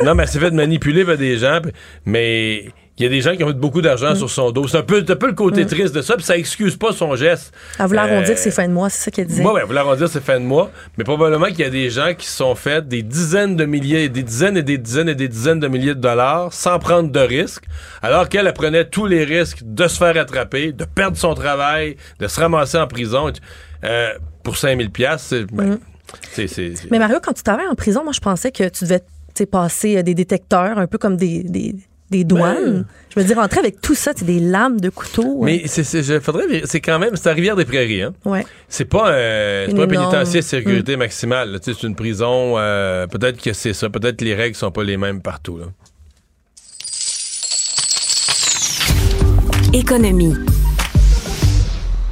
non, 0.04 0.14
mais 0.14 0.24
elle 0.24 0.28
s'est 0.28 0.40
fait 0.40 0.50
manipuler 0.50 1.04
par 1.04 1.16
des 1.16 1.38
gens, 1.38 1.60
mais 2.04 2.72
il 2.98 3.04
y 3.04 3.06
a 3.06 3.08
des 3.08 3.22
gens 3.22 3.34
qui 3.34 3.42
ont 3.42 3.46
mis 3.48 3.54
beaucoup 3.54 3.80
d'argent 3.80 4.14
sur 4.14 4.28
son 4.28 4.50
dos. 4.50 4.68
C'est 4.68 4.76
un 4.76 4.82
peu, 4.82 5.02
c'est 5.06 5.12
un 5.12 5.16
peu 5.16 5.28
le 5.28 5.32
côté 5.32 5.64
Mm. 5.64 5.68
triste 5.68 5.94
de 5.94 6.02
ça, 6.02 6.16
puis 6.16 6.24
ça 6.24 6.36
excuse 6.36 6.76
pas 6.76 6.92
son 6.92 7.16
geste. 7.16 7.52
Elle 7.78 7.86
voulait 7.86 8.00
Euh, 8.00 8.02
arrondir 8.02 8.36
ses 8.36 8.50
fins 8.50 8.68
de 8.68 8.72
mois, 8.74 8.90
c'est 8.90 9.04
ça 9.04 9.10
qu'elle 9.10 9.26
disait. 9.26 9.42
Ouais, 9.42 9.52
ouais, 9.52 9.64
vous 9.64 9.72
l'arrondir, 9.72 10.08
c'est 10.08 10.22
fin 10.22 10.38
de 10.38 10.44
mois. 10.44 10.70
Mais 10.98 11.04
probablement 11.04 11.46
qu'il 11.46 11.60
y 11.60 11.64
a 11.64 11.70
des 11.70 11.88
gens 11.88 12.12
qui 12.16 12.26
se 12.26 12.36
sont 12.36 12.54
fait 12.54 12.86
des 12.86 13.02
dizaines 13.02 13.56
de 13.56 13.64
milliers, 13.64 14.08
des 14.10 14.22
dizaines 14.22 14.56
et 14.58 14.62
des 14.62 14.76
dizaines 14.76 15.08
et 15.08 15.14
des 15.14 15.28
dizaines 15.28 15.60
de 15.60 15.68
milliers 15.68 15.94
de 15.94 16.00
dollars 16.00 16.52
sans 16.52 16.78
prendre 16.78 17.10
de 17.10 17.20
risques, 17.20 17.64
alors 18.02 18.28
qu'elle 18.28 18.46
elle 18.46 18.52
prenait 18.52 18.84
tous 18.84 19.06
les 19.06 19.24
risques 19.24 19.60
de 19.62 19.88
se 19.88 19.96
faire 19.96 20.16
attraper, 20.18 20.72
de 20.72 20.84
perdre 20.84 21.16
son 21.16 21.32
travail, 21.34 21.96
de 22.18 22.26
se 22.26 22.38
ramasser 22.38 22.76
en 22.76 22.86
prison. 22.86 23.32
Euh, 23.84 24.10
pour 24.42 24.58
5000 24.58 24.90
pièces, 24.90 25.22
c'est 25.28 25.44
ben, 25.44 25.78
c'est- 26.32 26.48
c'est- 26.48 26.76
c'est- 26.76 26.90
Mais 26.90 26.98
Mario, 26.98 27.18
quand 27.22 27.32
tu 27.32 27.42
travailles 27.42 27.68
en 27.68 27.74
prison, 27.74 28.02
moi, 28.04 28.12
je 28.12 28.20
pensais 28.20 28.50
que 28.52 28.68
tu 28.68 28.84
devais 28.84 29.00
passer 29.50 29.96
euh, 29.96 30.02
des 30.02 30.12
détecteurs, 30.14 30.76
un 30.76 30.86
peu 30.86 30.98
comme 30.98 31.16
des, 31.16 31.42
des, 31.44 31.74
des 32.10 32.24
douanes. 32.24 32.84
Je 33.14 33.20
veux 33.20 33.26
dire, 33.26 33.38
entrer 33.38 33.60
avec 33.60 33.80
tout 33.80 33.94
ça, 33.94 34.12
c'est 34.14 34.24
des 34.24 34.40
lames 34.40 34.80
de 34.80 34.88
couteau. 34.88 35.40
Ben. 35.40 35.44
Mais 35.44 35.62
c'est, 35.66 35.84
c'est, 35.84 36.80
quand 36.80 36.98
même, 36.98 37.16
c'est 37.16 37.28
à 37.28 37.32
Rivière-des-Prairies, 37.32 38.02
hein? 38.02 38.12
Ouais. 38.24 38.44
C'est 38.68 38.84
pas, 38.84 39.10
euh, 39.10 39.66
c'est 39.68 39.74
pas 39.76 39.82
un 39.84 39.88
pénitencier 39.88 40.40
de 40.40 40.44
sécurité 40.44 40.96
maximale. 40.96 41.58
Tu 41.62 41.72
sais, 41.72 41.78
C'est 41.80 41.86
une 41.86 41.96
prison. 41.96 42.54
euh, 42.58 43.06
peut-être 43.06 43.40
que 43.40 43.52
c'est 43.52 43.72
ça. 43.72 43.88
Peut-être 43.90 44.16
que 44.16 44.24
les 44.24 44.34
règles 44.34 44.56
sont 44.56 44.70
pas 44.70 44.84
les 44.84 44.96
mêmes 44.96 45.22
partout. 45.22 45.58
Là. 45.58 45.66
Économie. 49.72 50.34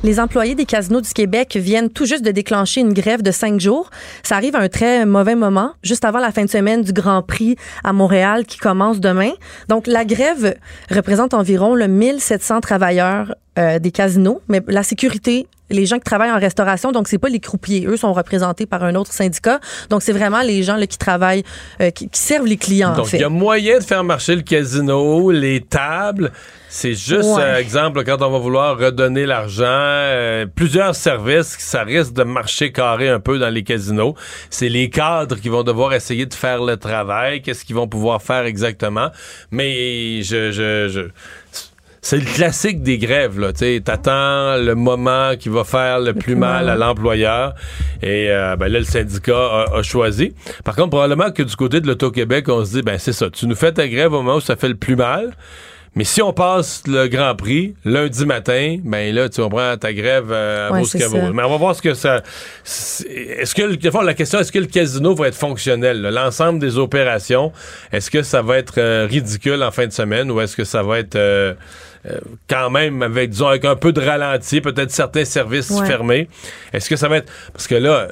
Les 0.04 0.20
employés 0.20 0.54
des 0.54 0.64
casinos 0.64 1.00
du 1.00 1.12
Québec 1.12 1.56
viennent 1.56 1.90
tout 1.90 2.06
juste 2.06 2.24
de 2.24 2.30
déclencher 2.30 2.80
une 2.80 2.92
grève 2.92 3.20
de 3.22 3.32
cinq 3.32 3.58
jours. 3.58 3.90
Ça 4.22 4.36
arrive 4.36 4.54
à 4.54 4.60
un 4.60 4.68
très 4.68 5.04
mauvais 5.04 5.34
moment, 5.34 5.72
juste 5.82 6.04
avant 6.04 6.20
la 6.20 6.30
fin 6.30 6.44
de 6.44 6.50
semaine 6.50 6.82
du 6.82 6.92
Grand 6.92 7.20
Prix 7.22 7.56
à 7.82 7.92
Montréal 7.92 8.46
qui 8.46 8.58
commence 8.58 9.00
demain. 9.00 9.32
Donc, 9.68 9.88
la 9.88 10.04
grève 10.04 10.54
représente 10.88 11.34
environ 11.34 11.74
le 11.74 11.88
1700 11.88 12.60
travailleurs 12.60 13.34
euh, 13.58 13.80
des 13.80 13.90
casinos, 13.90 14.40
mais 14.46 14.62
la 14.68 14.84
sécurité, 14.84 15.48
les 15.68 15.84
gens 15.84 15.96
qui 15.96 16.04
travaillent 16.04 16.30
en 16.30 16.38
restauration, 16.38 16.92
donc 16.92 17.08
c'est 17.08 17.18
pas 17.18 17.28
les 17.28 17.40
croupiers, 17.40 17.84
eux 17.86 17.96
sont 17.96 18.12
représentés 18.12 18.66
par 18.66 18.84
un 18.84 18.94
autre 18.94 19.12
syndicat. 19.12 19.58
Donc, 19.90 20.02
c'est 20.02 20.12
vraiment 20.12 20.42
les 20.42 20.62
gens 20.62 20.76
là, 20.76 20.86
qui 20.86 20.98
travaillent, 20.98 21.42
euh, 21.80 21.90
qui, 21.90 22.08
qui 22.08 22.20
servent 22.20 22.46
les 22.46 22.56
clients, 22.56 22.92
en 22.92 22.98
Donc, 22.98 23.06
fait. 23.06 23.16
il 23.16 23.22
y 23.22 23.24
a 23.24 23.28
moyen 23.28 23.78
de 23.80 23.84
faire 23.84 24.04
marcher 24.04 24.36
le 24.36 24.42
casino, 24.42 25.32
les 25.32 25.60
tables. 25.60 26.30
C'est 26.70 26.92
juste, 26.94 27.24
Ouais. 27.36 27.42
euh, 27.42 27.58
exemple, 27.58 28.04
quand 28.04 28.20
on 28.20 28.30
va 28.30 28.38
vouloir 28.38 28.78
redonner 28.78 29.24
l'argent, 29.24 29.64
euh, 29.66 30.44
plusieurs 30.54 30.94
services, 30.94 31.56
ça 31.58 31.82
risque 31.82 32.12
de 32.12 32.24
marcher 32.24 32.72
carré 32.72 33.08
un 33.08 33.20
peu 33.20 33.38
dans 33.38 33.48
les 33.48 33.62
casinos. 33.62 34.14
C'est 34.50 34.68
les 34.68 34.90
cadres 34.90 35.36
qui 35.36 35.48
vont 35.48 35.62
devoir 35.62 35.94
essayer 35.94 36.26
de 36.26 36.34
faire 36.34 36.62
le 36.62 36.76
travail. 36.76 37.40
Qu'est-ce 37.40 37.64
qu'ils 37.64 37.76
vont 37.76 37.88
pouvoir 37.88 38.20
faire 38.20 38.44
exactement? 38.44 39.08
Mais 39.50 40.22
je, 40.22 40.52
je, 40.52 40.88
je 40.88 41.00
c'est 42.00 42.16
le 42.18 42.24
classique 42.24 42.82
des 42.82 42.96
grèves, 42.96 43.40
là. 43.40 43.52
Tu 43.52 43.82
t'attends 43.82 44.56
le 44.56 44.74
moment 44.74 45.32
qui 45.38 45.48
va 45.48 45.64
faire 45.64 46.00
le, 46.00 46.14
plus 46.14 46.36
mal 46.36 46.68
à 46.68 46.76
l'employeur. 46.76 47.54
Et 48.02 48.30
euh, 48.30 48.56
ben 48.56 48.68
là, 48.68 48.78
le 48.78 48.84
syndicat 48.84 49.36
a, 49.36 49.76
a 49.78 49.82
choisi. 49.82 50.32
Par 50.64 50.76
contre, 50.76 50.90
probablement 50.90 51.30
que 51.32 51.42
du 51.42 51.56
côté 51.56 51.80
de 51.80 51.86
l'Auto-Québec, 51.86 52.48
on 52.48 52.64
se 52.64 52.70
dit, 52.76 52.82
ben 52.82 52.98
c'est 52.98 53.12
ça. 53.12 53.28
Tu 53.30 53.46
nous 53.46 53.56
fais 53.56 53.72
ta 53.72 53.88
grève 53.88 54.12
au 54.12 54.22
moment 54.22 54.36
où 54.36 54.40
ça 54.40 54.54
fait 54.56 54.68
le 54.68 54.76
plus 54.76 54.96
mal. 54.96 55.32
Mais 55.94 56.04
si 56.04 56.22
on 56.22 56.32
passe 56.32 56.82
le 56.86 57.08
Grand 57.08 57.34
Prix 57.34 57.74
lundi 57.84 58.24
matin, 58.26 58.76
ben 58.84 59.12
là, 59.14 59.28
tu 59.28 59.40
comprends 59.40 59.76
ta 59.76 59.92
grève 59.92 60.28
euh, 60.30 60.68
à 60.68 60.72
Ouais. 60.72 61.32
Mais 61.32 61.42
on 61.42 61.50
va 61.50 61.56
voir 61.56 61.74
ce 61.74 61.82
que 61.82 61.94
ça. 61.94 62.22
Est-ce 62.64 63.54
que, 63.54 63.62
le- 63.62 64.04
la 64.06 64.14
question, 64.14 64.38
est-ce 64.38 64.52
que 64.52 64.58
le 64.58 64.66
casino 64.66 65.14
va 65.14 65.28
être 65.28 65.34
fonctionnel? 65.34 66.00
L'ensemble 66.02 66.58
des 66.60 66.78
opérations, 66.78 67.52
est-ce 67.92 68.10
que 68.10 68.22
ça 68.22 68.42
va 68.42 68.58
être 68.58 68.78
euh, 68.78 69.06
ridicule 69.10 69.62
en 69.62 69.70
fin 69.70 69.86
de 69.86 69.92
semaine 69.92 70.30
ou 70.30 70.40
est-ce 70.40 70.56
que 70.56 70.64
ça 70.64 70.82
va 70.82 70.98
être 71.00 71.16
euh, 71.16 71.54
euh, 72.06 72.18
quand 72.48 72.70
même 72.70 73.02
avec, 73.02 73.30
disons, 73.30 73.48
avec 73.48 73.64
un 73.64 73.74
peu 73.76 73.92
de 73.92 74.00
ralenti, 74.00 74.60
peut-être 74.60 74.90
certains 74.90 75.24
services 75.24 75.70
Ouais. 75.70 75.86
fermés? 75.86 76.28
Est-ce 76.72 76.88
que 76.88 76.96
ça 76.96 77.08
va 77.08 77.16
être. 77.18 77.32
Parce 77.52 77.66
que 77.66 77.74
là. 77.74 78.08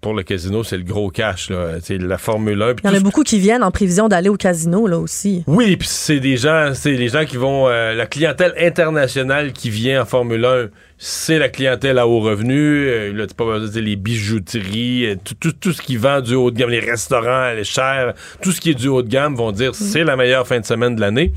Pour 0.00 0.14
le 0.14 0.22
casino, 0.22 0.62
c'est 0.62 0.76
le 0.76 0.84
gros 0.84 1.10
cash, 1.10 1.50
là. 1.50 1.72
C'est 1.82 1.98
la 1.98 2.18
Formule 2.18 2.62
1. 2.62 2.74
puis 2.74 2.84
Il 2.84 2.90
y 2.90 2.94
en 2.94 2.96
a 2.96 3.00
beaucoup 3.00 3.24
qui 3.24 3.40
viennent 3.40 3.64
en 3.64 3.72
prévision 3.72 4.06
d'aller 4.08 4.28
au 4.28 4.36
casino, 4.36 4.86
là 4.86 4.96
aussi. 4.96 5.42
oui, 5.48 5.76
puis 5.76 5.88
c'est 5.90 6.20
des 6.20 6.36
gens, 6.36 6.70
c'est 6.72 6.92
les 6.92 7.08
gens 7.08 7.24
qui 7.24 7.36
vont, 7.36 7.66
euh, 7.68 7.94
la 7.94 8.06
clientèle 8.06 8.54
internationale 8.60 9.52
qui 9.52 9.70
vient 9.70 10.02
en 10.02 10.04
Formule 10.04 10.44
1, 10.44 10.68
c'est 10.98 11.40
la 11.40 11.48
clientèle 11.48 11.98
à 11.98 12.06
haut 12.06 12.20
revenu. 12.20 12.86
Euh, 12.86 13.12
là, 13.12 13.26
pas 13.36 13.58
dire 13.58 13.82
les 13.82 13.96
bijouteries, 13.96 15.06
euh, 15.06 15.16
tout, 15.24 15.34
tout, 15.34 15.52
tout 15.52 15.72
ce 15.72 15.82
qui 15.82 15.96
vend 15.96 16.20
du 16.20 16.36
haut 16.36 16.52
de 16.52 16.56
gamme, 16.58 16.70
les 16.70 16.78
restaurants, 16.78 17.52
les 17.52 17.64
chers, 17.64 18.14
tout 18.40 18.52
ce 18.52 18.60
qui 18.60 18.70
est 18.70 18.74
du 18.74 18.86
haut 18.86 19.02
de 19.02 19.08
gamme 19.08 19.34
vont 19.34 19.50
dire 19.50 19.74
c'est 19.74 20.04
la 20.04 20.14
meilleure 20.14 20.46
fin 20.46 20.60
de 20.60 20.64
semaine 20.64 20.94
de 20.94 21.00
l'année. 21.00 21.32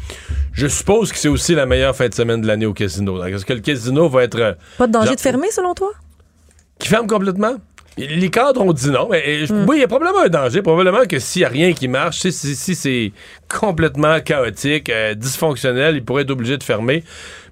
Je 0.54 0.68
suppose 0.68 1.12
que 1.12 1.18
c'est 1.18 1.30
aussi 1.30 1.56
la 1.56 1.66
meilleure 1.66 1.96
fin 1.96 2.08
de 2.10 2.14
semaine 2.14 2.42
de 2.42 2.48
l'année 2.48 2.68
au 2.68 2.74
casino. 2.74 3.24
Est-ce 3.26 3.44
que 3.46 3.54
le 3.54 3.60
casino 3.62 4.08
va 4.08 4.24
être 4.24 4.40
euh, 4.40 4.54
Pas 4.78 4.86
de 4.86 4.92
danger 4.92 5.08
genre- 5.08 5.16
de 5.16 5.22
fermer, 5.22 5.50
selon 5.50 5.74
toi? 5.74 5.90
qui 6.78 6.88
ferme 6.88 7.06
complètement? 7.06 7.58
Les 7.98 8.30
cadres 8.30 8.62
ont 8.62 8.72
dit 8.74 8.90
non. 8.90 9.08
Mais, 9.12 9.24
euh, 9.28 9.46
je- 9.46 9.54
Oui, 9.54 9.78
il 9.78 9.80
y 9.82 9.84
a 9.84 9.88
probablement 9.88 10.22
un 10.24 10.30
danger. 10.30 10.62
Probablement 10.62 11.06
que 11.06 11.20
s'il 11.20 11.42
n'y 11.42 11.46
a 11.46 11.50
rien 11.50 11.74
qui 11.74 11.88
marche, 11.88 12.20
si, 12.20 12.32
si- 12.32 12.56
si 12.56 12.74
c'est 12.76 13.12
complètement 13.50 14.20
chaotique, 14.22 14.90
euh, 14.90 15.14
dysfonctionnel, 15.14 15.98
ils 15.98 16.04
pourraient 16.04 16.24
être 16.24 16.32
obligés 16.32 16.58
de 16.58 16.64
fermer. 16.64 17.04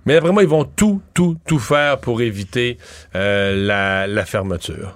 Mais 0.05 0.17
vraiment, 0.19 0.39
ils 0.39 0.47
vont 0.47 0.63
tout, 0.63 1.01
tout, 1.13 1.35
tout 1.45 1.59
faire 1.59 1.99
pour 1.99 2.21
éviter 2.21 2.77
euh, 3.15 3.65
la, 3.67 4.07
la 4.07 4.25
fermeture. 4.25 4.95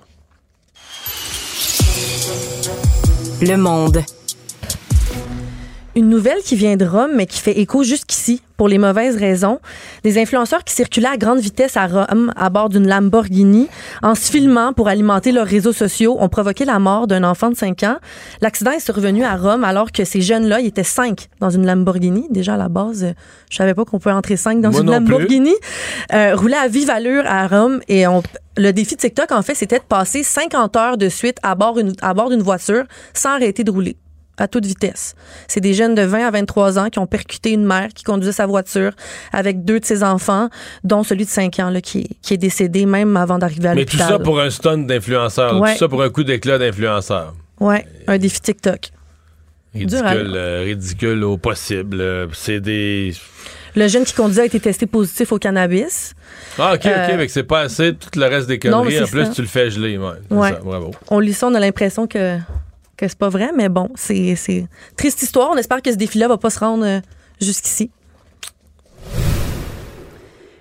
Le 3.42 3.56
monde. 3.58 4.02
Une 5.96 6.10
nouvelle 6.10 6.40
qui 6.44 6.56
vient 6.56 6.76
de 6.76 6.86
Rome, 6.86 7.12
mais 7.14 7.28
qui 7.28 7.40
fait 7.40 7.60
écho 7.60 7.84
jusqu'ici, 7.84 8.42
pour 8.58 8.68
les 8.68 8.80
mauvaises 8.80 9.16
raisons. 9.16 9.60
Des 10.04 10.18
influenceurs 10.20 10.64
qui 10.64 10.74
circulaient 10.74 11.08
à 11.10 11.18
grande 11.18 11.38
vitesse 11.40 11.78
à 11.78 11.86
Rome 11.86 12.32
à 12.36 12.50
bord 12.50 12.70
d'une 12.70 12.88
Lamborghini 12.88 13.68
en 14.02 14.16
se 14.16 14.32
filmant 14.32 14.74
pour 14.74 14.88
alimenter 14.88 15.32
leurs 15.32 15.46
réseaux 15.46 15.72
sociaux 15.74 16.18
ont 16.20 16.30
provoqué 16.30 16.66
la 16.66 16.80
mort 16.80 17.06
d'un 17.06 17.24
enfant 17.24 17.52
de 17.52 17.56
5 17.56 17.84
ans. 17.84 17.98
L'accident 18.42 18.72
est 18.72 18.80
survenu 18.80 19.24
à 19.24 19.36
Rome 19.36 19.64
alors 19.64 19.92
que 19.92 20.04
ces 20.04 20.22
jeunes-là, 20.22 20.62
ils 20.62 20.68
étaient 20.68 20.84
5 20.84 21.28
dans 21.40 21.52
une 21.52 21.66
Lamborghini. 21.66 22.26
Déjà, 22.32 22.56
à 22.56 22.58
la 22.58 22.70
base, 22.70 23.14
je 23.52 23.56
savais 23.56 23.76
pas 23.76 23.86
qu'on 23.86 24.00
pouvait 24.00 24.16
entrer 24.16 24.36
5 24.36 24.62
dans 24.62 24.72
Moi 24.72 24.82
une. 24.82 24.90
Lamborghini. 24.92 25.54
Euh, 26.14 26.36
roulaient 26.36 26.58
à 26.58 26.68
vive 26.68 26.90
allure 26.90 27.24
à 27.28 27.48
Rome 27.48 27.82
et 27.88 28.08
on, 28.08 28.24
le 28.58 28.72
défi 28.72 28.96
de 28.96 29.02
TikTok, 29.02 29.32
en 29.32 29.44
fait, 29.44 29.54
c'était 29.54 29.78
de 29.78 29.84
passer 29.84 30.24
50 30.24 30.76
heures 30.76 30.98
de 30.98 31.10
suite 31.10 31.38
à 31.44 31.54
bord, 31.54 31.78
une- 31.78 31.94
à 32.02 32.16
bord 32.16 32.30
d'une 32.32 32.42
voiture 32.42 32.84
sans 33.14 33.30
arrêter 33.36 33.64
de 33.64 33.70
rouler 33.70 33.96
à 34.38 34.48
toute 34.48 34.66
vitesse. 34.66 35.16
C'est 35.48 35.60
des 35.62 35.74
jeunes 35.74 35.94
de 35.96 36.02
20 36.02 36.28
à 36.28 36.32
23 36.32 36.80
ans 36.80 36.90
qui 36.90 37.00
ont 37.00 37.06
percuté 37.08 37.52
une 37.52 37.66
mère 37.66 37.90
qui 37.94 38.04
conduisait 38.04 38.32
sa 38.32 38.46
voiture 38.48 38.92
avec 39.32 39.64
deux 39.64 39.80
de 39.80 39.86
ses 39.86 40.04
enfants, 40.04 40.50
dont 40.84 41.04
celui 41.04 41.26
de 41.26 41.30
5 41.30 41.60
ans 41.60 41.70
là, 41.70 41.82
qui, 41.82 42.00
est, 42.00 42.10
qui 42.22 42.34
est 42.34 42.38
décédé 42.38 42.86
même 42.86 43.16
avant 43.16 43.38
d'arriver 43.38 43.68
à 43.70 43.76
Mais 43.76 43.86
tout 43.86 43.98
l'hôpital. 43.98 44.08
ça 44.08 44.20
pour 44.20 44.40
un 44.40 44.50
stun 44.50 44.80
d'influenceur. 44.80 45.60
Ouais. 45.62 45.74
Tout 45.74 45.80
ça 45.80 45.88
pour 45.88 46.02
un 46.02 46.10
coup 46.10 46.24
d'éclat 46.24 46.58
d'influenceur. 46.58 47.34
Ouais, 47.60 47.86
un 48.08 48.18
défi 48.18 48.42
TikTok. 48.42 48.90
Ridicule, 49.76 50.34
euh, 50.36 50.62
ridicule 50.66 51.24
au 51.24 51.38
possible. 51.38 51.98
Euh, 52.00 52.28
C'est 52.34 52.60
des... 52.60 53.14
Le 53.76 53.88
jeune 53.88 54.04
qui 54.04 54.14
conduisait 54.14 54.44
a 54.44 54.46
été 54.46 54.60
testé 54.60 54.86
positif 54.86 55.32
au 55.32 55.40
cannabis. 55.40 56.14
Ah, 56.60 56.74
OK, 56.76 56.82
OK, 56.86 56.86
Euh, 56.86 57.18
mais 57.18 57.28
c'est 57.28 57.42
pas 57.44 57.62
assez 57.62 57.96
tout 57.96 58.20
le 58.20 58.26
reste 58.28 58.48
des 58.48 58.60
conneries. 58.60 59.02
En 59.02 59.08
plus, 59.08 59.26
ça. 59.26 59.32
tu 59.32 59.42
le 59.42 59.48
fais 59.48 59.72
geler. 59.72 59.98
Ouais, 59.98 60.12
c'est 60.30 60.36
Ouais. 60.36 60.50
ça, 60.52 60.60
bravo. 60.64 60.92
On 61.10 61.20
lit 61.20 61.34
ça, 61.34 61.48
on 61.48 61.56
a 61.56 61.60
l'impression 61.60 62.06
que, 62.06 62.38
que 63.04 63.10
c'est 63.10 63.18
pas 63.18 63.30
vrai, 63.30 63.52
mais 63.56 63.70
bon, 63.70 63.90
c'est 63.96 64.36
triste 64.96 65.22
histoire. 65.22 65.50
On 65.52 65.58
espère 65.58 65.82
que 65.82 65.92
ce 65.92 65.98
défi-là 65.98 66.28
va 66.28 66.38
pas 66.38 66.50
se 66.50 66.60
rendre 66.60 66.86
euh, 66.86 67.00
jusqu'ici. 67.42 67.92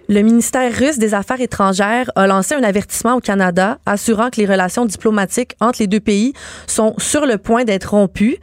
Le 0.08 0.20
ministère 0.22 0.70
russe 0.76 0.98
des 0.98 1.14
Affaires 1.14 1.40
étrangères 1.40 2.10
a 2.16 2.26
lancé 2.26 2.54
un 2.54 2.62
avertissement 2.64 3.14
au 3.14 3.20
Canada 3.20 3.78
assurant 3.86 4.28
que 4.30 4.40
les 4.40 4.46
relations 4.46 4.84
diplomatiques 4.84 5.54
entre 5.60 5.78
les 5.80 5.86
deux 5.86 6.00
pays 6.00 6.32
sont 6.66 6.94
sur 6.98 7.24
le 7.24 7.38
point 7.38 7.64
d'être 7.64 7.90
rompues. 7.90 8.38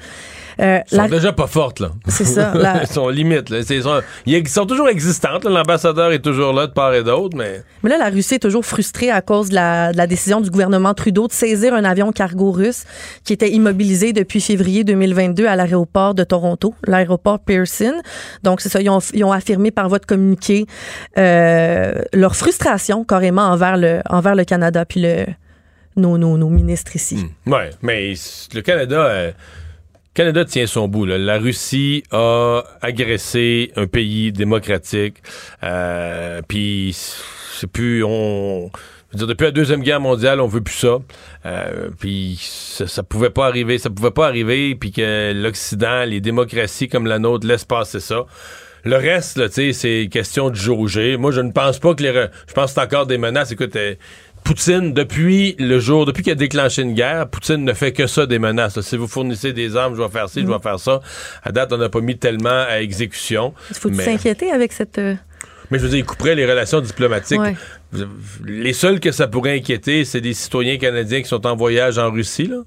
Euh, 0.59 0.79
Ils 0.91 0.95
sont 0.95 1.01
la- 1.03 1.07
déjà 1.09 1.31
pas 1.33 1.47
fortes, 1.47 1.79
là. 1.79 1.91
C'est 2.07 2.25
ça, 2.25 2.53
la- 2.55 2.81
Ils 2.83 2.87
sont 2.87 3.07
limites, 3.09 3.49
là. 3.49 3.59
Ils 3.69 3.81
sont, 3.83 4.01
ils 4.25 4.47
sont 4.47 4.65
toujours 4.65 4.89
existantes. 4.89 5.45
L'ambassadeur 5.45 6.11
est 6.11 6.19
toujours 6.19 6.53
là 6.53 6.67
de 6.67 6.71
part 6.73 6.93
et 6.93 7.03
d'autre, 7.03 7.37
mais... 7.37 7.61
Mais 7.83 7.89
là, 7.89 7.97
la 7.97 8.09
Russie 8.09 8.35
est 8.35 8.39
toujours 8.39 8.65
frustrée 8.65 9.09
à 9.09 9.21
cause 9.21 9.49
de 9.49 9.55
la, 9.55 9.91
de 9.93 9.97
la 9.97 10.05
décision 10.07 10.41
du 10.41 10.49
gouvernement 10.49 10.93
Trudeau 10.93 11.27
de 11.27 11.31
saisir 11.31 11.73
un 11.73 11.83
avion 11.85 12.11
cargo 12.11 12.51
russe 12.51 12.83
qui 13.23 13.31
était 13.33 13.49
immobilisé 13.51 14.11
depuis 14.11 14.41
février 14.41 14.83
2022 14.83 15.47
à 15.47 15.55
l'aéroport 15.55 16.13
de 16.13 16.23
Toronto, 16.25 16.75
l'aéroport 16.85 17.39
Pearson. 17.39 17.93
Donc, 18.43 18.59
c'est 18.61 18.69
ça, 18.69 18.81
ils 18.81 18.89
ont, 18.89 18.99
ils 19.13 19.23
ont 19.23 19.31
affirmé 19.31 19.71
par 19.71 19.87
voie 19.87 19.99
de 19.99 20.05
communiqué 20.05 20.65
euh, 21.17 21.93
leur 22.13 22.35
frustration 22.35 23.03
carrément 23.03 23.43
envers 23.43 23.77
le, 23.77 24.01
envers 24.09 24.35
le 24.35 24.43
Canada 24.43 24.85
puis 24.85 25.01
le, 25.01 25.25
nos, 25.95 26.17
nos, 26.17 26.37
nos 26.37 26.49
ministres 26.49 26.95
ici. 26.95 27.25
Ouais, 27.45 27.69
mais 27.81 28.15
c- 28.15 28.47
le 28.53 28.61
Canada, 28.61 28.95
euh, 29.05 29.31
Canada 30.19 30.43
tient 30.43 30.67
son 30.67 30.89
bout. 30.89 31.05
Là. 31.05 31.17
La 31.17 31.37
Russie 31.37 32.03
a 32.11 32.61
agressé 32.81 33.71
un 33.77 33.87
pays 33.87 34.33
démocratique. 34.33 35.15
Euh, 35.63 36.41
Puis 36.45 36.93
c'est 37.53 37.71
plus 37.71 38.03
on. 38.03 38.69
dire, 39.13 39.27
depuis 39.27 39.45
la 39.45 39.51
deuxième 39.51 39.81
guerre 39.81 40.01
mondiale, 40.01 40.41
on 40.41 40.47
veut 40.47 40.59
plus 40.59 40.75
ça. 40.75 40.97
Euh, 41.45 41.89
puis 41.97 42.37
ça, 42.37 43.01
pouvait 43.01 43.29
pas 43.29 43.45
arriver, 43.45 43.77
ça 43.77 43.89
pouvait 43.89 44.11
pas 44.11 44.27
arriver, 44.27 44.75
puis 44.75 44.91
que 44.91 45.31
l'Occident, 45.33 46.03
les 46.03 46.19
démocraties 46.19 46.89
comme 46.89 47.07
la 47.07 47.17
nôtre 47.17 47.47
laissent 47.47 47.63
passer 47.63 48.01
ça. 48.01 48.25
Le 48.83 48.97
reste, 48.97 49.41
tu 49.49 49.51
sais, 49.51 49.73
c'est 49.73 50.09
question 50.11 50.49
de 50.49 50.55
jauger. 50.55 51.15
Moi, 51.15 51.31
je 51.31 51.41
ne 51.41 51.51
pense 51.51 51.79
pas 51.79 51.93
que 51.95 52.03
les, 52.03 52.11
je 52.47 52.53
pense 52.53 52.73
que 52.73 52.79
c'est 52.79 52.85
encore 52.85 53.05
des 53.05 53.17
menaces. 53.17 53.51
Écoute, 53.51 53.75
euh, 53.77 53.95
Poutine, 54.49 54.93
depuis 54.93 55.55
le 55.59 55.79
jour, 55.79 56.07
depuis 56.07 56.23
qu'il 56.23 56.31
a 56.31 56.35
déclenché 56.35 56.81
une 56.81 56.95
guerre, 56.95 57.29
Poutine 57.29 57.63
ne 57.63 57.73
fait 57.73 57.91
que 57.91 58.07
ça 58.07 58.25
des 58.25 58.39
menaces. 58.39 58.77
là. 58.77 58.81
Si 58.81 58.97
vous 58.97 59.07
fournissez 59.07 59.53
des 59.53 59.75
armes, 59.75 59.95
je 59.95 60.01
vais 60.01 60.09
faire 60.09 60.27
ci, 60.27 60.41
je 60.41 60.47
vais 60.47 60.57
faire 60.57 60.79
ça. 60.79 61.01
À 61.43 61.51
date, 61.51 61.71
on 61.71 61.77
n'a 61.77 61.87
pas 61.87 62.01
mis 62.01 62.17
tellement 62.17 62.65
à 62.67 62.81
exécution. 62.81 63.53
Faut-tu 63.73 63.93
Mais- 63.93 64.05
s'inquiéter 64.05 64.51
avec 64.51 64.73
cette. 64.73 64.97
euh, 64.97 65.13
mais 65.69 65.77
je 65.77 65.83
veux 65.83 65.89
dire, 65.89 65.99
il 65.99 66.03
couperait 66.03 66.33
les 66.33 66.47
relations 66.49 66.81
diplomatiques. 66.81 67.39
Ouais. 67.39 67.53
Les 68.43 68.73
seuls 68.73 68.99
que 68.99 69.11
ça 69.11 69.27
pourrait 69.27 69.55
inquiéter, 69.55 70.03
c'est 70.03 70.19
des 70.19 70.33
citoyens 70.33 70.77
canadiens 70.77 71.21
qui 71.21 71.27
sont 71.27 71.45
en 71.45 71.55
voyage 71.55 71.99
en 71.99 72.09
Russie, 72.09 72.47
là. 72.47 72.61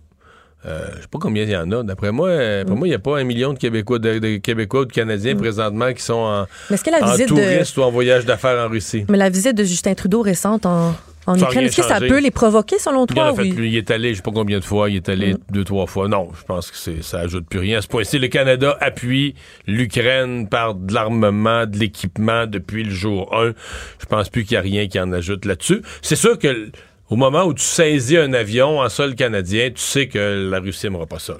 Euh, 0.64 0.86
je 0.94 1.00
sais 1.00 1.08
pas 1.10 1.18
combien 1.20 1.42
il 1.42 1.50
y 1.50 1.56
en 1.56 1.68
a. 1.72 1.82
D'après 1.82 2.12
moi, 2.12 2.28
euh, 2.28 2.64
pour 2.64 2.76
moi, 2.76 2.86
il 2.86 2.90
n'y 2.90 2.94
a 2.94 3.00
pas 3.00 3.18
un 3.18 3.24
million 3.24 3.52
de 3.54 3.58
Québécois, 3.58 3.98
de, 3.98 4.20
de 4.20 4.36
Québécois 4.36 4.82
ou 4.82 4.84
de 4.84 4.92
Canadiens 4.92 5.34
présentement 5.34 5.92
qui 5.92 6.02
sont 6.04 6.12
en, 6.14 6.46
Mais 6.70 6.78
que 6.78 6.90
la 6.90 7.04
en 7.04 7.10
visite 7.10 7.28
de. 7.30 7.34
touriste 7.34 7.76
ou 7.76 7.82
en 7.82 7.90
voyage 7.90 8.24
d'affaires 8.24 8.64
en 8.64 8.68
Russie? 8.70 9.04
Mais 9.08 9.18
la 9.18 9.28
visite 9.30 9.56
de 9.56 9.64
Justin 9.64 9.94
Trudeau 9.94 10.22
récente 10.22 10.64
en, 10.64 10.94
en 11.26 11.36
Ukraine, 11.36 11.50
rien 11.50 11.62
est-ce 11.68 11.76
que 11.76 11.82
ça 11.82 12.00
peut 12.00 12.20
les 12.20 12.30
provoquer 12.30 12.78
selon 12.78 13.06
Il 13.06 13.18
en 13.20 13.24
a 13.24 13.28
toi? 13.32 13.36
fait 13.36 13.42
oui? 13.42 13.52
plus. 13.52 13.68
Il 13.68 13.76
est 13.76 13.90
allé, 13.90 14.10
je 14.10 14.16
sais 14.16 14.22
pas 14.22 14.32
combien 14.32 14.58
de 14.58 14.64
fois, 14.64 14.90
il 14.90 14.96
est 14.96 15.08
allé 15.08 15.36
deux, 15.50 15.64
trois 15.64 15.86
fois. 15.86 16.08
Non, 16.08 16.28
je 16.38 16.42
pense 16.44 16.70
que 16.70 16.76
c'est, 16.76 17.02
ça 17.02 17.20
ajoute 17.20 17.46
plus 17.48 17.60
rien. 17.60 17.78
À 17.78 17.82
ce 17.82 17.88
point-ci, 17.88 18.18
le 18.18 18.28
Canada 18.28 18.76
appuie 18.80 19.34
l'Ukraine 19.66 20.48
par 20.48 20.74
de 20.74 20.92
l'armement, 20.92 21.66
de 21.66 21.78
l'équipement 21.78 22.46
depuis 22.46 22.82
le 22.84 22.90
jour 22.90 23.34
1. 23.36 23.52
Je 24.00 24.06
pense 24.06 24.28
plus 24.28 24.44
qu'il 24.44 24.54
y 24.54 24.58
a 24.58 24.60
rien 24.62 24.88
qui 24.88 24.98
en 24.98 25.12
ajoute 25.12 25.44
là-dessus. 25.44 25.82
C'est 26.02 26.16
sûr 26.16 26.38
que 26.38 26.70
au 27.08 27.16
moment 27.16 27.44
où 27.44 27.54
tu 27.54 27.62
saisis 27.62 28.16
un 28.16 28.32
avion 28.32 28.80
en 28.80 28.88
sol 28.88 29.14
canadien, 29.14 29.68
tu 29.70 29.80
sais 29.82 30.08
que 30.08 30.48
la 30.50 30.60
Russie 30.60 30.86
n'aimera 30.86 31.06
pas 31.06 31.18
ça. 31.18 31.34
là. 31.34 31.38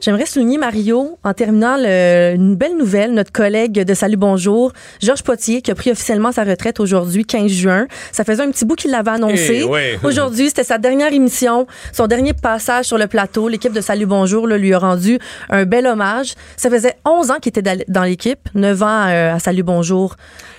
J'aimerais 0.00 0.26
souligner, 0.26 0.58
Mario, 0.58 1.18
en 1.24 1.34
terminant 1.34 1.76
le- 1.76 2.34
une 2.34 2.54
belle 2.54 2.76
nouvelle, 2.76 3.12
notre 3.14 3.32
collègue 3.32 3.72
de 3.84 3.94
Salut 3.94 4.16
Bonjour, 4.16 4.72
Georges 5.02 5.22
Potier, 5.24 5.60
qui 5.60 5.70
a 5.72 5.74
pris 5.74 5.90
officiellement 5.90 6.30
sa 6.30 6.44
retraite 6.44 6.78
aujourd'hui, 6.78 7.24
15 7.24 7.50
juin. 7.50 7.86
Ça 8.12 8.22
faisait 8.24 8.42
un 8.44 8.50
petit 8.50 8.64
bout 8.64 8.76
qu'il 8.76 8.92
l'avait 8.92 9.10
annoncé. 9.10 9.62
Eh, 9.62 9.64
ouais. 9.64 9.98
Aujourd'hui, 10.04 10.48
c'était 10.48 10.62
sa 10.64 10.78
dernière 10.78 11.12
émission, 11.12 11.66
son 11.92 12.06
dernier 12.06 12.32
passage 12.32 12.84
sur 12.84 12.96
le 12.98 13.08
plateau. 13.08 13.48
L'équipe 13.48 13.72
de 13.72 13.80
Salut 13.80 14.06
Bonjour 14.06 14.46
là, 14.46 14.56
lui 14.56 14.72
a 14.72 14.78
rendu 14.78 15.18
un 15.50 15.64
bel 15.64 15.86
hommage. 15.86 16.34
Ça 16.56 16.70
faisait 16.70 16.94
11 17.04 17.30
ans 17.32 17.38
qu'il 17.40 17.50
était 17.50 17.62
dans- 17.62 17.82
dans 17.88 18.04
l'équipe, 18.04 18.48
9 18.54 18.82
ans 18.82 19.06
euh, 19.08 19.34
à 19.34 19.38
Salut 19.40 19.64
Bonjour. 19.64 20.14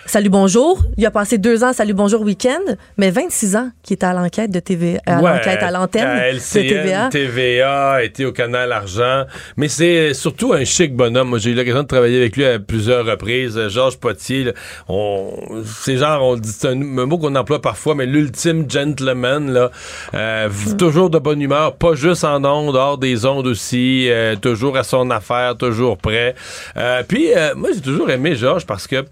Salut 0.10 0.30
Bonjour. 0.30 0.80
Il 0.98 1.06
a 1.06 1.12
passé 1.12 1.38
deux 1.38 1.64
ans 1.64 1.68
à 1.68 1.74
Salut 1.74 1.94
Bonjour 1.94 2.22
Week-end, 2.24 2.58
mais 2.98 3.12
26 3.12 3.56
ans 3.56 3.70
qu'il 3.84 3.94
était 3.94 4.08
à 4.08 4.14
l'enquête 4.14 4.50
de 4.50 4.60
TVA, 4.60 5.00
à 5.06 5.22
Ouais, 5.22 5.30
l'enquête 5.36 5.62
à 5.62 5.70
l'antenne 5.70 6.02
à 6.08 6.34
de 6.34 6.40
TVA. 6.40 7.10
TVA, 7.12 8.04
était 8.04 8.26
au 8.26 8.32
Canal 8.32 8.72
Argent. 8.72 9.26
Mais 9.56 9.68
c'est 9.68 10.16
surtout 10.16 10.54
un 10.54 10.66
chic 10.66 10.96
bonhomme. 10.96 11.30
Moi, 11.30 11.38
j'ai 11.38 11.52
eu 11.52 11.54
l'occasion 11.54 11.84
de 11.84 11.88
travailler 11.88 12.18
avec 12.18 12.38
lui 12.38 12.46
à 12.46 12.58
plusieurs 12.58 13.06
reprises. 13.06 13.56
Euh, 13.56 13.70
Georges 13.70 13.98
Potier, 14.00 14.46
là, 14.46 14.52
on, 14.88 15.32
c'est 15.64 15.98
genre, 15.98 16.24
on 16.24 16.36
dit, 16.38 16.50
c'est 16.50 16.70
un, 16.70 16.72
un 16.72 17.06
mot 17.06 17.20
qu'on 17.20 17.36
emploie 17.36 17.62
parfois, 17.62 17.94
mais 17.94 18.08
l'ultime 18.08 18.66
gentleman, 18.68 19.52
là. 19.54 19.70
Euh, 20.16 20.48
v- 20.50 20.76
Toujours 20.76 21.12
de 21.12 21.20
bonne 21.20 21.40
humeur, 21.40 21.76
pas 21.76 21.94
juste 21.94 22.24
en 22.24 22.44
ondes, 22.46 22.76
hors 22.76 22.98
des 22.98 23.28
ondes 23.28 23.46
aussi. 23.46 24.08
euh, 24.10 24.36
toujours 24.36 24.76
à 24.76 24.82
son 24.84 25.12
affaire, 25.12 25.56
toujours 25.56 26.00
prêt. 26.00 26.34
Euh, 26.78 27.04
puis, 27.08 27.28
euh, 27.38 27.54
moi, 27.56 27.70
j'ai 27.76 27.82
toujours 27.82 28.10
aimé 28.10 28.36
Georges 28.36 28.66
parce 28.66 28.88
que, 28.88 29.06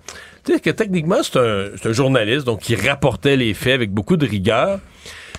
sais, 0.53 0.60
que 0.60 0.69
techniquement, 0.69 1.18
c'est 1.24 1.38
un, 1.38 1.91
journaliste, 1.94 2.45
donc 2.45 2.69
il 2.69 2.88
rapportait 2.88 3.36
les 3.36 3.53
faits 3.53 3.74
avec 3.74 3.91
beaucoup 3.91 4.18
de 4.18 4.26
rigueur. 4.28 4.80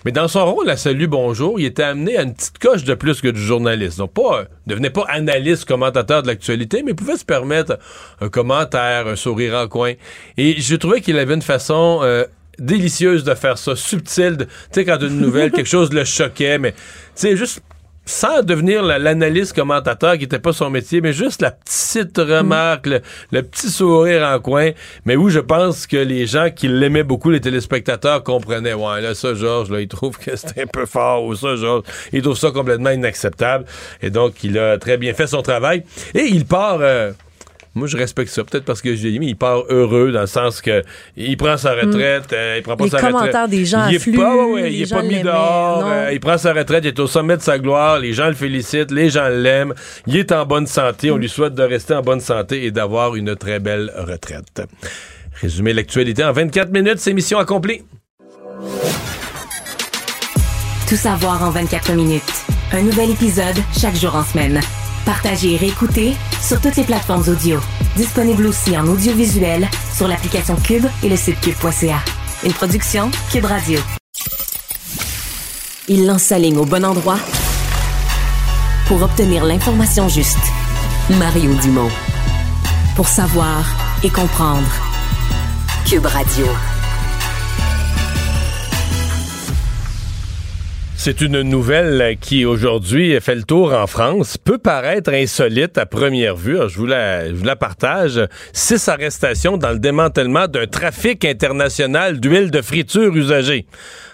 Mais 0.05 0.12
dans 0.12 0.28
son 0.28 0.44
rôle 0.55 0.70
à 0.70 0.76
Salut 0.76 1.09
Bonjour, 1.09 1.59
il 1.59 1.66
était 1.66 1.82
amené 1.82 2.16
à 2.16 2.22
une 2.22 2.32
petite 2.32 2.59
coche 2.59 2.85
de 2.85 2.94
plus 2.94 3.20
que 3.20 3.28
du 3.28 3.40
journaliste. 3.40 3.98
Donc, 3.98 4.12
pas, 4.14 4.40
euh, 4.40 4.44
devenait 4.66 4.90
pas 4.90 5.05
analyste, 5.09 5.64
commentateur 5.64 6.22
de 6.22 6.28
l'actualité, 6.28 6.85
mais 6.85 6.94
pouvait 6.94 7.16
se 7.16 7.24
permettre 7.24 7.78
un 8.20 8.28
commentaire, 8.28 9.09
un 9.09 9.16
sourire 9.16 9.55
en 9.56 9.66
coin. 9.66 9.94
Et 10.36 10.60
je 10.60 10.76
trouvais 10.76 11.01
qu'il 11.01 11.18
avait 11.18 11.35
une 11.35 11.43
façon 11.43 11.98
euh, 12.02 12.24
délicieuse 12.60 13.24
de 13.24 13.35
faire 13.35 13.59
ça, 13.59 13.74
subtile. 13.74 14.36
de- 14.36 14.44
Tu 14.44 14.51
sais, 14.70 14.85
quand 14.85 14.98
une 15.01 15.20
nouvelle, 15.20 15.51
quelque 15.52 15.68
chose 15.68 15.93
le 15.93 16.05
choquait, 16.05 16.59
mais 16.59 16.72
tu 16.72 16.78
sais, 17.16 17.36
juste 17.36 17.60
sans 18.09 18.43
devenir 18.43 18.82
la- 18.82 18.98
l'analyste 18.98 19.52
commentateur 19.55 20.14
qui 20.14 20.20
n'était 20.20 20.39
pas 20.39 20.52
son 20.55 20.70
métier, 20.70 21.01
mais 21.02 21.12
juste 21.12 21.43
la 21.43 21.51
petite 21.51 22.16
remarque, 22.16 22.86
le, 22.86 23.01
le 23.32 23.43
petit 23.43 23.68
sourire 23.68 24.22
en 24.26 24.40
coin, 24.40 24.70
mais 25.05 25.14
où 25.16 25.28
je 25.28 25.40
pense 25.40 25.86
que 25.86 25.97
les 25.98 26.26
gens 26.26 26.48
qui 26.51 26.68
l'aimaient 26.68 27.02
beaucoup, 27.02 27.28
les 27.30 27.40
téléspectateurs, 27.40 28.22
comprenaient, 28.24 28.72
ouais, 28.72 29.01
là, 29.02 29.14
ça, 29.14 29.35
Georges, 29.35 29.70
là, 29.70 29.80
il 29.80 29.89
trouve 29.89 30.16
que 30.16 30.35
c'est 30.36 30.59
un 30.59 30.66
peu 30.66 30.86
fort, 30.86 31.24
ou 31.24 31.35
ça, 31.36 31.55
Georges, 31.56 31.85
il 32.12 32.22
trouve 32.22 32.39
ça 32.39 32.51
complètement 32.51 32.90
inacceptable, 32.90 33.66
et 34.01 34.09
donc, 34.10 34.43
il 34.43 34.59
a 34.59 34.78
très 34.78 34.97
bien 34.97 35.12
fait 35.12 35.26
son 35.26 35.43
travail, 35.43 35.85
et 36.14 36.24
il 36.24 36.47
part... 36.47 36.78
euh, 36.80 37.12
moi, 37.78 37.88
je 37.88 37.96
respecte 37.96 38.30
ça. 38.30 38.44
Peut-être 38.44 38.64
parce 38.64 38.82
que 38.82 38.94
j'ai 38.94 39.10
dit, 39.12 39.18
mais 39.18 39.26
il 39.26 39.36
part 39.36 39.62
heureux 39.70 40.12
dans 40.12 40.20
le 40.22 40.26
sens 40.26 40.60
que 40.60 40.82
il 41.16 41.36
prend 41.36 41.56
sa 41.56 41.72
retraite, 41.74 42.32
euh, 42.32 42.55
il 42.59 42.62
prend 42.62 42.76
pas 42.76 42.84
Les 42.84 42.90
sa 42.90 42.96
retraite. 42.98 43.12
commentaires 43.14 43.48
des 43.48 43.64
gens 43.64 43.86
il 43.88 43.94
est 43.94 43.96
affluent, 43.96 44.16
pas, 44.16 44.46
ouais, 44.46 44.72
il 44.72 44.82
est 44.82 44.90
pas 44.90 45.02
mis 45.02 45.20
dehors. 45.22 45.84
euh, 45.86 46.10
il 46.12 46.20
prend 46.20 46.36
sa 46.38 46.52
retraite, 46.52 46.84
il 46.84 46.88
est 46.88 47.00
au 47.00 47.06
sommet 47.06 47.36
de 47.36 47.42
sa 47.42 47.59
gloire. 47.59 47.98
Les 47.98 48.12
gens 48.12 48.26
le 48.28 48.34
félicitent, 48.34 48.90
les 48.90 49.09
gens 49.10 49.28
l'aiment. 49.28 49.74
Il 50.06 50.16
est 50.16 50.32
en 50.32 50.44
bonne 50.44 50.66
santé. 50.66 51.10
On 51.10 51.16
lui 51.16 51.28
souhaite 51.28 51.55
de 51.55 51.62
rester 51.62 51.94
en 51.94 52.02
bonne 52.02 52.20
santé 52.20 52.64
et 52.64 52.70
d'avoir 52.70 53.14
une 53.16 53.34
très 53.36 53.59
belle 53.60 53.92
retraite. 53.96 54.62
Résumer 55.40 55.72
l'actualité 55.72 56.24
en 56.24 56.32
24 56.32 56.70
minutes, 56.72 56.98
c'est 56.98 57.12
mission 57.12 57.38
accomplie. 57.38 57.82
Tout 60.88 60.96
savoir 60.96 61.42
en 61.42 61.50
24 61.50 61.92
minutes. 61.92 62.22
Un 62.72 62.82
nouvel 62.82 63.10
épisode 63.10 63.56
chaque 63.78 63.94
jour 63.94 64.14
en 64.16 64.24
semaine. 64.24 64.60
Partagez 65.09 65.55
et 65.55 65.56
réécoutez 65.56 66.14
sur 66.39 66.60
toutes 66.60 66.76
les 66.76 66.85
plateformes 66.85 67.26
audio. 67.28 67.59
Disponible 67.97 68.47
aussi 68.47 68.76
en 68.76 68.86
audiovisuel 68.86 69.66
sur 69.97 70.06
l'application 70.06 70.55
Cube 70.56 70.85
et 71.02 71.09
le 71.09 71.16
site 71.16 71.40
cube.ca. 71.40 72.01
Une 72.44 72.52
production 72.52 73.10
Cube 73.32 73.47
Radio. 73.47 73.80
Il 75.89 76.06
lance 76.06 76.24
sa 76.24 76.39
ligne 76.39 76.59
au 76.59 76.66
bon 76.66 76.85
endroit 76.85 77.18
pour 78.86 79.01
obtenir 79.01 79.47
l'information 79.47 80.10
juste. 80.10 80.36
Mario 81.18 81.55
Dumont. 81.55 81.89
Pour 82.94 83.09
savoir 83.09 83.64
et 84.05 84.10
comprendre. 84.10 84.68
Cube 85.86 86.05
Radio. 86.05 86.44
C'est 91.00 91.20
une 91.20 91.42
nouvelle 91.42 92.16
qui 92.20 92.44
aujourd'hui 92.44 93.20
fait 93.20 93.36
le 93.36 93.44
tour 93.44 93.72
en 93.72 93.86
France. 93.86 94.36
Peut 94.36 94.58
paraître 94.58 95.12
insolite 95.12 95.78
à 95.78 95.86
première 95.86 96.34
vue. 96.34 96.58
Je, 96.66 96.76
vous 96.76 96.86
la, 96.86 97.28
je 97.28 97.34
vous 97.34 97.44
la 97.44 97.54
partage. 97.54 98.20
Six 98.52 98.88
arrestations 98.88 99.56
dans 99.56 99.70
le 99.70 99.78
démantèlement 99.78 100.48
d'un 100.48 100.66
trafic 100.66 101.24
international 101.24 102.18
d'huile 102.18 102.50
de 102.50 102.60
friture 102.62 103.14
usagée. 103.14 103.66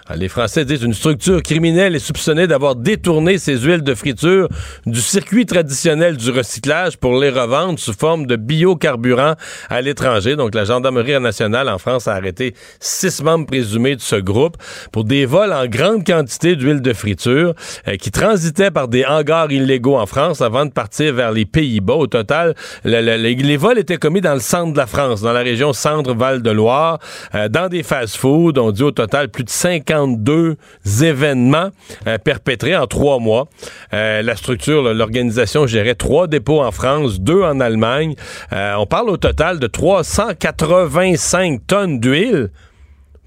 Alors, 0.07 0.19
les 0.21 0.29
Français 0.29 0.65
disent 0.65 0.83
une 0.83 0.93
structure 0.93 1.41
criminelle 1.41 1.95
est 1.95 1.99
soupçonnée 1.99 2.45
d'avoir 2.45 2.75
détourné 2.75 3.39
ces 3.39 3.57
huiles 3.57 3.81
de 3.81 3.95
friture 3.95 4.47
du 4.85 5.01
circuit 5.01 5.47
traditionnel 5.47 6.15
du 6.15 6.29
recyclage 6.29 6.97
pour 6.97 7.19
les 7.19 7.31
revendre 7.31 7.79
sous 7.79 7.93
forme 7.93 8.27
de 8.27 8.35
biocarburant 8.35 9.33
à 9.67 9.81
l'étranger. 9.81 10.35
Donc, 10.35 10.53
la 10.53 10.63
Gendarmerie 10.63 11.19
nationale 11.19 11.69
en 11.69 11.79
France 11.79 12.07
a 12.07 12.13
arrêté 12.13 12.53
six 12.79 13.23
membres 13.23 13.47
présumés 13.47 13.95
de 13.95 14.01
ce 14.01 14.17
groupe 14.17 14.57
pour 14.91 15.05
des 15.05 15.25
vols 15.25 15.51
en 15.51 15.65
grande 15.65 16.05
quantité 16.05 16.55
d'huile 16.55 16.81
de 16.81 16.93
friture 16.93 17.55
euh, 17.87 17.95
qui 17.95 18.11
transitaient 18.11 18.69
par 18.69 18.87
des 18.87 19.05
hangars 19.05 19.51
illégaux 19.51 19.97
en 19.97 20.05
France 20.05 20.39
avant 20.39 20.67
de 20.67 20.71
partir 20.71 21.15
vers 21.15 21.31
les 21.31 21.45
Pays-Bas. 21.45 21.95
Au 21.95 22.05
total, 22.05 22.53
le- 22.83 23.01
le- 23.01 23.17
le- 23.17 23.29
les 23.41 23.57
vols 23.57 23.79
étaient 23.79 23.97
commis 23.97 24.21
dans 24.21 24.35
le 24.35 24.39
centre 24.39 24.71
de 24.71 24.77
la 24.77 24.85
France, 24.85 25.21
dans 25.21 25.33
la 25.33 25.41
région 25.41 25.73
centre-Val-de-Loire, 25.73 26.99
euh, 27.33 27.49
dans 27.49 27.69
des 27.69 27.81
fast-foods. 27.81 28.59
On 28.59 28.69
dit 28.69 28.83
au 28.83 28.91
total 28.91 29.29
plus 29.29 29.43
de 29.43 29.49
52 29.95 30.57
événements 31.01 31.69
euh, 32.07 32.17
perpétrés 32.17 32.75
en 32.75 32.87
trois 32.87 33.19
mois. 33.19 33.47
Euh, 33.93 34.21
la 34.21 34.35
structure, 34.35 34.93
l'organisation 34.93 35.67
gérait 35.67 35.95
trois 35.95 36.27
dépôts 36.27 36.61
en 36.61 36.71
France, 36.71 37.19
deux 37.19 37.41
en 37.41 37.59
Allemagne. 37.59 38.15
Euh, 38.53 38.75
on 38.77 38.85
parle 38.85 39.09
au 39.09 39.17
total 39.17 39.59
de 39.59 39.67
385 39.67 41.61
tonnes 41.67 41.99
d'huile 41.99 42.49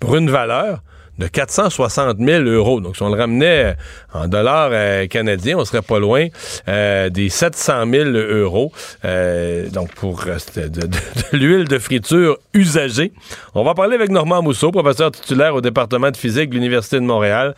pour 0.01 0.17
une 0.17 0.31
valeur 0.31 0.83
de 1.19 1.27
460 1.27 2.19
000 2.19 2.45
euros. 2.45 2.81
Donc, 2.81 2.97
si 2.97 3.03
on 3.03 3.09
le 3.09 3.19
ramenait 3.21 3.75
en 4.13 4.29
dollars 4.29 4.71
euh, 4.73 5.07
canadiens, 5.07 5.59
on 5.59 5.65
serait 5.65 5.83
pas 5.83 5.99
loin 5.99 6.27
euh, 6.69 7.09
des 7.11 7.29
700 7.29 7.85
000 7.91 8.11
euros. 8.11 8.73
Euh, 9.05 9.69
donc, 9.71 9.93
pour 9.95 10.23
de, 10.25 10.69
de- 10.69 10.89
l'huile 11.33 11.67
de 11.69 11.79
friture 11.79 12.39
usagée. 12.55 13.13
On 13.55 13.65
va 13.65 13.75
parler 13.75 13.95
avec 13.95 14.11
Normand 14.11 14.43
Mousseau, 14.43 14.71
professeur 14.71 15.11
titulaire 15.11 15.55
au 15.55 15.61
département 15.61 16.11
de 16.11 16.17
physique 16.17 16.51
de 16.51 16.55
l'Université 16.55 16.97
de 16.97 17.05
Montréal. 17.05 17.55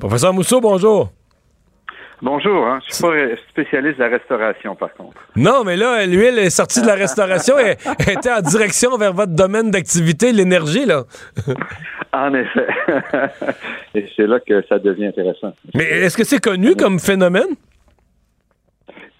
Professeur 0.00 0.32
Mousseau, 0.32 0.60
bonjour. 0.60 1.10
Bonjour, 2.20 2.66
hein. 2.66 2.80
je 2.88 2.94
suis 2.94 3.02
pas 3.02 3.14
spécialiste 3.50 3.98
de 3.98 4.02
la 4.04 4.08
restauration 4.10 4.74
par 4.74 4.92
contre. 4.94 5.16
Non, 5.36 5.62
mais 5.64 5.76
là, 5.76 6.04
l'huile 6.04 6.38
est 6.38 6.50
sortie 6.50 6.82
de 6.82 6.86
la 6.86 6.94
restauration 7.04 7.56
et 7.58 7.72
était 8.10 8.32
en 8.32 8.40
direction 8.40 8.96
vers 8.98 9.12
votre 9.12 9.34
domaine 9.34 9.70
d'activité, 9.70 10.32
l'énergie, 10.32 10.84
là. 10.86 11.04
En 12.10 12.32
effet. 12.32 12.66
et 13.94 14.06
c'est 14.16 14.26
là 14.26 14.40
que 14.40 14.62
ça 14.66 14.78
devient 14.78 15.06
intéressant. 15.08 15.52
Mais 15.74 15.84
est-ce 15.84 16.16
que 16.16 16.24
c'est 16.24 16.42
connu 16.42 16.74
comme 16.74 16.98
phénomène? 16.98 17.54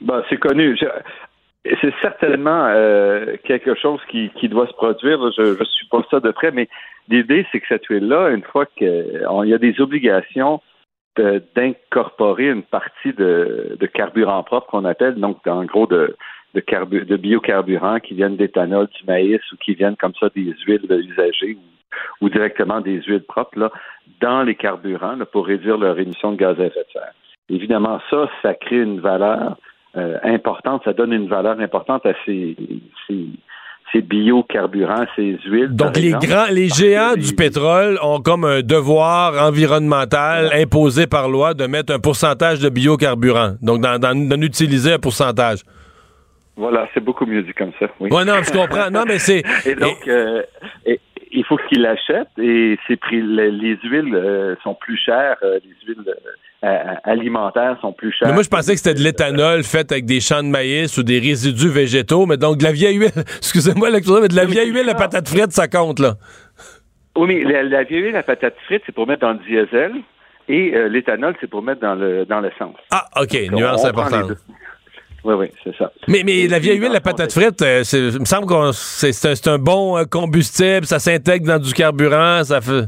Ben, 0.01 0.23
c'est 0.31 0.39
connu. 0.39 0.75
Je- 0.81 1.75
C'est 1.83 1.93
certainement 2.01 2.65
euh, 2.69 3.37
quelque 3.45 3.75
chose 3.75 4.01
qui, 4.11 4.31
qui 4.41 4.49
doit 4.49 4.66
se 4.66 4.73
produire. 4.73 5.19
Je 5.37 5.43
ne 5.61 5.65
suis 5.65 5.87
pas 5.91 6.01
ça 6.11 6.19
de 6.20 6.31
près, 6.31 6.51
mais 6.51 6.66
l'idée, 7.11 7.47
c'est 7.53 7.61
que 7.61 7.66
cette 7.69 7.85
huile-là, 7.87 8.31
une 8.31 8.43
fois 8.43 8.65
qu'il 8.65 9.20
y 9.45 9.55
a 9.55 9.59
des 9.59 9.79
obligations 9.83 10.62
d'incorporer 11.55 12.49
une 12.49 12.62
partie 12.62 13.12
de, 13.12 13.78
carburant 13.93 14.43
propre 14.43 14.69
qu'on 14.69 14.85
appelle, 14.85 15.16
donc 15.16 15.47
en 15.47 15.65
gros 15.65 15.86
de, 15.86 16.16
de, 16.55 16.61
carbu- 16.61 17.05
de 17.05 17.16
biocarburants 17.16 18.01
qui 18.01 18.15
viennent 18.15 18.36
d'éthanol, 18.36 18.86
du 18.89 19.05
maïs 19.07 19.40
ou 19.53 19.57
qui 19.57 19.74
viennent 19.74 19.97
comme 19.97 20.15
ça 20.20 20.28
des 20.35 20.55
huiles 20.66 20.86
usagées 20.90 21.59
ou, 22.20 22.28
directement 22.28 22.81
des 22.81 23.03
huiles 23.03 23.24
propres 23.24 23.59
là, 23.59 23.73
dans 24.20 24.43
les 24.43 24.55
carburants 24.55 25.19
pour 25.32 25.47
réduire 25.47 25.78
leur 25.78 25.99
émission 25.99 26.32
de 26.32 26.36
gaz 26.36 26.61
à 26.61 26.66
effet 26.66 26.81
de 26.81 26.93
serre. 26.93 27.12
Évidemment, 27.49 28.01
ça, 28.11 28.28
ça 28.43 28.55
crée 28.55 28.82
une 28.82 29.01
valeur 29.01 29.57
euh, 29.97 30.19
importante, 30.23 30.82
ça 30.85 30.93
donne 30.93 31.12
une 31.12 31.28
valeur 31.28 31.59
importante 31.61 32.05
à 32.05 32.12
ces, 32.27 32.57
ces 33.93 34.02
biocarburants, 34.02 35.06
ces 35.16 35.39
huiles. 35.47 35.69
Donc, 35.70 35.97
les 35.97 36.10
grands, 36.10 36.47
les 36.51 36.69
géants 36.69 37.15
du 37.15 37.35
pétrole 37.35 37.98
ont 38.02 38.20
comme 38.20 38.44
un 38.44 38.62
devoir 38.62 39.47
environnemental 39.47 40.51
imposé 40.55 41.06
par 41.06 41.28
loi 41.28 41.55
de 41.55 41.66
mettre 41.66 41.93
un 41.93 41.98
pourcentage 41.98 42.60
de 42.60 42.69
biocarburant. 42.69 43.55
Donc, 43.62 43.81
d'en, 43.81 44.40
utiliser 44.43 44.94
un 44.94 44.98
pourcentage. 44.98 45.60
Voilà, 46.56 46.89
c'est 46.93 47.02
beaucoup 47.02 47.24
mieux 47.24 47.43
dit 47.43 47.52
comme 47.52 47.70
ça. 47.78 47.86
Oui. 48.01 48.10
Ouais, 48.10 48.24
non, 48.24 48.43
je 48.43 48.51
comprends. 48.51 48.90
Non, 48.90 49.05
mais 49.06 49.19
c'est. 49.19 49.44
Et 49.65 49.77
donc, 49.77 49.97
euh, 50.09 50.43
et- 50.85 51.01
il 51.39 51.44
faut 51.44 51.56
qu'ils 51.69 51.82
l'achètent 51.82 52.36
et 52.39 52.78
ces 52.86 52.97
prix, 52.97 53.23
les, 53.23 53.51
les 53.51 53.78
huiles 53.85 54.15
euh, 54.15 54.56
sont 54.62 54.74
plus 54.74 54.97
chères, 54.97 55.36
euh, 55.43 55.59
les 55.65 55.86
huiles 55.86 56.15
euh, 56.65 56.94
alimentaires 57.05 57.78
sont 57.81 57.93
plus 57.93 58.12
chères. 58.12 58.28
Mais 58.28 58.35
moi, 58.35 58.43
je 58.43 58.48
pensais 58.48 58.73
que 58.73 58.81
c'était 58.81 58.98
de 58.98 59.05
l'éthanol 59.05 59.62
fait 59.62 59.90
avec 59.93 60.05
des 60.05 60.20
champs 60.20 60.43
de 60.43 60.48
maïs 60.48 60.98
ou 60.98 61.02
des 61.05 61.20
résidus 61.20 61.69
végétaux, 61.69 62.27
mais 62.27 62.36
donc 62.36 62.59
de 62.59 62.65
la 62.65 62.73
vieille 62.73 62.97
huile. 62.97 63.12
Excusez-moi, 63.36 63.90
mais 63.93 64.28
de 64.28 64.36
la 64.36 64.44
vieille 64.44 64.73
huile 64.73 64.89
à 64.89 64.94
patate 64.94 65.28
frite, 65.28 65.52
ça 65.52 65.69
compte, 65.69 66.01
là. 66.01 66.15
Oui, 67.16 67.28
mais 67.28 67.44
la, 67.44 67.62
la 67.62 67.85
vieille 67.85 68.02
huile 68.02 68.16
à 68.16 68.23
patate 68.23 68.56
frite, 68.65 68.82
c'est 68.85 68.94
pour 68.94 69.06
mettre 69.06 69.20
dans 69.20 69.32
le 69.32 69.39
diesel 69.39 69.93
et 70.48 70.89
l'éthanol, 70.89 71.35
c'est 71.40 71.51
pour 71.51 71.62
mettre 71.62 71.82
dans 71.82 71.94
le 71.94 72.24
dans 72.24 72.40
l'essence. 72.40 72.77
Ah, 72.90 73.05
OK, 73.20 73.32
Donc, 73.51 73.60
nuance 73.60 73.85
importante. 73.85 74.32
Oui, 75.29 75.35
oui, 75.35 75.47
c'est 75.63 75.77
ça. 75.77 75.93
Mais, 76.09 76.23
mais 76.25 76.47
la 76.49 76.59
vieille 76.59 76.79
huile, 76.79 76.91
la 76.93 77.03
patate 77.03 77.33
frite, 77.33 77.61
euh, 77.61 77.83
il 77.93 78.21
me 78.21 78.25
semble 78.25 78.47
que 78.47 78.73
c'est, 78.73 79.47
un- 79.47 79.59
bon 79.59 79.99
euh, 79.99 80.05
combustible, 80.11 80.87
ça 80.87 80.99
s'intègre 80.99 81.47
dans 81.47 81.59
du 81.59 81.75
carburant, 81.75 82.43
ça 82.45 82.63
fait. 82.63 82.87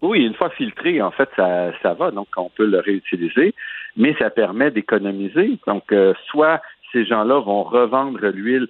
Oui, 0.00 0.20
une 0.20 0.34
fois 0.34 0.50
filtré, 0.50 1.02
en 1.02 1.10
fait, 1.10 1.28
ça, 1.34 1.72
ça 1.82 1.94
va, 1.94 2.12
donc 2.12 2.28
on 2.36 2.50
peut 2.50 2.66
le 2.66 2.78
réutiliser, 2.78 3.52
mais 3.96 4.14
ça 4.18 4.30
permet 4.30 4.70
d'économiser. 4.70 5.58
Donc, 5.66 5.90
euh, 5.90 6.12
soit 6.30 6.62
ces 6.92 7.04
gens-là 7.04 7.40
vont 7.40 7.64
revendre 7.64 8.20
l'huile 8.28 8.68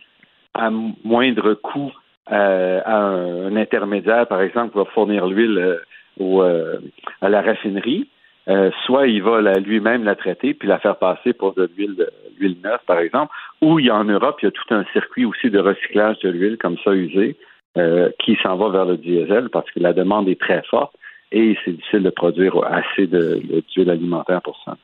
à 0.54 0.70
moindre 0.70 1.52
coût 1.52 1.92
euh, 2.32 2.80
à 2.86 2.96
un, 2.96 3.46
un 3.52 3.56
intermédiaire, 3.56 4.26
par 4.26 4.40
exemple, 4.40 4.72
qui 4.72 4.78
va 4.78 4.84
fournir 4.86 5.26
l'huile 5.26 5.80
euh, 6.20 6.78
à 7.20 7.28
la 7.28 7.42
raffinerie, 7.42 8.08
euh, 8.48 8.70
soit 8.84 9.06
il 9.06 9.22
va 9.22 9.40
lui-même 9.54 10.04
la 10.04 10.14
traiter 10.14 10.54
puis 10.54 10.68
la 10.68 10.78
faire 10.78 10.96
passer 10.96 11.32
pour 11.32 11.54
de 11.54 11.70
l'huile 11.76 11.96
de 11.96 12.10
l'huile 12.38 12.56
neuve, 12.62 12.80
par 12.86 12.98
exemple, 12.98 13.32
ou 13.62 13.78
il 13.78 13.86
y 13.86 13.90
a 13.90 13.94
en 13.94 14.04
Europe, 14.04 14.38
il 14.42 14.46
y 14.46 14.48
a 14.48 14.50
tout 14.50 14.74
un 14.74 14.84
circuit 14.92 15.24
aussi 15.24 15.50
de 15.50 15.60
recyclage 15.60 16.18
de 16.20 16.30
l'huile 16.30 16.58
comme 16.58 16.76
ça 16.84 16.92
usée 16.92 17.36
euh, 17.76 18.10
qui 18.24 18.36
s'en 18.42 18.56
va 18.56 18.68
vers 18.70 18.84
le 18.84 18.96
diesel 18.96 19.48
parce 19.50 19.70
que 19.70 19.80
la 19.80 19.92
demande 19.92 20.28
est 20.28 20.40
très 20.40 20.62
forte 20.70 20.94
et 21.32 21.56
c'est 21.64 21.72
difficile 21.72 22.02
de 22.02 22.10
produire 22.10 22.54
assez 22.64 23.06
d'huile 23.06 23.90
alimentaire 23.90 24.42
pour 24.42 24.60
ça. 24.64 24.76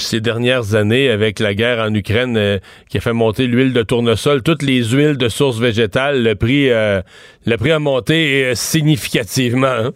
Ces 0.00 0.20
dernières 0.20 0.76
années, 0.76 1.10
avec 1.10 1.40
la 1.40 1.54
guerre 1.54 1.84
en 1.84 1.92
Ukraine 1.92 2.36
euh, 2.36 2.58
qui 2.88 2.98
a 2.98 3.00
fait 3.00 3.12
monter 3.12 3.48
l'huile 3.48 3.72
de 3.72 3.82
tournesol, 3.82 4.44
toutes 4.44 4.62
les 4.62 4.84
huiles 4.84 5.18
de 5.18 5.28
source 5.28 5.58
végétale, 5.58 6.22
le 6.22 6.36
prix, 6.36 6.70
euh, 6.70 7.02
le 7.44 7.56
prix 7.56 7.72
a 7.72 7.80
monté 7.80 8.44
euh, 8.44 8.54
significativement. 8.54 9.66
hein? 9.66 9.90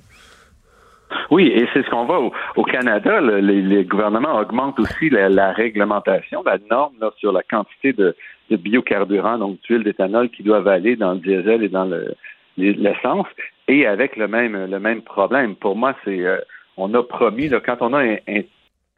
Oui, 1.30 1.48
et 1.48 1.66
c'est 1.72 1.84
ce 1.84 1.90
qu'on 1.90 2.05
voit 2.05 2.30
au, 2.56 2.62
Canada. 2.64 3.20
le- 3.20 3.39
les, 3.40 3.84
gouvernements 3.84 4.39
augmentent 4.39 4.78
aussi 4.80 5.10
la, 5.10 5.52
réglementation, 5.52 6.43
la 6.44 6.59
norme 6.70 6.94
sur 7.18 7.32
la 7.32 7.43
quantité 7.43 7.93
de, 7.93 8.14
biocarburants, 8.51 9.39
donc 9.39 9.60
d'huile 9.62 9.82
d'éthanol, 9.82 10.28
qui 10.28 10.43
doivent 10.43 10.68
aller 10.68 10.94
dans 10.97 11.12
le 11.14 11.20
diesel 11.20 11.62
et 11.62 11.68
dans 11.70 11.86
le, 11.86 12.14
les- 12.59 12.74
l'essence, 12.74 13.26
et 13.68 13.86
avec 13.86 14.16
le 14.16 14.28
même 14.28 14.66
le 14.70 14.78
même 14.78 15.02
problème. 15.02 15.55
Pour 15.56 15.74
moi, 15.76 15.94
c'est 16.05 16.20
euh, 16.20 16.36
on 16.76 16.93
a 16.94 17.02
promis 17.02 17.51
quand 17.64 17.76
on 17.80 17.94
a 17.94 18.02
un- 18.02 18.43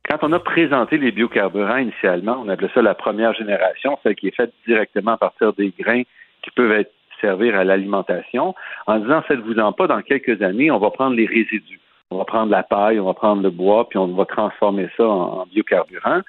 quand 0.08 0.18
on 0.22 0.32
a 0.32 0.38
présenté 0.40 0.98
les 0.98 1.12
biocarburants 1.12 1.76
initialement, 1.78 2.42
on 2.44 2.48
appelait 2.48 2.70
ça 2.74 2.82
la 2.82 2.94
première 2.94 3.32
génération, 3.34 3.98
celle 4.02 4.16
qui 4.16 4.28
est 4.28 4.36
faite 4.36 4.52
directement 4.66 5.12
à 5.12 5.16
partir 5.16 5.52
des 5.54 5.72
grains 5.78 6.02
qui 6.42 6.50
peuvent 6.50 6.72
être 6.72 6.92
servir 7.20 7.54
à 7.56 7.64
l'alimentation, 7.64 8.54
en 8.86 8.98
disant 8.98 9.22
faites-vous-en 9.22 9.72
pas, 9.72 9.86
dans 9.86 10.02
quelques 10.02 10.42
années, 10.42 10.70
on 10.70 10.78
va 10.78 10.90
prendre 10.90 11.16
les 11.16 11.26
résidus. 11.26 11.80
On 12.14 12.18
va 12.18 12.24
prendre 12.24 12.52
la 12.52 12.62
paille, 12.62 13.00
on 13.00 13.06
va 13.06 13.14
prendre 13.14 13.42
le 13.42 13.50
bois, 13.50 13.88
puis 13.88 13.98
on 13.98 14.06
va 14.06 14.24
transformer 14.24 14.88
ça 14.96 15.04
en, 15.04 15.46
biocarburant. 15.46 16.20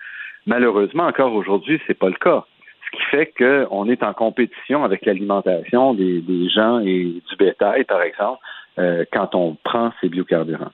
Malheureusement, 0.48 1.04
encore 1.04 1.34
aujourd'hui, 1.34 1.80
c'est 1.86 1.94
pas 1.94 2.08
le 2.10 2.16
cas. 2.16 2.44
Ce 2.86 2.98
qui 2.98 3.04
fait 3.12 3.34
qu'on 3.38 3.88
est 3.88 4.02
en 4.02 4.14
compétition 4.14 4.84
avec 4.84 5.06
l'alimentation 5.06 5.94
des, 5.94 6.22
des 6.22 6.50
gens 6.50 6.80
et 6.80 7.22
du 7.30 7.36
bétail, 7.38 7.84
par 7.84 8.02
exemple, 8.02 8.40
euh, 8.80 9.06
quand 9.14 9.36
on 9.36 9.56
prend 9.64 9.92
ces 10.02 10.10
biocarburants. 10.10 10.72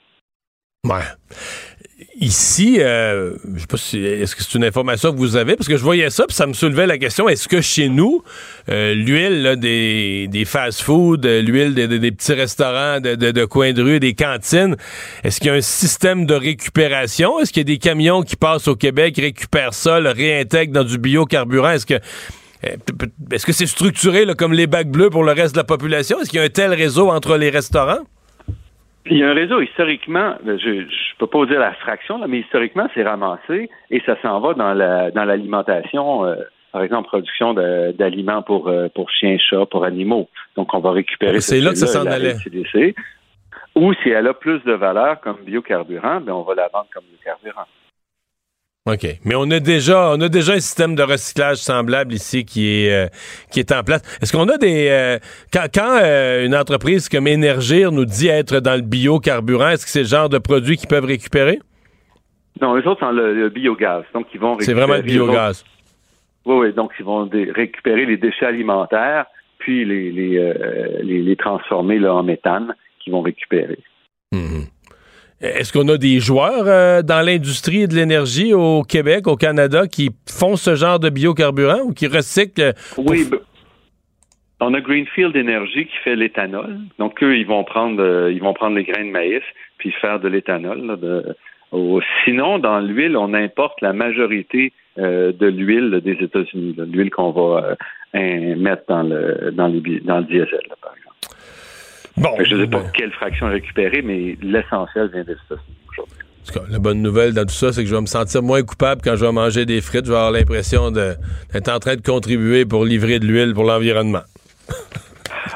Ouais. 0.87 1.03
Ici, 2.19 2.77
euh, 2.79 3.33
je 3.55 3.59
sais 3.61 3.67
pas 3.67 3.77
si 3.77 3.99
est-ce 4.03 4.35
que 4.35 4.43
c'est 4.43 4.55
une 4.57 4.63
information 4.63 5.11
que 5.11 5.17
vous 5.17 5.35
avez? 5.35 5.55
Parce 5.55 5.67
que 5.67 5.77
je 5.77 5.83
voyais 5.83 6.09
ça 6.09 6.25
puis 6.27 6.35
ça 6.35 6.45
me 6.47 6.53
soulevait 6.53 6.87
la 6.87 6.97
question 6.97 7.29
est-ce 7.29 7.47
que 7.47 7.61
chez 7.61 7.87
nous 7.87 8.23
euh, 8.69 8.93
l'huile 8.95 9.55
des, 9.59 10.27
des 10.27 10.45
fast-food, 10.45 11.25
euh, 11.25 11.41
l'huile 11.41 11.73
des, 11.75 11.87
des- 11.87 12.11
petits 12.11 12.33
restaurants 12.33 12.99
de, 12.99 13.15
de, 13.15 13.31
de 13.31 13.45
coin 13.45 13.73
de 13.73 13.81
rue, 13.81 13.99
des 13.99 14.13
cantines, 14.13 14.75
est-ce 15.23 15.39
qu'il 15.39 15.47
y 15.47 15.49
a 15.51 15.53
un 15.53 15.61
système 15.61 16.25
de 16.25 16.33
récupération? 16.33 17.39
Est-ce 17.39 17.51
qu'il 17.53 17.61
y 17.61 17.65
a 17.71 17.73
des 17.75 17.79
camions 17.79 18.23
qui 18.23 18.35
passent 18.35 18.67
au 18.67 18.75
Québec, 18.75 19.15
récupèrent 19.17 19.73
ça, 19.73 19.99
le 19.99 20.09
réintègrent 20.09 20.73
dans 20.73 20.83
du 20.83 20.97
biocarburant? 20.97 21.71
Est-ce 21.71 21.85
que 21.85 21.93
euh, 22.65 22.75
est-ce 23.31 23.45
que 23.45 23.53
c'est 23.53 23.67
structuré 23.67 24.25
là, 24.25 24.33
comme 24.35 24.53
les 24.53 24.67
bacs 24.67 24.89
bleus 24.89 25.09
pour 25.11 25.23
le 25.23 25.31
reste 25.31 25.53
de 25.53 25.59
la 25.59 25.63
population? 25.63 26.19
Est-ce 26.21 26.29
qu'il 26.29 26.39
y 26.39 26.41
a 26.41 26.45
un 26.45 26.49
tel 26.49 26.73
réseau 26.73 27.09
entre 27.09 27.37
les 27.37 27.49
restaurants? 27.51 27.99
Il 29.07 29.17
y 29.17 29.23
a 29.23 29.29
un 29.29 29.33
réseau 29.33 29.61
historiquement, 29.61 30.35
ben, 30.43 30.59
je 30.59 30.69
ne 30.69 30.85
peux 31.17 31.27
pas 31.27 31.45
dire 31.45 31.59
la 31.59 31.73
fraction, 31.73 32.17
là, 32.19 32.27
mais 32.27 32.39
historiquement, 32.39 32.87
c'est 32.93 33.03
ramassé 33.03 33.69
et 33.89 34.01
ça 34.05 34.15
s'en 34.21 34.39
va 34.39 34.53
dans 34.53 34.73
la 34.73 35.11
dans 35.11 35.25
l'alimentation, 35.25 36.25
euh, 36.25 36.35
par 36.71 36.83
exemple, 36.83 37.07
production 37.07 37.53
d'aliments 37.53 38.43
pour 38.43 38.67
euh, 38.67 38.89
pour 38.93 39.09
chiens, 39.09 39.37
chats, 39.39 39.65
pour 39.65 39.85
animaux. 39.85 40.29
Donc, 40.55 40.73
on 40.73 40.79
va 40.79 40.91
récupérer. 40.91 41.41
C'est 41.41 41.55
cette 41.55 41.63
là 41.63 41.71
que 41.71 41.77
ça 41.77 41.87
s'en 41.87 42.05
allait. 42.05 42.35
Ou 43.75 43.93
si 44.03 44.09
elle 44.09 44.27
a 44.27 44.33
plus 44.33 44.59
de 44.65 44.73
valeur 44.73 45.19
comme 45.21 45.37
biocarburant, 45.45 46.19
ben 46.21 46.33
on 46.33 46.43
va 46.43 46.55
la 46.55 46.67
vendre 46.67 46.87
comme 46.93 47.05
biocarburant. 47.09 47.67
OK. 48.89 49.05
Mais 49.25 49.35
on 49.35 49.49
a 49.51 49.59
déjà 49.59 50.09
on 50.09 50.21
a 50.21 50.27
déjà 50.27 50.53
un 50.53 50.59
système 50.59 50.95
de 50.95 51.03
recyclage 51.03 51.57
semblable 51.57 52.13
ici 52.13 52.45
qui 52.45 52.67
est 52.67 52.91
euh, 52.91 53.07
qui 53.51 53.59
est 53.59 53.71
en 53.71 53.83
place. 53.83 54.01
Est-ce 54.21 54.35
qu'on 54.35 54.49
a 54.49 54.57
des 54.57 54.87
euh, 54.89 55.19
quand, 55.53 55.65
quand 55.71 55.99
euh, 56.01 56.47
une 56.47 56.55
entreprise 56.55 57.07
comme 57.07 57.27
Énergir 57.27 57.91
nous 57.91 58.05
dit 58.05 58.27
être 58.27 58.59
dans 58.59 58.75
le 58.75 58.81
biocarburant, 58.81 59.69
est-ce 59.69 59.85
que 59.85 59.91
c'est 59.91 59.99
le 59.99 60.07
genre 60.07 60.29
de 60.29 60.39
produit 60.39 60.77
qu'ils 60.77 60.87
peuvent 60.87 61.05
récupérer? 61.05 61.59
Non, 62.59 62.75
eux 62.75 62.87
autres, 62.87 63.01
sont 63.01 63.11
le, 63.11 63.35
le 63.35 63.49
biogaz. 63.49 64.03
Donc, 64.13 64.27
ils 64.33 64.39
vont 64.39 64.57
C'est 64.59 64.73
vraiment 64.73 64.95
le 64.95 65.01
biogaz. 65.03 65.63
Oui, 66.45 66.55
oui. 66.55 66.73
Donc, 66.73 66.91
ils 66.99 67.05
vont 67.05 67.29
récupérer 67.31 68.05
les 68.05 68.17
déchets 68.17 68.45
alimentaires, 68.47 69.25
puis 69.59 69.85
les, 69.85 70.11
les, 70.11 70.53
les, 71.01 71.21
les 71.21 71.35
transformer 71.35 71.97
là, 71.97 72.13
en 72.13 72.23
méthane 72.23 72.75
qu'ils 72.99 73.13
vont 73.13 73.21
récupérer. 73.21 73.79
Mhm. 74.31 74.65
Est-ce 75.41 75.73
qu'on 75.73 75.87
a 75.89 75.97
des 75.97 76.19
joueurs 76.19 76.65
euh, 76.67 77.01
dans 77.01 77.25
l'industrie 77.25 77.87
de 77.87 77.95
l'énergie 77.95 78.53
au 78.53 78.83
Québec, 78.83 79.27
au 79.27 79.35
Canada, 79.35 79.87
qui 79.87 80.11
font 80.29 80.55
ce 80.55 80.75
genre 80.75 80.99
de 80.99 81.09
biocarburant 81.09 81.81
ou 81.83 81.93
qui 81.93 82.07
recyclent? 82.07 82.73
pour- 82.95 83.09
Oui, 83.09 83.25
ben, 83.29 83.39
on 84.59 84.73
a 84.75 84.81
Greenfield 84.81 85.35
Energy 85.35 85.85
qui 85.85 85.97
fait 86.03 86.15
l'éthanol. 86.15 86.77
Donc 86.99 87.21
eux, 87.23 87.35
ils 87.37 87.47
vont 87.47 87.63
prendre, 87.63 88.01
euh, 88.03 88.31
ils 88.31 88.39
vont 88.41 88.53
prendre 88.53 88.75
les 88.77 88.83
grains 88.83 89.03
de 89.05 89.09
maïs 89.09 89.41
puis 89.79 89.91
faire 89.99 90.19
de 90.19 90.27
l'éthanol. 90.27 90.99
de- 90.99 91.35
Sinon, 92.25 92.59
dans 92.59 92.79
l'huile, 92.81 93.15
on 93.15 93.33
importe 93.33 93.79
la 93.81 93.93
majorité 93.93 94.73
euh, 94.99 95.31
de 95.31 95.47
l'huile 95.47 96.01
des 96.03 96.17
États-Unis, 96.23 96.75
l'huile 96.91 97.09
qu'on 97.09 97.31
va 97.31 97.77
euh, 98.13 98.55
mettre 98.57 98.83
dans 98.89 99.03
le 99.03 99.51
dans, 99.53 99.67
les 99.67 100.01
dans 100.01 100.17
le 100.17 100.25
diesel, 100.25 100.59
là, 100.69 100.75
par 100.81 100.91
exemple. 100.91 101.00
Bon, 102.21 102.37
je 102.43 102.55
ne 102.55 102.63
sais 102.65 102.69
pas 102.71 102.79
ben. 102.79 102.91
quelle 102.93 103.11
fraction 103.11 103.47
récupérer, 103.49 104.01
mais 104.01 104.37
l'essentiel 104.41 105.09
vient 105.11 105.23
des 105.23 105.31
États-Unis 105.33 105.77
aujourd'hui. 105.91 106.17
En 106.17 106.45
tout 106.53 106.59
cas, 106.59 106.65
la 106.69 106.79
bonne 106.79 107.01
nouvelle 107.01 107.33
dans 107.33 107.45
tout 107.45 107.53
ça, 107.53 107.73
c'est 107.73 107.83
que 107.83 107.89
je 107.89 107.95
vais 107.95 108.01
me 108.01 108.05
sentir 108.05 108.41
moins 108.43 108.61
coupable 108.63 109.01
quand 109.03 109.15
je 109.15 109.25
vais 109.25 109.31
manger 109.31 109.65
des 109.65 109.81
frites. 109.81 110.05
Je 110.05 110.11
vais 110.11 110.17
avoir 110.17 110.31
l'impression 110.31 110.91
de- 110.91 111.15
d'être 111.53 111.69
en 111.69 111.79
train 111.79 111.95
de 111.95 112.01
contribuer 112.01 112.65
pour 112.65 112.85
livrer 112.85 113.19
de 113.19 113.25
l'huile 113.25 113.53
pour 113.53 113.63
l'environnement. 113.63 114.21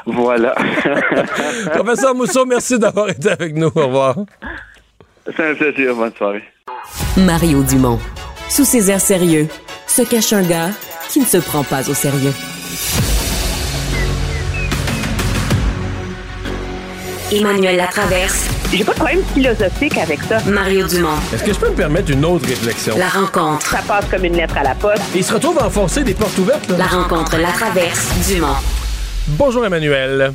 Voilà. 0.06 0.54
Professeur 1.74 2.14
Mousseau, 2.14 2.44
merci 2.46 2.78
d'avoir 2.78 3.08
été 3.10 3.30
avec 3.30 3.54
nous. 3.56 3.68
Au 3.74 3.86
revoir. 3.86 4.16
C'est 5.26 5.50
un 5.50 5.54
plaisir. 5.54 5.94
Bonne 5.94 6.12
soirée. 6.14 6.42
Mario 7.16 7.62
Dumont. 7.62 7.98
Sous 8.48 8.64
ses 8.64 8.90
airs 8.90 9.00
sérieux, 9.00 9.48
se 9.86 10.02
cache 10.02 10.32
un 10.32 10.42
gars 10.42 10.70
qui 11.10 11.20
ne 11.20 11.24
se 11.24 11.38
prend 11.38 11.64
pas 11.64 11.88
au 11.90 11.94
sérieux. 11.94 12.32
Emmanuel 17.32 17.76
Latraverse. 17.76 18.48
J'ai 18.72 18.84
pas 18.84 18.92
de 18.92 18.96
problème 18.98 19.22
philosophique 19.34 19.98
avec 19.98 20.20
ça. 20.20 20.38
Mario 20.48 20.86
Dumont. 20.86 21.16
Est-ce 21.32 21.42
que 21.44 21.52
je 21.52 21.58
peux 21.58 21.70
me 21.70 21.76
permettre 21.76 22.12
une 22.12 22.24
autre 22.24 22.46
réflexion? 22.46 22.94
La 22.96 23.08
rencontre. 23.08 23.66
Ça 23.66 23.78
passe 23.86 24.08
comme 24.08 24.24
une 24.24 24.36
lettre 24.36 24.56
à 24.56 24.62
la 24.62 24.74
poste. 24.74 25.02
Il 25.14 25.24
se 25.24 25.34
retrouve 25.34 25.58
à 25.58 25.66
enfoncer 25.66 26.04
des 26.04 26.14
portes 26.14 26.38
ouvertes. 26.38 26.68
là. 26.68 26.78
La 26.78 26.84
rencontre 26.86 27.36
Latraverse. 27.36 28.32
Dumont. 28.32 28.54
Bonjour 29.38 29.66
Emmanuel. 29.66 30.32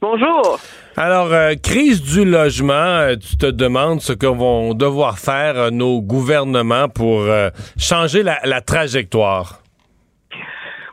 Bonjour. 0.00 0.60
Alors, 0.96 1.32
euh, 1.32 1.54
crise 1.60 2.00
du 2.02 2.24
logement, 2.24 2.72
euh, 2.72 3.16
tu 3.16 3.36
te 3.36 3.46
demandes 3.46 4.00
ce 4.00 4.12
que 4.12 4.26
vont 4.26 4.74
devoir 4.74 5.18
faire 5.18 5.56
euh, 5.58 5.70
nos 5.70 6.00
gouvernements 6.00 6.88
pour 6.88 7.22
euh, 7.22 7.50
changer 7.78 8.22
la, 8.22 8.38
la 8.44 8.60
trajectoire. 8.60 9.60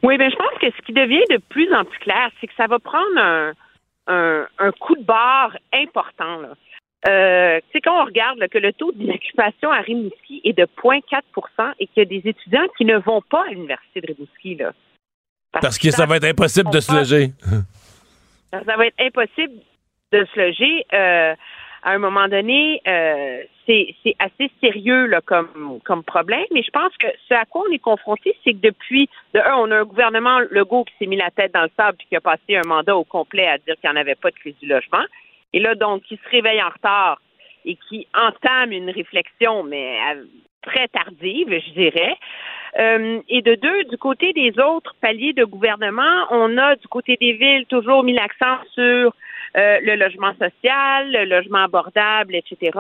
Oui, 0.02 0.18
bien, 0.18 0.30
je 0.30 0.36
pense 0.36 0.60
que 0.60 0.68
ce 0.76 0.86
qui 0.86 0.92
devient 0.92 1.24
de 1.30 1.40
plus 1.50 1.74
en 1.74 1.86
plus 1.86 2.00
clair, 2.00 2.30
c'est 2.42 2.48
que 2.48 2.54
ça 2.58 2.68
va 2.68 2.80
prendre 2.80 3.18
un, 3.18 3.52
un, 4.08 4.48
un 4.60 4.72
coup 4.72 4.96
de 4.96 5.04
barre 5.04 5.58
important. 5.74 6.42
Là. 6.42 6.50
Euh, 7.08 7.60
tu 7.60 7.72
sais, 7.74 7.82
quand 7.82 8.02
on 8.02 8.06
regarde 8.06 8.38
là, 8.40 8.48
que 8.48 8.58
le 8.58 8.72
taux 8.72 8.92
d'inoccupation 8.94 9.72
à 9.72 9.82
Rimouski 9.82 10.42
est 10.44 10.54
de 10.54 10.66
0,4% 10.82 11.74
et 11.80 11.88
qu'il 11.88 11.98
y 11.98 12.02
a 12.02 12.06
des 12.06 12.30
étudiants 12.30 12.68
qui 12.78 12.86
ne 12.86 12.98
vont 12.98 13.22
pas 13.22 13.44
à 13.46 13.50
l'université 13.50 14.02
de 14.02 14.08
Rimouski, 14.08 14.56
là. 14.56 14.72
Parce 15.52 15.78
que 15.78 15.92
ça 15.92 16.06
va 16.06 16.18
être 16.18 16.26
impossible 16.26 16.72
de 16.72 16.80
se 16.80 16.92
loger. 16.92 17.32
Ça 18.52 18.76
va 18.76 18.88
être 18.88 19.00
impossible 19.00 19.54
de 20.12 20.26
se 20.34 20.40
loger. 20.40 20.86
Euh, 20.94 21.36
à 21.84 21.92
un 21.92 22.00
moment 22.00 22.28
donné, 22.30 22.82
euh, 22.88 23.44
c'est 23.66 24.16
assez 24.20 24.50
sérieux 24.62 25.06
là, 25.06 25.22
comme, 25.22 25.80
comme 25.84 26.04
problème. 26.04 26.46
Mais 26.52 26.64
je 26.64 26.72
pense 26.72 26.96
que 26.98 27.08
ce 27.28 27.34
à 27.34 27.46
quoi 27.46 27.64
on 27.70 27.72
est 27.74 27.80
confronté, 27.80 28.36
c'est 28.44 28.54
que 28.54 28.62
depuis, 28.62 29.10
de 29.34 29.40
un, 29.40 29.56
on 29.58 29.72
a 29.72 29.80
un 29.80 29.84
gouvernement 29.84 30.40
Legault 30.50 30.86
qui 30.86 30.94
s'est 30.98 31.06
mis 31.06 31.18
la 31.18 31.30
tête 31.32 31.54
dans 31.54 31.64
le 31.64 31.72
sable 31.78 31.98
et 32.02 32.06
qui 32.08 32.16
a 32.16 32.22
passé 32.22 32.56
un 32.56 32.68
mandat 32.68 32.96
au 32.96 33.04
complet 33.04 33.48
à 33.48 33.58
dire 33.58 33.76
qu'il 33.80 33.90
n'y 33.90 33.98
en 33.98 34.00
avait 34.00 34.16
pas 34.16 34.32
de 34.32 34.36
crise 34.36 34.56
du 34.62 34.68
logement. 34.68 35.04
Et 35.52 35.60
là, 35.60 35.76
donc, 35.76 36.04
qui 36.04 36.16
se 36.16 36.30
réveille 36.30 36.64
en 36.64 36.70
retard 36.70 37.22
et 37.66 37.78
qui 37.90 38.08
entame 38.14 38.72
une 38.72 38.90
réflexion, 38.90 39.64
mais 39.64 39.98
euh, 40.12 40.24
très 40.62 40.88
tardive, 40.88 41.50
je 41.50 41.72
dirais. 41.74 42.16
Euh, 42.80 43.22
et 43.30 43.42
de 43.42 43.56
deux, 43.56 43.84
du 43.86 43.98
côté 43.98 44.34
des 44.34 44.58
autres 44.60 44.96
paliers 45.02 45.34
de 45.34 45.44
gouvernement, 45.44 46.26
on 46.32 46.58
a 46.58 46.76
du 46.76 46.88
côté 46.88 47.18
des 47.20 47.34
villes 47.34 47.66
toujours 47.68 48.04
mis 48.04 48.14
l'accent 48.14 48.58
sur 48.74 49.14
euh, 49.56 49.80
le 49.82 49.96
logement 49.96 50.34
social, 50.34 51.12
le 51.12 51.26
logement 51.26 51.64
abordable, 51.64 52.36
etc. 52.36 52.72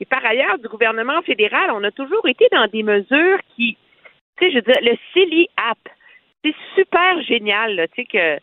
Et 0.00 0.04
par 0.04 0.24
ailleurs, 0.24 0.58
du 0.58 0.68
gouvernement 0.68 1.20
fédéral, 1.22 1.70
on 1.72 1.84
a 1.84 1.90
toujours 1.90 2.26
été 2.28 2.46
dans 2.52 2.66
des 2.66 2.82
mesures 2.82 3.38
qui, 3.54 3.76
tu 4.38 4.44
sais, 4.44 4.50
je 4.50 4.56
veux 4.56 4.62
dire, 4.62 4.80
le 4.82 4.96
CELI 5.12 5.48
App, 5.56 5.78
c'est 6.44 6.54
super 6.74 7.20
génial, 7.22 7.88
tu 7.94 8.02
sais, 8.02 8.06
que, 8.06 8.40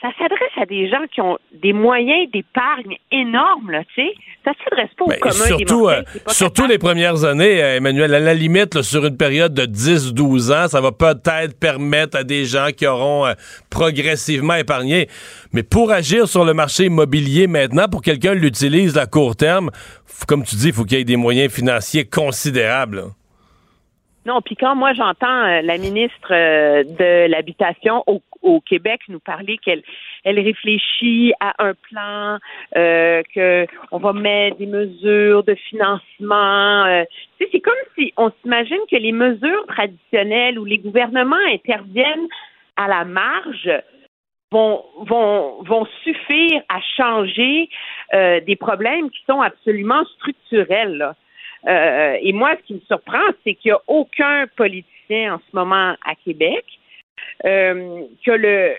ça 0.00 0.08
s'adresse 0.18 0.52
à 0.56 0.66
des 0.66 0.88
gens 0.88 1.04
qui 1.12 1.20
ont 1.20 1.38
des 1.52 1.72
moyens 1.72 2.30
d'épargne 2.32 2.96
énormes, 3.10 3.70
là, 3.70 3.82
tu 3.94 4.02
sais. 4.02 4.14
Ça 4.44 4.52
s'adresse 4.64 4.90
pas 4.96 5.04
au 5.04 5.08
Ben, 5.08 5.18
commun 5.18 5.32
des 5.32 5.46
surtout 5.46 5.88
euh, 5.88 6.02
surtout 6.28 6.66
les 6.66 6.78
premières 6.78 7.24
années, 7.24 7.62
euh, 7.62 7.76
Emmanuel, 7.76 8.14
à 8.14 8.18
la 8.18 8.34
limite, 8.34 8.74
là, 8.74 8.82
sur 8.82 9.04
une 9.06 9.16
période 9.16 9.54
de 9.54 9.62
10-12 9.62 10.52
ans, 10.52 10.68
ça 10.68 10.80
va 10.80 10.90
peut-être 10.90 11.58
permettre 11.58 12.16
à 12.16 12.24
des 12.24 12.44
gens 12.44 12.68
qui 12.76 12.86
auront 12.86 13.26
euh, 13.26 13.34
progressivement 13.70 14.54
épargné. 14.54 15.08
Mais 15.52 15.62
pour 15.62 15.92
agir 15.92 16.26
sur 16.26 16.44
le 16.44 16.54
marché 16.54 16.86
immobilier 16.86 17.46
maintenant, 17.46 17.88
pour 17.88 18.00
que 18.00 18.06
quelqu'un 18.06 18.34
l'utilise 18.34 18.98
à 18.98 19.06
court 19.06 19.36
terme, 19.36 19.70
comme 20.26 20.44
tu 20.44 20.56
dis, 20.56 20.68
il 20.68 20.72
faut 20.72 20.84
qu'il 20.84 20.98
y 20.98 21.00
ait 21.00 21.04
des 21.04 21.16
moyens 21.16 21.52
financiers 21.52 22.04
considérables. 22.04 22.96
là. 22.96 23.04
Non, 24.24 24.40
puis 24.40 24.54
quand 24.56 24.76
moi 24.76 24.92
j'entends 24.94 25.44
euh, 25.44 25.62
la 25.62 25.78
ministre 25.78 26.30
euh, 26.30 26.84
de 26.84 27.28
l'habitation 27.28 28.04
au, 28.06 28.22
au 28.42 28.60
Québec 28.60 29.00
nous 29.08 29.20
parler 29.20 29.58
qu'elle 29.58 29.82
elle 30.24 30.38
réfléchit 30.38 31.32
à 31.40 31.54
un 31.58 31.74
plan, 31.74 32.38
euh, 32.76 33.22
que 33.34 33.66
on 33.90 33.98
va 33.98 34.12
mettre 34.12 34.58
des 34.58 34.66
mesures 34.66 35.44
de 35.44 35.54
financement. 35.54 36.84
euh, 36.86 37.04
c'est 37.38 37.60
comme 37.60 37.74
si 37.96 38.12
on 38.16 38.30
s'imagine 38.40 38.78
que 38.90 38.96
les 38.96 39.12
mesures 39.12 39.66
traditionnelles 39.66 40.58
où 40.58 40.64
les 40.64 40.78
gouvernements 40.78 41.36
interviennent 41.52 42.28
à 42.76 42.88
la 42.88 43.04
marge 43.04 43.70
vont 44.50 44.84
vont 45.00 45.86
suffire 46.04 46.62
à 46.68 46.80
changer 46.96 47.68
euh, 48.14 48.40
des 48.40 48.56
problèmes 48.56 49.10
qui 49.10 49.22
sont 49.26 49.40
absolument 49.40 50.04
structurels. 50.16 51.14
Et 51.64 52.32
moi, 52.32 52.56
ce 52.56 52.66
qui 52.66 52.74
me 52.74 52.80
surprend, 52.88 53.22
c'est 53.44 53.54
qu'il 53.54 53.70
n'y 53.70 53.76
a 53.76 53.80
aucun 53.86 54.46
politicien 54.56 55.34
en 55.34 55.38
ce 55.38 55.56
moment 55.56 55.94
à 56.04 56.16
Québec 56.24 56.64
euh, 57.44 58.02
qui 58.22 58.30
a 58.30 58.36
le 58.36 58.74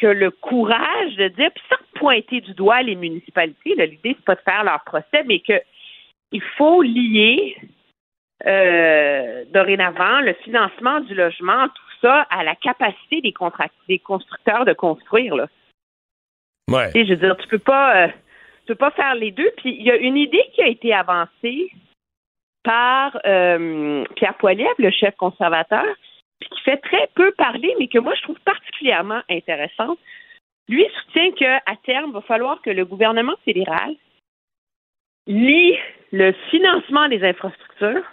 que 0.00 0.06
le 0.08 0.30
courage 0.32 1.14
de 1.16 1.28
dire, 1.28 1.50
puis 1.54 1.62
sans 1.70 2.00
pointer 2.00 2.40
du 2.40 2.54
doigt 2.54 2.82
les 2.82 2.96
municipalités, 2.96 3.76
là, 3.76 3.86
l'idée 3.86 4.16
c'est 4.16 4.24
pas 4.24 4.34
de 4.34 4.40
faire 4.40 4.64
leur 4.64 4.82
procès, 4.84 5.22
mais 5.26 5.38
que 5.38 5.60
il 6.32 6.42
faut 6.56 6.82
lier 6.82 7.56
euh, 8.46 9.44
dorénavant 9.52 10.20
le 10.20 10.32
financement 10.42 11.00
du 11.00 11.14
logement, 11.14 11.68
tout 11.68 12.00
ça, 12.00 12.22
à 12.22 12.42
la 12.42 12.56
capacité 12.56 13.20
des, 13.20 13.32
constructeurs 14.00 14.64
de 14.64 14.72
construire. 14.72 15.36
Là. 15.36 15.46
Ouais. 16.68 16.90
Je 16.92 17.10
veux 17.10 17.16
dire, 17.16 17.36
tu 17.36 17.46
peux 17.46 17.60
pas, 17.60 18.04
euh, 18.04 18.08
tu 18.08 18.68
peux 18.68 18.74
pas 18.74 18.90
faire 18.90 19.14
les 19.14 19.30
deux. 19.30 19.50
Puis 19.58 19.76
il 19.78 19.84
y 19.84 19.92
a 19.92 19.96
une 19.96 20.16
idée 20.16 20.44
qui 20.54 20.62
a 20.62 20.66
été 20.66 20.92
avancée 20.92 21.70
par 22.64 23.16
euh, 23.26 24.04
Pierre 24.16 24.34
Poilievre, 24.34 24.74
le 24.78 24.90
chef 24.90 25.14
conservateur, 25.14 25.86
puis 26.42 26.56
qui 26.56 26.62
fait 26.62 26.78
très 26.78 27.08
peu 27.14 27.32
parler, 27.32 27.74
mais 27.78 27.88
que 27.88 27.98
moi 27.98 28.14
je 28.14 28.22
trouve 28.22 28.40
particulièrement 28.40 29.22
intéressante. 29.30 29.98
Lui 30.68 30.86
soutient 30.94 31.32
qu'à 31.32 31.76
terme, 31.84 32.10
il 32.10 32.14
va 32.14 32.20
falloir 32.22 32.60
que 32.62 32.70
le 32.70 32.84
gouvernement 32.84 33.36
fédéral 33.44 33.94
lie 35.26 35.76
le 36.12 36.32
financement 36.50 37.08
des 37.08 37.22
infrastructures 37.24 38.04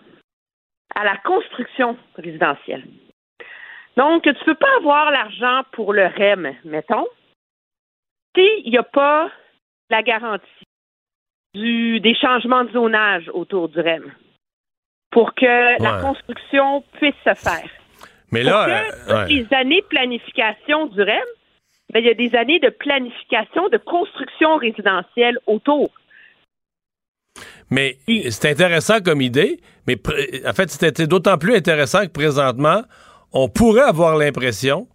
à 0.95 1.03
la 1.03 1.17
construction 1.17 1.97
résidentielle. 2.15 2.85
Donc, 3.97 4.23
tu 4.23 4.29
ne 4.29 4.45
peux 4.45 4.55
pas 4.55 4.75
avoir 4.77 5.11
l'argent 5.11 5.63
pour 5.71 5.93
le 5.93 6.05
REM, 6.05 6.55
mettons, 6.63 7.07
s'il 8.35 8.69
n'y 8.69 8.77
a 8.77 8.83
pas 8.83 9.29
la 9.89 10.03
garantie 10.03 10.45
du, 11.53 11.99
des 11.99 12.15
changements 12.15 12.63
de 12.63 12.71
zonage 12.71 13.29
autour 13.33 13.69
du 13.69 13.79
REM 13.79 14.11
pour 15.11 15.33
que 15.33 15.81
la 15.81 16.01
construction 16.01 16.83
puisse 16.93 17.15
se 17.25 17.33
faire. 17.33 17.78
Mais 18.31 18.43
là, 18.43 18.65
que 18.65 19.11
euh, 19.11 19.23
ouais. 19.23 19.27
les 19.27 19.47
années 19.51 19.81
de 19.81 19.87
planification 19.87 20.87
du 20.87 21.01
REM, 21.01 21.19
ben, 21.93 21.99
il 21.99 22.05
y 22.05 22.09
a 22.09 22.13
des 22.13 22.35
années 22.35 22.59
de 22.59 22.69
planification 22.69 23.67
de 23.69 23.77
construction 23.77 24.57
résidentielle 24.57 25.39
autour. 25.47 25.89
Mais 27.71 27.97
c'est 28.29 28.49
intéressant 28.49 28.99
comme 28.99 29.21
idée, 29.21 29.59
mais 29.87 29.95
en 30.47 30.53
fait, 30.53 30.69
c'était 30.69 31.07
d'autant 31.07 31.37
plus 31.37 31.55
intéressant 31.55 32.03
que 32.05 32.11
présentement, 32.11 32.81
on 33.31 33.47
pourrait 33.47 33.83
avoir 33.83 34.17
l'impression 34.17 34.87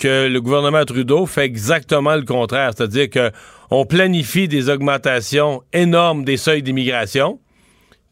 que 0.00 0.28
le 0.28 0.40
gouvernement 0.40 0.84
Trudeau 0.84 1.26
fait 1.26 1.44
exactement 1.44 2.16
le 2.16 2.22
contraire, 2.22 2.72
c'est-à-dire 2.74 3.08
que 3.08 3.30
on 3.70 3.84
planifie 3.84 4.48
des 4.48 4.68
augmentations 4.68 5.62
énormes 5.72 6.24
des 6.24 6.36
seuils 6.36 6.62
d'immigration, 6.62 7.40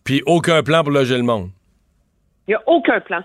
puis 0.05 0.22
aucun 0.26 0.62
plan 0.62 0.82
pour 0.82 0.93
loger 0.93 1.16
le 1.16 1.22
monde. 1.22 1.51
Il 2.47 2.51
n'y 2.51 2.55
a 2.55 2.62
aucun 2.66 3.01
plan. 3.01 3.22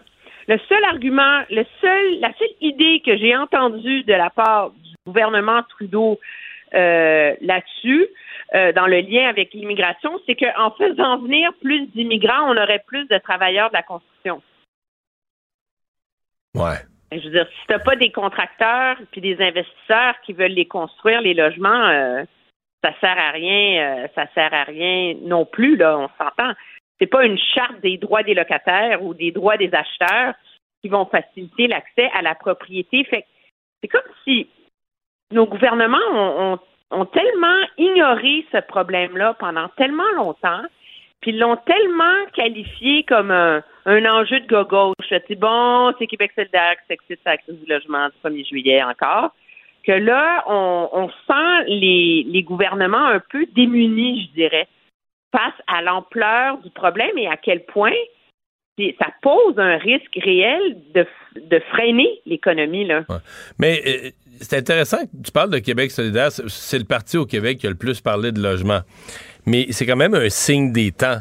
Le 0.50 0.58
seul 0.68 0.84
argument, 0.84 1.44
le 1.52 1.64
seul, 1.80 2.20
la 2.22 2.34
seule 2.40 2.56
idée 2.60 3.04
que 3.06 3.16
j'ai 3.16 3.38
entendue 3.38 4.04
de 4.04 4.14
la 4.14 4.32
part 4.32 4.72
du 4.72 4.96
gouvernement 5.06 5.62
Trudeau 5.70 6.20
euh, 6.74 7.36
là-dessus, 7.40 8.08
euh, 8.56 8.72
dans 8.74 8.88
le 8.88 9.02
lien 9.02 9.30
avec 9.30 9.54
l'immigration, 9.54 10.20
c'est 10.26 10.34
qu'en 10.34 10.72
faisant 10.72 11.20
venir 11.20 11.52
plus 11.62 11.86
d'immigrants, 11.90 12.52
on 12.52 12.58
aurait 12.58 12.84
plus 12.88 13.08
de 13.10 13.20
travailleurs 13.20 13.70
de 13.70 13.76
la 13.76 13.84
construction. 13.84 14.42
Ouais. 16.56 16.80
Je 17.12 17.24
veux 17.26 17.32
dire, 17.32 17.48
si 17.48 17.68
tu 17.68 17.74
n'as 17.74 17.80
pas 17.80 17.96
des 17.96 18.12
contracteurs 18.12 18.98
puis 19.12 19.22
des 19.22 19.40
investisseurs 19.40 20.16
qui 20.26 20.34
veulent 20.34 20.54
les 20.54 20.68
construire, 20.68 21.22
les 21.22 21.36
logements, 21.36 21.90
euh, 21.90 22.24
ça 22.84 22.92
sert 23.00 23.20
à 23.20 23.30
rien, 23.30 23.84
euh, 23.84 24.08
ça 24.16 24.26
sert 24.34 24.52
à 24.52 24.64
rien 24.64 25.14
non 25.22 25.46
plus, 25.46 25.76
là, 25.76 25.96
on 26.00 26.10
s'entend. 26.18 26.54
C'est 27.00 27.08
pas 27.08 27.26
une 27.26 27.38
charte 27.38 27.80
des 27.82 27.98
droits 27.98 28.24
des 28.24 28.34
locataires 28.34 29.04
ou 29.04 29.14
des 29.14 29.32
droits 29.32 29.58
des 29.58 29.72
acheteurs 29.74 30.34
qui 30.82 30.90
vont 30.90 31.06
faciliter 31.06 31.68
l'accès 31.68 32.10
à 32.14 32.22
la 32.22 32.36
propriété. 32.36 33.04
Fait 33.06 33.26
c'est 33.82 33.88
comme 33.88 34.02
si 34.24 34.48
nos 35.32 35.46
gouvernements 35.46 36.58
ont, 36.92 37.06
tellement 37.06 37.66
ignoré 37.78 38.46
ce 38.52 38.60
problème-là 38.62 39.36
pendant 39.40 39.68
tellement 39.78 40.12
longtemps 40.16 40.64
puis 41.22 41.34
l'ont 41.34 41.58
tellement 41.58 42.26
qualifié 42.34 43.04
comme 43.04 43.32
un, 43.32 43.62
enjeu 43.86 44.40
de 44.40 44.64
gauche. 44.64 45.14
Tu 45.28 45.36
bon, 45.36 45.94
c'est 46.00 46.08
Québec 46.08 46.32
solidaire 46.34 46.76
qui 46.78 46.88
s'excite 46.88 47.20
à 47.26 47.36
la 47.36 47.54
du 47.54 47.66
logement 47.68 48.08
du 48.08 48.30
1er 48.30 48.48
juillet 48.48 48.84
encore. 48.84 49.32
Que 49.86 49.92
là, 49.92 50.44
on, 50.48 50.90
on 50.94 51.10
sent 51.10 51.66
les, 51.68 52.26
les 52.28 52.44
gouvernements 52.44 53.06
un 53.06 53.20
peu 53.20 53.46
démunis, 53.54 54.30
je 54.30 54.34
dirais, 54.34 54.68
face 55.32 55.54
à 55.68 55.82
l'ampleur 55.82 56.58
du 56.60 56.70
problème 56.72 57.18
et 57.18 57.28
à 57.28 57.38
quel 57.38 57.66
point 57.66 57.94
ça 59.00 59.08
pose 59.22 59.56
un 59.58 59.78
risque 59.78 60.18
réel 60.24 60.78
de, 60.96 61.06
de 61.36 61.60
freiner 61.72 62.22
l'économie. 62.26 62.88
Mais 63.58 63.82
euh, 63.86 64.10
c'est 64.40 64.58
intéressant 64.58 65.00
que 65.00 65.24
tu 65.24 65.32
parles 65.32 65.50
de 65.50 65.60
Québec 65.60 65.92
solidaire. 65.92 66.32
C'est 66.32 66.80
le 66.80 66.86
parti 66.86 67.18
au 67.18 67.26
Québec 67.26 67.60
qui 67.60 67.68
a 67.68 67.70
le 67.70 67.76
plus 67.76 68.00
parlé 68.02 68.32
de 68.32 68.42
logement. 68.42 68.82
Mais 69.46 69.68
c'est 69.72 69.86
quand 69.86 69.98
même 69.98 70.14
un 70.14 70.30
signe 70.30 70.72
des 70.72 70.92
temps. 70.92 71.20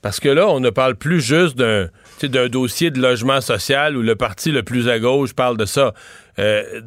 Parce 0.00 0.18
que 0.18 0.28
là, 0.28 0.48
on 0.48 0.60
ne 0.60 0.70
parle 0.70 0.96
plus 0.96 1.20
juste 1.20 1.56
d'un 1.56 1.88
d'un 2.22 2.48
dossier 2.48 2.92
de 2.92 3.00
logement 3.00 3.40
social 3.40 3.96
où 3.96 4.02
le 4.02 4.14
parti 4.14 4.52
le 4.52 4.62
plus 4.62 4.88
à 4.88 5.00
gauche 5.00 5.34
parle 5.34 5.56
de 5.56 5.64
ça. 5.64 5.92
Euh, 6.38 6.80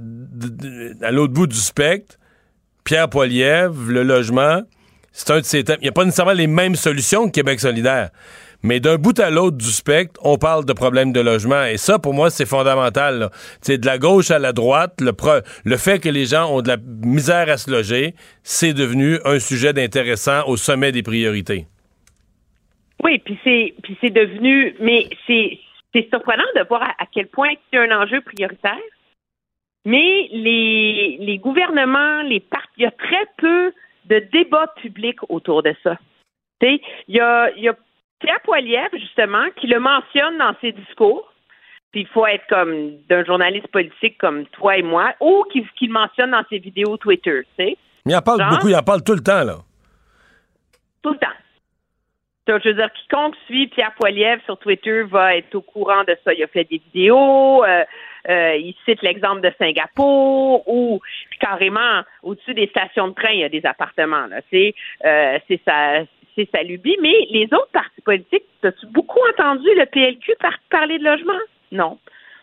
à 1.02 1.12
l'autre 1.12 1.34
bout 1.34 1.48
du 1.48 1.58
spectre, 1.58 2.16
Pierre 2.86 3.10
Poilievre, 3.10 3.90
le 3.90 4.04
logement, 4.04 4.62
c'est 5.18 5.32
un 5.32 5.40
de 5.40 5.46
ces 5.46 5.64
thèmes. 5.64 5.78
Il 5.80 5.84
n'y 5.84 5.90
a 5.90 5.94
pas 5.94 6.04
nécessairement 6.04 6.34
les 6.34 6.46
mêmes 6.46 6.76
solutions 6.76 7.28
que 7.28 7.32
Québec 7.32 7.62
solidaire. 7.62 8.10
Mais 8.64 8.82
d'un 8.82 8.98
bout 8.98 9.18
à 9.18 9.30
l'autre 9.30 9.56
du 9.56 9.72
spectre, 9.72 10.20
on 10.24 10.38
parle 10.38 10.66
de 10.66 10.74
problèmes 10.74 11.14
de 11.14 11.22
logement. 11.22 11.64
Et 11.64 11.78
ça, 11.78 12.00
pour 12.00 12.14
moi, 12.14 12.30
c'est 12.30 12.46
fondamental. 12.46 13.30
C'est 13.62 13.78
de 13.78 13.86
la 13.86 13.98
gauche 13.98 14.30
à 14.30 14.40
la 14.40 14.52
droite. 14.52 15.00
Le, 15.00 15.14
le 15.64 15.78
fait 15.78 16.00
que 16.00 16.10
les 16.10 16.26
gens 16.26 16.54
ont 16.54 16.62
de 16.62 16.68
la 16.68 16.76
misère 16.78 17.50
à 17.50 17.56
se 17.56 17.72
loger, 17.72 18.14
c'est 18.44 18.74
devenu 18.74 19.18
un 19.24 19.40
sujet 19.40 19.72
d'intéressant 19.72 20.46
au 20.48 20.58
sommet 20.58 20.92
des 20.92 21.04
priorités. 21.04 21.66
Oui, 23.02 23.20
puis 23.20 23.40
c'est 23.46 24.10
devenu, 24.10 24.76
mais 24.82 25.08
c'est 25.28 25.60
surprenant 26.10 26.44
de 26.58 26.68
voir 26.68 26.84
à, 26.84 27.06
quel 27.14 27.28
point 27.28 27.52
c'est 27.72 27.80
un 27.80 27.92
enjeu 28.02 28.20
prioritaire. 28.20 28.76
Mais 29.86 30.28
les 30.34 31.18
les 31.22 31.38
gouvernements, 31.38 32.22
les 32.24 32.42
partis, 32.42 32.68
il 32.78 32.84
y 32.84 32.88
a 32.88 32.92
très 32.92 33.26
peu 33.38 33.72
de 34.06 34.20
débats 34.32 34.74
publics 34.82 35.20
autour 35.30 35.64
de 35.64 35.76
ça. 35.84 35.98
Il 36.62 36.80
y 37.08 37.20
a, 37.20 37.52
y 37.58 37.68
a 37.68 37.76
Pierre 38.20 38.42
Poilievre, 38.44 38.98
justement, 38.98 39.46
qui 39.60 39.68
le 39.68 39.80
mentionne 39.80 40.38
dans 40.38 40.56
ses 40.62 40.72
discours. 40.72 41.32
Puis 41.92 42.02
il 42.02 42.08
faut 42.08 42.26
être 42.28 42.46
comme 42.50 42.98
d'un 43.08 43.24
journaliste 43.24 43.68
politique 43.68 44.18
comme 44.18 44.46
toi 44.48 44.78
et 44.78 44.82
moi, 44.82 45.14
ou 45.22 45.46
qu'il 45.52 45.64
le 45.64 45.94
mentionne 45.94 46.32
dans 46.32 46.44
ses 46.50 46.60
vidéos 46.60 46.98
Twitter, 46.98 47.42
tu 47.58 47.64
sais. 47.64 47.78
Mais 48.06 48.14
il 48.14 48.16
en 48.16 48.22
parle 48.22 48.48
beaucoup, 48.50 48.68
il 48.68 48.76
en 48.76 48.84
parle 48.84 49.04
tout 49.04 49.14
le 49.14 49.24
temps, 49.24 49.44
là. 49.44 49.58
Tout 51.02 51.12
le 51.12 51.18
temps. 51.18 51.28
Donc, 52.48 52.62
je 52.64 52.70
veux 52.70 52.76
dire, 52.76 52.92
quiconque 52.92 53.36
suit 53.46 53.68
Pierre 53.68 53.94
Poilievre 53.96 54.42
sur 54.46 54.58
Twitter 54.58 55.04
va 55.04 55.38
être 55.38 55.56
au 55.56 55.62
courant 55.62 56.04
de 56.04 56.16
ça. 56.24 56.34
Il 56.34 56.44
a 56.44 56.48
fait 56.48 56.66
des 56.66 56.82
vidéos, 56.94 57.64
euh, 57.64 57.84
euh, 58.30 58.56
il 58.56 58.76
cite 58.86 59.02
l'exemple 59.02 59.42
de 59.42 59.52
Singapour, 59.58 60.68
où 60.68 61.00
carrément, 61.40 62.02
au-dessus 62.24 62.54
des 62.54 62.68
stations 62.68 63.10
de 63.10 63.14
train, 63.14 63.32
il 63.32 63.40
y 63.40 63.44
a 63.44 63.50
des 63.50 63.66
appartements. 63.66 64.28
Là. 64.28 64.42
C'est, 64.50 64.74
euh, 65.06 65.40
c'est 65.48 65.62
sa, 65.66 66.04
c'est 66.36 66.50
sa 66.54 66.64
lubie. 66.64 66.98
Mais 67.02 67.28
les 67.30 67.46
autres 67.46 67.72
partis 67.72 68.02
politiques, 68.02 68.46
as-tu 68.64 68.88
beaucoup 68.88 69.20
entendu 69.34 69.68
le 69.76 69.86
PLQ 69.86 70.34
parler 70.70 70.98
de 70.98 71.04
logement? 71.04 71.40
Non. 71.72 71.98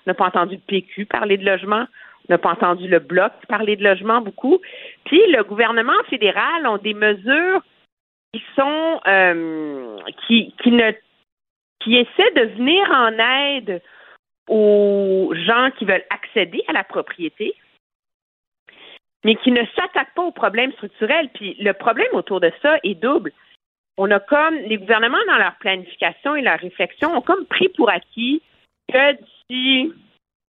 On 0.06 0.10
n'a 0.10 0.14
pas 0.14 0.26
entendu 0.26 0.56
le 0.56 0.60
PQ 0.66 1.06
parler 1.06 1.36
de 1.36 1.44
logement. 1.44 1.86
On 2.28 2.32
n'a 2.32 2.38
pas 2.38 2.50
entendu 2.50 2.88
le 2.88 2.98
Bloc 2.98 3.32
parler 3.48 3.76
de 3.76 3.84
logement 3.84 4.20
beaucoup. 4.20 4.60
Puis 5.04 5.20
le 5.28 5.42
gouvernement 5.44 6.00
fédéral 6.09 6.66
ont 6.66 6.78
des 6.78 6.94
mesures 6.94 7.62
qui 8.32 8.42
sont 8.56 9.00
euh, 9.06 9.96
qui, 10.26 10.54
qui 10.62 10.70
ne 10.70 10.92
qui 11.80 11.96
essaient 11.96 12.32
de 12.36 12.54
venir 12.56 12.88
en 12.90 13.12
aide 13.18 13.82
aux 14.48 15.32
gens 15.35 15.70
qui 15.78 15.85
veulent 15.85 16.05
accéder 16.10 16.62
à 16.69 16.73
la 16.73 16.85
propriété, 16.85 17.55
mais 19.24 19.36
qui 19.36 19.51
ne 19.51 19.64
s'attaquent 19.77 20.14
pas 20.14 20.23
aux 20.23 20.32
problèmes 20.32 20.73
structurels. 20.73 21.31
Puis 21.35 21.56
le 21.60 21.73
problème 21.73 22.12
autour 22.12 22.40
de 22.40 22.52
ça 22.62 22.78
est 22.82 22.94
double 22.94 23.32
on 23.97 24.10
a 24.10 24.20
comme 24.20 24.56
les 24.56 24.78
gouvernements 24.78 25.24
dans 25.27 25.39
leur 25.39 25.55
planification 25.56 26.36
et 26.36 26.43
leur 26.43 26.59
réflexion 26.59 27.14
ont 27.16 27.20
comme 27.20 27.47
pris 27.47 27.69
pour 27.70 27.90
acquis 27.90 28.43
que 28.93 29.12
d'ici 29.12 29.93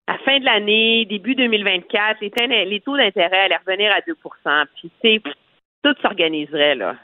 la 0.08 0.18
fin 0.20 0.40
de 0.40 0.46
l'année, 0.46 1.06
début 1.06 1.36
2024, 1.36 2.20
les, 2.22 2.82
taux 2.82 2.98
d'intérêt 2.98 3.46
allaient 3.46 3.58
revenir 3.58 3.92
à 3.92 4.00
2% 4.00 4.66
Puis 4.76 5.22
tout 5.84 5.96
s'organiserait 6.02 6.76
là. 6.76 6.96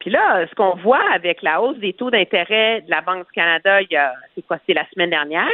Puis 0.00 0.10
là, 0.10 0.46
ce 0.46 0.54
qu'on 0.54 0.76
voit 0.76 1.02
avec 1.12 1.42
la 1.42 1.60
hausse 1.60 1.78
des 1.78 1.92
taux 1.92 2.10
d'intérêt 2.10 2.82
de 2.82 2.90
la 2.90 3.00
Banque 3.00 3.26
du 3.26 3.32
Canada, 3.32 3.80
il 3.82 3.88
y 3.90 3.96
a 3.96 4.14
c'est 4.34 4.42
quoi, 4.42 4.58
c'est 4.66 4.74
la 4.74 4.88
semaine 4.90 5.10
dernière. 5.10 5.50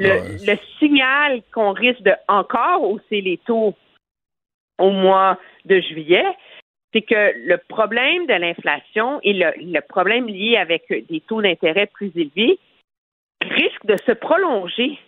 Le, 0.00 0.46
le 0.46 0.58
signal 0.78 1.42
qu'on 1.52 1.72
risque 1.72 2.02
de 2.02 2.12
encore 2.26 2.82
hausser 2.90 3.20
les 3.20 3.36
taux 3.38 3.74
au 4.78 4.90
mois 4.90 5.38
de 5.66 5.78
juillet, 5.80 6.24
c'est 6.92 7.02
que 7.02 7.32
le 7.46 7.58
problème 7.68 8.26
de 8.26 8.34
l'inflation 8.34 9.20
et 9.22 9.32
le, 9.32 9.80
problème 9.80 10.26
lié 10.26 10.56
avec 10.56 10.84
des 11.08 11.20
taux 11.20 11.42
d'intérêt 11.42 11.86
plus 11.86 12.10
élevés 12.16 12.58
risque 13.42 13.86
de 13.86 13.96
se 14.06 14.12
prolonger. 14.12 14.98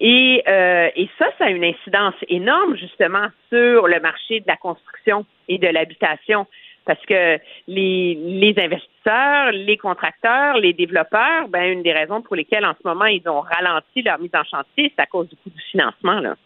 Et, 0.00 0.42
euh, 0.46 0.90
et 0.94 1.08
ça, 1.18 1.26
ça 1.38 1.46
a 1.46 1.50
une 1.50 1.64
incidence 1.64 2.14
énorme 2.28 2.76
justement 2.76 3.28
sur 3.48 3.88
le 3.88 4.00
marché 4.00 4.40
de 4.40 4.46
la 4.46 4.56
construction 4.56 5.26
et 5.48 5.58
de 5.58 5.66
l'habitation. 5.66 6.46
Parce 6.88 7.04
que 7.04 7.38
les, 7.66 8.14
les 8.14 8.54
investisseurs, 8.56 9.52
les 9.52 9.76
contracteurs, 9.76 10.56
les 10.56 10.72
développeurs, 10.72 11.46
ben, 11.50 11.70
une 11.70 11.82
des 11.82 11.92
raisons 11.92 12.22
pour 12.22 12.34
lesquelles 12.34 12.64
en 12.64 12.72
ce 12.72 12.88
moment 12.88 13.04
ils 13.04 13.28
ont 13.28 13.40
ralenti 13.42 14.00
leur 14.00 14.18
mise 14.18 14.30
en 14.32 14.42
chantier, 14.42 14.90
c'est 14.96 15.02
à 15.02 15.04
cause 15.04 15.28
du 15.28 15.36
coût 15.36 15.50
du 15.50 15.62
financement. 15.70 16.18
Là. 16.20 16.36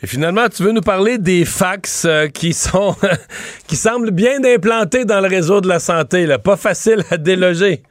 Et 0.00 0.06
finalement, 0.06 0.48
tu 0.48 0.62
veux 0.62 0.70
nous 0.70 0.80
parler 0.80 1.18
des 1.18 1.44
fax 1.44 2.04
euh, 2.04 2.28
qui 2.28 2.52
sont 2.52 2.94
qui 3.68 3.74
semblent 3.74 4.12
bien 4.12 4.44
implantés 4.44 5.04
dans 5.04 5.20
le 5.20 5.26
réseau 5.26 5.60
de 5.60 5.66
la 5.66 5.80
santé, 5.80 6.24
là. 6.26 6.38
pas 6.38 6.56
facile 6.56 7.02
à 7.10 7.16
déloger. 7.16 7.82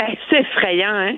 Eh, 0.00 0.18
c'est 0.30 0.40
effrayant, 0.40 0.88
hein? 0.88 1.16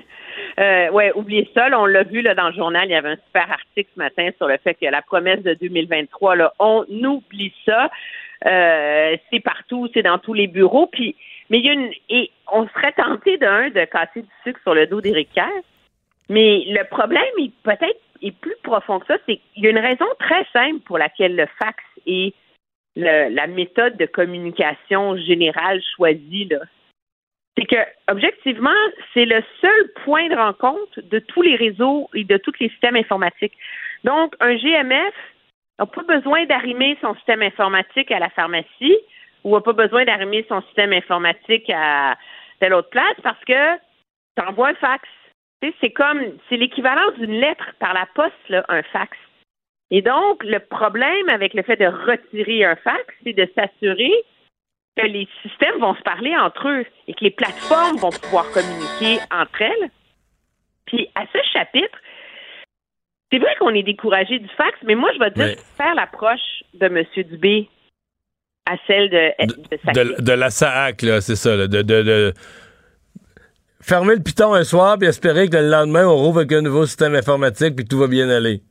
Euh, 0.59 0.89
ouais, 0.89 1.13
oubliez 1.15 1.49
ça. 1.53 1.67
on 1.79 1.85
l'a 1.85 2.03
vu 2.03 2.21
là, 2.21 2.35
dans 2.35 2.49
le 2.49 2.55
journal, 2.55 2.83
il 2.89 2.91
y 2.91 2.95
avait 2.95 3.11
un 3.11 3.19
super 3.27 3.49
article 3.49 3.89
ce 3.93 3.99
matin 3.99 4.29
sur 4.35 4.47
le 4.49 4.57
fait 4.61 4.73
que 4.73 4.85
la 4.87 5.01
promesse 5.01 5.43
de 5.43 5.53
2023, 5.53 6.35
là, 6.35 6.53
on 6.59 6.83
oublie 6.89 7.53
ça. 7.65 7.89
Euh, 8.45 9.17
c'est 9.31 9.39
partout, 9.39 9.89
c'est 9.93 10.03
dans 10.03 10.19
tous 10.19 10.33
les 10.33 10.47
bureaux. 10.47 10.87
Puis, 10.87 11.15
mais 11.49 11.59
il 11.59 11.65
y 11.65 11.69
a 11.69 11.73
une 11.73 11.91
et 12.09 12.31
on 12.51 12.67
serait 12.69 12.91
tenté 12.93 13.37
d'un 13.37 13.69
de 13.69 13.85
casser 13.85 14.21
du 14.21 14.29
sucre 14.43 14.59
sur 14.61 14.73
le 14.73 14.87
dos 14.87 15.01
d'Éric 15.01 15.29
Kerr. 15.33 15.63
Mais 16.29 16.65
le 16.67 16.83
problème, 16.89 17.23
il 17.37 17.51
peut-être 17.63 17.99
est 18.21 18.31
plus 18.31 18.55
profond 18.63 18.99
que 18.99 19.07
ça. 19.07 19.17
C'est 19.25 19.37
qu'il 19.37 19.63
y 19.63 19.67
a 19.67 19.71
une 19.71 19.79
raison 19.79 20.05
très 20.19 20.45
simple 20.53 20.79
pour 20.85 20.97
laquelle 20.97 21.35
le 21.35 21.47
fax 21.59 21.83
est 22.05 22.33
la 22.95 23.47
méthode 23.47 23.95
de 23.97 24.05
communication 24.05 25.17
générale 25.17 25.81
choisie. 25.95 26.49
C'est 27.55 27.65
que, 27.65 27.75
objectivement, 28.11 28.69
c'est 29.13 29.25
le 29.25 29.43
seul 29.61 29.91
point 30.03 30.27
de 30.29 30.35
rencontre 30.35 31.01
de 31.01 31.19
tous 31.19 31.41
les 31.41 31.55
réseaux 31.55 32.09
et 32.13 32.23
de 32.23 32.37
tous 32.37 32.53
les 32.59 32.69
systèmes 32.69 32.95
informatiques. 32.95 33.57
Donc, 34.03 34.35
un 34.39 34.55
GMF 34.55 35.13
n'a 35.79 35.85
pas 35.85 36.03
besoin 36.03 36.45
d'arrimer 36.45 36.97
son 37.01 37.15
système 37.15 37.41
informatique 37.41 38.11
à 38.11 38.19
la 38.19 38.29
pharmacie 38.29 38.97
ou 39.43 39.55
n'a 39.55 39.61
pas 39.61 39.73
besoin 39.73 40.05
d'arrimer 40.05 40.45
son 40.49 40.61
système 40.63 40.93
informatique 40.93 41.69
à 41.69 42.17
telle 42.59 42.73
autre 42.73 42.89
place 42.89 43.15
parce 43.23 43.43
que 43.45 43.75
tu 44.35 44.43
envoies 44.43 44.69
un 44.69 44.75
fax 44.75 45.07
c'est 45.81 45.91
comme, 45.91 46.21
c'est 46.49 46.57
l'équivalent 46.57 47.11
d'une 47.17 47.39
lettre 47.39 47.73
par 47.79 47.93
la 47.93 48.07
poste, 48.13 48.65
un 48.69 48.83
fax. 48.83 49.17
Et 49.89 50.01
donc, 50.01 50.43
le 50.43 50.59
problème 50.59 51.29
avec 51.29 51.53
le 51.53 51.63
fait 51.63 51.77
de 51.77 51.85
retirer 51.85 52.65
un 52.65 52.75
fax, 52.75 53.03
c'est 53.23 53.33
de 53.33 53.47
s'assurer 53.55 54.11
que 54.97 55.05
les 55.05 55.27
systèmes 55.41 55.79
vont 55.79 55.95
se 55.95 56.01
parler 56.01 56.35
entre 56.35 56.67
eux 56.67 56.85
et 57.07 57.13
que 57.13 57.23
les 57.23 57.31
plateformes 57.31 57.97
vont 57.97 58.09
pouvoir 58.09 58.45
communiquer 58.51 59.21
entre 59.31 59.61
elles. 59.61 59.89
Puis, 60.87 61.09
à 61.15 61.25
ce 61.27 61.37
chapitre, 61.53 61.97
c'est 63.31 63.39
vrai 63.39 63.55
qu'on 63.59 63.73
est 63.73 63.83
découragé 63.83 64.39
du 64.39 64.47
fax, 64.49 64.77
mais 64.85 64.95
moi, 64.95 65.09
je 65.13 65.19
vais 65.19 65.31
dire 65.31 65.57
faire 65.75 65.95
l'approche 65.95 66.63
de 66.73 66.85
M. 66.85 67.03
Dubé 67.29 67.69
à 68.65 68.75
celle 68.85 69.09
de, 69.09 69.31
de, 69.45 70.21
de, 70.21 70.31
la 70.33 70.49
SAAC, 70.49 71.01
là, 71.01 71.21
c'est 71.21 71.35
ça, 71.35 71.55
de, 71.55 71.81
de 71.81 72.33
fermer 73.81 74.15
le 74.15 74.21
piton 74.21 74.53
un 74.53 74.63
soir 74.63 74.97
puis 74.97 75.07
espérer 75.07 75.49
que 75.49 75.55
le 75.55 75.69
lendemain, 75.69 76.05
on 76.05 76.15
rouvre 76.15 76.39
avec 76.39 76.51
un 76.51 76.61
nouveau 76.61 76.85
système 76.85 77.15
informatique 77.15 77.75
puis 77.75 77.85
tout 77.85 77.97
va 77.97 78.07
bien 78.07 78.29
aller. 78.29 78.61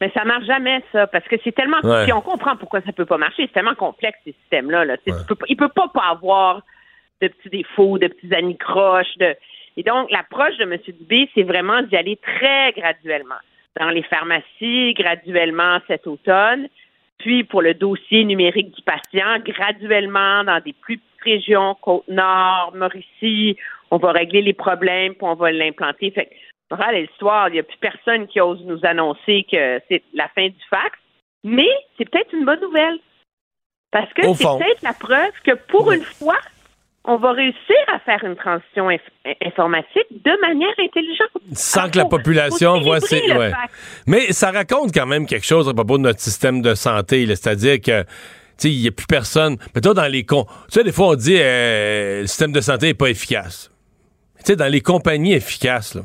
Mais 0.00 0.10
ça 0.14 0.24
marche 0.24 0.46
jamais, 0.46 0.82
ça, 0.92 1.06
parce 1.06 1.26
que 1.26 1.36
c'est 1.44 1.52
tellement. 1.52 1.80
Puis 1.82 2.12
on 2.12 2.22
comprend 2.22 2.56
pourquoi 2.56 2.80
ça 2.80 2.92
peut 2.92 3.04
pas 3.04 3.18
marcher. 3.18 3.42
C'est 3.46 3.52
tellement 3.52 3.74
complexe, 3.74 4.18
ces 4.24 4.34
systèmes-là. 4.42 4.86
Là. 4.86 4.96
Il 5.06 5.56
peut 5.56 5.68
pas, 5.68 5.88
pas 5.88 6.08
avoir 6.10 6.62
de 7.20 7.28
petits 7.28 7.50
défauts, 7.50 7.98
de 7.98 8.06
petits 8.06 8.34
anicroches. 8.34 9.14
De... 9.18 9.36
Et 9.76 9.82
donc, 9.82 10.10
l'approche 10.10 10.56
de 10.56 10.62
M. 10.62 10.78
Dubé, 10.86 11.28
c'est 11.34 11.42
vraiment 11.42 11.82
d'y 11.82 11.96
aller 11.96 12.16
très 12.16 12.72
graduellement. 12.72 13.36
Dans 13.78 13.90
les 13.90 14.02
pharmacies, 14.02 14.94
graduellement 14.94 15.78
cet 15.86 16.06
automne. 16.06 16.68
Puis, 17.18 17.44
pour 17.44 17.62
le 17.62 17.74
dossier 17.74 18.24
numérique 18.24 18.74
du 18.74 18.82
patient, 18.82 19.38
graduellement 19.44 20.42
dans 20.44 20.60
des 20.60 20.72
plus 20.72 21.00
région, 21.22 21.76
Côte-Nord, 21.82 22.72
Mauricie, 22.74 23.56
on 23.90 23.98
va 23.98 24.12
régler 24.12 24.42
les 24.42 24.54
problèmes, 24.54 25.14
puis 25.14 25.26
on 25.26 25.34
va 25.34 25.52
l'implanter. 25.52 26.10
Fait 26.10 26.26
que, 26.26 26.34
moral 26.70 26.94
de 26.94 27.00
l'histoire, 27.02 27.48
il 27.48 27.52
n'y 27.52 27.58
a 27.58 27.62
plus 27.62 27.76
personne 27.78 28.26
qui 28.26 28.40
ose 28.40 28.64
nous 28.64 28.80
annoncer 28.84 29.44
que 29.50 29.80
c'est 29.88 30.02
la 30.14 30.28
fin 30.28 30.48
du 30.48 30.62
fax, 30.68 30.98
mais 31.44 31.68
c'est 31.96 32.08
peut-être 32.08 32.32
une 32.32 32.44
bonne 32.44 32.60
nouvelle. 32.60 32.98
Parce 33.90 34.12
que 34.12 34.22
c'est 34.34 34.44
peut-être 34.44 34.82
la 34.82 34.92
preuve 34.92 35.32
que 35.44 35.54
pour 35.68 35.90
une 35.92 36.02
fois, 36.02 36.38
on 37.04 37.16
va 37.16 37.32
réussir 37.32 37.76
à 37.92 37.98
faire 38.00 38.22
une 38.24 38.36
transition 38.36 38.88
inf- 38.88 39.00
informatique 39.44 40.06
de 40.10 40.40
manière 40.40 40.74
intelligente. 40.78 41.30
Sans 41.52 41.88
que 41.90 41.98
la 41.98 42.04
population 42.04 42.80
voit 42.80 43.00
ses. 43.00 43.20
ouais. 43.32 43.52
Mais 44.06 44.32
ça 44.32 44.50
raconte 44.50 44.92
quand 44.92 45.06
même 45.06 45.26
quelque 45.26 45.46
chose 45.46 45.68
à 45.68 45.74
propos 45.74 45.96
de 45.98 46.02
notre 46.02 46.20
système 46.20 46.60
de 46.62 46.74
santé. 46.74 47.26
C'est-à-dire 47.26 47.80
que. 47.80 48.04
Il 48.62 48.78
n'y 48.78 48.88
a 48.88 48.90
plus 48.90 49.06
personne. 49.06 49.56
Mettons 49.74 49.94
dans 49.94 50.06
les 50.06 50.26
con. 50.26 50.44
Tu 50.68 50.74
sais, 50.74 50.84
des 50.84 50.92
fois, 50.92 51.06
on 51.08 51.14
dit 51.14 51.38
euh, 51.38 52.20
le 52.20 52.26
système 52.26 52.52
de 52.52 52.60
santé 52.60 52.88
n'est 52.88 52.94
pas 52.94 53.08
efficace. 53.08 53.70
Tu 54.40 54.42
sais, 54.48 54.56
dans 54.56 54.70
les 54.70 54.82
compagnies 54.82 55.32
efficaces, 55.32 55.94
là, 55.94 56.02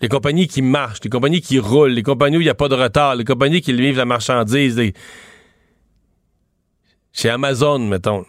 les 0.00 0.06
compagnies 0.08 0.46
qui 0.46 0.62
marchent, 0.62 1.00
les 1.02 1.10
compagnies 1.10 1.40
qui 1.40 1.58
roulent, 1.58 1.90
les 1.90 2.04
compagnies 2.04 2.36
où 2.36 2.40
il 2.40 2.44
n'y 2.44 2.50
a 2.50 2.54
pas 2.54 2.68
de 2.68 2.76
retard, 2.76 3.16
les 3.16 3.24
compagnies 3.24 3.60
qui 3.62 3.72
livrent 3.72 3.98
la 3.98 4.04
marchandise. 4.04 4.78
les- 4.78 4.92
Chez 7.12 7.30
Amazon, 7.30 7.80
mettons, 7.80 8.24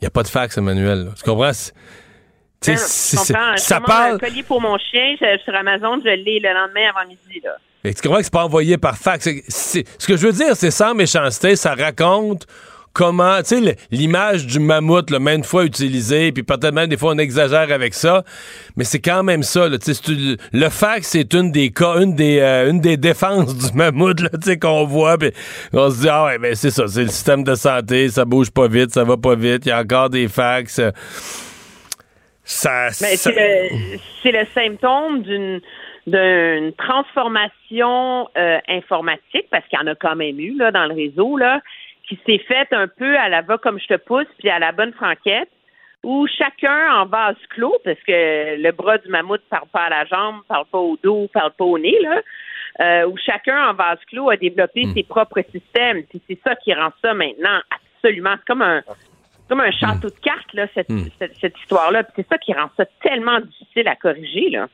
il 0.00 0.04
n'y 0.04 0.06
a 0.06 0.10
pas 0.10 0.22
de 0.22 0.28
fax, 0.28 0.56
Emmanuel. 0.58 1.04
là. 1.06 1.10
Tu 1.16 1.22
comprends? 1.24 1.50
Tu 2.60 2.76
ça 2.76 3.80
parle. 3.80 4.14
un 4.14 4.18
colis 4.18 4.42
pour 4.42 4.60
mon 4.60 4.76
chien 4.78 5.14
je- 5.20 5.38
sur 5.44 5.54
Amazon, 5.54 6.00
je 6.04 6.08
l'ai 6.10 6.40
le 6.40 6.52
lendemain 6.52 6.90
avant 6.94 7.08
midi. 7.08 7.40
Là. 7.44 7.56
Tu 7.84 7.94
comprends 8.02 8.18
que 8.18 8.24
c'est 8.24 8.32
pas 8.32 8.44
envoyé 8.44 8.76
par 8.78 8.96
fax. 8.96 9.28
Ce 9.48 10.06
que 10.06 10.16
je 10.16 10.26
veux 10.26 10.32
dire, 10.32 10.56
c'est 10.56 10.72
sans 10.72 10.92
méchanceté, 10.94 11.54
ça 11.54 11.74
raconte 11.74 12.46
comment, 12.98 13.38
tu 13.42 13.62
sais, 13.64 13.76
l'image 13.92 14.44
du 14.44 14.58
mammouth, 14.58 15.08
le 15.12 15.20
maintes 15.20 15.46
fois 15.46 15.64
utilisé, 15.64 16.32
puis 16.32 16.42
peut-être 16.42 16.72
même 16.74 16.88
des 16.88 16.96
fois 16.96 17.12
on 17.14 17.18
exagère 17.18 17.70
avec 17.72 17.94
ça, 17.94 18.24
mais 18.76 18.82
c'est 18.82 18.98
quand 18.98 19.22
même 19.22 19.44
ça. 19.44 19.68
Là, 19.68 19.76
le 20.52 20.68
fax, 20.68 21.06
c'est 21.06 21.32
une 21.32 21.52
des 21.52 21.70
cas, 21.70 22.00
une 22.02 22.16
des, 22.16 22.40
euh, 22.40 22.68
une 22.70 22.80
des 22.80 22.96
défenses 22.96 23.56
du 23.56 23.72
mammouth, 23.76 24.18
là, 24.20 24.30
tu 24.30 24.38
sais, 24.50 24.58
qu'on 24.58 24.84
voit, 24.84 25.16
puis 25.16 25.30
on 25.72 25.88
se 25.90 26.00
dit 26.00 26.08
ah 26.10 26.24
ouais, 26.24 26.38
ben 26.38 26.56
c'est 26.56 26.70
ça, 26.70 26.88
c'est 26.88 27.02
le 27.02 27.08
système 27.08 27.44
de 27.44 27.54
santé, 27.54 28.08
ça 28.08 28.24
bouge 28.24 28.50
pas 28.50 28.66
vite, 28.66 28.90
ça 28.90 29.04
va 29.04 29.16
pas 29.16 29.36
vite, 29.36 29.64
il 29.66 29.68
y 29.68 29.72
a 29.72 29.78
encore 29.78 30.10
des 30.10 30.26
fax. 30.26 30.80
euh, 30.80 30.90
ça, 32.42 32.86
Mais 33.00 33.16
ça- 33.16 33.30
c'est 34.22 34.32
le, 34.32 34.44
symptôme 34.54 35.22
d'une 35.22 35.60
d'une 36.06 36.72
transformation 36.72 38.28
euh, 38.38 38.58
informatique, 38.68 39.44
parce 39.50 39.62
qu'il 39.68 39.78
y 39.78 39.82
en 39.82 39.86
a 39.86 39.94
quand 39.94 40.16
même 40.16 40.40
eu 40.40 40.56
là, 40.56 40.70
dans 40.72 40.86
le 40.86 40.94
réseau, 40.94 41.36
là, 41.36 41.60
qui 42.08 42.18
s'est 42.26 42.38
faite 42.38 42.72
un 42.72 42.88
peu 42.88 43.16
à 43.18 43.28
la 43.28 43.42
va 43.42 43.58
comme 43.58 43.78
je 43.78 43.86
te 43.86 43.96
pousse, 43.96 44.26
puis 44.38 44.48
à 44.48 44.58
la 44.58 44.72
bonne 44.72 44.92
franquette, 44.92 45.50
où 46.02 46.26
chacun 46.26 46.92
en 46.94 47.06
vase 47.06 47.36
clos, 47.50 47.76
parce 47.84 47.98
que 48.06 48.56
le 48.60 48.70
bras 48.72 48.98
du 48.98 49.08
mammouth 49.08 49.42
parle 49.50 49.68
pas 49.68 49.84
à 49.84 49.90
la 49.90 50.04
jambe, 50.04 50.42
parle 50.48 50.66
pas 50.70 50.78
au 50.78 50.96
dos, 51.02 51.28
parle 51.32 51.52
pas 51.52 51.64
au 51.64 51.78
nez, 51.78 51.98
là, 52.00 52.20
euh, 52.80 53.08
où 53.08 53.16
chacun 53.18 53.70
en 53.70 53.74
vase 53.74 53.98
clos 54.08 54.30
a 54.30 54.36
développé 54.36 54.86
ses 54.94 55.02
propres 55.02 55.42
systèmes. 55.52 56.04
Puis 56.04 56.22
c'est 56.28 56.38
ça 56.44 56.54
qui 56.54 56.72
rend 56.72 56.90
ça 57.02 57.14
maintenant 57.14 57.60
absolument 57.70 58.36
comme 58.46 58.62
un 58.62 58.82
comme 59.48 59.60
un 59.62 59.70
château 59.70 60.10
de 60.10 60.20
cartes, 60.20 60.52
là, 60.52 60.66
cette, 60.74 60.90
Mm. 60.90 61.06
cette, 61.18 61.34
cette 61.38 61.58
histoire-là. 61.58 62.02
Puis 62.02 62.12
c'est 62.16 62.28
ça 62.28 62.36
qui 62.36 62.52
rend 62.52 62.68
ça 62.76 62.84
tellement 63.02 63.40
difficile 63.40 63.88
à 63.88 63.96
corriger, 63.96 64.50
là. 64.50 64.68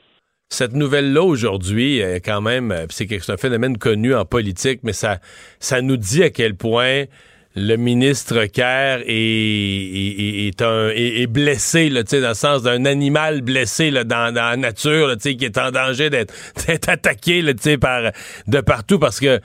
Cette 0.55 0.73
nouvelle-là 0.73 1.23
aujourd'hui, 1.23 2.01
euh, 2.01 2.19
quand 2.25 2.41
même, 2.41 2.71
euh, 2.71 2.87
c'est 2.91 3.11
un 3.29 3.37
phénomène 3.37 3.77
connu 3.77 4.15
en 4.15 4.25
politique, 4.25 4.81
mais 4.83 4.93
ça, 4.93 5.19
ça 5.59 5.83
nous 5.83 5.97
dit 5.97 6.23
à 6.23 6.31
quel 6.31 6.55
point 6.55 7.05
le 7.57 7.77
ministre 7.77 8.47
Kerr 8.47 9.03
est, 9.07 10.61
est, 10.61 11.27
blessé, 11.27 11.89
dans 11.91 12.29
le 12.29 12.35
sens 12.35 12.63
d'un 12.63 12.85
animal 12.85 13.43
blessé 13.43 13.91
dans, 13.91 14.35
la 14.35 14.57
nature, 14.57 15.17
qui 15.19 15.37
est 15.41 15.59
en 15.59 15.71
danger 15.71 16.11
d'être 16.11 16.35
attaqué 16.89 17.43
de 17.43 18.61
partout 18.61 18.99
parce 18.99 19.21
que 19.21 19.41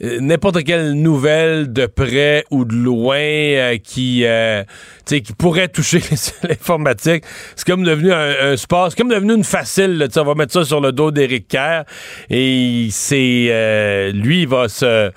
n'importe 0.00 0.64
quelle 0.64 0.92
nouvelle 0.92 1.72
de 1.72 1.86
près 1.86 2.44
ou 2.50 2.64
de 2.64 2.74
loin 2.74 3.18
euh, 3.18 3.76
qui, 3.76 4.24
euh, 4.24 4.64
qui 5.06 5.32
pourrait 5.36 5.68
toucher 5.68 6.00
l'informatique, 6.48 7.24
c'est 7.54 7.66
comme 7.66 7.84
devenu 7.84 8.12
un, 8.12 8.52
un 8.52 8.56
sport, 8.56 8.90
c'est 8.90 8.98
comme 8.98 9.10
devenu 9.10 9.34
une 9.34 9.44
facile. 9.44 9.98
là, 9.98 10.08
on 10.16 10.24
va 10.24 10.34
mettre 10.34 10.52
ça 10.52 10.64
sur 10.64 10.80
le 10.80 10.92
dos 10.92 11.10
d'Éric 11.10 11.48
Kerr 11.48 11.84
et 12.30 12.88
c'est 12.90 13.48
euh, 13.50 14.12
lui 14.12 14.42
il 14.42 14.48
va 14.48 14.68
se 14.68 15.10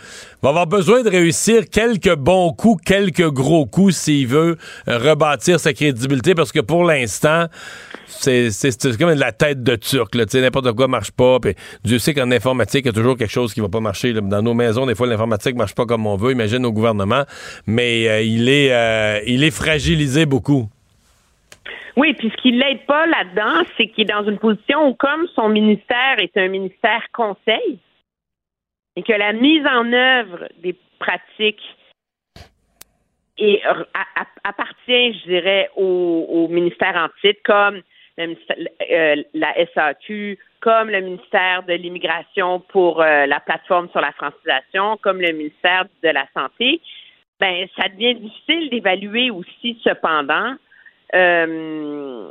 va 0.43 0.49
avoir 0.49 0.67
besoin 0.67 1.03
de 1.03 1.09
réussir 1.09 1.69
quelques 1.71 2.15
bons 2.15 2.51
coups, 2.51 2.83
quelques 2.83 3.29
gros 3.29 3.65
coups 3.65 3.95
s'il 3.95 4.27
veut 4.27 4.57
euh, 4.89 4.97
rebâtir 4.97 5.59
sa 5.59 5.73
crédibilité 5.73 6.35
parce 6.35 6.51
que 6.51 6.59
pour 6.59 6.83
l'instant 6.83 7.47
c'est 8.07 8.97
comme 8.97 9.13
de 9.13 9.19
la 9.19 9.31
tête 9.31 9.63
de 9.63 9.75
turc. 9.75 10.13
N'importe 10.15 10.71
quoi 10.73 10.87
marche 10.87 11.11
pas. 11.11 11.37
Dieu 11.83 11.97
sait 11.97 12.13
qu'en 12.13 12.31
informatique, 12.31 12.85
il 12.85 12.87
y 12.87 12.89
a 12.89 12.93
toujours 12.93 13.17
quelque 13.17 13.31
chose 13.31 13.53
qui 13.53 13.61
va 13.61 13.69
pas 13.69 13.79
marcher. 13.79 14.13
Dans 14.13 14.41
nos 14.41 14.53
maisons, 14.53 14.85
des 14.85 14.95
fois, 14.95 15.07
l'informatique 15.07 15.55
marche 15.55 15.75
pas 15.75 15.85
comme 15.85 16.05
on 16.05 16.15
veut. 16.15 16.31
Imagine 16.31 16.65
au 16.65 16.71
gouvernement. 16.71 17.23
Mais 17.65 18.07
euh, 18.07 18.21
il, 18.21 18.49
est, 18.49 18.71
euh, 18.71 19.19
il 19.25 19.43
est 19.43 19.51
fragilisé 19.51 20.25
beaucoup. 20.25 20.69
Oui, 21.95 22.13
puis 22.13 22.31
ce 22.35 22.41
qui 22.41 22.51
l'aide 22.51 22.85
pas 22.87 23.05
là-dedans, 23.05 23.65
c'est 23.77 23.87
qu'il 23.87 24.03
est 24.03 24.13
dans 24.13 24.27
une 24.27 24.39
position 24.39 24.87
où, 24.89 24.93
comme 24.93 25.27
son 25.35 25.49
ministère 25.49 26.19
est 26.19 26.35
un 26.37 26.47
ministère 26.47 27.03
conseil, 27.13 27.79
et 28.95 29.03
que 29.03 29.13
la 29.13 29.33
mise 29.33 29.65
en 29.65 29.91
œuvre 29.91 30.47
des 30.59 30.75
pratiques 30.99 31.63
appartient, 34.43 35.13
je 35.19 35.27
dirais, 35.27 35.69
au, 35.75 36.47
ministère 36.49 36.95
en 36.95 37.09
titre, 37.21 37.41
comme 37.43 37.81
euh, 38.19 39.23
la 39.33 39.53
SAQ, 39.73 40.37
comme 40.59 40.89
le 40.89 41.01
ministère 41.01 41.63
de 41.63 41.73
l'immigration 41.73 42.59
pour 42.59 43.01
euh, 43.01 43.25
la 43.25 43.39
plateforme 43.39 43.89
sur 43.89 44.01
la 44.01 44.11
francisation, 44.11 44.97
comme 44.97 45.19
le 45.19 45.31
ministère 45.31 45.85
de 46.03 46.09
la 46.09 46.25
santé, 46.33 46.79
ben 47.39 47.67
ça 47.75 47.89
devient 47.89 48.15
difficile 48.15 48.69
d'évaluer 48.69 49.31
aussi, 49.31 49.79
cependant, 49.83 50.55
euh, 51.15 52.29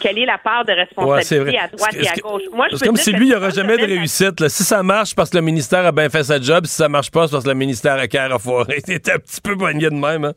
quelle 0.00 0.18
est 0.18 0.26
la 0.26 0.38
part 0.38 0.64
de 0.64 0.72
Ouais, 0.72 0.84
responsabilité 0.84 1.58
à 1.58 1.68
droite 1.68 1.94
et 1.94 2.08
à 2.08 2.14
gauche? 2.14 2.42
Moi, 2.52 2.66
je 2.70 2.78
comme 2.84 2.96
si 2.96 3.12
lui, 3.12 3.26
il 3.26 3.30
n'y 3.30 3.34
aura 3.34 3.50
jamais 3.50 3.76
de 3.76 3.84
réussite. 3.84 4.40
là. 4.40 4.48
Si 4.48 4.62
ça 4.64 4.82
marche, 4.82 5.14
parce 5.14 5.30
que 5.30 5.36
le 5.36 5.42
ministère 5.42 5.84
a 5.86 5.92
bien 5.92 6.08
fait 6.08 6.22
sa 6.24 6.40
job. 6.40 6.66
Si 6.66 6.74
ça 6.76 6.88
marche 6.88 7.10
pas, 7.10 7.26
c'est 7.26 7.32
parce 7.32 7.44
que 7.44 7.48
le 7.50 7.54
ministère 7.54 7.94
a 7.98 8.06
carré 8.06 8.32
a 8.32 8.38
foiré. 8.38 8.80
C'était 8.84 9.12
un 9.14 9.18
petit 9.18 9.40
peu 9.40 9.56
poigné 9.56 9.88
de 9.90 9.94
même. 9.94 10.24
Hein? 10.24 10.34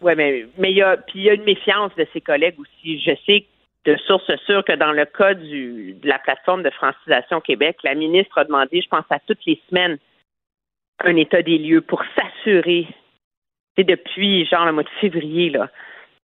Oui, 0.00 0.12
mais 0.16 0.46
mais 0.58 0.72
il 0.72 0.76
y 0.76 0.82
a 0.82 0.96
puis 0.96 1.20
il 1.20 1.22
y 1.22 1.30
a 1.30 1.34
une 1.34 1.44
méfiance 1.44 1.92
de 1.96 2.06
ses 2.12 2.20
collègues 2.20 2.56
aussi. 2.58 3.00
Je 3.00 3.12
sais 3.26 3.46
de 3.84 3.96
source 4.06 4.30
sûre 4.46 4.64
que 4.64 4.72
dans 4.76 4.92
le 4.92 5.04
cas 5.06 5.34
du, 5.34 5.94
de 5.94 6.08
la 6.08 6.18
plateforme 6.18 6.62
de 6.62 6.70
francisation 6.70 7.40
Québec, 7.40 7.78
la 7.82 7.94
ministre 7.94 8.38
a 8.38 8.44
demandé, 8.44 8.80
je 8.80 8.88
pense 8.88 9.04
à 9.10 9.18
toutes 9.26 9.44
les 9.44 9.60
semaines, 9.68 9.98
un 11.04 11.16
état 11.16 11.42
des 11.42 11.58
lieux 11.58 11.80
pour 11.80 12.02
s'assurer. 12.14 12.86
C'est 13.76 13.84
depuis 13.84 14.46
genre 14.46 14.66
le 14.66 14.72
mois 14.72 14.84
de 14.84 14.88
février 15.00 15.50
là. 15.50 15.68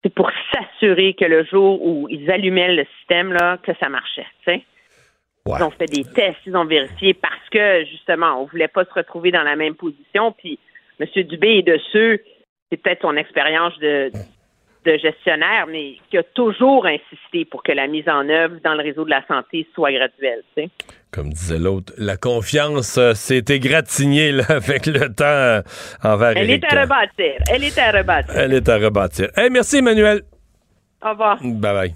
C'est 0.07 0.15
pour 0.15 0.31
s'assurer 0.53 1.15
que 1.15 1.25
le 1.25 1.45
jour 1.45 1.85
où 1.85 2.07
ils 2.09 2.31
allumaient 2.31 2.77
le 2.77 2.87
système 2.99 3.33
là, 3.33 3.59
que 3.59 3.73
ça 3.81 3.89
marchait. 3.89 4.27
Tu 4.45 4.53
sais. 4.53 4.63
Ils 5.49 5.63
ont 5.65 5.71
fait 5.71 5.87
des 5.87 6.05
tests, 6.05 6.39
ils 6.47 6.57
ont 6.57 6.65
vérifié 6.65 7.13
parce 7.13 7.49
que 7.51 7.85
justement, 7.87 8.41
on 8.41 8.45
voulait 8.45 8.69
pas 8.69 8.85
se 8.85 8.93
retrouver 8.93 9.33
dans 9.33 9.43
la 9.43 9.57
même 9.57 9.75
position. 9.75 10.31
Puis 10.31 10.61
M. 11.01 11.09
Dubé 11.25 11.59
est 11.59 11.63
de 11.63 11.81
ceux 11.93 12.21
c'est 12.71 12.77
peut-être 12.77 13.03
son 13.03 13.17
expérience 13.17 13.77
de, 13.79 14.11
de 14.87 14.97
gestionnaire, 14.97 15.67
mais 15.69 15.97
qui 16.11 16.17
a 16.17 16.23
toujours 16.23 16.87
insisté 16.87 17.45
pour 17.45 17.63
que 17.63 17.73
la 17.73 17.87
mise 17.87 18.09
en 18.09 18.29
œuvre 18.29 18.57
dans 18.65 18.75
le 18.75 18.83
réseau 18.83 19.05
de 19.05 19.11
la 19.11 19.27
santé 19.27 19.67
soit 19.75 19.93
graduelle. 19.93 20.43
Comme 21.11 21.31
disait 21.31 21.59
l'autre, 21.59 21.93
la 21.99 22.17
confiance 22.17 22.97
euh, 22.99 23.15
s'est 23.15 23.45
égratignée 23.49 24.33
là, 24.33 24.45
avec 24.49 24.87
le 24.87 25.13
temps 25.13 25.25
euh, 25.25 25.63
envers 26.03 26.37
Elle 26.37 26.51
Éric 26.51 26.65
est 26.65 26.77
à 26.77 26.83
rebâtir. 26.83 27.35
Elle 27.51 27.65
est 27.65 27.79
à 27.79 27.91
rebâtir. 27.91 28.35
Elle 28.37 28.53
est 28.55 28.69
à 28.69 28.77
rebâtir. 28.79 29.29
Hey, 29.37 29.51
merci, 29.51 29.79
Emmanuel. 29.79 30.23
Au 31.05 31.11
revoir. 31.11 31.39
Bye 31.43 31.75
bye. 31.75 31.95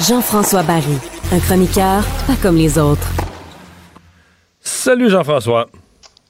Jean-François 0.00 0.62
Barry, 0.62 0.96
un 1.32 1.38
chroniqueur 1.40 2.02
pas 2.26 2.36
comme 2.42 2.56
les 2.56 2.78
autres. 2.78 3.06
Salut 4.60 5.10
Jean-François. 5.10 5.68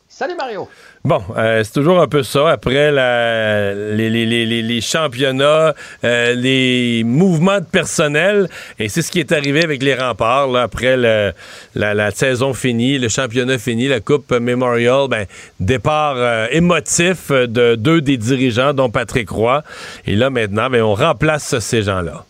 Salut 0.09 0.35
Mario. 0.37 0.69
Bon, 1.05 1.23
euh, 1.37 1.63
c'est 1.63 1.73
toujours 1.73 2.01
un 2.01 2.09
peu 2.09 2.25
ça. 2.25 2.51
Après 2.51 2.91
la- 2.91 3.73
les, 3.73 4.11
les- 4.11 4.27
les- 4.27 4.45
les- 4.47 4.63
les 4.63 4.81
championnats, 4.81 5.75
euh, 6.03 6.35
les 6.35 7.05
mouvements 7.05 7.61
de 7.61 7.65
personnel, 7.65 8.49
et 8.81 8.89
c'est 8.89 9.03
ce 9.03 9.13
qui 9.13 9.21
est 9.21 9.31
arrivé 9.31 9.63
avec 9.63 9.81
les 9.83 9.95
remparts. 9.95 10.49
là, 10.49 10.63
après 10.63 10.97
le- 10.97 11.33
la, 11.77 11.95
la 11.95 12.11
saison 12.11 12.53
finie, 12.53 12.99
le 12.99 13.09
championnat 13.09 13.59
fini, 13.59 13.87
la 13.87 14.01
Coupe 14.01 14.33
Memorial, 14.33 15.07
ben, 15.09 15.27
départ 15.61 16.15
euh, 16.17 16.49
émotif 16.51 17.31
de 17.31 17.77
deux 17.77 18.01
des 18.01 18.17
dirigeants, 18.17 18.75
dont 18.75 18.91
Patrick 18.91 19.31
Roy. 19.31 19.63
Et 20.07 20.17
là, 20.17 20.31
maintenant, 20.31 20.69
ben, 20.69 20.83
on 20.83 20.95
remplace 20.95 21.57
ces 21.61 21.83
gens-là. 21.83 22.25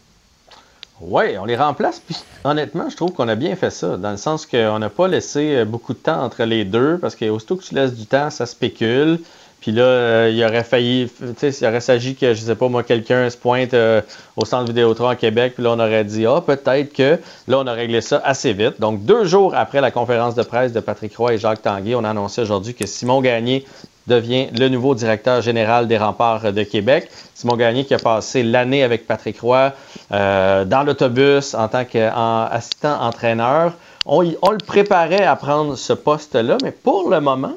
Oui, 1.01 1.39
on 1.39 1.45
les 1.45 1.57
remplace. 1.57 2.01
Puis 2.01 2.17
honnêtement, 2.45 2.91
je 2.91 2.97
trouve 2.97 3.13
qu'on 3.13 3.29
a 3.29 3.37
bien 3.37 3.55
fait 3.55 3.71
ça, 3.71 3.97
dans 3.97 4.11
le 4.11 4.17
sens 4.17 4.47
qu'on 4.47 4.79
n'a 4.79 4.91
pas 4.91 5.07
laissé 5.07 5.57
euh, 5.57 5.65
beaucoup 5.65 5.93
de 5.93 5.99
temps 5.99 6.23
entre 6.23 6.45
les 6.45 6.65
deux, 6.65 6.99
parce 6.99 7.15
qu'aussitôt 7.15 7.57
que 7.57 7.63
tu 7.63 7.75
laisses 7.75 7.95
du 7.95 8.07
temps, 8.07 8.31
ça 8.31 8.47
spécule. 8.47 9.21
Puis 9.61 9.73
là, 9.73 9.83
euh, 9.83 10.31
il 10.33 10.45
aurait 10.45 10.63
failli, 10.63 11.11
tu 11.19 11.35
sais, 11.37 11.51
il 11.51 11.67
aurait 11.67 11.81
s'agi 11.81 12.15
que, 12.15 12.33
je 12.33 12.41
sais 12.41 12.55
pas 12.55 12.69
moi, 12.69 12.85
quelqu'un 12.85 13.29
se 13.29 13.37
pointe 13.37 13.75
euh, 13.75 14.01
au 14.37 14.45
centre 14.45 14.67
Vidéotron 14.67 15.09
à 15.09 15.17
Québec, 15.17 15.55
puis 15.55 15.65
là, 15.65 15.71
on 15.73 15.81
aurait 15.81 16.05
dit, 16.05 16.27
ah, 16.27 16.41
peut-être 16.41 16.93
que, 16.93 17.19
là, 17.49 17.59
on 17.59 17.67
a 17.67 17.73
réglé 17.73 18.01
ça 18.01 18.23
assez 18.25 18.53
vite. 18.53 18.81
Donc, 18.81 19.05
deux 19.05 19.25
jours 19.25 19.55
après 19.57 19.81
la 19.81 19.91
conférence 19.91 20.37
de 20.37 20.43
presse 20.43 20.73
de 20.73 20.81
Patrick 20.81 21.17
Roy 21.17 21.35
et 21.35 21.39
Jacques 21.39 21.63
Tanguay, 21.63 21.97
on 21.97 22.05
a 22.05 22.11
annoncé 22.11 22.41
aujourd'hui 22.41 22.75
que 22.75 22.87
Simon 22.87 23.21
Gagné 23.21 23.65
devient 24.09 24.49
le 24.59 24.69
nouveau 24.69 24.97
directeur 24.97 25.43
général 25.43 25.87
des 25.87 25.99
remparts 25.99 26.53
de 26.53 26.63
Québec. 26.65 27.09
Simon 27.35 27.57
Gagné 27.57 27.85
qui 27.85 27.95
a 27.95 27.99
passé 27.99 28.43
l'année 28.43 28.83
avec 28.83 29.07
Patrick 29.07 29.41
Roy 29.41 29.73
euh, 30.11 30.65
dans 30.65 30.83
l'autobus 30.83 31.55
en 31.55 31.69
tant 31.69 31.85
qu'assistant 31.85 33.01
entraîneur. 33.01 33.75
On, 34.07 34.23
le 34.23 34.65
préparait 34.65 35.25
à 35.25 35.37
prendre 35.37 35.77
ce 35.77 35.93
poste-là, 35.93 36.57
mais 36.63 36.73
pour 36.73 37.11
le 37.11 37.21
moment, 37.21 37.53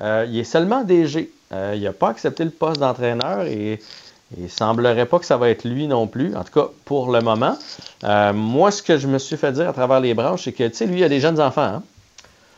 euh, 0.00 0.24
il 0.28 0.38
est 0.38 0.44
seulement 0.44 0.84
DG. 0.84 1.30
Euh, 1.52 1.74
il 1.76 1.82
n'a 1.82 1.92
pas 1.92 2.08
accepté 2.08 2.44
le 2.44 2.50
poste 2.50 2.80
d'entraîneur 2.80 3.42
et 3.46 3.80
il 4.38 4.48
semblerait 4.48 5.04
pas 5.04 5.18
que 5.18 5.26
ça 5.26 5.36
va 5.36 5.50
être 5.50 5.64
lui 5.64 5.88
non 5.88 6.06
plus, 6.06 6.34
en 6.36 6.44
tout 6.44 6.58
cas 6.58 6.68
pour 6.86 7.10
le 7.10 7.20
moment. 7.20 7.58
Moi, 8.32 8.70
ce 8.70 8.82
que 8.82 8.96
je 8.96 9.06
me 9.08 9.18
suis 9.18 9.36
fait 9.36 9.52
dire 9.52 9.68
à 9.68 9.72
travers 9.74 10.00
les 10.00 10.14
branches, 10.14 10.44
c'est 10.44 10.52
que, 10.52 10.66
tu 10.68 10.74
sais, 10.74 10.86
lui, 10.86 11.00
il 11.00 11.04
a 11.04 11.10
des 11.10 11.20
jeunes 11.20 11.40
enfants. 11.40 11.62
Hein? 11.62 11.82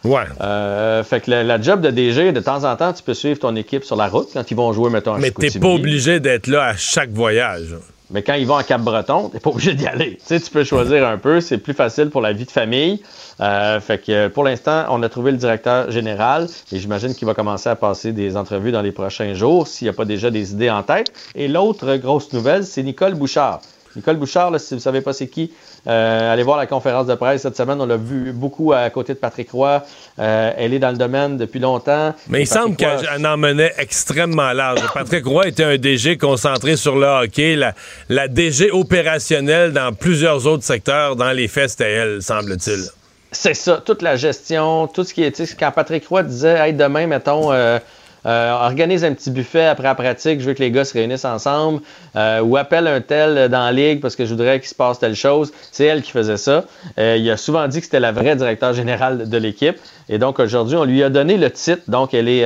Ouais. 0.04 0.24
Euh, 0.40 1.02
fait 1.02 1.20
que 1.20 1.30
la, 1.30 1.42
la 1.42 1.60
job 1.60 1.80
de 1.80 1.90
DG, 1.90 2.32
de 2.32 2.40
temps 2.40 2.64
en 2.64 2.76
temps, 2.76 2.92
tu 2.92 3.02
peux 3.02 3.14
suivre 3.14 3.38
ton 3.38 3.56
équipe 3.56 3.84
sur 3.84 3.96
la 3.96 4.08
route 4.08 4.28
quand 4.32 4.50
ils 4.50 4.56
vont 4.56 4.72
jouer, 4.72 4.90
mettons, 4.90 5.14
à 5.14 5.18
Mais 5.18 5.30
t'es 5.30 5.58
pas 5.58 5.68
obligé 5.68 6.20
d'être 6.20 6.46
là 6.46 6.64
à 6.66 6.76
chaque 6.76 7.10
voyage. 7.10 7.74
Mais 8.10 8.22
quand 8.22 8.34
ils 8.34 8.46
vont 8.46 8.56
à 8.56 8.62
Cap-Breton, 8.64 9.30
t'es 9.30 9.40
pas 9.40 9.50
obligé 9.50 9.74
d'y 9.74 9.86
aller. 9.86 10.18
Tu 10.18 10.26
sais, 10.26 10.40
tu 10.40 10.50
peux 10.50 10.62
choisir 10.62 11.06
un 11.06 11.16
peu, 11.16 11.40
c'est 11.40 11.58
plus 11.58 11.72
facile 11.72 12.10
pour 12.10 12.20
la 12.20 12.32
vie 12.32 12.44
de 12.44 12.50
famille. 12.50 13.02
Euh, 13.40 13.80
fait 13.80 13.98
que 13.98 14.12
euh, 14.12 14.28
pour 14.28 14.44
l'instant, 14.44 14.84
on 14.90 15.02
a 15.02 15.08
trouvé 15.08 15.32
le 15.32 15.38
directeur 15.38 15.90
général 15.90 16.46
et 16.70 16.78
j'imagine 16.78 17.14
qu'il 17.14 17.26
va 17.26 17.34
commencer 17.34 17.70
à 17.70 17.76
passer 17.76 18.12
des 18.12 18.36
entrevues 18.36 18.72
dans 18.72 18.82
les 18.82 18.92
prochains 18.92 19.32
jours 19.32 19.66
s'il 19.66 19.86
n'y 19.86 19.90
a 19.90 19.94
pas 19.94 20.04
déjà 20.04 20.30
des 20.30 20.52
idées 20.52 20.70
en 20.70 20.82
tête. 20.82 21.12
Et 21.34 21.48
l'autre 21.48 21.96
grosse 21.96 22.32
nouvelle, 22.32 22.64
c'est 22.64 22.82
Nicole 22.82 23.14
Bouchard. 23.14 23.62
Nicole 23.96 24.16
Bouchard, 24.16 24.50
là, 24.50 24.58
si 24.58 24.74
vous 24.74 24.78
ne 24.78 24.82
savez 24.82 25.00
pas 25.00 25.12
c'est 25.12 25.28
qui, 25.28 25.52
euh, 25.86 26.32
allez 26.32 26.42
voir 26.42 26.56
la 26.56 26.66
conférence 26.66 27.06
de 27.06 27.14
presse 27.14 27.42
cette 27.42 27.56
semaine. 27.56 27.80
On 27.80 27.86
l'a 27.86 27.96
vu 27.96 28.32
beaucoup 28.32 28.72
à 28.72 28.88
côté 28.90 29.14
de 29.14 29.18
Patrick 29.18 29.50
Roy. 29.50 29.82
Euh, 30.18 30.52
elle 30.56 30.72
est 30.72 30.78
dans 30.78 30.90
le 30.90 30.96
domaine 30.96 31.36
depuis 31.36 31.60
longtemps. 31.60 32.14
Mais 32.28 32.42
il 32.42 32.46
semble 32.46 32.76
Patrick 32.76 33.08
qu'elle 33.08 33.26
en 33.26 33.36
menait 33.36 33.74
extrêmement 33.78 34.52
large. 34.52 34.80
Patrick 34.94 35.26
Roy 35.26 35.48
était 35.48 35.64
un 35.64 35.76
DG 35.76 36.16
concentré 36.16 36.76
sur 36.76 36.96
le 36.96 37.06
hockey. 37.06 37.56
La, 37.56 37.74
la 38.08 38.28
DG 38.28 38.70
opérationnelle 38.70 39.72
dans 39.72 39.92
plusieurs 39.92 40.46
autres 40.46 40.64
secteurs, 40.64 41.16
dans 41.16 41.32
les 41.32 41.48
c'était 41.48 41.92
elle, 41.92 42.22
semble-t-il. 42.22 42.88
C'est 43.30 43.54
ça, 43.54 43.82
toute 43.84 44.02
la 44.02 44.16
gestion, 44.16 44.86
tout 44.86 45.04
ce 45.04 45.12
qui 45.12 45.22
est. 45.22 45.56
Quand 45.58 45.72
Patrick 45.72 46.06
Roy 46.06 46.22
disait, 46.22 46.56
hey, 46.58 46.72
demain, 46.72 47.06
mettons, 47.06 47.52
euh, 47.52 47.78
euh, 48.26 48.52
organise 48.52 49.04
un 49.04 49.12
petit 49.12 49.30
buffet 49.30 49.66
après 49.66 49.84
la 49.84 49.94
pratique, 49.94 50.40
je 50.40 50.46
veux 50.46 50.54
que 50.54 50.62
les 50.62 50.70
gars 50.70 50.84
se 50.84 50.94
réunissent 50.94 51.24
ensemble, 51.24 51.80
euh, 52.16 52.40
ou 52.40 52.56
appelle 52.56 52.86
un 52.86 53.00
tel 53.00 53.48
dans 53.48 53.64
la 53.64 53.72
ligue 53.72 54.00
parce 54.00 54.16
que 54.16 54.24
je 54.24 54.30
voudrais 54.30 54.60
qu'il 54.60 54.68
se 54.68 54.74
passe 54.74 54.98
telle 54.98 55.16
chose. 55.16 55.52
C'est 55.72 55.84
elle 55.84 56.02
qui 56.02 56.10
faisait 56.10 56.36
ça. 56.36 56.64
Euh, 56.98 57.16
il 57.18 57.30
a 57.30 57.36
souvent 57.36 57.66
dit 57.68 57.78
que 57.78 57.84
c'était 57.84 58.00
la 58.00 58.12
vraie 58.12 58.36
directeur 58.36 58.72
générale 58.72 59.28
de 59.28 59.36
l'équipe. 59.36 59.76
Et 60.08 60.18
donc 60.18 60.38
aujourd'hui, 60.38 60.76
on 60.76 60.84
lui 60.84 61.02
a 61.02 61.10
donné 61.10 61.36
le 61.36 61.50
titre. 61.50 61.82
Donc 61.88 62.14
elle 62.14 62.28
est 62.28 62.44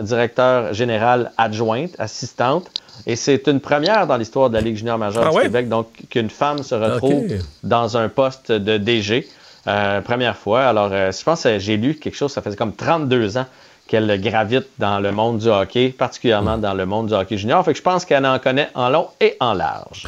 directeur 0.00 0.74
générale 0.74 1.32
adjointe, 1.38 1.92
assistante. 1.98 2.70
Et 3.06 3.16
c'est 3.16 3.46
une 3.46 3.60
première 3.60 4.06
dans 4.06 4.16
l'histoire 4.16 4.48
de 4.48 4.54
la 4.54 4.60
Ligue 4.60 4.76
junior 4.76 4.98
majeure 4.98 5.24
Ah 5.26 5.30
du 5.30 5.36
ouais? 5.36 5.42
Québec, 5.44 5.68
donc 5.68 5.88
qu'une 6.08 6.30
femme 6.30 6.62
se 6.62 6.74
retrouve 6.74 7.26
dans 7.62 7.96
un 7.96 8.08
poste 8.08 8.50
de 8.50 8.78
DG. 8.78 9.28
Euh, 9.66 10.00
première 10.00 10.36
fois. 10.36 10.64
Alors, 10.64 10.90
euh, 10.92 11.10
je 11.10 11.24
pense 11.24 11.42
que 11.42 11.58
j'ai 11.58 11.76
lu 11.76 11.94
quelque 11.94 12.14
chose, 12.14 12.32
ça 12.32 12.40
faisait 12.40 12.56
comme 12.56 12.74
32 12.74 13.36
ans 13.36 13.46
qu'elle 13.86 14.20
gravite 14.20 14.66
dans 14.78 14.98
le 14.98 15.12
monde 15.12 15.38
du 15.38 15.48
hockey, 15.48 15.94
particulièrement 15.96 16.58
dans 16.58 16.74
le 16.74 16.86
monde 16.86 17.08
du 17.08 17.14
hockey 17.14 17.36
junior. 17.38 17.64
Fait 17.64 17.72
que 17.72 17.78
je 17.78 17.82
pense 17.82 18.04
qu'elle 18.04 18.26
en 18.26 18.38
connaît 18.38 18.68
en 18.74 18.88
long 18.88 19.08
et 19.20 19.36
en 19.40 19.54
large. 19.54 20.06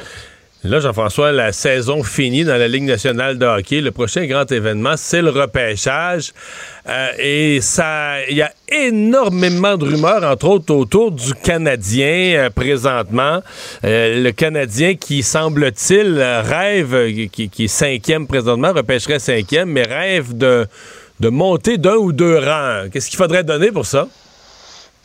Là, 0.65 0.81
Jean-François, 0.81 1.31
la 1.31 1.53
saison 1.53 2.03
finie 2.03 2.45
dans 2.45 2.57
la 2.57 2.67
Ligue 2.67 2.83
nationale 2.83 3.39
de 3.39 3.47
hockey. 3.47 3.81
Le 3.81 3.93
prochain 3.93 4.27
grand 4.27 4.51
événement, 4.51 4.95
c'est 4.97 5.23
le 5.23 5.31
repêchage. 5.31 6.33
Euh, 6.89 7.11
et 7.17 7.61
ça, 7.61 8.17
il 8.29 8.37
y 8.37 8.43
a 8.43 8.51
énormément 8.69 9.77
de 9.77 9.85
rumeurs, 9.85 10.25
entre 10.25 10.49
autres, 10.49 10.75
autour 10.75 11.13
du 11.13 11.33
Canadien 11.35 12.35
euh, 12.35 12.51
présentement. 12.51 13.41
Euh, 13.85 14.21
le 14.21 14.33
Canadien 14.33 14.97
qui, 14.97 15.23
semble-t-il, 15.23 16.21
rêve, 16.21 17.29
qui, 17.31 17.49
qui 17.49 17.65
est 17.65 17.69
cinquième 17.69 18.27
présentement, 18.27 18.73
repêcherait 18.73 19.21
cinquième, 19.21 19.71
mais 19.71 19.85
rêve 19.85 20.37
de, 20.37 20.67
de 21.21 21.29
monter 21.29 21.79
d'un 21.79 21.97
ou 21.97 22.13
deux 22.13 22.39
rangs. 22.39 22.85
Qu'est-ce 22.93 23.09
qu'il 23.09 23.17
faudrait 23.19 23.45
donner 23.45 23.71
pour 23.73 23.87
ça? 23.87 24.07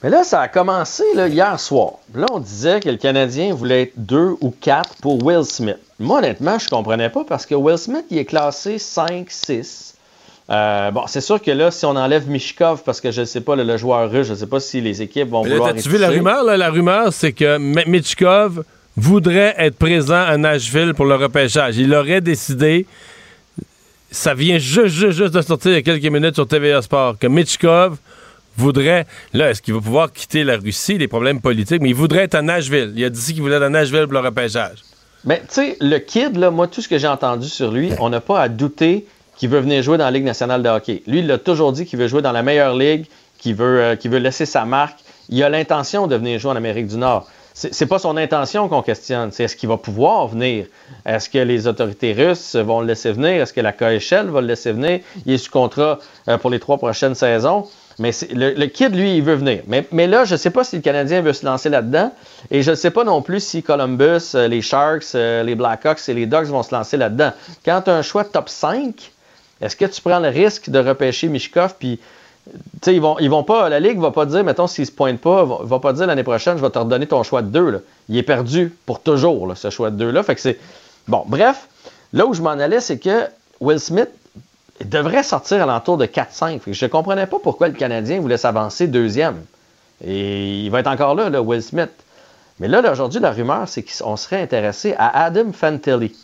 Mais 0.04 0.10
là, 0.10 0.24
ça 0.24 0.42
a 0.42 0.48
commencé 0.50 1.04
là, 1.16 1.28
hier 1.30 1.58
soir. 1.60 1.94
Là, 2.14 2.26
on 2.34 2.40
disait 2.40 2.82
que 2.82 2.90
le 2.90 2.98
Canadien 2.98 3.54
voulait 3.56 3.84
être 3.84 3.94
deux 3.96 4.36
ou 4.42 4.54
quatre 4.60 4.96
pour 5.02 5.24
Will 5.24 5.46
Smith. 5.46 5.78
Moi, 6.00 6.18
honnêtement, 6.20 6.60
je 6.60 6.68
comprenais 6.68 7.10
pas 7.10 7.24
parce 7.28 7.46
que 7.46 7.56
Will 7.56 7.78
Smith, 7.78 8.04
il 8.12 8.18
est 8.18 8.26
classé 8.26 8.78
5, 8.80 9.28
6. 9.30 9.96
Euh, 10.50 10.92
bon, 10.92 11.04
c'est 11.08 11.22
sûr 11.22 11.42
que 11.42 11.52
là, 11.52 11.72
si 11.72 11.86
on 11.86 11.96
enlève 11.96 12.30
Mishkov, 12.30 12.84
parce 12.84 13.00
que 13.00 13.12
je 13.12 13.22
ne 13.22 13.26
sais 13.26 13.40
pas, 13.40 13.56
le, 13.56 13.64
le 13.64 13.78
joueur 13.78 14.12
russe, 14.12 14.28
je 14.28 14.34
ne 14.34 14.38
sais 14.38 14.46
pas 14.48 14.60
si 14.60 14.82
les 14.82 15.02
équipes 15.02 15.30
vont 15.30 15.46
là, 15.46 15.52
vouloir. 15.52 15.74
Y 15.78 15.88
vu 15.88 15.98
la 15.98 16.10
rumeur? 16.10 16.44
là? 16.44 16.58
La 16.58 16.70
rumeur, 16.70 17.14
c'est 17.14 17.32
que 17.32 17.56
M- 17.56 17.82
Mitchkov 17.88 18.66
voudrait 18.98 19.56
être 19.58 19.78
présent 19.78 20.22
à 20.22 20.36
Nashville 20.36 20.94
pour 20.96 21.06
le 21.06 21.16
repêchage. 21.16 21.78
Il 21.78 21.96
aurait 21.96 22.20
décidé, 22.20 22.86
ça 24.14 24.36
vient 24.36 24.60
juste, 24.60 24.96
juste, 24.96 25.18
juste 25.18 25.34
de 25.34 25.42
sortir 25.42 25.72
il 25.72 25.76
y 25.76 25.78
a 25.78 25.82
quelques 25.82 26.06
minutes 26.06 26.36
sur 26.36 26.48
TVA 26.48 26.82
Sport, 26.84 27.18
que 27.18 27.26
Mitchkov 27.28 27.98
voudrait, 28.56 29.08
là, 29.34 29.50
est-ce 29.50 29.62
qu'il 29.62 29.74
va 29.74 29.82
pouvoir 29.82 30.12
quitter 30.12 30.44
la 30.44 30.58
Russie, 30.58 31.00
les 31.00 31.08
problèmes 31.08 31.42
politiques, 31.42 31.82
mais 31.82 31.90
il 31.90 31.96
voudrait 31.96 32.24
être 32.24 32.36
à 32.36 32.44
Nashville. 32.44 32.94
Il 32.96 33.04
a 33.04 33.10
dit 33.10 33.34
qu'il 33.34 33.42
voulait 33.42 33.56
être 33.56 33.64
à 33.64 33.70
Nashville 33.70 34.04
pour 34.04 34.14
le 34.14 34.20
repêchage. 34.20 34.84
Mais 35.26 35.40
tu 35.40 35.56
sais, 35.56 35.78
le 35.82 35.98
kid, 35.98 36.38
là, 36.38 36.52
moi, 36.52 36.68
tout 36.68 36.82
ce 36.82 36.88
que 36.88 37.00
j'ai 37.00 37.08
entendu 37.08 37.50
sur 37.50 37.72
lui, 37.72 37.92
on 38.00 38.10
n'a 38.10 38.22
pas 38.22 38.40
à 38.40 38.50
douter 38.50 39.08
qu'il 39.36 39.50
veut 39.50 39.60
venir 39.60 39.82
jouer 39.82 39.98
dans 39.98 40.06
la 40.06 40.12
Ligue 40.12 40.26
nationale 40.26 40.62
de 40.62 40.70
hockey. 40.70 41.02
Lui, 41.08 41.20
il 41.20 41.32
a 41.32 41.40
toujours 41.40 41.72
dit 41.72 41.88
qu'il 41.88 41.98
veut 41.98 42.08
jouer 42.08 42.22
dans 42.22 42.32
la 42.32 42.44
meilleure 42.44 42.76
ligue, 42.76 43.08
qu'il 43.40 43.56
veut, 43.56 43.82
euh, 43.82 43.96
qu'il 43.96 44.12
veut 44.12 44.20
laisser 44.20 44.46
sa 44.46 44.64
marque. 44.66 45.00
Il 45.30 45.42
a 45.42 45.50
l'intention 45.50 46.06
de 46.06 46.16
venir 46.16 46.40
jouer 46.40 46.52
en 46.52 46.56
Amérique 46.56 46.88
du 46.88 46.98
Nord. 46.98 47.28
C'est 47.54 47.86
pas 47.86 48.00
son 48.00 48.18
intention 48.18 48.68
qu'on 48.68 48.82
questionne, 48.82 49.32
c'est 49.32 49.44
est-ce 49.44 49.56
qu'il 49.56 49.70
va 49.70 49.78
pouvoir 49.78 50.28
venir? 50.28 50.66
Est-ce 51.06 51.30
que 51.30 51.38
les 51.38 51.68
autorités 51.68 52.14
russes 52.14 52.56
vont 52.56 52.82
le 52.82 52.88
laisser 52.88 53.12
venir? 53.12 53.44
Est-ce 53.44 53.54
que 53.54 53.62
la 53.62 53.72
KHL 53.72 54.30
va 54.30 54.42
le 54.42 54.48
laisser 54.48 54.72
venir? 54.72 55.02
Il 55.28 55.34
est 55.34 55.38
sous 55.38 55.52
contrat 55.52 56.00
euh, 56.28 56.40
pour 56.40 56.50
les 56.50 56.60
trois 56.60 56.78
prochaines 56.78 57.14
saisons. 57.14 57.68
Mais 58.00 58.10
le, 58.32 58.66
kid, 58.66 58.96
lui, 58.96 59.18
il 59.18 59.24
veut 59.24 59.36
venir. 59.36 59.62
Mais, 59.68 60.08
là, 60.08 60.26
je 60.26 60.34
ne 60.34 60.38
sais 60.38 60.50
pas 60.50 60.64
si 60.64 60.76
le 60.76 60.82
Canadien 60.82 61.22
veut 61.22 61.34
se 61.34 61.46
lancer 61.46 61.70
là-dedans. 61.70 62.12
Et 62.50 62.64
je 62.64 62.72
ne 62.72 62.76
sais 62.76 62.90
pas 62.90 63.04
non 63.04 63.22
plus 63.22 63.40
si 63.40 63.62
Columbus, 63.62 64.34
euh, 64.34 64.48
les 64.48 64.64
Sharks, 64.64 65.14
euh, 65.14 65.44
les 65.44 65.54
Blackhawks 65.54 66.10
et 66.10 66.14
les 66.16 66.26
Ducks 66.26 66.46
vont 66.46 66.64
se 66.64 66.74
lancer 66.74 66.98
là-dedans. 66.98 67.34
Quand 67.64 67.84
tu 67.84 67.92
as 67.92 67.94
un 67.94 68.02
choix 68.02 68.24
top 68.24 68.50
5, 68.50 69.12
est-ce 69.62 69.76
que 69.76 69.86
tu 69.86 70.02
prends 70.02 70.20
le 70.20 70.30
risque 70.30 70.70
de 70.70 70.80
repêcher 70.80 71.28
Mishkov? 71.28 71.76
Puis, 71.78 72.00
ils 72.88 73.02
vont, 73.02 73.18
ils 73.20 73.30
vont 73.30 73.44
pas, 73.44 73.70
la 73.70 73.80
Ligue 73.80 74.00
va 74.00 74.12
pas 74.12 74.26
dire, 74.26 74.44
mettons, 74.44 74.68
s'il 74.68 74.86
se 74.86 74.92
pointe 74.92 75.20
pas, 75.20 75.46
va, 75.46 75.60
va 75.62 75.80
pas 75.80 75.94
dire 75.94 76.08
l'année 76.08 76.24
prochaine, 76.24 76.58
je 76.58 76.62
vais 76.62 76.70
te 76.70 76.80
redonner 76.80 77.08
ton 77.08 77.24
choix 77.24 77.42
de 77.42 77.48
2. 77.48 77.70
Là. 77.70 77.78
Il 78.10 78.18
est 78.18 78.24
perdu 78.24 78.76
pour 78.86 79.02
toujours, 79.02 79.56
ce 79.56 79.70
choix 79.70 79.92
de 79.92 80.12
2-là. 80.12 80.24
Fait 80.24 80.38
c'est. 80.38 80.60
Bon, 81.08 81.24
bref, 81.28 81.68
là 82.12 82.26
où 82.26 82.34
je 82.34 82.42
m'en 82.42 82.52
allais, 82.52 82.80
c'est 82.80 82.98
que 82.98 83.28
Will 83.60 83.80
Smith 83.80 84.10
devrait 84.84 85.24
sortir 85.24 85.64
à 85.64 85.66
l'entour 85.66 85.98
de 85.98 86.06
4-5. 86.06 86.60
Fait 86.60 86.72
que 86.72 86.74
Je 86.74 86.86
ne 86.86 86.90
comprenais 86.90 87.28
pas 87.28 87.38
pourquoi 87.42 87.68
le 87.68 87.74
Canadien 87.74 88.20
voulait 88.20 88.38
s'avancer 88.38 88.88
deuxième. 88.88 89.42
Et 90.06 90.62
il 90.62 90.70
va 90.70 90.80
être 90.80 90.88
encore 90.88 91.16
là, 91.16 91.30
là 91.30 91.42
Will 91.42 91.64
Smith. 91.64 91.92
Mais 92.60 92.68
là, 92.68 92.82
là, 92.82 92.92
aujourd'hui, 92.92 93.20
la 93.20 93.32
rumeur, 93.32 93.68
c'est 93.68 93.84
qu'on 93.84 94.16
serait 94.16 94.42
intéressé 94.42 94.96
à 94.98 95.24
Adam 95.24 95.52
Fantilli. 95.54 96.16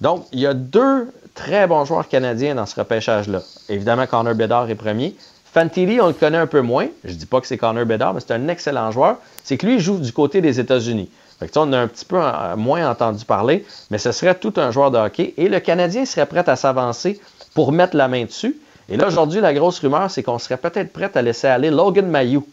Donc, 0.00 0.26
il 0.32 0.40
y 0.40 0.46
a 0.46 0.54
deux 0.54 1.08
très 1.34 1.66
bons 1.66 1.84
joueurs 1.84 2.08
canadiens 2.08 2.54
dans 2.54 2.66
ce 2.66 2.78
repêchage-là. 2.78 3.40
Évidemment, 3.68 4.06
Connor 4.06 4.34
Bedard 4.34 4.68
est 4.70 4.74
premier. 4.74 5.16
Fantilli, 5.52 6.00
on 6.00 6.06
le 6.06 6.14
connaît 6.14 6.38
un 6.38 6.46
peu 6.46 6.62
moins. 6.62 6.88
Je 7.04 7.12
dis 7.12 7.26
pas 7.26 7.40
que 7.40 7.46
c'est 7.46 7.58
Connor 7.58 7.84
Bedard, 7.84 8.14
mais 8.14 8.20
c'est 8.20 8.32
un 8.32 8.48
excellent 8.48 8.90
joueur. 8.90 9.18
C'est 9.44 9.58
que 9.58 9.66
lui, 9.66 9.74
il 9.74 9.80
joue 9.80 9.98
du 9.98 10.12
côté 10.12 10.40
des 10.40 10.58
États-Unis. 10.58 11.10
Fait 11.38 11.48
que, 11.48 11.58
on 11.58 11.72
a 11.74 11.78
un 11.78 11.88
petit 11.88 12.06
peu 12.06 12.16
euh, 12.18 12.56
moins 12.56 12.88
entendu 12.88 13.24
parler, 13.26 13.66
mais 13.90 13.98
ce 13.98 14.12
serait 14.12 14.34
tout 14.34 14.54
un 14.56 14.70
joueur 14.70 14.90
de 14.90 14.96
hockey. 14.96 15.34
Et 15.36 15.50
le 15.50 15.60
Canadien 15.60 16.06
serait 16.06 16.24
prêt 16.24 16.48
à 16.48 16.56
s'avancer 16.56 17.20
pour 17.54 17.70
mettre 17.70 17.96
la 17.96 18.08
main 18.08 18.24
dessus. 18.24 18.56
Et 18.88 18.96
là, 18.96 19.08
aujourd'hui, 19.08 19.42
la 19.42 19.52
grosse 19.52 19.78
rumeur, 19.80 20.10
c'est 20.10 20.22
qu'on 20.22 20.38
serait 20.38 20.56
peut-être 20.56 20.90
prêt 20.90 21.10
à 21.14 21.20
laisser 21.20 21.48
aller 21.48 21.70
Logan 21.70 22.06
Mayou 22.06 22.46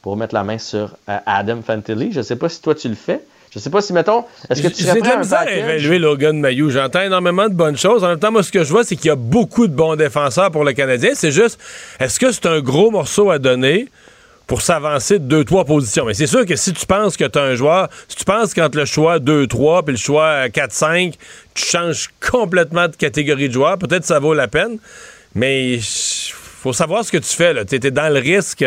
pour 0.00 0.16
mettre 0.16 0.34
la 0.34 0.42
main 0.42 0.56
sur 0.56 0.96
euh, 1.10 1.18
Adam 1.26 1.60
Fantilli. 1.60 2.12
Je 2.12 2.18
ne 2.18 2.22
sais 2.22 2.36
pas 2.36 2.48
si 2.48 2.62
toi, 2.62 2.74
tu 2.74 2.88
le 2.88 2.94
fais. 2.94 3.20
Je 3.58 3.60
ne 3.60 3.64
sais 3.64 3.70
pas 3.70 3.80
si, 3.80 3.92
mettons, 3.92 4.24
est-ce 4.48 4.62
que 4.62 4.68
tu 4.68 4.84
J'ai 4.84 5.00
de 5.00 5.08
la 5.08 5.16
misère 5.16 5.40
à 5.40 5.50
évaluer 5.50 5.98
Logan 5.98 6.38
Mayou. 6.38 6.70
J'entends 6.70 7.00
énormément 7.00 7.48
de 7.48 7.54
bonnes 7.54 7.76
choses. 7.76 8.04
En 8.04 8.08
même 8.08 8.20
temps, 8.20 8.30
moi, 8.30 8.44
ce 8.44 8.52
que 8.52 8.62
je 8.62 8.70
vois, 8.70 8.84
c'est 8.84 8.94
qu'il 8.94 9.06
y 9.06 9.10
a 9.10 9.16
beaucoup 9.16 9.66
de 9.66 9.72
bons 9.74 9.96
défenseurs 9.96 10.52
pour 10.52 10.62
le 10.62 10.72
Canadien. 10.74 11.10
C'est 11.14 11.32
juste, 11.32 11.58
est-ce 11.98 12.20
que 12.20 12.30
c'est 12.30 12.46
un 12.46 12.60
gros 12.60 12.92
morceau 12.92 13.32
à 13.32 13.40
donner 13.40 13.88
pour 14.46 14.62
s'avancer 14.62 15.18
de 15.18 15.24
deux, 15.24 15.44
trois 15.44 15.64
positions? 15.64 16.04
Mais 16.04 16.14
c'est 16.14 16.28
sûr 16.28 16.46
que 16.46 16.54
si 16.54 16.72
tu 16.72 16.86
penses 16.86 17.16
que 17.16 17.24
tu 17.24 17.36
as 17.36 17.42
un 17.42 17.56
joueur, 17.56 17.88
si 18.06 18.14
tu 18.14 18.24
penses 18.24 18.54
qu'entre 18.54 18.78
le 18.78 18.84
choix 18.84 19.18
2-3 19.18 19.82
puis 19.82 19.94
le 19.94 19.98
choix 19.98 20.46
4-5, 20.46 21.14
tu 21.54 21.64
changes 21.66 22.10
complètement 22.30 22.86
de 22.86 22.94
catégorie 22.94 23.48
de 23.48 23.54
joueur, 23.54 23.76
peut-être 23.76 24.04
ça 24.04 24.20
vaut 24.20 24.34
la 24.34 24.46
peine. 24.46 24.78
Mais 25.34 25.80
faut 25.82 26.72
savoir 26.72 27.04
ce 27.04 27.10
que 27.10 27.18
tu 27.18 27.34
fais. 27.34 27.64
Tu 27.64 27.74
es 27.74 27.90
dans 27.90 28.12
le 28.12 28.20
risque. 28.20 28.64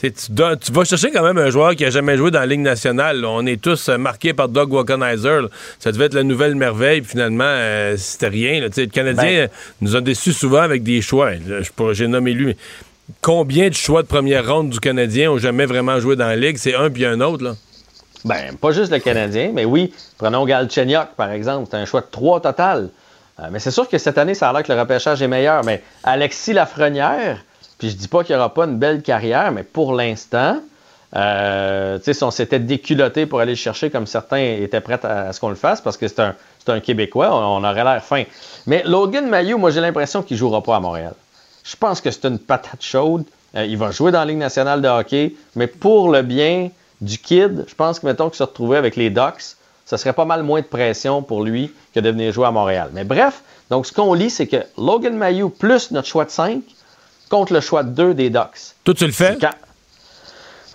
Tu, 0.00 0.12
tu, 0.12 0.72
vas 0.72 0.84
chercher 0.84 1.10
quand 1.12 1.22
même 1.22 1.38
un 1.38 1.50
joueur 1.50 1.74
qui 1.76 1.84
a 1.84 1.90
jamais 1.90 2.16
joué 2.16 2.30
dans 2.30 2.40
la 2.40 2.46
Ligue 2.46 2.60
nationale. 2.60 3.24
On 3.24 3.46
est 3.46 3.60
tous 3.60 3.88
euh, 3.88 3.96
marqués 3.96 4.34
par 4.34 4.48
Doug 4.48 4.72
Waconizer. 4.72 5.48
Ça 5.78 5.92
devait 5.92 6.06
être 6.06 6.14
la 6.14 6.24
nouvelle 6.24 6.56
merveille. 6.56 7.00
Puis 7.00 7.12
finalement, 7.12 7.44
euh, 7.46 7.94
c'était 7.96 8.28
rien. 8.28 8.60
Là. 8.60 8.68
Le 8.76 8.86
Canadien 8.86 9.24
ben- 9.24 9.48
nous 9.80 9.96
a 9.96 10.00
déçus 10.00 10.32
souvent 10.32 10.62
avec 10.62 10.82
des 10.82 11.00
choix. 11.00 11.30
J'ai 11.92 12.08
nommé 12.08 12.32
lui. 12.32 12.56
Combien 13.20 13.68
de 13.68 13.74
choix 13.74 14.02
de 14.02 14.08
première 14.08 14.46
ronde 14.46 14.70
du 14.70 14.80
Canadien 14.80 15.30
ont 15.30 15.38
jamais 15.38 15.66
vraiment 15.66 16.00
joué 16.00 16.16
dans 16.16 16.26
la 16.26 16.36
Ligue? 16.36 16.56
C'est 16.56 16.74
un 16.74 16.90
puis 16.90 17.04
un 17.04 17.20
autre. 17.20 17.44
Là. 17.44 17.54
Ben, 18.24 18.56
pas 18.56 18.72
juste 18.72 18.90
le 18.90 18.98
Canadien, 18.98 19.50
mais 19.54 19.64
oui. 19.64 19.92
Prenons 20.18 20.44
Galchenyuk, 20.46 21.08
par 21.16 21.30
exemple. 21.30 21.68
C'est 21.70 21.76
un 21.76 21.84
choix 21.84 22.00
de 22.00 22.06
trois 22.10 22.40
total. 22.40 22.88
Euh, 23.38 23.48
mais 23.50 23.58
c'est 23.58 23.70
sûr 23.70 23.88
que 23.88 23.98
cette 23.98 24.16
année, 24.18 24.34
ça 24.34 24.48
a 24.48 24.52
l'air 24.52 24.62
que 24.62 24.72
le 24.72 24.80
repêchage 24.80 25.20
est 25.20 25.28
meilleur. 25.28 25.64
Mais 25.64 25.82
Alexis 26.02 26.52
Lafrenière, 26.52 27.44
puis 27.84 27.90
je 27.90 27.98
dis 27.98 28.08
pas 28.08 28.24
qu'il 28.24 28.34
n'y 28.34 28.38
aura 28.40 28.54
pas 28.54 28.64
une 28.64 28.78
belle 28.78 29.02
carrière, 29.02 29.52
mais 29.52 29.62
pour 29.62 29.92
l'instant, 29.92 30.58
euh, 31.14 31.98
si 32.02 32.24
on 32.24 32.30
s'était 32.30 32.58
déculotté 32.58 33.26
pour 33.26 33.40
aller 33.40 33.52
le 33.52 33.58
chercher 33.58 33.90
comme 33.90 34.06
certains 34.06 34.38
étaient 34.38 34.80
prêts 34.80 34.98
à, 35.04 35.34
ce 35.34 35.40
qu'on 35.40 35.50
le 35.50 35.54
fasse, 35.54 35.82
parce 35.82 35.98
que 35.98 36.08
c'est 36.08 36.20
un, 36.20 36.34
un, 36.68 36.80
Québécois, 36.80 37.28
on, 37.30 37.62
aurait 37.62 37.84
l'air 37.84 38.02
fin. 38.02 38.24
Mais 38.66 38.82
Logan 38.86 39.28
Mayou, 39.28 39.58
moi 39.58 39.70
j'ai 39.70 39.82
l'impression 39.82 40.22
qu'il 40.22 40.36
ne 40.36 40.38
jouera 40.38 40.62
pas 40.62 40.76
à 40.76 40.80
Montréal. 40.80 41.12
Je 41.62 41.76
pense 41.76 42.00
que 42.00 42.10
c'est 42.10 42.24
une 42.24 42.38
patate 42.38 42.80
chaude. 42.82 43.24
Euh, 43.54 43.66
il 43.66 43.76
va 43.76 43.90
jouer 43.90 44.12
dans 44.12 44.20
la 44.20 44.24
Ligue 44.24 44.38
nationale 44.38 44.80
de 44.80 44.88
hockey, 44.88 45.34
mais 45.54 45.66
pour 45.66 46.10
le 46.10 46.22
bien 46.22 46.70
du 47.02 47.18
kid, 47.18 47.66
je 47.68 47.74
pense 47.74 48.00
que 48.00 48.06
mettons 48.06 48.30
qu'il 48.30 48.38
se 48.38 48.44
retrouvait 48.44 48.78
avec 48.78 48.96
les 48.96 49.10
Ducks, 49.10 49.56
ce 49.84 49.98
serait 49.98 50.14
pas 50.14 50.24
mal 50.24 50.42
moins 50.42 50.62
de 50.62 50.66
pression 50.66 51.20
pour 51.20 51.44
lui 51.44 51.70
que 51.94 52.00
de 52.00 52.08
venir 52.08 52.32
jouer 52.32 52.46
à 52.46 52.50
Montréal. 52.50 52.88
Mais 52.94 53.04
bref, 53.04 53.42
donc 53.68 53.84
ce 53.84 53.92
qu'on 53.92 54.14
lit, 54.14 54.30
c'est 54.30 54.46
que 54.46 54.64
Logan 54.78 55.14
Mayou 55.14 55.50
plus 55.50 55.90
notre 55.90 56.08
choix 56.08 56.24
de 56.24 56.30
5 56.30 56.62
contre 57.34 57.52
le 57.52 57.60
choix 57.60 57.82
de 57.82 57.88
2 57.88 58.14
des 58.14 58.30
Ducks. 58.30 58.76
Toi, 58.84 58.94
tu 58.94 59.04
le 59.06 59.10
fais? 59.10 59.36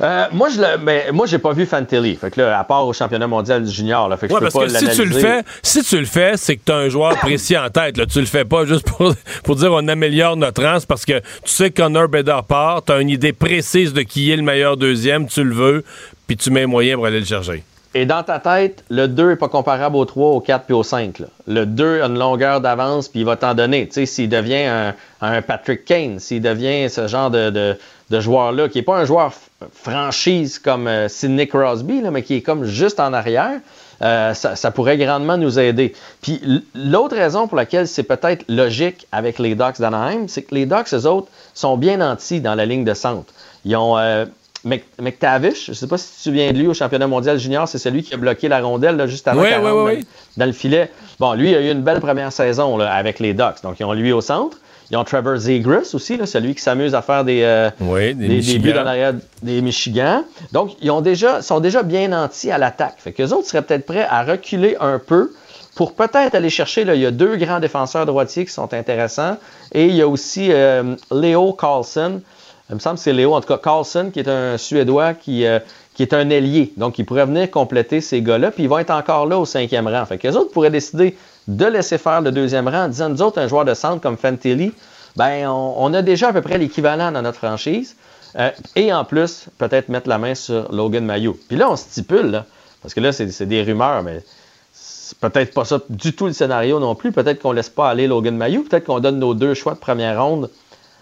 Euh, 0.02 0.26
moi, 0.34 0.50
je 0.50 0.60
le, 0.60 0.78
mais 0.78 1.08
moi, 1.14 1.26
j'ai 1.26 1.40
pas 1.40 1.54
vu 1.54 1.66
Fantilli. 1.66 2.18
Fait 2.18 2.32
que 2.32 2.42
là, 2.42 2.60
à 2.60 2.66
part 2.66 2.86
au 2.86 2.92
championnat 2.92 3.28
mondial 3.28 3.66
junior, 3.66 4.10
là, 4.10 4.18
fait 4.18 4.28
que 4.28 4.34
je 4.34 4.40
peux 4.40 4.44
parce 4.44 4.54
pas 4.54 4.66
que 4.66 4.92
si 4.92 4.98
tu 4.98 5.06
le 5.06 5.18
fais, 5.18 5.44
si 5.64 5.84
tu 5.84 5.98
le 5.98 6.06
fais, 6.06 6.34
c'est 6.36 6.58
que 6.58 6.62
tu 6.66 6.72
as 6.74 6.76
un 6.76 6.90
joueur 6.90 7.18
précis 7.18 7.58
en 7.58 7.70
tête. 7.70 7.96
Là. 7.96 8.06
Tu 8.06 8.20
le 8.20 8.26
fais 8.26 8.44
pas 8.44 8.66
juste 8.66 8.86
pour, 8.90 9.14
pour 9.46 9.56
dire 9.56 9.72
on 9.72 9.88
améliore 9.88 10.36
notre 10.36 10.62
rang, 10.64 10.80
parce 10.86 11.06
que 11.06 11.20
tu 11.20 11.52
sais 11.52 11.72
que 11.72 11.82
Connor 11.82 12.10
Bedard 12.10 12.44
part, 12.44 12.84
tu 12.84 12.92
as 12.92 13.00
une 13.00 13.10
idée 13.10 13.32
précise 13.32 13.94
de 13.94 14.02
qui 14.02 14.32
est 14.32 14.36
le 14.36 14.44
meilleur 14.44 14.76
deuxième, 14.76 15.28
tu 15.28 15.44
le 15.46 15.56
veux, 15.56 15.86
puis 16.28 16.36
tu 16.36 16.52
mets 16.52 16.66
moyen 16.66 16.96
pour 16.96 17.06
aller 17.06 17.22
le 17.22 17.26
chercher. 17.26 17.64
Et 17.96 18.06
dans 18.06 18.22
ta 18.22 18.40
tête, 18.40 18.84
le 18.90 19.08
2 19.08 19.30
n'est 19.30 19.36
pas 19.36 19.48
comparable 19.48 19.96
au 19.96 20.06
3, 20.06 20.32
au 20.32 20.40
4 20.42 20.66
puis 20.66 20.74
au 20.76 20.84
5. 20.84 21.24
Le 21.48 21.66
2 21.66 22.02
a 22.02 22.06
une 22.06 22.20
longueur 22.20 22.62
d'avance 22.62 23.08
puis 23.08 23.22
il 23.22 23.26
va 23.26 23.36
t'en 23.36 23.56
donner. 23.56 23.88
Tu 23.88 23.94
sais, 23.94 24.06
s'il 24.06 24.30
devient 24.30 24.94
un, 25.22 25.42
Patrick 25.42 25.86
Kane, 25.86 26.20
s'il 26.20 26.42
devient 26.42 26.88
ce 26.90 27.08
genre 27.08 27.32
de, 27.32 27.78
joueur-là, 28.12 28.70
qui 28.70 28.78
n'est 28.78 28.84
pas 28.84 28.98
un 28.98 29.06
joueur 29.06 29.34
franchise 29.74 30.60
comme 30.60 30.88
euh, 30.88 31.08
Sidney 31.10 31.48
Crosby, 31.48 32.02
mais 32.12 32.24
qui 32.24 32.36
est 32.36 32.42
comme 32.42 32.64
juste 32.64 33.00
en 33.00 33.12
arrière, 33.12 33.60
euh, 34.02 34.34
ça, 34.34 34.72
pourrait 34.72 34.98
grandement 34.98 35.38
nous 35.38 35.60
aider. 35.60 35.94
Puis 36.22 36.42
l'autre 36.74 37.16
raison 37.18 37.48
pour 37.48 37.58
laquelle 37.58 37.88
c'est 37.88 38.04
peut-être 38.04 38.46
logique 38.48 39.08
avec 39.12 39.40
les 39.40 39.56
Ducks 39.56 39.80
d'Anaheim, 39.80 40.28
c'est 40.28 40.44
que 40.44 40.56
les 40.56 40.66
Ducks, 40.66 40.94
eux 40.94 41.06
autres, 41.06 41.28
sont 41.54 41.76
bien 41.76 41.98
nantis 41.98 42.40
dans 42.40 42.56
la 42.56 42.66
ligne 42.66 42.86
de 42.86 42.94
centre. 42.94 43.34
Ils 43.66 43.76
ont, 43.76 43.98
euh, 43.98 44.26
McTavish, 44.66 45.66
je 45.66 45.72
ne 45.72 45.76
sais 45.76 45.88
pas 45.88 45.98
si 45.98 46.10
tu 46.10 46.18
te 46.18 46.22
souviens 46.24 46.52
de 46.52 46.58
lui 46.58 46.68
au 46.68 46.74
championnat 46.74 47.08
mondial 47.08 47.38
junior, 47.40 47.68
c'est 47.68 47.78
celui 47.78 48.04
qui 48.04 48.14
a 48.14 48.18
bloqué 48.18 48.48
la 48.48 48.62
rondelle 48.62 49.08
juste 49.08 49.28
avant 49.28 49.42
dans, 49.42 50.46
le 50.46 50.52
filet. 50.52 50.92
Bon, 51.20 51.34
lui, 51.34 51.52
il 51.52 51.56
a 51.56 51.62
eu 51.62 51.72
une 51.72 51.82
belle 51.82 52.02
première 52.02 52.32
saison 52.32 52.80
avec 52.80 53.20
les 53.20 53.34
Ducks. 53.34 53.62
Donc, 53.64 53.80
ils 53.80 53.86
ont 53.86 53.94
lui 53.94 54.12
au 54.12 54.22
centre. 54.22 54.58
Ils 54.92 54.98
ont 54.98 55.04
Trevor 55.04 55.38
Zegras 55.38 55.92
aussi, 55.94 56.20
celui 56.26 56.56
qui 56.56 56.62
s'amuse 56.62 56.96
à 56.96 57.02
faire 57.02 57.24
des, 57.24 57.44
euh, 57.44 57.70
des, 57.80 58.60
buts 58.60 58.74
dans 58.74 58.84
l'arrière 58.84 59.14
des 59.44 59.62
Michigan. 59.62 60.24
Donc, 60.52 60.76
ils 60.82 60.90
ont 60.90 61.02
déjà, 61.02 61.42
sont 61.44 61.60
déjà 61.60 61.84
bien 61.84 62.08
nantis 62.08 62.50
à 62.50 62.58
l'attaque. 62.58 62.96
Fait 62.98 63.12
qu'eux 63.12 63.30
autres 63.30 63.48
seraient 63.48 63.62
peut-être 63.62 63.86
prêts 63.86 64.08
à 64.10 64.24
reculer 64.24 64.76
un 64.80 64.98
peu 64.98 65.32
pour 65.76 65.94
peut-être 65.94 66.34
aller 66.36 66.50
chercher, 66.50 66.84
là, 66.84 66.96
il 66.96 67.02
y 67.02 67.06
a 67.06 67.12
deux 67.12 67.38
grands 67.38 67.60
défenseurs 67.60 68.06
droitiers 68.06 68.46
qui 68.46 68.52
sont 68.52 68.74
intéressants. 68.74 69.38
Et 69.74 69.86
il 69.86 69.96
y 69.96 70.02
a 70.02 70.08
aussi 70.08 70.52
euh, 70.52 70.96
Leo 71.12 71.54
Carlson, 71.54 72.22
il 72.70 72.76
me 72.76 72.80
semble 72.80 72.98
que 72.98 73.02
c'est 73.02 73.14
Léo, 73.14 73.34
en 73.34 73.42
tout 73.42 73.48
cas 73.48 73.58
Carlson, 73.58 74.12
qui 74.14 74.20
est 74.20 74.28
un 74.28 74.58
Suédois 74.58 75.14
qui, 75.16 75.46
euh, 75.46 75.60
est 75.98 76.14
un 76.14 76.30
ailier. 76.30 76.72
Donc, 76.78 76.98
il 76.98 77.06
pourrait 77.06 77.26
venir 77.26 77.52
compléter 77.52 78.00
ces 78.00 78.22
gars-là, 78.22 78.52
puis 78.52 78.64
ils 78.64 78.70
vont 78.70 78.80
être 78.80 78.92
encore 78.92 79.26
là 79.26 79.38
au 79.38 79.44
cinquième 79.44 79.86
rang. 79.86 80.06
Fait 80.06 80.18
que 80.18 80.28
les 80.28 80.38
autres 80.38 80.52
pourraient 80.52 80.70
décider 80.70 81.18
de 81.48 81.66
laisser 81.66 81.98
faire 81.98 82.22
le 82.22 82.32
deuxième 82.32 82.70
rang 82.70 82.86
en 82.86 82.88
disant, 82.88 83.10
nous 83.10 83.22
autres, 83.22 83.38
un 83.40 83.50
joueur 83.50 83.66
de 83.66 83.74
centre 83.74 84.02
comme 84.02 84.16
Fantilli, 84.16 84.72
ben, 85.18 85.50
on, 85.50 85.94
a 85.94 86.02
déjà 86.02 86.30
à 86.30 86.34
peu 86.34 86.42
près 86.42 86.58
l'équivalent 86.58 87.12
dans 87.12 87.22
notre 87.22 87.40
franchise. 87.40 87.98
Euh, 88.38 88.52
et 88.78 88.94
en 88.94 89.04
plus, 89.04 89.48
peut-être 89.58 89.90
mettre 89.90 90.08
la 90.08 90.20
main 90.20 90.36
sur 90.36 90.72
Logan 90.72 91.04
Mayo. 91.04 91.38
Puis 91.50 91.58
là, 91.58 91.70
on 91.70 91.76
stipule, 91.76 92.46
parce 92.82 92.94
que 92.94 93.02
là, 93.02 93.12
c'est 93.12 93.46
des 93.46 93.64
rumeurs, 93.64 94.02
mais 94.04 94.24
c'est 94.72 95.18
peut-être 95.18 95.54
pas 95.54 95.66
ça 95.66 95.82
du 95.90 96.14
tout 96.14 96.28
le 96.28 96.34
scénario 96.34 96.80
non 96.80 96.96
plus. 96.96 97.12
Peut-être 97.12 97.42
qu'on 97.42 97.52
laisse 97.52 97.70
pas 97.70 97.90
aller 97.90 98.08
Logan 98.08 98.38
Mayo. 98.38 98.62
Peut-être 98.62 98.86
qu'on 98.86 99.02
donne 99.02 99.20
nos 99.20 99.34
deux 99.34 99.54
choix 99.54 99.74
de 99.74 99.80
première 99.80 100.24
ronde 100.24 100.50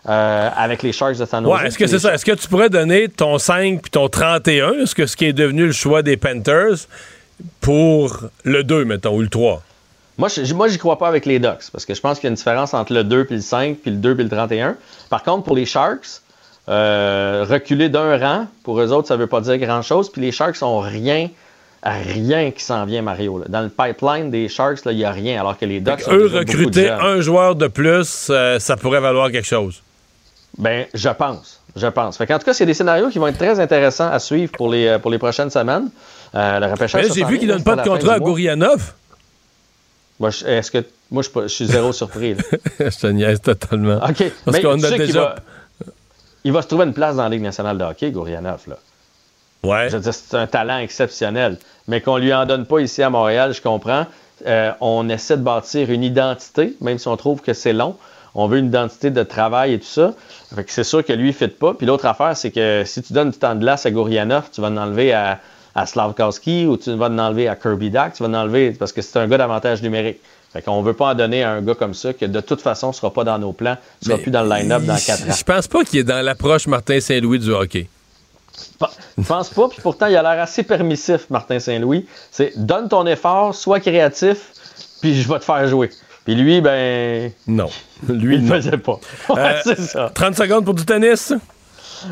euh, 0.08 0.50
avec 0.56 0.84
les 0.84 0.92
Sharks 0.92 1.18
de 1.18 1.26
San 1.26 1.44
Jose. 1.44 1.54
Ouais, 1.54 1.68
est-ce 1.68 1.78
que 1.78 1.88
c'est 1.88 2.00
ça? 2.00 2.14
Est-ce 2.14 2.26
que 2.26 2.32
tu 2.32 2.48
pourrais 2.48 2.70
donner 2.70 3.10
ton 3.10 3.38
5 3.38 3.82
puis 3.82 3.92
ton 3.92 4.08
31, 4.08 4.86
ce, 4.86 4.96
que, 4.96 5.06
ce 5.06 5.18
qui 5.18 5.26
est 5.26 5.34
devenu 5.34 5.66
le 5.66 5.72
choix 5.72 6.02
des 6.02 6.18
Panthers, 6.18 6.88
pour 7.62 8.22
le 8.44 8.64
2, 8.64 8.86
mettons, 8.86 9.16
ou 9.16 9.22
le 9.22 9.28
3? 9.28 9.62
Moi, 10.18 10.30
je, 10.30 10.54
moi, 10.54 10.68
j'y 10.68 10.78
crois 10.78 10.98
pas 10.98 11.08
avec 11.08 11.26
les 11.26 11.40
Ducks, 11.40 11.70
parce 11.72 11.86
que 11.86 11.94
je 11.94 12.02
pense 12.02 12.20
qu'il 12.20 12.28
y 12.28 12.28
a 12.28 12.32
une 12.32 12.36
différence 12.36 12.74
entre 12.74 12.94
le 12.94 13.04
2 13.04 13.26
puis 13.26 13.36
le 13.36 13.42
5, 13.42 13.78
puis 13.78 13.92
le 13.92 13.98
2 13.98 14.16
puis 14.16 14.24
le 14.24 14.30
31. 14.30 14.76
Par 15.10 15.24
contre, 15.24 15.44
pour 15.44 15.56
les 15.56 15.66
Sharks, 15.66 16.22
euh, 16.70 17.46
reculer 17.48 17.90
d'un 17.90 18.18
rang, 18.18 18.48
pour 18.64 18.80
eux 18.80 18.92
autres, 18.92 19.08
ça 19.08 19.16
veut 19.16 19.28
pas 19.28 19.42
dire 19.42 19.58
grand-chose, 19.58 20.12
puis 20.12 20.22
les 20.22 20.32
Sharks 20.32 20.62
ont 20.64 20.80
rien 20.80 21.30
rien 21.84 22.52
qui 22.52 22.64
s'en 22.64 22.86
vient, 22.86 23.02
Mario. 23.02 23.44
Dans 23.48 23.62
le 23.62 23.70
pipeline 23.70 24.32
des 24.32 24.50
Sharks, 24.50 24.80
il 24.86 24.98
n'y 24.98 25.06
a 25.06 25.12
rien, 25.12 25.40
alors 25.40 25.58
que 25.58 25.66
les 25.66 25.80
Ducks... 25.80 26.04
Eux, 26.10 26.30
recruter 26.34 26.90
un 26.90 27.22
joueur 27.22 27.56
de 27.56 27.68
plus, 27.68 28.28
euh, 28.30 28.60
ça 28.60 28.78
pourrait 28.78 29.00
valoir 29.00 29.32
quelque 29.32 29.48
chose. 29.48 29.82
Ben, 30.58 30.86
je 30.94 31.10
pense. 31.10 31.62
Je 31.76 31.88
pense. 31.88 32.18
Fait 32.18 32.34
en 32.34 32.40
tout 32.40 32.46
cas, 32.46 32.54
c'est 32.54 32.66
des 32.66 32.74
scénarios 32.74 33.10
qui 33.10 33.20
vont 33.20 33.28
être 33.28 33.38
très 33.38 33.60
intéressants 33.60 34.10
à 34.10 34.20
suivre 34.20 34.52
pour 34.52 34.70
les, 34.70 34.88
euh, 34.88 35.00
pour 35.00 35.12
les 35.12 35.20
prochaines 35.20 35.52
semaines. 35.52 35.90
Euh, 36.34 36.60
le 36.60 36.88
J'ai 37.14 37.24
vu 37.24 37.38
qu'il 37.38 37.48
donne 37.48 37.64
pas 37.64 37.76
de 37.76 37.88
contrat 37.88 38.14
à 38.14 38.20
Gourianov. 38.20 38.94
Moi, 40.20 40.30
est-ce 40.30 40.72
que 40.72 40.84
moi, 41.12 41.24
je, 41.24 41.48
suis 41.48 41.68
zéro 41.68 41.94
surpris. 41.94 42.36
je 42.80 43.00
te 43.00 43.08
niaise 43.08 43.40
totalement. 43.40 43.98
OK. 43.98 44.32
Parce 44.44 44.60
qu'on 44.60 44.84
a 44.84 44.92
déjà. 44.92 45.36
Il 46.44 46.52
va, 46.52 46.62
se 46.62 46.68
trouver 46.68 46.86
une 46.86 46.94
place 46.94 47.16
dans 47.16 47.24
la 47.24 47.30
Ligue 47.30 47.42
nationale 47.42 47.78
de 47.78 47.84
hockey, 47.84 48.12
Gourianov. 48.12 48.62
Là. 48.68 48.78
Ouais. 49.64 49.90
Je 49.90 49.98
veux 49.98 50.02
dire, 50.02 50.14
c'est 50.14 50.36
un 50.36 50.48
talent 50.48 50.80
exceptionnel. 50.80 51.58
Mais 51.88 52.02
qu'on 52.02 52.18
lui 52.18 52.34
en 52.34 52.46
donne 52.46 52.66
pas 52.66 52.80
ici 52.80 53.04
à 53.04 53.10
Montréal, 53.10 53.54
je 53.54 53.62
comprends. 53.62 54.06
Euh, 54.46 54.72
on 54.82 55.10
essaie 55.10 55.38
de 55.38 55.42
bâtir 55.42 55.90
une 55.90 56.04
identité, 56.04 56.76
même 56.80 56.98
si 56.98 57.08
on 57.08 57.18
trouve 57.18 57.42
que 57.42 57.54
c'est 57.54 57.74
long 57.74 57.98
on 58.38 58.48
veut 58.48 58.60
une 58.60 58.68
identité 58.68 59.10
de 59.10 59.24
travail 59.24 59.74
et 59.74 59.80
tout 59.80 59.86
ça. 59.86 60.14
Fait 60.56 60.64
que 60.64 60.72
c'est 60.72 60.84
sûr 60.84 61.04
que 61.04 61.12
lui, 61.12 61.30
il 61.30 61.32
ne 61.32 61.34
fit 61.34 61.48
pas. 61.48 61.74
Puis 61.74 61.88
l'autre 61.88 62.06
affaire, 62.06 62.38
c'est 62.38 62.52
que 62.52 62.84
si 62.86 63.02
tu 63.02 63.12
donnes 63.12 63.32
du 63.32 63.38
temps 63.38 63.56
de 63.56 63.60
glace 63.60 63.86
à 63.88 63.92
Gourianov, 63.92 64.50
tu 64.54 64.62
vas 64.62 64.68
en 64.68 64.78
enlever 64.78 65.12
à, 65.12 65.40
à 65.74 65.86
Slavkowski 65.88 66.68
ou 66.68 66.78
tu 66.78 66.96
vas 66.96 67.08
en 67.08 67.18
enlever 67.18 67.48
à 67.48 67.56
Kirby 67.56 67.90
Duck, 67.90 68.14
tu 68.16 68.24
vas 68.24 68.30
en 68.30 68.36
enlever 68.36 68.72
parce 68.72 68.94
que 68.94 69.02
c'est 69.02 69.18
un 69.18 69.28
gars 69.28 69.40
d'avantage 69.40 69.82
numérique. 69.82 70.20
Fait 70.54 70.62
qu'on 70.62 70.82
veut 70.84 70.94
pas 70.94 71.08
en 71.08 71.16
donner 71.16 71.44
à 71.44 71.52
un 71.52 71.62
gars 71.64 71.74
comme 71.74 71.96
ça 71.96 72.14
que 72.14 72.26
de 72.26 72.40
toute 72.40 72.62
façon 72.62 72.90
ne 72.90 72.94
sera 72.94 73.12
pas 73.12 73.24
dans 73.24 73.40
nos 73.40 73.54
plans, 73.54 73.76
ne 74.04 74.08
sera 74.08 74.20
plus 74.20 74.32
dans 74.32 74.44
le 74.44 74.50
line-up 74.50 74.84
dans 74.84 74.96
quatre 74.96 75.24
ans. 75.24 75.36
Je 75.36 75.44
pense 75.44 75.68
pas 75.68 75.84
qu'il 75.84 76.00
est 76.00 76.04
dans 76.04 76.24
l'approche 76.24 76.68
Martin 76.68 77.00
Saint-Louis 77.00 77.40
du 77.40 77.52
hockey. 77.52 77.90
Je 79.18 79.24
pense 79.24 79.50
pas, 79.50 79.68
puis 79.68 79.82
pourtant 79.82 80.06
il 80.06 80.16
a 80.16 80.22
l'air 80.22 80.42
assez 80.44 80.62
permissif, 80.62 81.28
Martin 81.32 81.60
Saint-Louis. 81.60 82.06
C'est 82.32 82.54
donne 82.56 82.88
ton 82.88 83.06
effort, 83.08 83.56
sois 83.56 83.80
créatif, 83.80 84.38
puis 85.02 85.20
je 85.20 85.28
vais 85.28 85.40
te 85.40 85.46
faire 85.46 85.68
jouer. 85.68 85.90
Puis 86.28 86.36
lui, 86.36 86.60
ben. 86.60 87.32
Non. 87.48 87.70
Lui, 88.10 88.36
il 88.36 88.44
ne 88.44 88.54
faisait 88.54 88.78
pas. 88.78 89.00
Euh, 89.30 89.54
c'est 89.64 89.80
ça. 89.80 90.12
30 90.14 90.36
secondes 90.36 90.66
pour 90.66 90.74
du 90.74 90.84
tennis? 90.84 91.32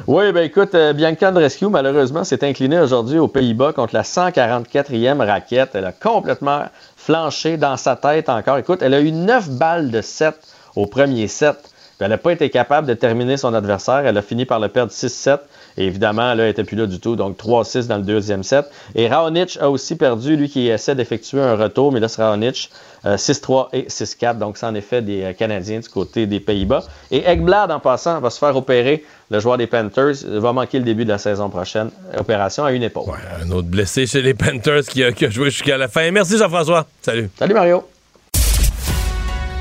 Oui, 0.08 0.32
ben 0.32 0.46
écoute, 0.46 0.74
euh, 0.74 0.94
Bianca 0.94 1.32
Andreescu, 1.32 1.68
malheureusement, 1.68 2.24
s'est 2.24 2.42
inclinée 2.46 2.80
aujourd'hui 2.80 3.20
aux 3.20 3.28
Pays-Bas 3.28 3.74
contre 3.74 3.94
la 3.94 4.04
144e 4.04 5.18
raquette. 5.18 5.72
Elle 5.74 5.84
a 5.84 5.92
complètement 5.92 6.64
flanché 6.96 7.58
dans 7.58 7.76
sa 7.76 7.98
tête 7.98 8.30
encore. 8.30 8.58
Écoute, 8.58 8.82
elle 8.82 8.94
a 8.94 9.02
eu 9.02 9.12
9 9.12 9.50
balles 9.50 9.92
de 9.92 10.00
7 10.00 10.34
au 10.78 10.86
premier 10.86 11.28
set. 11.28 11.58
elle 12.00 12.08
n'a 12.08 12.18
pas 12.18 12.32
été 12.32 12.50
capable 12.50 12.88
de 12.88 12.94
terminer 12.94 13.36
son 13.36 13.54
adversaire. 13.54 14.06
Elle 14.06 14.18
a 14.18 14.22
fini 14.22 14.46
par 14.46 14.62
le 14.62 14.70
perdre 14.70 14.94
6-7. 14.94 15.40
Et 15.78 15.86
évidemment, 15.86 16.34
là, 16.34 16.44
elle 16.44 16.48
n'était 16.50 16.64
plus 16.64 16.78
là 16.78 16.88
du 16.88 17.00
tout. 17.00 17.16
Donc 17.16 17.38
3-6 17.38 17.88
dans 17.88 17.98
le 17.98 18.04
deuxième 18.04 18.44
set. 18.44 18.66
Et 18.96 19.08
Raonic 19.08 19.58
a 19.62 19.70
aussi 19.70 19.96
perdu, 19.96 20.36
lui 20.36 20.50
qui 20.50 20.68
essaie 20.68 20.96
d'effectuer 20.96 21.42
un 21.42 21.56
retour. 21.56 21.92
Mais 21.92 22.00
là, 22.00 22.08
c'est 22.08 22.22
Raonic. 22.22 22.70
6-3 23.06 23.70
et 23.74 23.84
6-4. 23.84 24.38
Donc, 24.38 24.58
c'est 24.58 24.66
en 24.66 24.76
effet 24.76 25.02
des 25.02 25.24
euh, 25.24 25.34
Canadiens 25.34 25.80
du 25.80 25.90
côté 25.90 26.26
des 26.26 26.40
Pays-Bas. 26.40 26.84
Et 27.12 27.28
Ekblad, 27.30 27.72
en 27.72 27.80
passant, 27.80 28.20
va 28.20 28.30
se 28.30 28.40
faire 28.40 28.56
opérer. 28.56 29.04
Le 29.30 29.40
joueur 29.40 29.58
des 29.58 29.68
Panthers 29.68 30.16
va 30.26 30.54
manquer 30.54 30.80
le 30.80 30.86
début 30.86 31.04
de 31.04 31.10
la 31.10 31.18
saison 31.18 31.50
prochaine. 31.50 31.90
Opération 32.18 32.66
à 32.66 32.72
une 32.72 32.84
épaule. 32.84 33.14
un 33.42 33.50
autre 33.52 33.68
blessé 33.68 34.06
chez 34.06 34.22
les 34.22 34.34
Panthers 34.34 34.84
qui 34.84 35.04
a, 35.04 35.12
qui 35.12 35.26
a 35.26 35.30
joué 35.30 35.50
jusqu'à 35.50 35.78
la 35.78 35.88
fin. 35.88 36.10
Merci 36.12 36.38
Jean-François. 36.38 36.86
Salut. 37.02 37.30
Salut 37.38 37.54
Mario. 37.54 37.84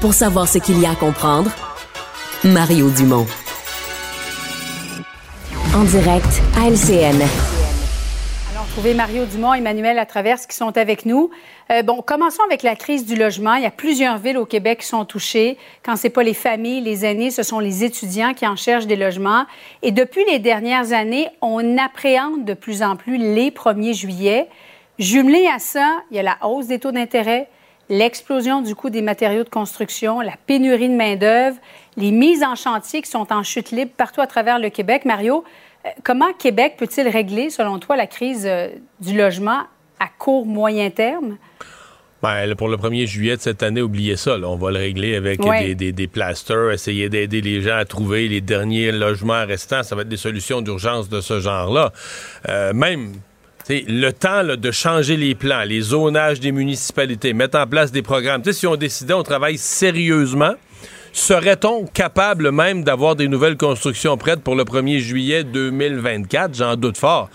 Pour 0.01 0.13
savoir 0.13 0.49
ce 0.49 0.59
qu'il 0.59 0.81
y 0.81 0.87
a 0.87 0.91
à 0.91 0.95
comprendre, 0.95 1.51
Mario 2.45 2.91
Dumont. 2.91 3.27
En 5.73 5.85
direct 5.85 6.43
à 6.59 6.69
LCN. 6.69 7.23
Alors, 8.51 8.67
trouver 8.73 8.95
Mario 8.95 9.25
Dumont 9.25 9.55
et 9.55 9.59
Emmanuel 9.59 9.95
Latraverse 9.95 10.47
qui 10.47 10.57
sont 10.57 10.77
avec 10.77 11.07
nous. 11.07 11.31
Euh, 11.71 11.83
bon, 11.83 12.03
commençons 12.03 12.43
avec 12.43 12.65
la 12.65 12.75
crise 12.75 13.07
du 13.07 13.15
logement. 13.15 13.55
Il 13.55 13.63
y 13.63 13.67
a 13.67 13.71
plusieurs 13.71 14.19
villes 14.19 14.39
au 14.39 14.47
Québec 14.47 14.81
qui 14.81 14.87
sont 14.89 15.05
touchées. 15.05 15.57
Quand 15.85 15.95
c'est 15.95 16.11
pas 16.11 16.25
les 16.25 16.35
familles, 16.35 16.81
les 16.81 17.05
aînés, 17.05 17.31
ce 17.31 17.45
sont 17.45 17.61
les 17.61 17.85
étudiants 17.85 18.35
qui 18.35 18.47
en 18.47 18.57
cherchent 18.57 18.89
des 18.89 18.97
logements. 18.97 19.47
Et 19.83 19.93
depuis 19.93 20.25
les 20.29 20.41
dernières 20.41 20.93
années, 20.93 21.29
on 21.41 21.79
appréhende 21.79 22.45
de 22.45 22.55
plus 22.55 22.83
en 22.83 22.97
plus 22.97 23.17
les 23.17 23.51
1er 23.51 23.95
juillet. 23.95 24.49
Jumelé 24.99 25.47
à 25.47 25.61
ça, 25.61 25.99
il 26.11 26.17
y 26.17 26.21
a 26.21 26.25
la 26.25 26.37
hausse 26.43 26.67
des 26.67 26.81
taux 26.81 26.93
d'intérêt, 26.93 27.49
l'explosion 27.89 28.61
du 28.61 28.75
coût 28.75 28.91
des 28.91 29.03
matériaux 29.03 29.45
de 29.45 29.49
construction, 29.49 30.21
la 30.21 30.35
pénurie 30.47 30.89
de 30.89 30.95
main-d'œuvre, 30.95 31.57
les 31.97 32.11
mises 32.11 32.43
en 32.43 32.55
chantier 32.55 33.03
qui 33.03 33.11
sont 33.11 33.33
en 33.33 33.43
chute 33.43 33.71
libre 33.71 33.93
partout 33.97 34.21
à 34.21 34.27
travers 34.27 34.59
le 34.59 34.71
Québec. 34.71 35.05
Mario, 35.05 35.45
euh, 35.85 35.89
comment 36.03 36.33
Québec 36.33 36.75
peut-il 36.79 37.09
régler, 37.09 37.51
selon 37.51 37.79
toi, 37.79 37.97
la 37.97 38.07
crise 38.07 38.47
euh, 38.47 38.69
du 39.01 39.17
logement 39.17 39.63
à 40.01 40.09
court, 40.19 40.47
moyen 40.47 40.91
terme? 40.91 41.37
Ben, 42.23 42.55
pour 42.55 42.69
le 42.69 42.79
1er 42.79 43.07
juillet 43.07 43.37
de 43.37 43.43
cette 43.43 43.63
année, 43.63 43.83
oubliez 43.83 44.17
ça. 44.17 44.39
On 44.39 44.57
va 44.57 44.71
le 44.71 44.79
régler 44.79 45.15
avec 45.15 45.41
des, 45.43 45.93
des, 45.93 46.07
plasters, 46.07 46.71
essayer 46.71 47.11
d'aider 47.11 47.43
les 47.43 47.61
gens 47.61 47.77
à 47.77 47.85
trouver 47.85 48.29
les 48.29 48.41
derniers 48.41 48.93
logements 48.93 49.45
restants. 49.45 49.83
Ça 49.83 49.95
va 49.95 50.03
être 50.03 50.09
des 50.09 50.17
solutions 50.17 50.63
d'urgence 50.63 51.11
de 51.11 51.21
ce 51.21 51.41
genre-là. 51.41 51.93
Euh, 52.49 52.73
même 52.73 53.13
le 53.69 54.11
temps 54.11 54.43
de 54.45 54.71
changer 54.71 55.19
les 55.19 55.35
plans, 55.35 55.65
les 55.65 55.81
zonages 55.81 56.41
des 56.41 56.53
municipalités, 56.53 57.33
mettre 57.33 57.59
en 57.59 57.67
place 57.67 57.93
des 57.93 58.03
programmes. 58.03 58.43
si 58.45 58.67
on 58.67 58.77
décidait, 58.77 59.15
on 59.15 59.23
travaille 59.23 59.59
sérieusement, 59.59 60.55
serait-on 61.15 61.87
capable 61.87 62.51
même 62.51 62.83
d'avoir 62.83 63.15
des 63.15 63.29
nouvelles 63.29 63.57
constructions 63.57 64.17
prêtes 64.19 64.43
pour 64.43 64.57
le 64.57 64.65
1er 64.65 64.99
juillet 64.99 65.45
2024? 65.45 66.55
J'en 66.57 66.77
doute 66.77 66.99
fort. 66.99 67.31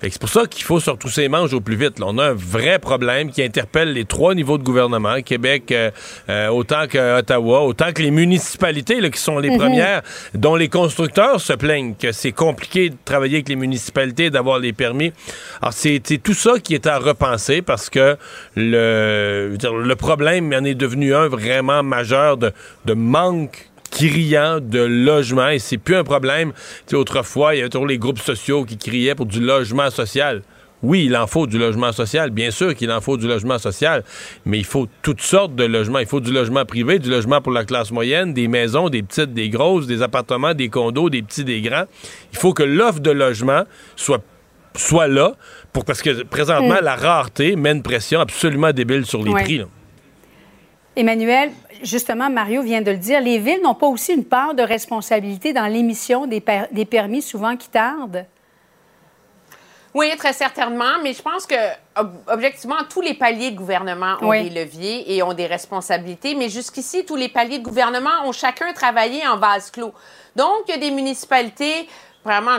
C'est 0.00 0.20
pour 0.20 0.28
ça 0.28 0.46
qu'il 0.46 0.64
faut 0.64 0.80
surtout 0.80 1.08
ses 1.08 1.28
manches 1.28 1.52
au 1.52 1.60
plus 1.60 1.76
vite. 1.76 1.96
On 2.00 2.18
a 2.18 2.26
un 2.26 2.34
vrai 2.34 2.78
problème 2.78 3.30
qui 3.30 3.42
interpelle 3.42 3.92
les 3.92 4.04
trois 4.04 4.34
niveaux 4.34 4.58
de 4.58 4.62
gouvernement, 4.62 5.20
Québec 5.22 5.72
euh, 5.72 5.90
euh, 6.28 6.48
autant 6.48 6.86
que 6.86 7.18
Ottawa, 7.18 7.62
autant 7.62 7.92
que 7.92 8.02
les 8.02 8.10
municipalités 8.10 9.00
là, 9.00 9.08
qui 9.08 9.20
sont 9.20 9.38
les 9.38 9.50
mhm. 9.50 9.58
premières, 9.58 10.02
dont 10.34 10.56
les 10.56 10.68
constructeurs 10.68 11.40
se 11.40 11.54
plaignent 11.54 11.94
que 11.94 12.12
c'est 12.12 12.32
compliqué 12.32 12.90
de 12.90 12.96
travailler 13.04 13.36
avec 13.36 13.48
les 13.48 13.56
municipalités, 13.56 14.30
d'avoir 14.30 14.58
les 14.58 14.72
permis. 14.72 15.12
Alors 15.60 15.72
c'est 15.72 16.00
tout 16.22 16.34
ça 16.34 16.58
qui 16.62 16.74
est 16.74 16.86
à 16.86 16.98
repenser 16.98 17.62
parce 17.62 17.90
que 17.90 18.16
le, 18.56 19.56
le 19.56 19.96
problème 19.96 20.52
en 20.52 20.64
est 20.64 20.74
devenu 20.74 21.14
un 21.14 21.28
vraiment 21.28 21.82
majeur 21.82 22.36
de, 22.36 22.52
de 22.84 22.92
manque 22.92 23.23
criant 23.90 24.58
de 24.60 24.80
logement 24.80 25.48
et 25.48 25.58
c'est 25.58 25.78
plus 25.78 25.94
un 25.94 26.04
problème. 26.04 26.52
sais, 26.86 26.96
autrefois, 26.96 27.54
il 27.54 27.58
y 27.58 27.60
avait 27.60 27.70
toujours 27.70 27.86
les 27.86 27.98
groupes 27.98 28.18
sociaux 28.18 28.64
qui 28.64 28.76
criaient 28.76 29.14
pour 29.14 29.26
du 29.26 29.40
logement 29.40 29.90
social. 29.90 30.42
Oui, 30.82 31.06
il 31.06 31.16
en 31.16 31.26
faut 31.26 31.46
du 31.46 31.58
logement 31.58 31.92
social, 31.92 32.30
bien 32.30 32.50
sûr 32.50 32.74
qu'il 32.74 32.92
en 32.92 33.00
faut 33.00 33.16
du 33.16 33.26
logement 33.26 33.58
social, 33.58 34.04
mais 34.44 34.58
il 34.58 34.66
faut 34.66 34.86
toutes 35.00 35.22
sortes 35.22 35.54
de 35.54 35.64
logements. 35.64 36.00
Il 36.00 36.06
faut 36.06 36.20
du 36.20 36.30
logement 36.30 36.66
privé, 36.66 36.98
du 36.98 37.08
logement 37.08 37.40
pour 37.40 37.52
la 37.52 37.64
classe 37.64 37.90
moyenne, 37.90 38.34
des 38.34 38.48
maisons, 38.48 38.90
des 38.90 39.02
petites, 39.02 39.32
des 39.32 39.48
grosses, 39.48 39.86
des 39.86 40.02
appartements, 40.02 40.52
des 40.52 40.68
condos, 40.68 41.08
des 41.08 41.22
petits, 41.22 41.44
des 41.44 41.62
grands. 41.62 41.84
Il 42.32 42.38
faut 42.38 42.52
que 42.52 42.62
l'offre 42.62 43.00
de 43.00 43.12
logement 43.12 43.62
soit, 43.96 44.22
soit 44.76 45.08
là, 45.08 45.32
pour, 45.72 45.86
parce 45.86 46.02
que 46.02 46.22
présentement, 46.24 46.80
mm. 46.82 46.84
la 46.84 46.96
rareté 46.96 47.56
met 47.56 47.72
une 47.72 47.82
pression 47.82 48.20
absolument 48.20 48.72
débile 48.72 49.06
sur 49.06 49.22
les 49.22 49.32
prix. 49.32 49.62
Emmanuel, 50.96 51.50
justement, 51.84 52.30
Mario 52.30 52.62
vient 52.62 52.82
de 52.82 52.90
le 52.90 52.96
dire, 52.96 53.20
les 53.20 53.38
villes 53.38 53.62
n'ont 53.62 53.74
pas 53.74 53.86
aussi 53.86 54.12
une 54.12 54.24
part 54.24 54.54
de 54.54 54.62
responsabilité 54.62 55.52
dans 55.52 55.66
l'émission 55.66 56.26
des, 56.26 56.42
des 56.72 56.84
permis 56.84 57.22
souvent 57.22 57.56
qui 57.56 57.68
tardent? 57.68 58.26
Oui, 59.94 60.08
très 60.16 60.32
certainement, 60.32 60.98
mais 61.04 61.12
je 61.12 61.22
pense 61.22 61.46
que 61.46 61.54
objectivement, 62.26 62.78
tous 62.90 63.00
les 63.00 63.14
paliers 63.14 63.52
de 63.52 63.56
gouvernement 63.56 64.16
ont 64.22 64.32
des 64.32 64.50
leviers 64.50 65.14
et 65.14 65.22
ont 65.22 65.34
des 65.34 65.46
responsabilités, 65.46 66.34
mais 66.34 66.48
jusqu'ici, 66.48 67.04
tous 67.04 67.14
les 67.14 67.28
paliers 67.28 67.60
de 67.60 67.62
gouvernement 67.62 68.24
ont 68.24 68.32
chacun 68.32 68.72
travaillé 68.72 69.24
en 69.28 69.36
vase 69.36 69.70
clos. 69.70 69.94
Donc, 70.34 70.64
il 70.66 70.72
y 70.72 70.74
a 70.74 70.78
des 70.78 70.90
municipalités 70.90 71.88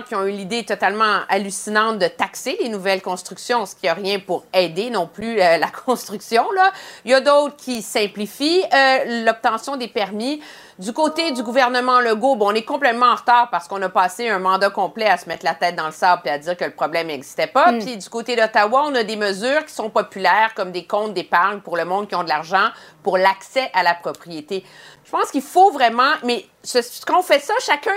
qui 0.07 0.15
ont 0.15 0.25
eu 0.25 0.31
l'idée 0.31 0.63
totalement 0.63 1.21
hallucinante 1.27 1.97
de 1.97 2.07
taxer 2.07 2.57
les 2.61 2.69
nouvelles 2.69 3.01
constructions, 3.01 3.65
ce 3.65 3.75
qui 3.75 3.87
n'a 3.87 3.95
rien 3.95 4.19
pour 4.19 4.45
aider 4.53 4.89
non 4.89 5.07
plus 5.07 5.41
euh, 5.41 5.57
la 5.57 5.67
construction. 5.85 6.51
Là. 6.51 6.71
Il 7.03 7.11
y 7.11 7.13
a 7.13 7.21
d'autres 7.21 7.55
qui 7.55 7.81
simplifient 7.81 8.63
euh, 8.71 9.23
l'obtention 9.25 9.75
des 9.75 9.87
permis. 9.87 10.41
Du 10.77 10.91
côté 10.91 11.31
du 11.31 11.41
gouvernement 11.41 12.01
Legault, 12.01 12.35
bon, 12.35 12.51
on 12.51 12.53
est 12.53 12.65
complètement 12.65 13.07
en 13.07 13.15
retard 13.15 13.49
parce 13.49 13.67
qu'on 13.67 13.81
a 13.81 13.89
passé 13.89 14.29
un 14.29 14.39
mandat 14.39 14.69
complet 14.69 15.07
à 15.07 15.17
se 15.17 15.27
mettre 15.27 15.45
la 15.45 15.55
tête 15.55 15.75
dans 15.75 15.85
le 15.85 15.93
sable 15.93 16.23
et 16.25 16.29
à 16.29 16.37
dire 16.37 16.57
que 16.57 16.65
le 16.65 16.71
problème 16.71 17.07
n'existait 17.07 17.47
pas. 17.47 17.71
Mm. 17.71 17.79
Puis 17.79 17.97
du 17.97 18.09
côté 18.09 18.35
d'Ottawa, 18.35 18.83
on 18.87 18.95
a 18.95 19.03
des 19.03 19.15
mesures 19.15 19.65
qui 19.65 19.73
sont 19.73 19.89
populaires 19.89 20.53
comme 20.53 20.71
des 20.71 20.85
comptes 20.85 21.13
d'épargne 21.13 21.61
pour 21.61 21.77
le 21.77 21.85
monde 21.85 22.09
qui 22.09 22.15
ont 22.15 22.23
de 22.23 22.29
l'argent 22.29 22.69
pour 23.03 23.17
l'accès 23.17 23.71
à 23.73 23.83
la 23.83 23.95
propriété. 23.95 24.65
Je 25.05 25.11
pense 25.11 25.31
qu'il 25.31 25.43
faut 25.43 25.71
vraiment, 25.71 26.11
mais 26.23 26.45
ce, 26.63 26.79
qu'on 27.05 27.21
fait 27.21 27.39
ça, 27.39 27.53
chacun 27.61 27.93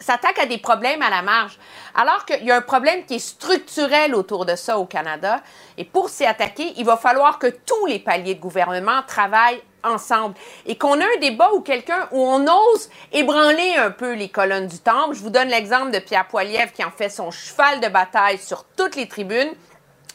s'attaque 0.00 0.38
à 0.38 0.46
des 0.46 0.58
problèmes 0.58 1.02
à 1.02 1.10
la 1.10 1.22
marge. 1.22 1.58
Alors 1.94 2.24
qu'il 2.24 2.44
y 2.44 2.50
a 2.50 2.56
un 2.56 2.62
problème 2.62 3.04
qui 3.04 3.16
est 3.16 3.18
structurel 3.18 4.14
autour 4.14 4.46
de 4.46 4.56
ça 4.56 4.78
au 4.78 4.86
Canada. 4.86 5.40
Et 5.76 5.84
pour 5.84 6.08
s'y 6.08 6.24
attaquer, 6.24 6.72
il 6.76 6.84
va 6.84 6.96
falloir 6.96 7.38
que 7.38 7.48
tous 7.48 7.86
les 7.86 7.98
paliers 7.98 8.34
de 8.34 8.40
gouvernement 8.40 9.02
travaillent 9.06 9.62
ensemble 9.82 10.34
et 10.66 10.76
qu'on 10.76 11.00
a 11.00 11.04
un 11.04 11.20
débat 11.20 11.50
où 11.54 11.60
quelqu'un 11.60 12.08
où 12.12 12.20
on 12.20 12.42
ose 12.42 12.90
ébranler 13.12 13.76
un 13.78 13.90
peu 13.90 14.12
les 14.12 14.28
colonnes 14.28 14.66
du 14.66 14.78
temple. 14.78 15.14
Je 15.14 15.22
vous 15.22 15.30
donne 15.30 15.48
l'exemple 15.48 15.90
de 15.90 15.98
Pierre 15.98 16.28
Poilievre 16.28 16.72
qui 16.72 16.84
en 16.84 16.90
fait 16.90 17.08
son 17.08 17.30
cheval 17.30 17.80
de 17.80 17.88
bataille 17.88 18.38
sur 18.38 18.64
toutes 18.76 18.96
les 18.96 19.08
tribunes 19.08 19.52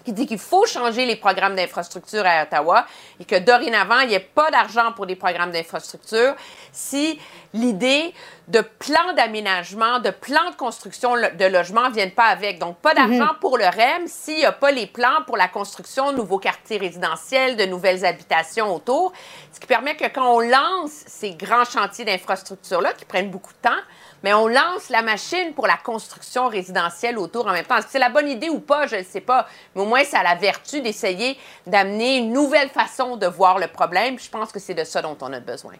qui 0.05 0.13
dit 0.13 0.27
qu'il 0.27 0.39
faut 0.39 0.65
changer 0.65 1.05
les 1.05 1.15
programmes 1.15 1.55
d'infrastructure 1.55 2.23
à 2.25 2.43
Ottawa 2.43 2.85
et 3.19 3.25
que 3.25 3.37
dorénavant, 3.37 3.99
il 4.01 4.09
n'y 4.09 4.13
ait 4.13 4.19
pas 4.19 4.51
d'argent 4.51 4.91
pour 4.93 5.05
des 5.05 5.15
programmes 5.15 5.51
d'infrastructure 5.51 6.35
si 6.71 7.19
l'idée 7.53 8.13
de 8.47 8.61
plans 8.61 9.13
d'aménagement, 9.15 9.99
de 9.99 10.11
plans 10.11 10.51
de 10.51 10.55
construction 10.55 11.15
de 11.15 11.45
logements 11.45 11.89
ne 11.89 11.93
viennent 11.93 12.11
pas 12.11 12.25
avec. 12.25 12.59
Donc, 12.59 12.77
pas 12.77 12.93
d'argent 12.93 13.33
mhm. 13.33 13.39
pour 13.41 13.57
le 13.57 13.65
REM 13.65 14.07
s'il 14.07 14.37
n'y 14.37 14.45
a 14.45 14.51
pas 14.51 14.71
les 14.71 14.85
plans 14.85 15.23
pour 15.25 15.37
la 15.37 15.47
construction 15.47 16.11
de 16.11 16.17
nouveaux 16.17 16.37
quartiers 16.37 16.77
résidentiels, 16.77 17.57
de 17.57 17.65
nouvelles 17.65 18.05
habitations 18.05 18.73
autour. 18.75 19.13
Ce 19.51 19.59
qui 19.59 19.65
permet 19.65 19.95
que 19.95 20.05
quand 20.05 20.35
on 20.35 20.41
lance 20.41 20.91
ces 21.07 21.31
grands 21.31 21.65
chantiers 21.65 22.05
d'infrastructure-là, 22.05 22.93
qui 22.93 23.05
prennent 23.05 23.31
beaucoup 23.31 23.53
de 23.53 23.69
temps, 23.69 23.81
mais 24.25 24.33
on 24.33 24.47
lance 24.47 24.89
la 24.89 25.03
machine 25.03 25.53
pour 25.53 25.67
la 25.67 25.77
construction 25.77 26.47
résidentielle 26.47 27.19
autour 27.19 27.45
en 27.45 27.51
même 27.51 27.63
temps. 27.63 27.77
Est-ce 27.77 27.85
que 27.85 27.91
c'est 27.91 27.99
la 27.99 28.09
bonne 28.09 28.27
idée 28.27 28.49
ou 28.49 28.59
pas, 28.59 28.87
je 28.87 28.95
ne 28.95 29.03
sais 29.03 29.21
pas, 29.21 29.45
mais 29.75 29.83
au 29.83 29.85
moins 29.85 30.03
ça 30.03 30.21
a 30.21 30.23
la 30.23 30.33
vertu 30.33 30.81
d'essayer 30.81 31.37
d'amener 31.67 32.17
une 32.17 32.33
nouvelle 32.33 32.69
façon 32.69 33.17
de 33.17 33.27
voir 33.27 33.59
le 33.59 33.67
problème. 33.67 34.17
Je 34.17 34.27
pense 34.27 34.51
que 34.51 34.57
c'est 34.57 34.73
de 34.73 34.83
ça 34.83 35.03
dont 35.03 35.15
on 35.21 35.31
a 35.31 35.39
besoin. 35.39 35.73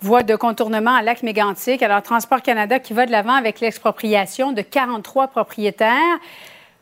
Voie 0.00 0.24
de 0.24 0.34
contournement 0.34 0.96
à 0.96 1.02
lac 1.02 1.22
mégantic. 1.22 1.80
Alors, 1.80 2.02
Transport 2.02 2.42
Canada 2.42 2.80
qui 2.80 2.92
va 2.92 3.06
de 3.06 3.12
l'avant 3.12 3.34
avec 3.34 3.60
l'expropriation 3.60 4.50
de 4.50 4.62
43 4.62 5.28
propriétaires. 5.28 6.18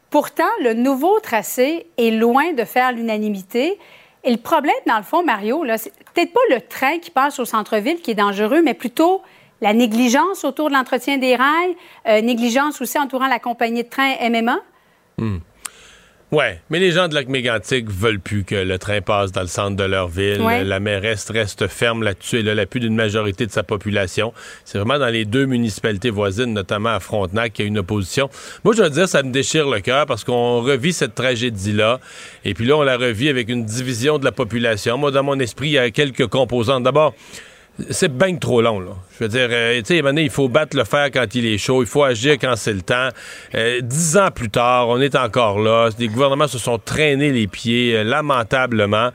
Pourtant, 0.08 0.48
le 0.62 0.72
nouveau 0.72 1.20
tracé 1.20 1.86
est 1.98 2.12
loin 2.12 2.54
de 2.54 2.64
faire 2.64 2.92
l'unanimité. 2.92 3.78
Et 4.24 4.30
le 4.30 4.38
problème, 4.38 4.72
dans 4.86 4.96
le 4.96 5.02
fond, 5.02 5.22
Mario, 5.22 5.66
c'est 5.76 5.92
peut-être 6.14 6.32
pas 6.32 6.40
le 6.48 6.62
train 6.62 6.98
qui 6.98 7.10
passe 7.10 7.38
au 7.38 7.44
centre-ville 7.44 8.00
qui 8.00 8.12
est 8.12 8.14
dangereux, 8.14 8.62
mais 8.62 8.72
plutôt 8.72 9.20
la 9.60 9.72
négligence 9.72 10.44
autour 10.44 10.68
de 10.68 10.74
l'entretien 10.74 11.18
des 11.18 11.36
rails, 11.36 11.76
euh, 12.08 12.20
négligence 12.20 12.80
aussi 12.80 12.98
entourant 12.98 13.28
la 13.28 13.38
compagnie 13.38 13.82
de 13.84 13.88
train 13.88 14.14
MMA. 14.28 14.58
Ouais, 16.32 16.60
mais 16.70 16.78
les 16.78 16.92
gens 16.92 17.08
de 17.08 17.14
lac 17.14 17.26
mégantic 17.26 17.90
veulent 17.90 18.20
plus 18.20 18.44
que 18.44 18.54
le 18.54 18.78
train 18.78 19.00
passe 19.00 19.32
dans 19.32 19.40
le 19.40 19.48
centre 19.48 19.74
de 19.74 19.82
leur 19.82 20.06
ville. 20.06 20.40
La 20.64 20.78
mairesse 20.78 21.28
reste 21.28 21.66
ferme 21.66 22.04
là-dessus. 22.04 22.38
Elle 22.38 22.48
a 22.48 22.54
l'appui 22.54 22.78
d'une 22.78 22.94
majorité 22.94 23.46
de 23.46 23.50
sa 23.50 23.64
population. 23.64 24.32
C'est 24.64 24.78
vraiment 24.78 25.00
dans 25.00 25.08
les 25.08 25.24
deux 25.24 25.46
municipalités 25.46 26.10
voisines, 26.10 26.52
notamment 26.52 26.90
à 26.90 27.00
Frontenac, 27.00 27.54
qu'il 27.54 27.64
y 27.64 27.66
a 27.66 27.68
une 27.68 27.80
opposition. 27.80 28.30
Moi, 28.62 28.74
je 28.76 28.82
veux 28.82 28.90
dire, 28.90 29.08
ça 29.08 29.24
me 29.24 29.32
déchire 29.32 29.68
le 29.68 29.80
cœur 29.80 30.06
parce 30.06 30.22
qu'on 30.22 30.60
revit 30.60 30.92
cette 30.92 31.16
tragédie-là. 31.16 31.98
Et 32.44 32.54
puis 32.54 32.64
là, 32.64 32.76
on 32.76 32.82
la 32.82 32.96
revit 32.96 33.28
avec 33.28 33.48
une 33.48 33.64
division 33.64 34.18
de 34.18 34.24
la 34.24 34.32
population. 34.32 34.98
Moi, 34.98 35.10
dans 35.10 35.24
mon 35.24 35.40
esprit, 35.40 35.70
il 35.70 35.72
y 35.72 35.78
a 35.78 35.90
quelques 35.90 36.28
composantes. 36.28 36.84
D'abord, 36.84 37.12
c'est 37.90 38.16
bien 38.16 38.36
trop 38.36 38.62
long, 38.62 38.78
là. 38.78 38.92
Je 39.20 39.26
veux 39.26 39.30
dire, 39.30 39.48
euh, 39.50 39.82
tu 39.82 40.00
sais, 40.00 40.02
il 40.16 40.30
faut 40.30 40.48
battre 40.48 40.74
le 40.74 40.84
fer 40.84 41.10
quand 41.12 41.34
il 41.34 41.44
est 41.44 41.58
chaud, 41.58 41.82
il 41.82 41.86
faut 41.86 42.04
agir 42.04 42.38
quand 42.40 42.56
c'est 42.56 42.72
le 42.72 42.80
temps. 42.80 43.10
Euh, 43.54 43.82
dix 43.82 44.16
ans 44.16 44.30
plus 44.34 44.48
tard, 44.48 44.88
on 44.88 44.98
est 44.98 45.14
encore 45.14 45.60
là. 45.60 45.90
Les 45.98 46.08
gouvernements 46.08 46.48
se 46.48 46.56
sont 46.56 46.78
traînés 46.78 47.30
les 47.30 47.46
pieds, 47.46 47.96
euh, 47.96 48.02
lamentablement. 48.02 49.10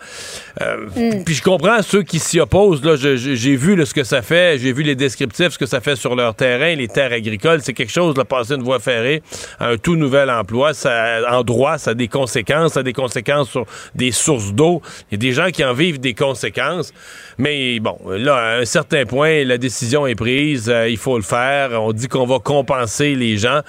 Mm. 0.61 1.23
Puis 1.25 1.33
je 1.33 1.41
comprends 1.41 1.81
ceux 1.81 2.03
qui 2.03 2.19
s'y 2.19 2.39
opposent. 2.39 2.85
Là, 2.85 2.95
j'ai 2.95 3.55
vu 3.55 3.83
ce 3.83 3.95
que 3.95 4.03
ça 4.03 4.21
fait, 4.21 4.59
j'ai 4.59 4.73
vu 4.73 4.83
les 4.83 4.93
descriptifs, 4.93 5.53
ce 5.53 5.57
que 5.57 5.65
ça 5.65 5.81
fait 5.81 5.95
sur 5.95 6.15
leur 6.15 6.35
terrain, 6.35 6.75
les 6.75 6.87
terres 6.87 7.11
agricoles. 7.11 7.61
C'est 7.63 7.73
quelque 7.73 7.91
chose 7.91 8.13
de 8.13 8.21
passer 8.21 8.53
une 8.53 8.63
voie 8.63 8.79
ferrée 8.79 9.23
à 9.59 9.69
un 9.69 9.77
tout 9.77 9.95
nouvel 9.95 10.29
emploi. 10.29 10.75
Ça, 10.75 11.21
en 11.31 11.43
droit, 11.43 11.79
ça 11.79 11.91
a 11.91 11.93
des 11.95 12.07
conséquences, 12.07 12.73
ça 12.73 12.81
a 12.81 12.83
des 12.83 12.93
conséquences 12.93 13.49
sur 13.49 13.65
des 13.95 14.11
sources 14.11 14.53
d'eau. 14.53 14.83
Il 15.09 15.13
y 15.13 15.15
a 15.15 15.17
des 15.17 15.31
gens 15.31 15.49
qui 15.49 15.65
en 15.65 15.73
vivent 15.73 15.99
des 15.99 16.13
conséquences. 16.13 16.93
Mais 17.39 17.79
bon, 17.79 17.97
là, 18.07 18.35
à 18.35 18.57
un 18.59 18.65
certain 18.65 19.05
point, 19.05 19.43
la 19.43 19.57
décision 19.57 19.94
est 20.05 20.15
prise, 20.15 20.69
euh, 20.69 20.89
il 20.89 20.97
faut 20.97 21.17
le 21.17 21.23
faire. 21.23 21.81
On 21.81 21.93
dit 21.93 22.07
qu'on 22.07 22.25
va 22.25 22.39
compenser 22.39 23.15
les 23.15 23.37
gens. 23.37 23.61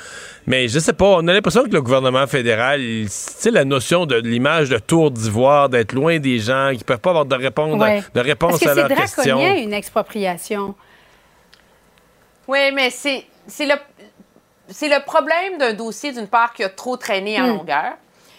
Mais 0.46 0.68
je 0.68 0.78
sais 0.78 0.92
pas, 0.92 1.06
on 1.18 1.28
a 1.28 1.32
l'impression 1.32 1.64
que 1.64 1.70
le 1.70 1.82
gouvernement 1.82 2.26
fédéral, 2.26 2.80
tu 2.80 3.06
sais, 3.08 3.50
la 3.50 3.64
notion 3.64 4.06
de, 4.06 4.16
l'image 4.16 4.70
de 4.70 4.78
tour 4.78 5.10
d'ivoire, 5.10 5.68
d'être 5.68 5.92
loin 5.92 6.18
des 6.18 6.38
gens, 6.38 6.72
qui 6.76 6.84
peuvent 6.84 6.98
pas 6.98 7.10
avoir 7.10 7.26
de, 7.26 7.34
répondre, 7.34 7.84
de 8.14 8.20
réponse 8.20 8.64
à 8.66 8.74
leurs 8.74 8.88
questions. 8.88 9.38
C'est 9.38 9.62
une 9.62 9.72
expropriation. 9.72 10.74
Oui, 12.48 12.70
mais 12.72 12.90
c'est 12.90 13.26
le, 13.60 13.74
le 14.68 15.04
problème 15.04 15.58
d'un 15.58 15.72
dossier, 15.72 16.12
d'une 16.12 16.28
part, 16.28 16.52
qui 16.52 16.64
a 16.64 16.68
trop 16.68 16.96
traîné 16.96 17.40
en 17.40 17.46
hmm. 17.46 17.58
longueur. 17.58 17.92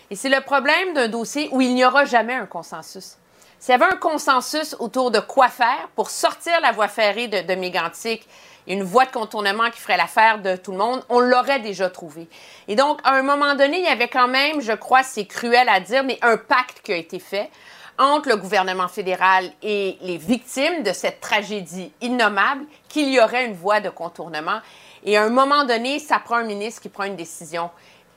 Et 0.09 0.15
c'est 0.15 0.29
le 0.29 0.41
problème 0.41 0.93
d'un 0.93 1.09
dossier 1.09 1.49
où 1.51 1.61
il 1.61 1.75
n'y 1.75 1.83
aura 1.83 2.05
jamais 2.05 2.33
un 2.33 2.45
consensus. 2.45 3.17
S'il 3.67 3.73
y 3.73 3.83
avait 3.83 3.93
un 3.93 3.97
consensus 3.97 4.77
autour 4.79 5.11
de 5.11 5.19
quoi 5.19 5.49
faire 5.49 5.89
pour 5.93 6.09
sortir 6.09 6.53
la 6.61 6.71
voie 6.71 6.87
ferrée 6.87 7.27
de, 7.27 7.41
de 7.41 7.53
Mégantic, 7.59 8.25
une 8.65 8.81
voie 8.81 9.03
de 9.03 9.11
contournement 9.11 9.69
qui 9.71 9.81
ferait 9.81 9.97
l'affaire 9.97 10.41
de 10.41 10.55
tout 10.55 10.71
le 10.71 10.77
monde, 10.77 11.03
on 11.09 11.19
l'aurait 11.19 11.59
déjà 11.59 11.89
trouvé. 11.89 12.29
Et 12.69 12.77
donc, 12.77 13.01
à 13.03 13.11
un 13.11 13.23
moment 13.23 13.55
donné, 13.55 13.79
il 13.79 13.83
y 13.83 13.89
avait 13.89 14.07
quand 14.07 14.29
même, 14.29 14.61
je 14.61 14.71
crois, 14.71 15.03
c'est 15.03 15.25
cruel 15.25 15.67
à 15.67 15.81
dire, 15.81 16.05
mais 16.05 16.17
un 16.21 16.37
pacte 16.37 16.79
qui 16.81 16.93
a 16.93 16.95
été 16.95 17.19
fait 17.19 17.49
entre 17.97 18.29
le 18.29 18.37
gouvernement 18.37 18.87
fédéral 18.87 19.51
et 19.61 19.97
les 19.99 20.17
victimes 20.17 20.83
de 20.83 20.93
cette 20.93 21.19
tragédie 21.19 21.91
innommable 21.99 22.63
qu'il 22.87 23.09
y 23.09 23.19
aurait 23.19 23.47
une 23.47 23.55
voie 23.55 23.81
de 23.81 23.89
contournement. 23.89 24.61
Et 25.03 25.17
à 25.17 25.23
un 25.23 25.29
moment 25.29 25.65
donné, 25.65 25.99
ça 25.99 26.19
prend 26.19 26.37
un 26.37 26.43
ministre 26.43 26.81
qui 26.81 26.89
prend 26.89 27.03
une 27.03 27.17
décision. 27.17 27.69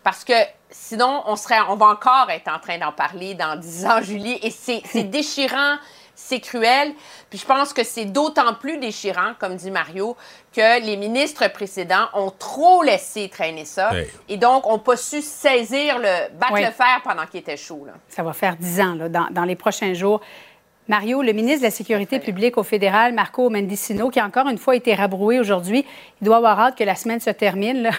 Parce 0.02 0.24
que 0.24 0.32
sinon, 0.70 1.22
on, 1.26 1.36
serait, 1.36 1.60
on 1.68 1.76
va 1.76 1.86
encore 1.86 2.30
être 2.30 2.48
en 2.48 2.58
train 2.58 2.78
d'en 2.78 2.92
parler 2.92 3.34
dans 3.34 3.56
10 3.56 3.86
ans, 3.86 4.00
Julie. 4.02 4.38
Et 4.42 4.50
c'est 4.50 5.04
déchirant, 5.10 5.76
c'est 6.14 6.40
cruel. 6.40 6.92
Puis 7.28 7.38
je 7.38 7.46
pense 7.46 7.72
que 7.72 7.84
c'est 7.84 8.06
d'autant 8.06 8.54
plus 8.54 8.78
déchirant, 8.78 9.32
comme 9.38 9.56
dit 9.56 9.70
Mario, 9.70 10.16
que 10.54 10.84
les 10.84 10.96
ministres 10.96 11.48
précédents 11.48 12.08
ont 12.14 12.30
trop 12.30 12.82
laissé 12.82 13.28
traîner 13.28 13.64
ça. 13.64 13.90
Et 14.28 14.36
donc, 14.36 14.66
n'ont 14.66 14.78
pas 14.78 14.96
su 14.96 15.22
saisir 15.22 15.98
le, 15.98 16.32
battre 16.34 16.56
le 16.56 16.70
fer 16.72 17.00
pendant 17.04 17.26
qu'il 17.26 17.40
était 17.40 17.56
chaud. 17.56 17.86
Ça 18.08 18.22
va 18.22 18.32
faire 18.32 18.56
10 18.56 18.80
ans, 18.80 18.94
là, 18.94 19.08
dans, 19.08 19.28
dans 19.30 19.44
les 19.44 19.56
prochains 19.56 19.94
jours. 19.94 20.20
Mario, 20.90 21.22
le 21.22 21.32
ministre 21.32 21.60
de 21.60 21.66
la 21.66 21.70
Sécurité 21.70 22.18
publique 22.18 22.58
au 22.58 22.64
fédéral, 22.64 23.14
Marco 23.14 23.48
Mendicino, 23.48 24.10
qui 24.10 24.18
a 24.18 24.26
encore 24.26 24.48
une 24.48 24.58
fois 24.58 24.74
été 24.74 24.92
rabroué 24.92 25.38
aujourd'hui, 25.38 25.84
il 26.20 26.24
doit 26.24 26.38
avoir 26.38 26.58
hâte 26.58 26.76
que 26.76 26.82
la 26.82 26.96
semaine 26.96 27.20
se 27.20 27.30
termine. 27.30 27.90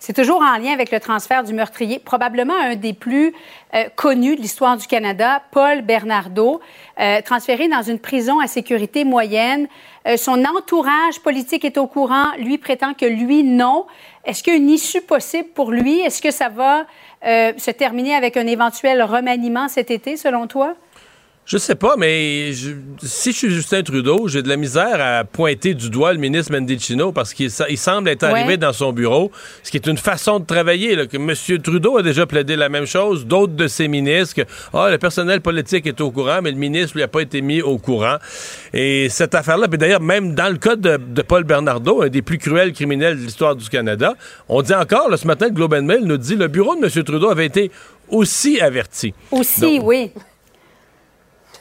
C'est 0.00 0.14
toujours 0.14 0.42
en 0.42 0.58
lien 0.58 0.72
avec 0.72 0.90
le 0.90 0.98
transfert 0.98 1.44
du 1.44 1.54
meurtrier, 1.54 2.00
probablement 2.00 2.56
un 2.60 2.74
des 2.74 2.92
plus 2.92 3.32
euh, 3.74 3.84
connus 3.94 4.34
de 4.34 4.40
l'histoire 4.40 4.76
du 4.76 4.88
Canada, 4.88 5.42
Paul 5.52 5.82
Bernardo, 5.82 6.60
euh, 6.98 7.20
transféré 7.24 7.68
dans 7.68 7.82
une 7.82 8.00
prison 8.00 8.40
à 8.40 8.48
sécurité 8.48 9.04
moyenne. 9.04 9.68
Euh, 10.08 10.16
son 10.16 10.44
entourage 10.44 11.20
politique 11.20 11.64
est 11.64 11.78
au 11.78 11.86
courant. 11.86 12.32
Lui 12.36 12.58
prétend 12.58 12.94
que 12.94 13.06
lui, 13.06 13.44
non. 13.44 13.86
Est-ce 14.24 14.42
qu'il 14.42 14.54
y 14.54 14.56
a 14.56 14.58
une 14.58 14.70
issue 14.70 15.02
possible 15.02 15.50
pour 15.54 15.70
lui? 15.70 16.00
Est-ce 16.00 16.20
que 16.20 16.32
ça 16.32 16.48
va 16.48 16.84
se 17.22 17.70
terminer 17.70 18.14
avec 18.14 18.38
un 18.38 18.46
éventuel 18.46 19.02
remaniement 19.02 19.68
cet 19.68 19.90
été, 19.90 20.16
selon 20.16 20.46
toi? 20.46 20.74
Je 21.50 21.58
sais 21.58 21.74
pas, 21.74 21.96
mais 21.98 22.52
si 23.02 23.32
je 23.32 23.36
suis 23.36 23.50
Justin 23.50 23.82
Trudeau, 23.82 24.28
j'ai 24.28 24.40
de 24.40 24.48
la 24.48 24.56
misère 24.56 25.00
à 25.00 25.24
pointer 25.24 25.74
du 25.74 25.90
doigt 25.90 26.12
le 26.12 26.20
ministre 26.20 26.52
Mendicino 26.52 27.10
parce 27.10 27.34
qu'il 27.34 27.50
semble 27.50 28.08
être 28.08 28.22
arrivé 28.22 28.56
dans 28.56 28.72
son 28.72 28.92
bureau, 28.92 29.32
ce 29.64 29.72
qui 29.72 29.76
est 29.76 29.88
une 29.88 29.98
façon 29.98 30.38
de 30.38 30.44
travailler. 30.44 30.94
Là, 30.94 31.06
que 31.06 31.16
M. 31.16 31.60
Trudeau 31.60 31.98
a 31.98 32.04
déjà 32.04 32.24
plaidé 32.24 32.54
la 32.54 32.68
même 32.68 32.86
chose, 32.86 33.26
d'autres 33.26 33.54
de 33.54 33.66
ses 33.66 33.88
ministres, 33.88 34.36
que 34.36 34.48
ah, 34.72 34.90
le 34.92 34.98
personnel 34.98 35.40
politique 35.40 35.88
est 35.88 36.00
au 36.00 36.12
courant, 36.12 36.38
mais 36.40 36.52
le 36.52 36.56
ministre 36.56 36.94
lui 36.94 37.02
a 37.02 37.08
pas 37.08 37.22
été 37.22 37.40
mis 37.40 37.62
au 37.62 37.78
courant. 37.78 38.18
Et 38.72 39.08
cette 39.08 39.34
affaire-là, 39.34 39.66
puis 39.66 39.76
d'ailleurs, 39.76 40.02
même 40.02 40.36
dans 40.36 40.50
le 40.50 40.56
cas 40.56 40.76
de, 40.76 40.98
Paul 41.22 41.42
Bernardo, 41.42 42.02
un 42.02 42.08
des 42.10 42.22
plus 42.22 42.38
cruels 42.38 42.72
criminels 42.72 43.18
de 43.18 43.24
l'histoire 43.24 43.56
du 43.56 43.68
Canada, 43.68 44.14
on 44.48 44.62
dit 44.62 44.72
encore, 44.72 45.08
ce 45.18 45.26
matin, 45.26 45.46
le 45.46 45.54
Globe 45.54 45.74
and 45.74 45.82
Mail 45.82 46.04
nous 46.04 46.16
dit 46.16 46.36
le 46.36 46.46
bureau 46.46 46.76
de 46.76 46.84
M. 46.84 47.02
Trudeau 47.02 47.28
avait 47.28 47.46
été 47.46 47.72
aussi 48.08 48.60
averti. 48.60 49.14
Aussi, 49.32 49.80
oui. 49.82 50.12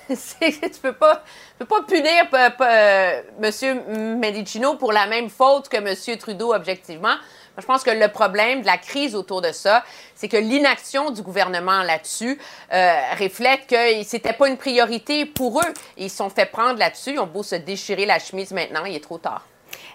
tu 0.41 0.79
peux 0.81 0.93
pas, 0.93 1.23
peux 1.57 1.65
pas 1.65 1.81
punir 1.83 2.25
euh, 2.33 3.21
M. 3.41 4.17
Medicino 4.17 4.75
pour 4.75 4.91
la 4.91 5.07
même 5.07 5.29
faute 5.29 5.69
que 5.69 5.77
M. 5.77 6.17
Trudeau, 6.17 6.53
objectivement. 6.53 7.15
Je 7.57 7.65
pense 7.65 7.83
que 7.83 7.91
le 7.91 8.07
problème 8.07 8.61
de 8.61 8.65
la 8.65 8.77
crise 8.77 9.15
autour 9.15 9.41
de 9.41 9.51
ça, 9.51 9.83
c'est 10.15 10.29
que 10.29 10.37
l'inaction 10.37 11.11
du 11.11 11.21
gouvernement 11.21 11.83
là-dessus 11.83 12.39
euh, 12.71 12.93
reflète 13.19 13.67
que 13.67 14.03
c'était 14.03 14.33
pas 14.33 14.47
une 14.47 14.57
priorité 14.57 15.25
pour 15.25 15.59
eux. 15.59 15.73
Ils 15.97 16.09
se 16.09 16.17
sont 16.17 16.29
fait 16.29 16.45
prendre 16.45 16.79
là-dessus. 16.79 17.13
Ils 17.13 17.19
ont 17.19 17.27
beau 17.27 17.43
se 17.43 17.55
déchirer 17.55 18.05
la 18.05 18.19
chemise 18.19 18.51
maintenant, 18.51 18.85
il 18.85 18.95
est 18.95 19.03
trop 19.03 19.17
tard. 19.17 19.45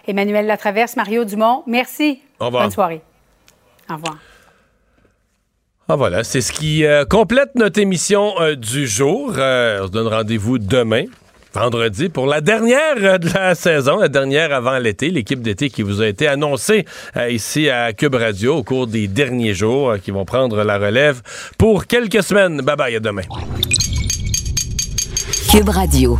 Emmanuel 0.07 0.45
Latraverse, 0.45 0.95
Mario 0.95 1.25
Dumont, 1.25 1.63
merci. 1.65 2.21
Au 2.39 2.45
revoir. 2.45 2.63
Bonne 2.63 2.71
soirée. 2.71 3.01
Au 3.89 3.95
revoir. 3.95 4.17
Ah 5.87 5.95
voilà, 5.97 6.23
c'est 6.23 6.41
ce 6.41 6.51
qui 6.51 6.83
euh, 6.83 7.05
complète 7.05 7.51
notre 7.53 7.79
émission 7.79 8.33
euh, 8.41 8.55
du 8.55 8.87
jour. 8.87 9.33
Euh, 9.37 9.81
on 9.83 9.85
se 9.85 9.91
donne 9.91 10.07
rendez-vous 10.07 10.57
demain, 10.57 11.03
vendredi, 11.53 12.09
pour 12.09 12.25
la 12.25 12.41
dernière 12.41 13.19
de 13.19 13.29
la 13.31 13.53
saison, 13.55 13.99
la 13.99 14.07
dernière 14.07 14.51
avant 14.51 14.79
l'été, 14.79 15.11
l'équipe 15.11 15.43
d'été 15.43 15.69
qui 15.69 15.83
vous 15.83 16.01
a 16.01 16.07
été 16.07 16.27
annoncée 16.27 16.85
ici 17.29 17.69
à 17.69 17.93
Cube 17.93 18.15
Radio 18.15 18.55
au 18.55 18.63
cours 18.63 18.87
des 18.87 19.07
derniers 19.07 19.53
jours, 19.53 19.97
qui 20.03 20.09
vont 20.09 20.25
prendre 20.25 20.63
la 20.63 20.79
relève 20.79 21.21
pour 21.59 21.85
quelques 21.85 22.23
semaines. 22.23 22.61
Bye 22.61 22.77
bye, 22.77 22.95
à 22.95 22.99
demain. 22.99 23.21
Cube 25.51 25.69
Radio. 25.69 26.17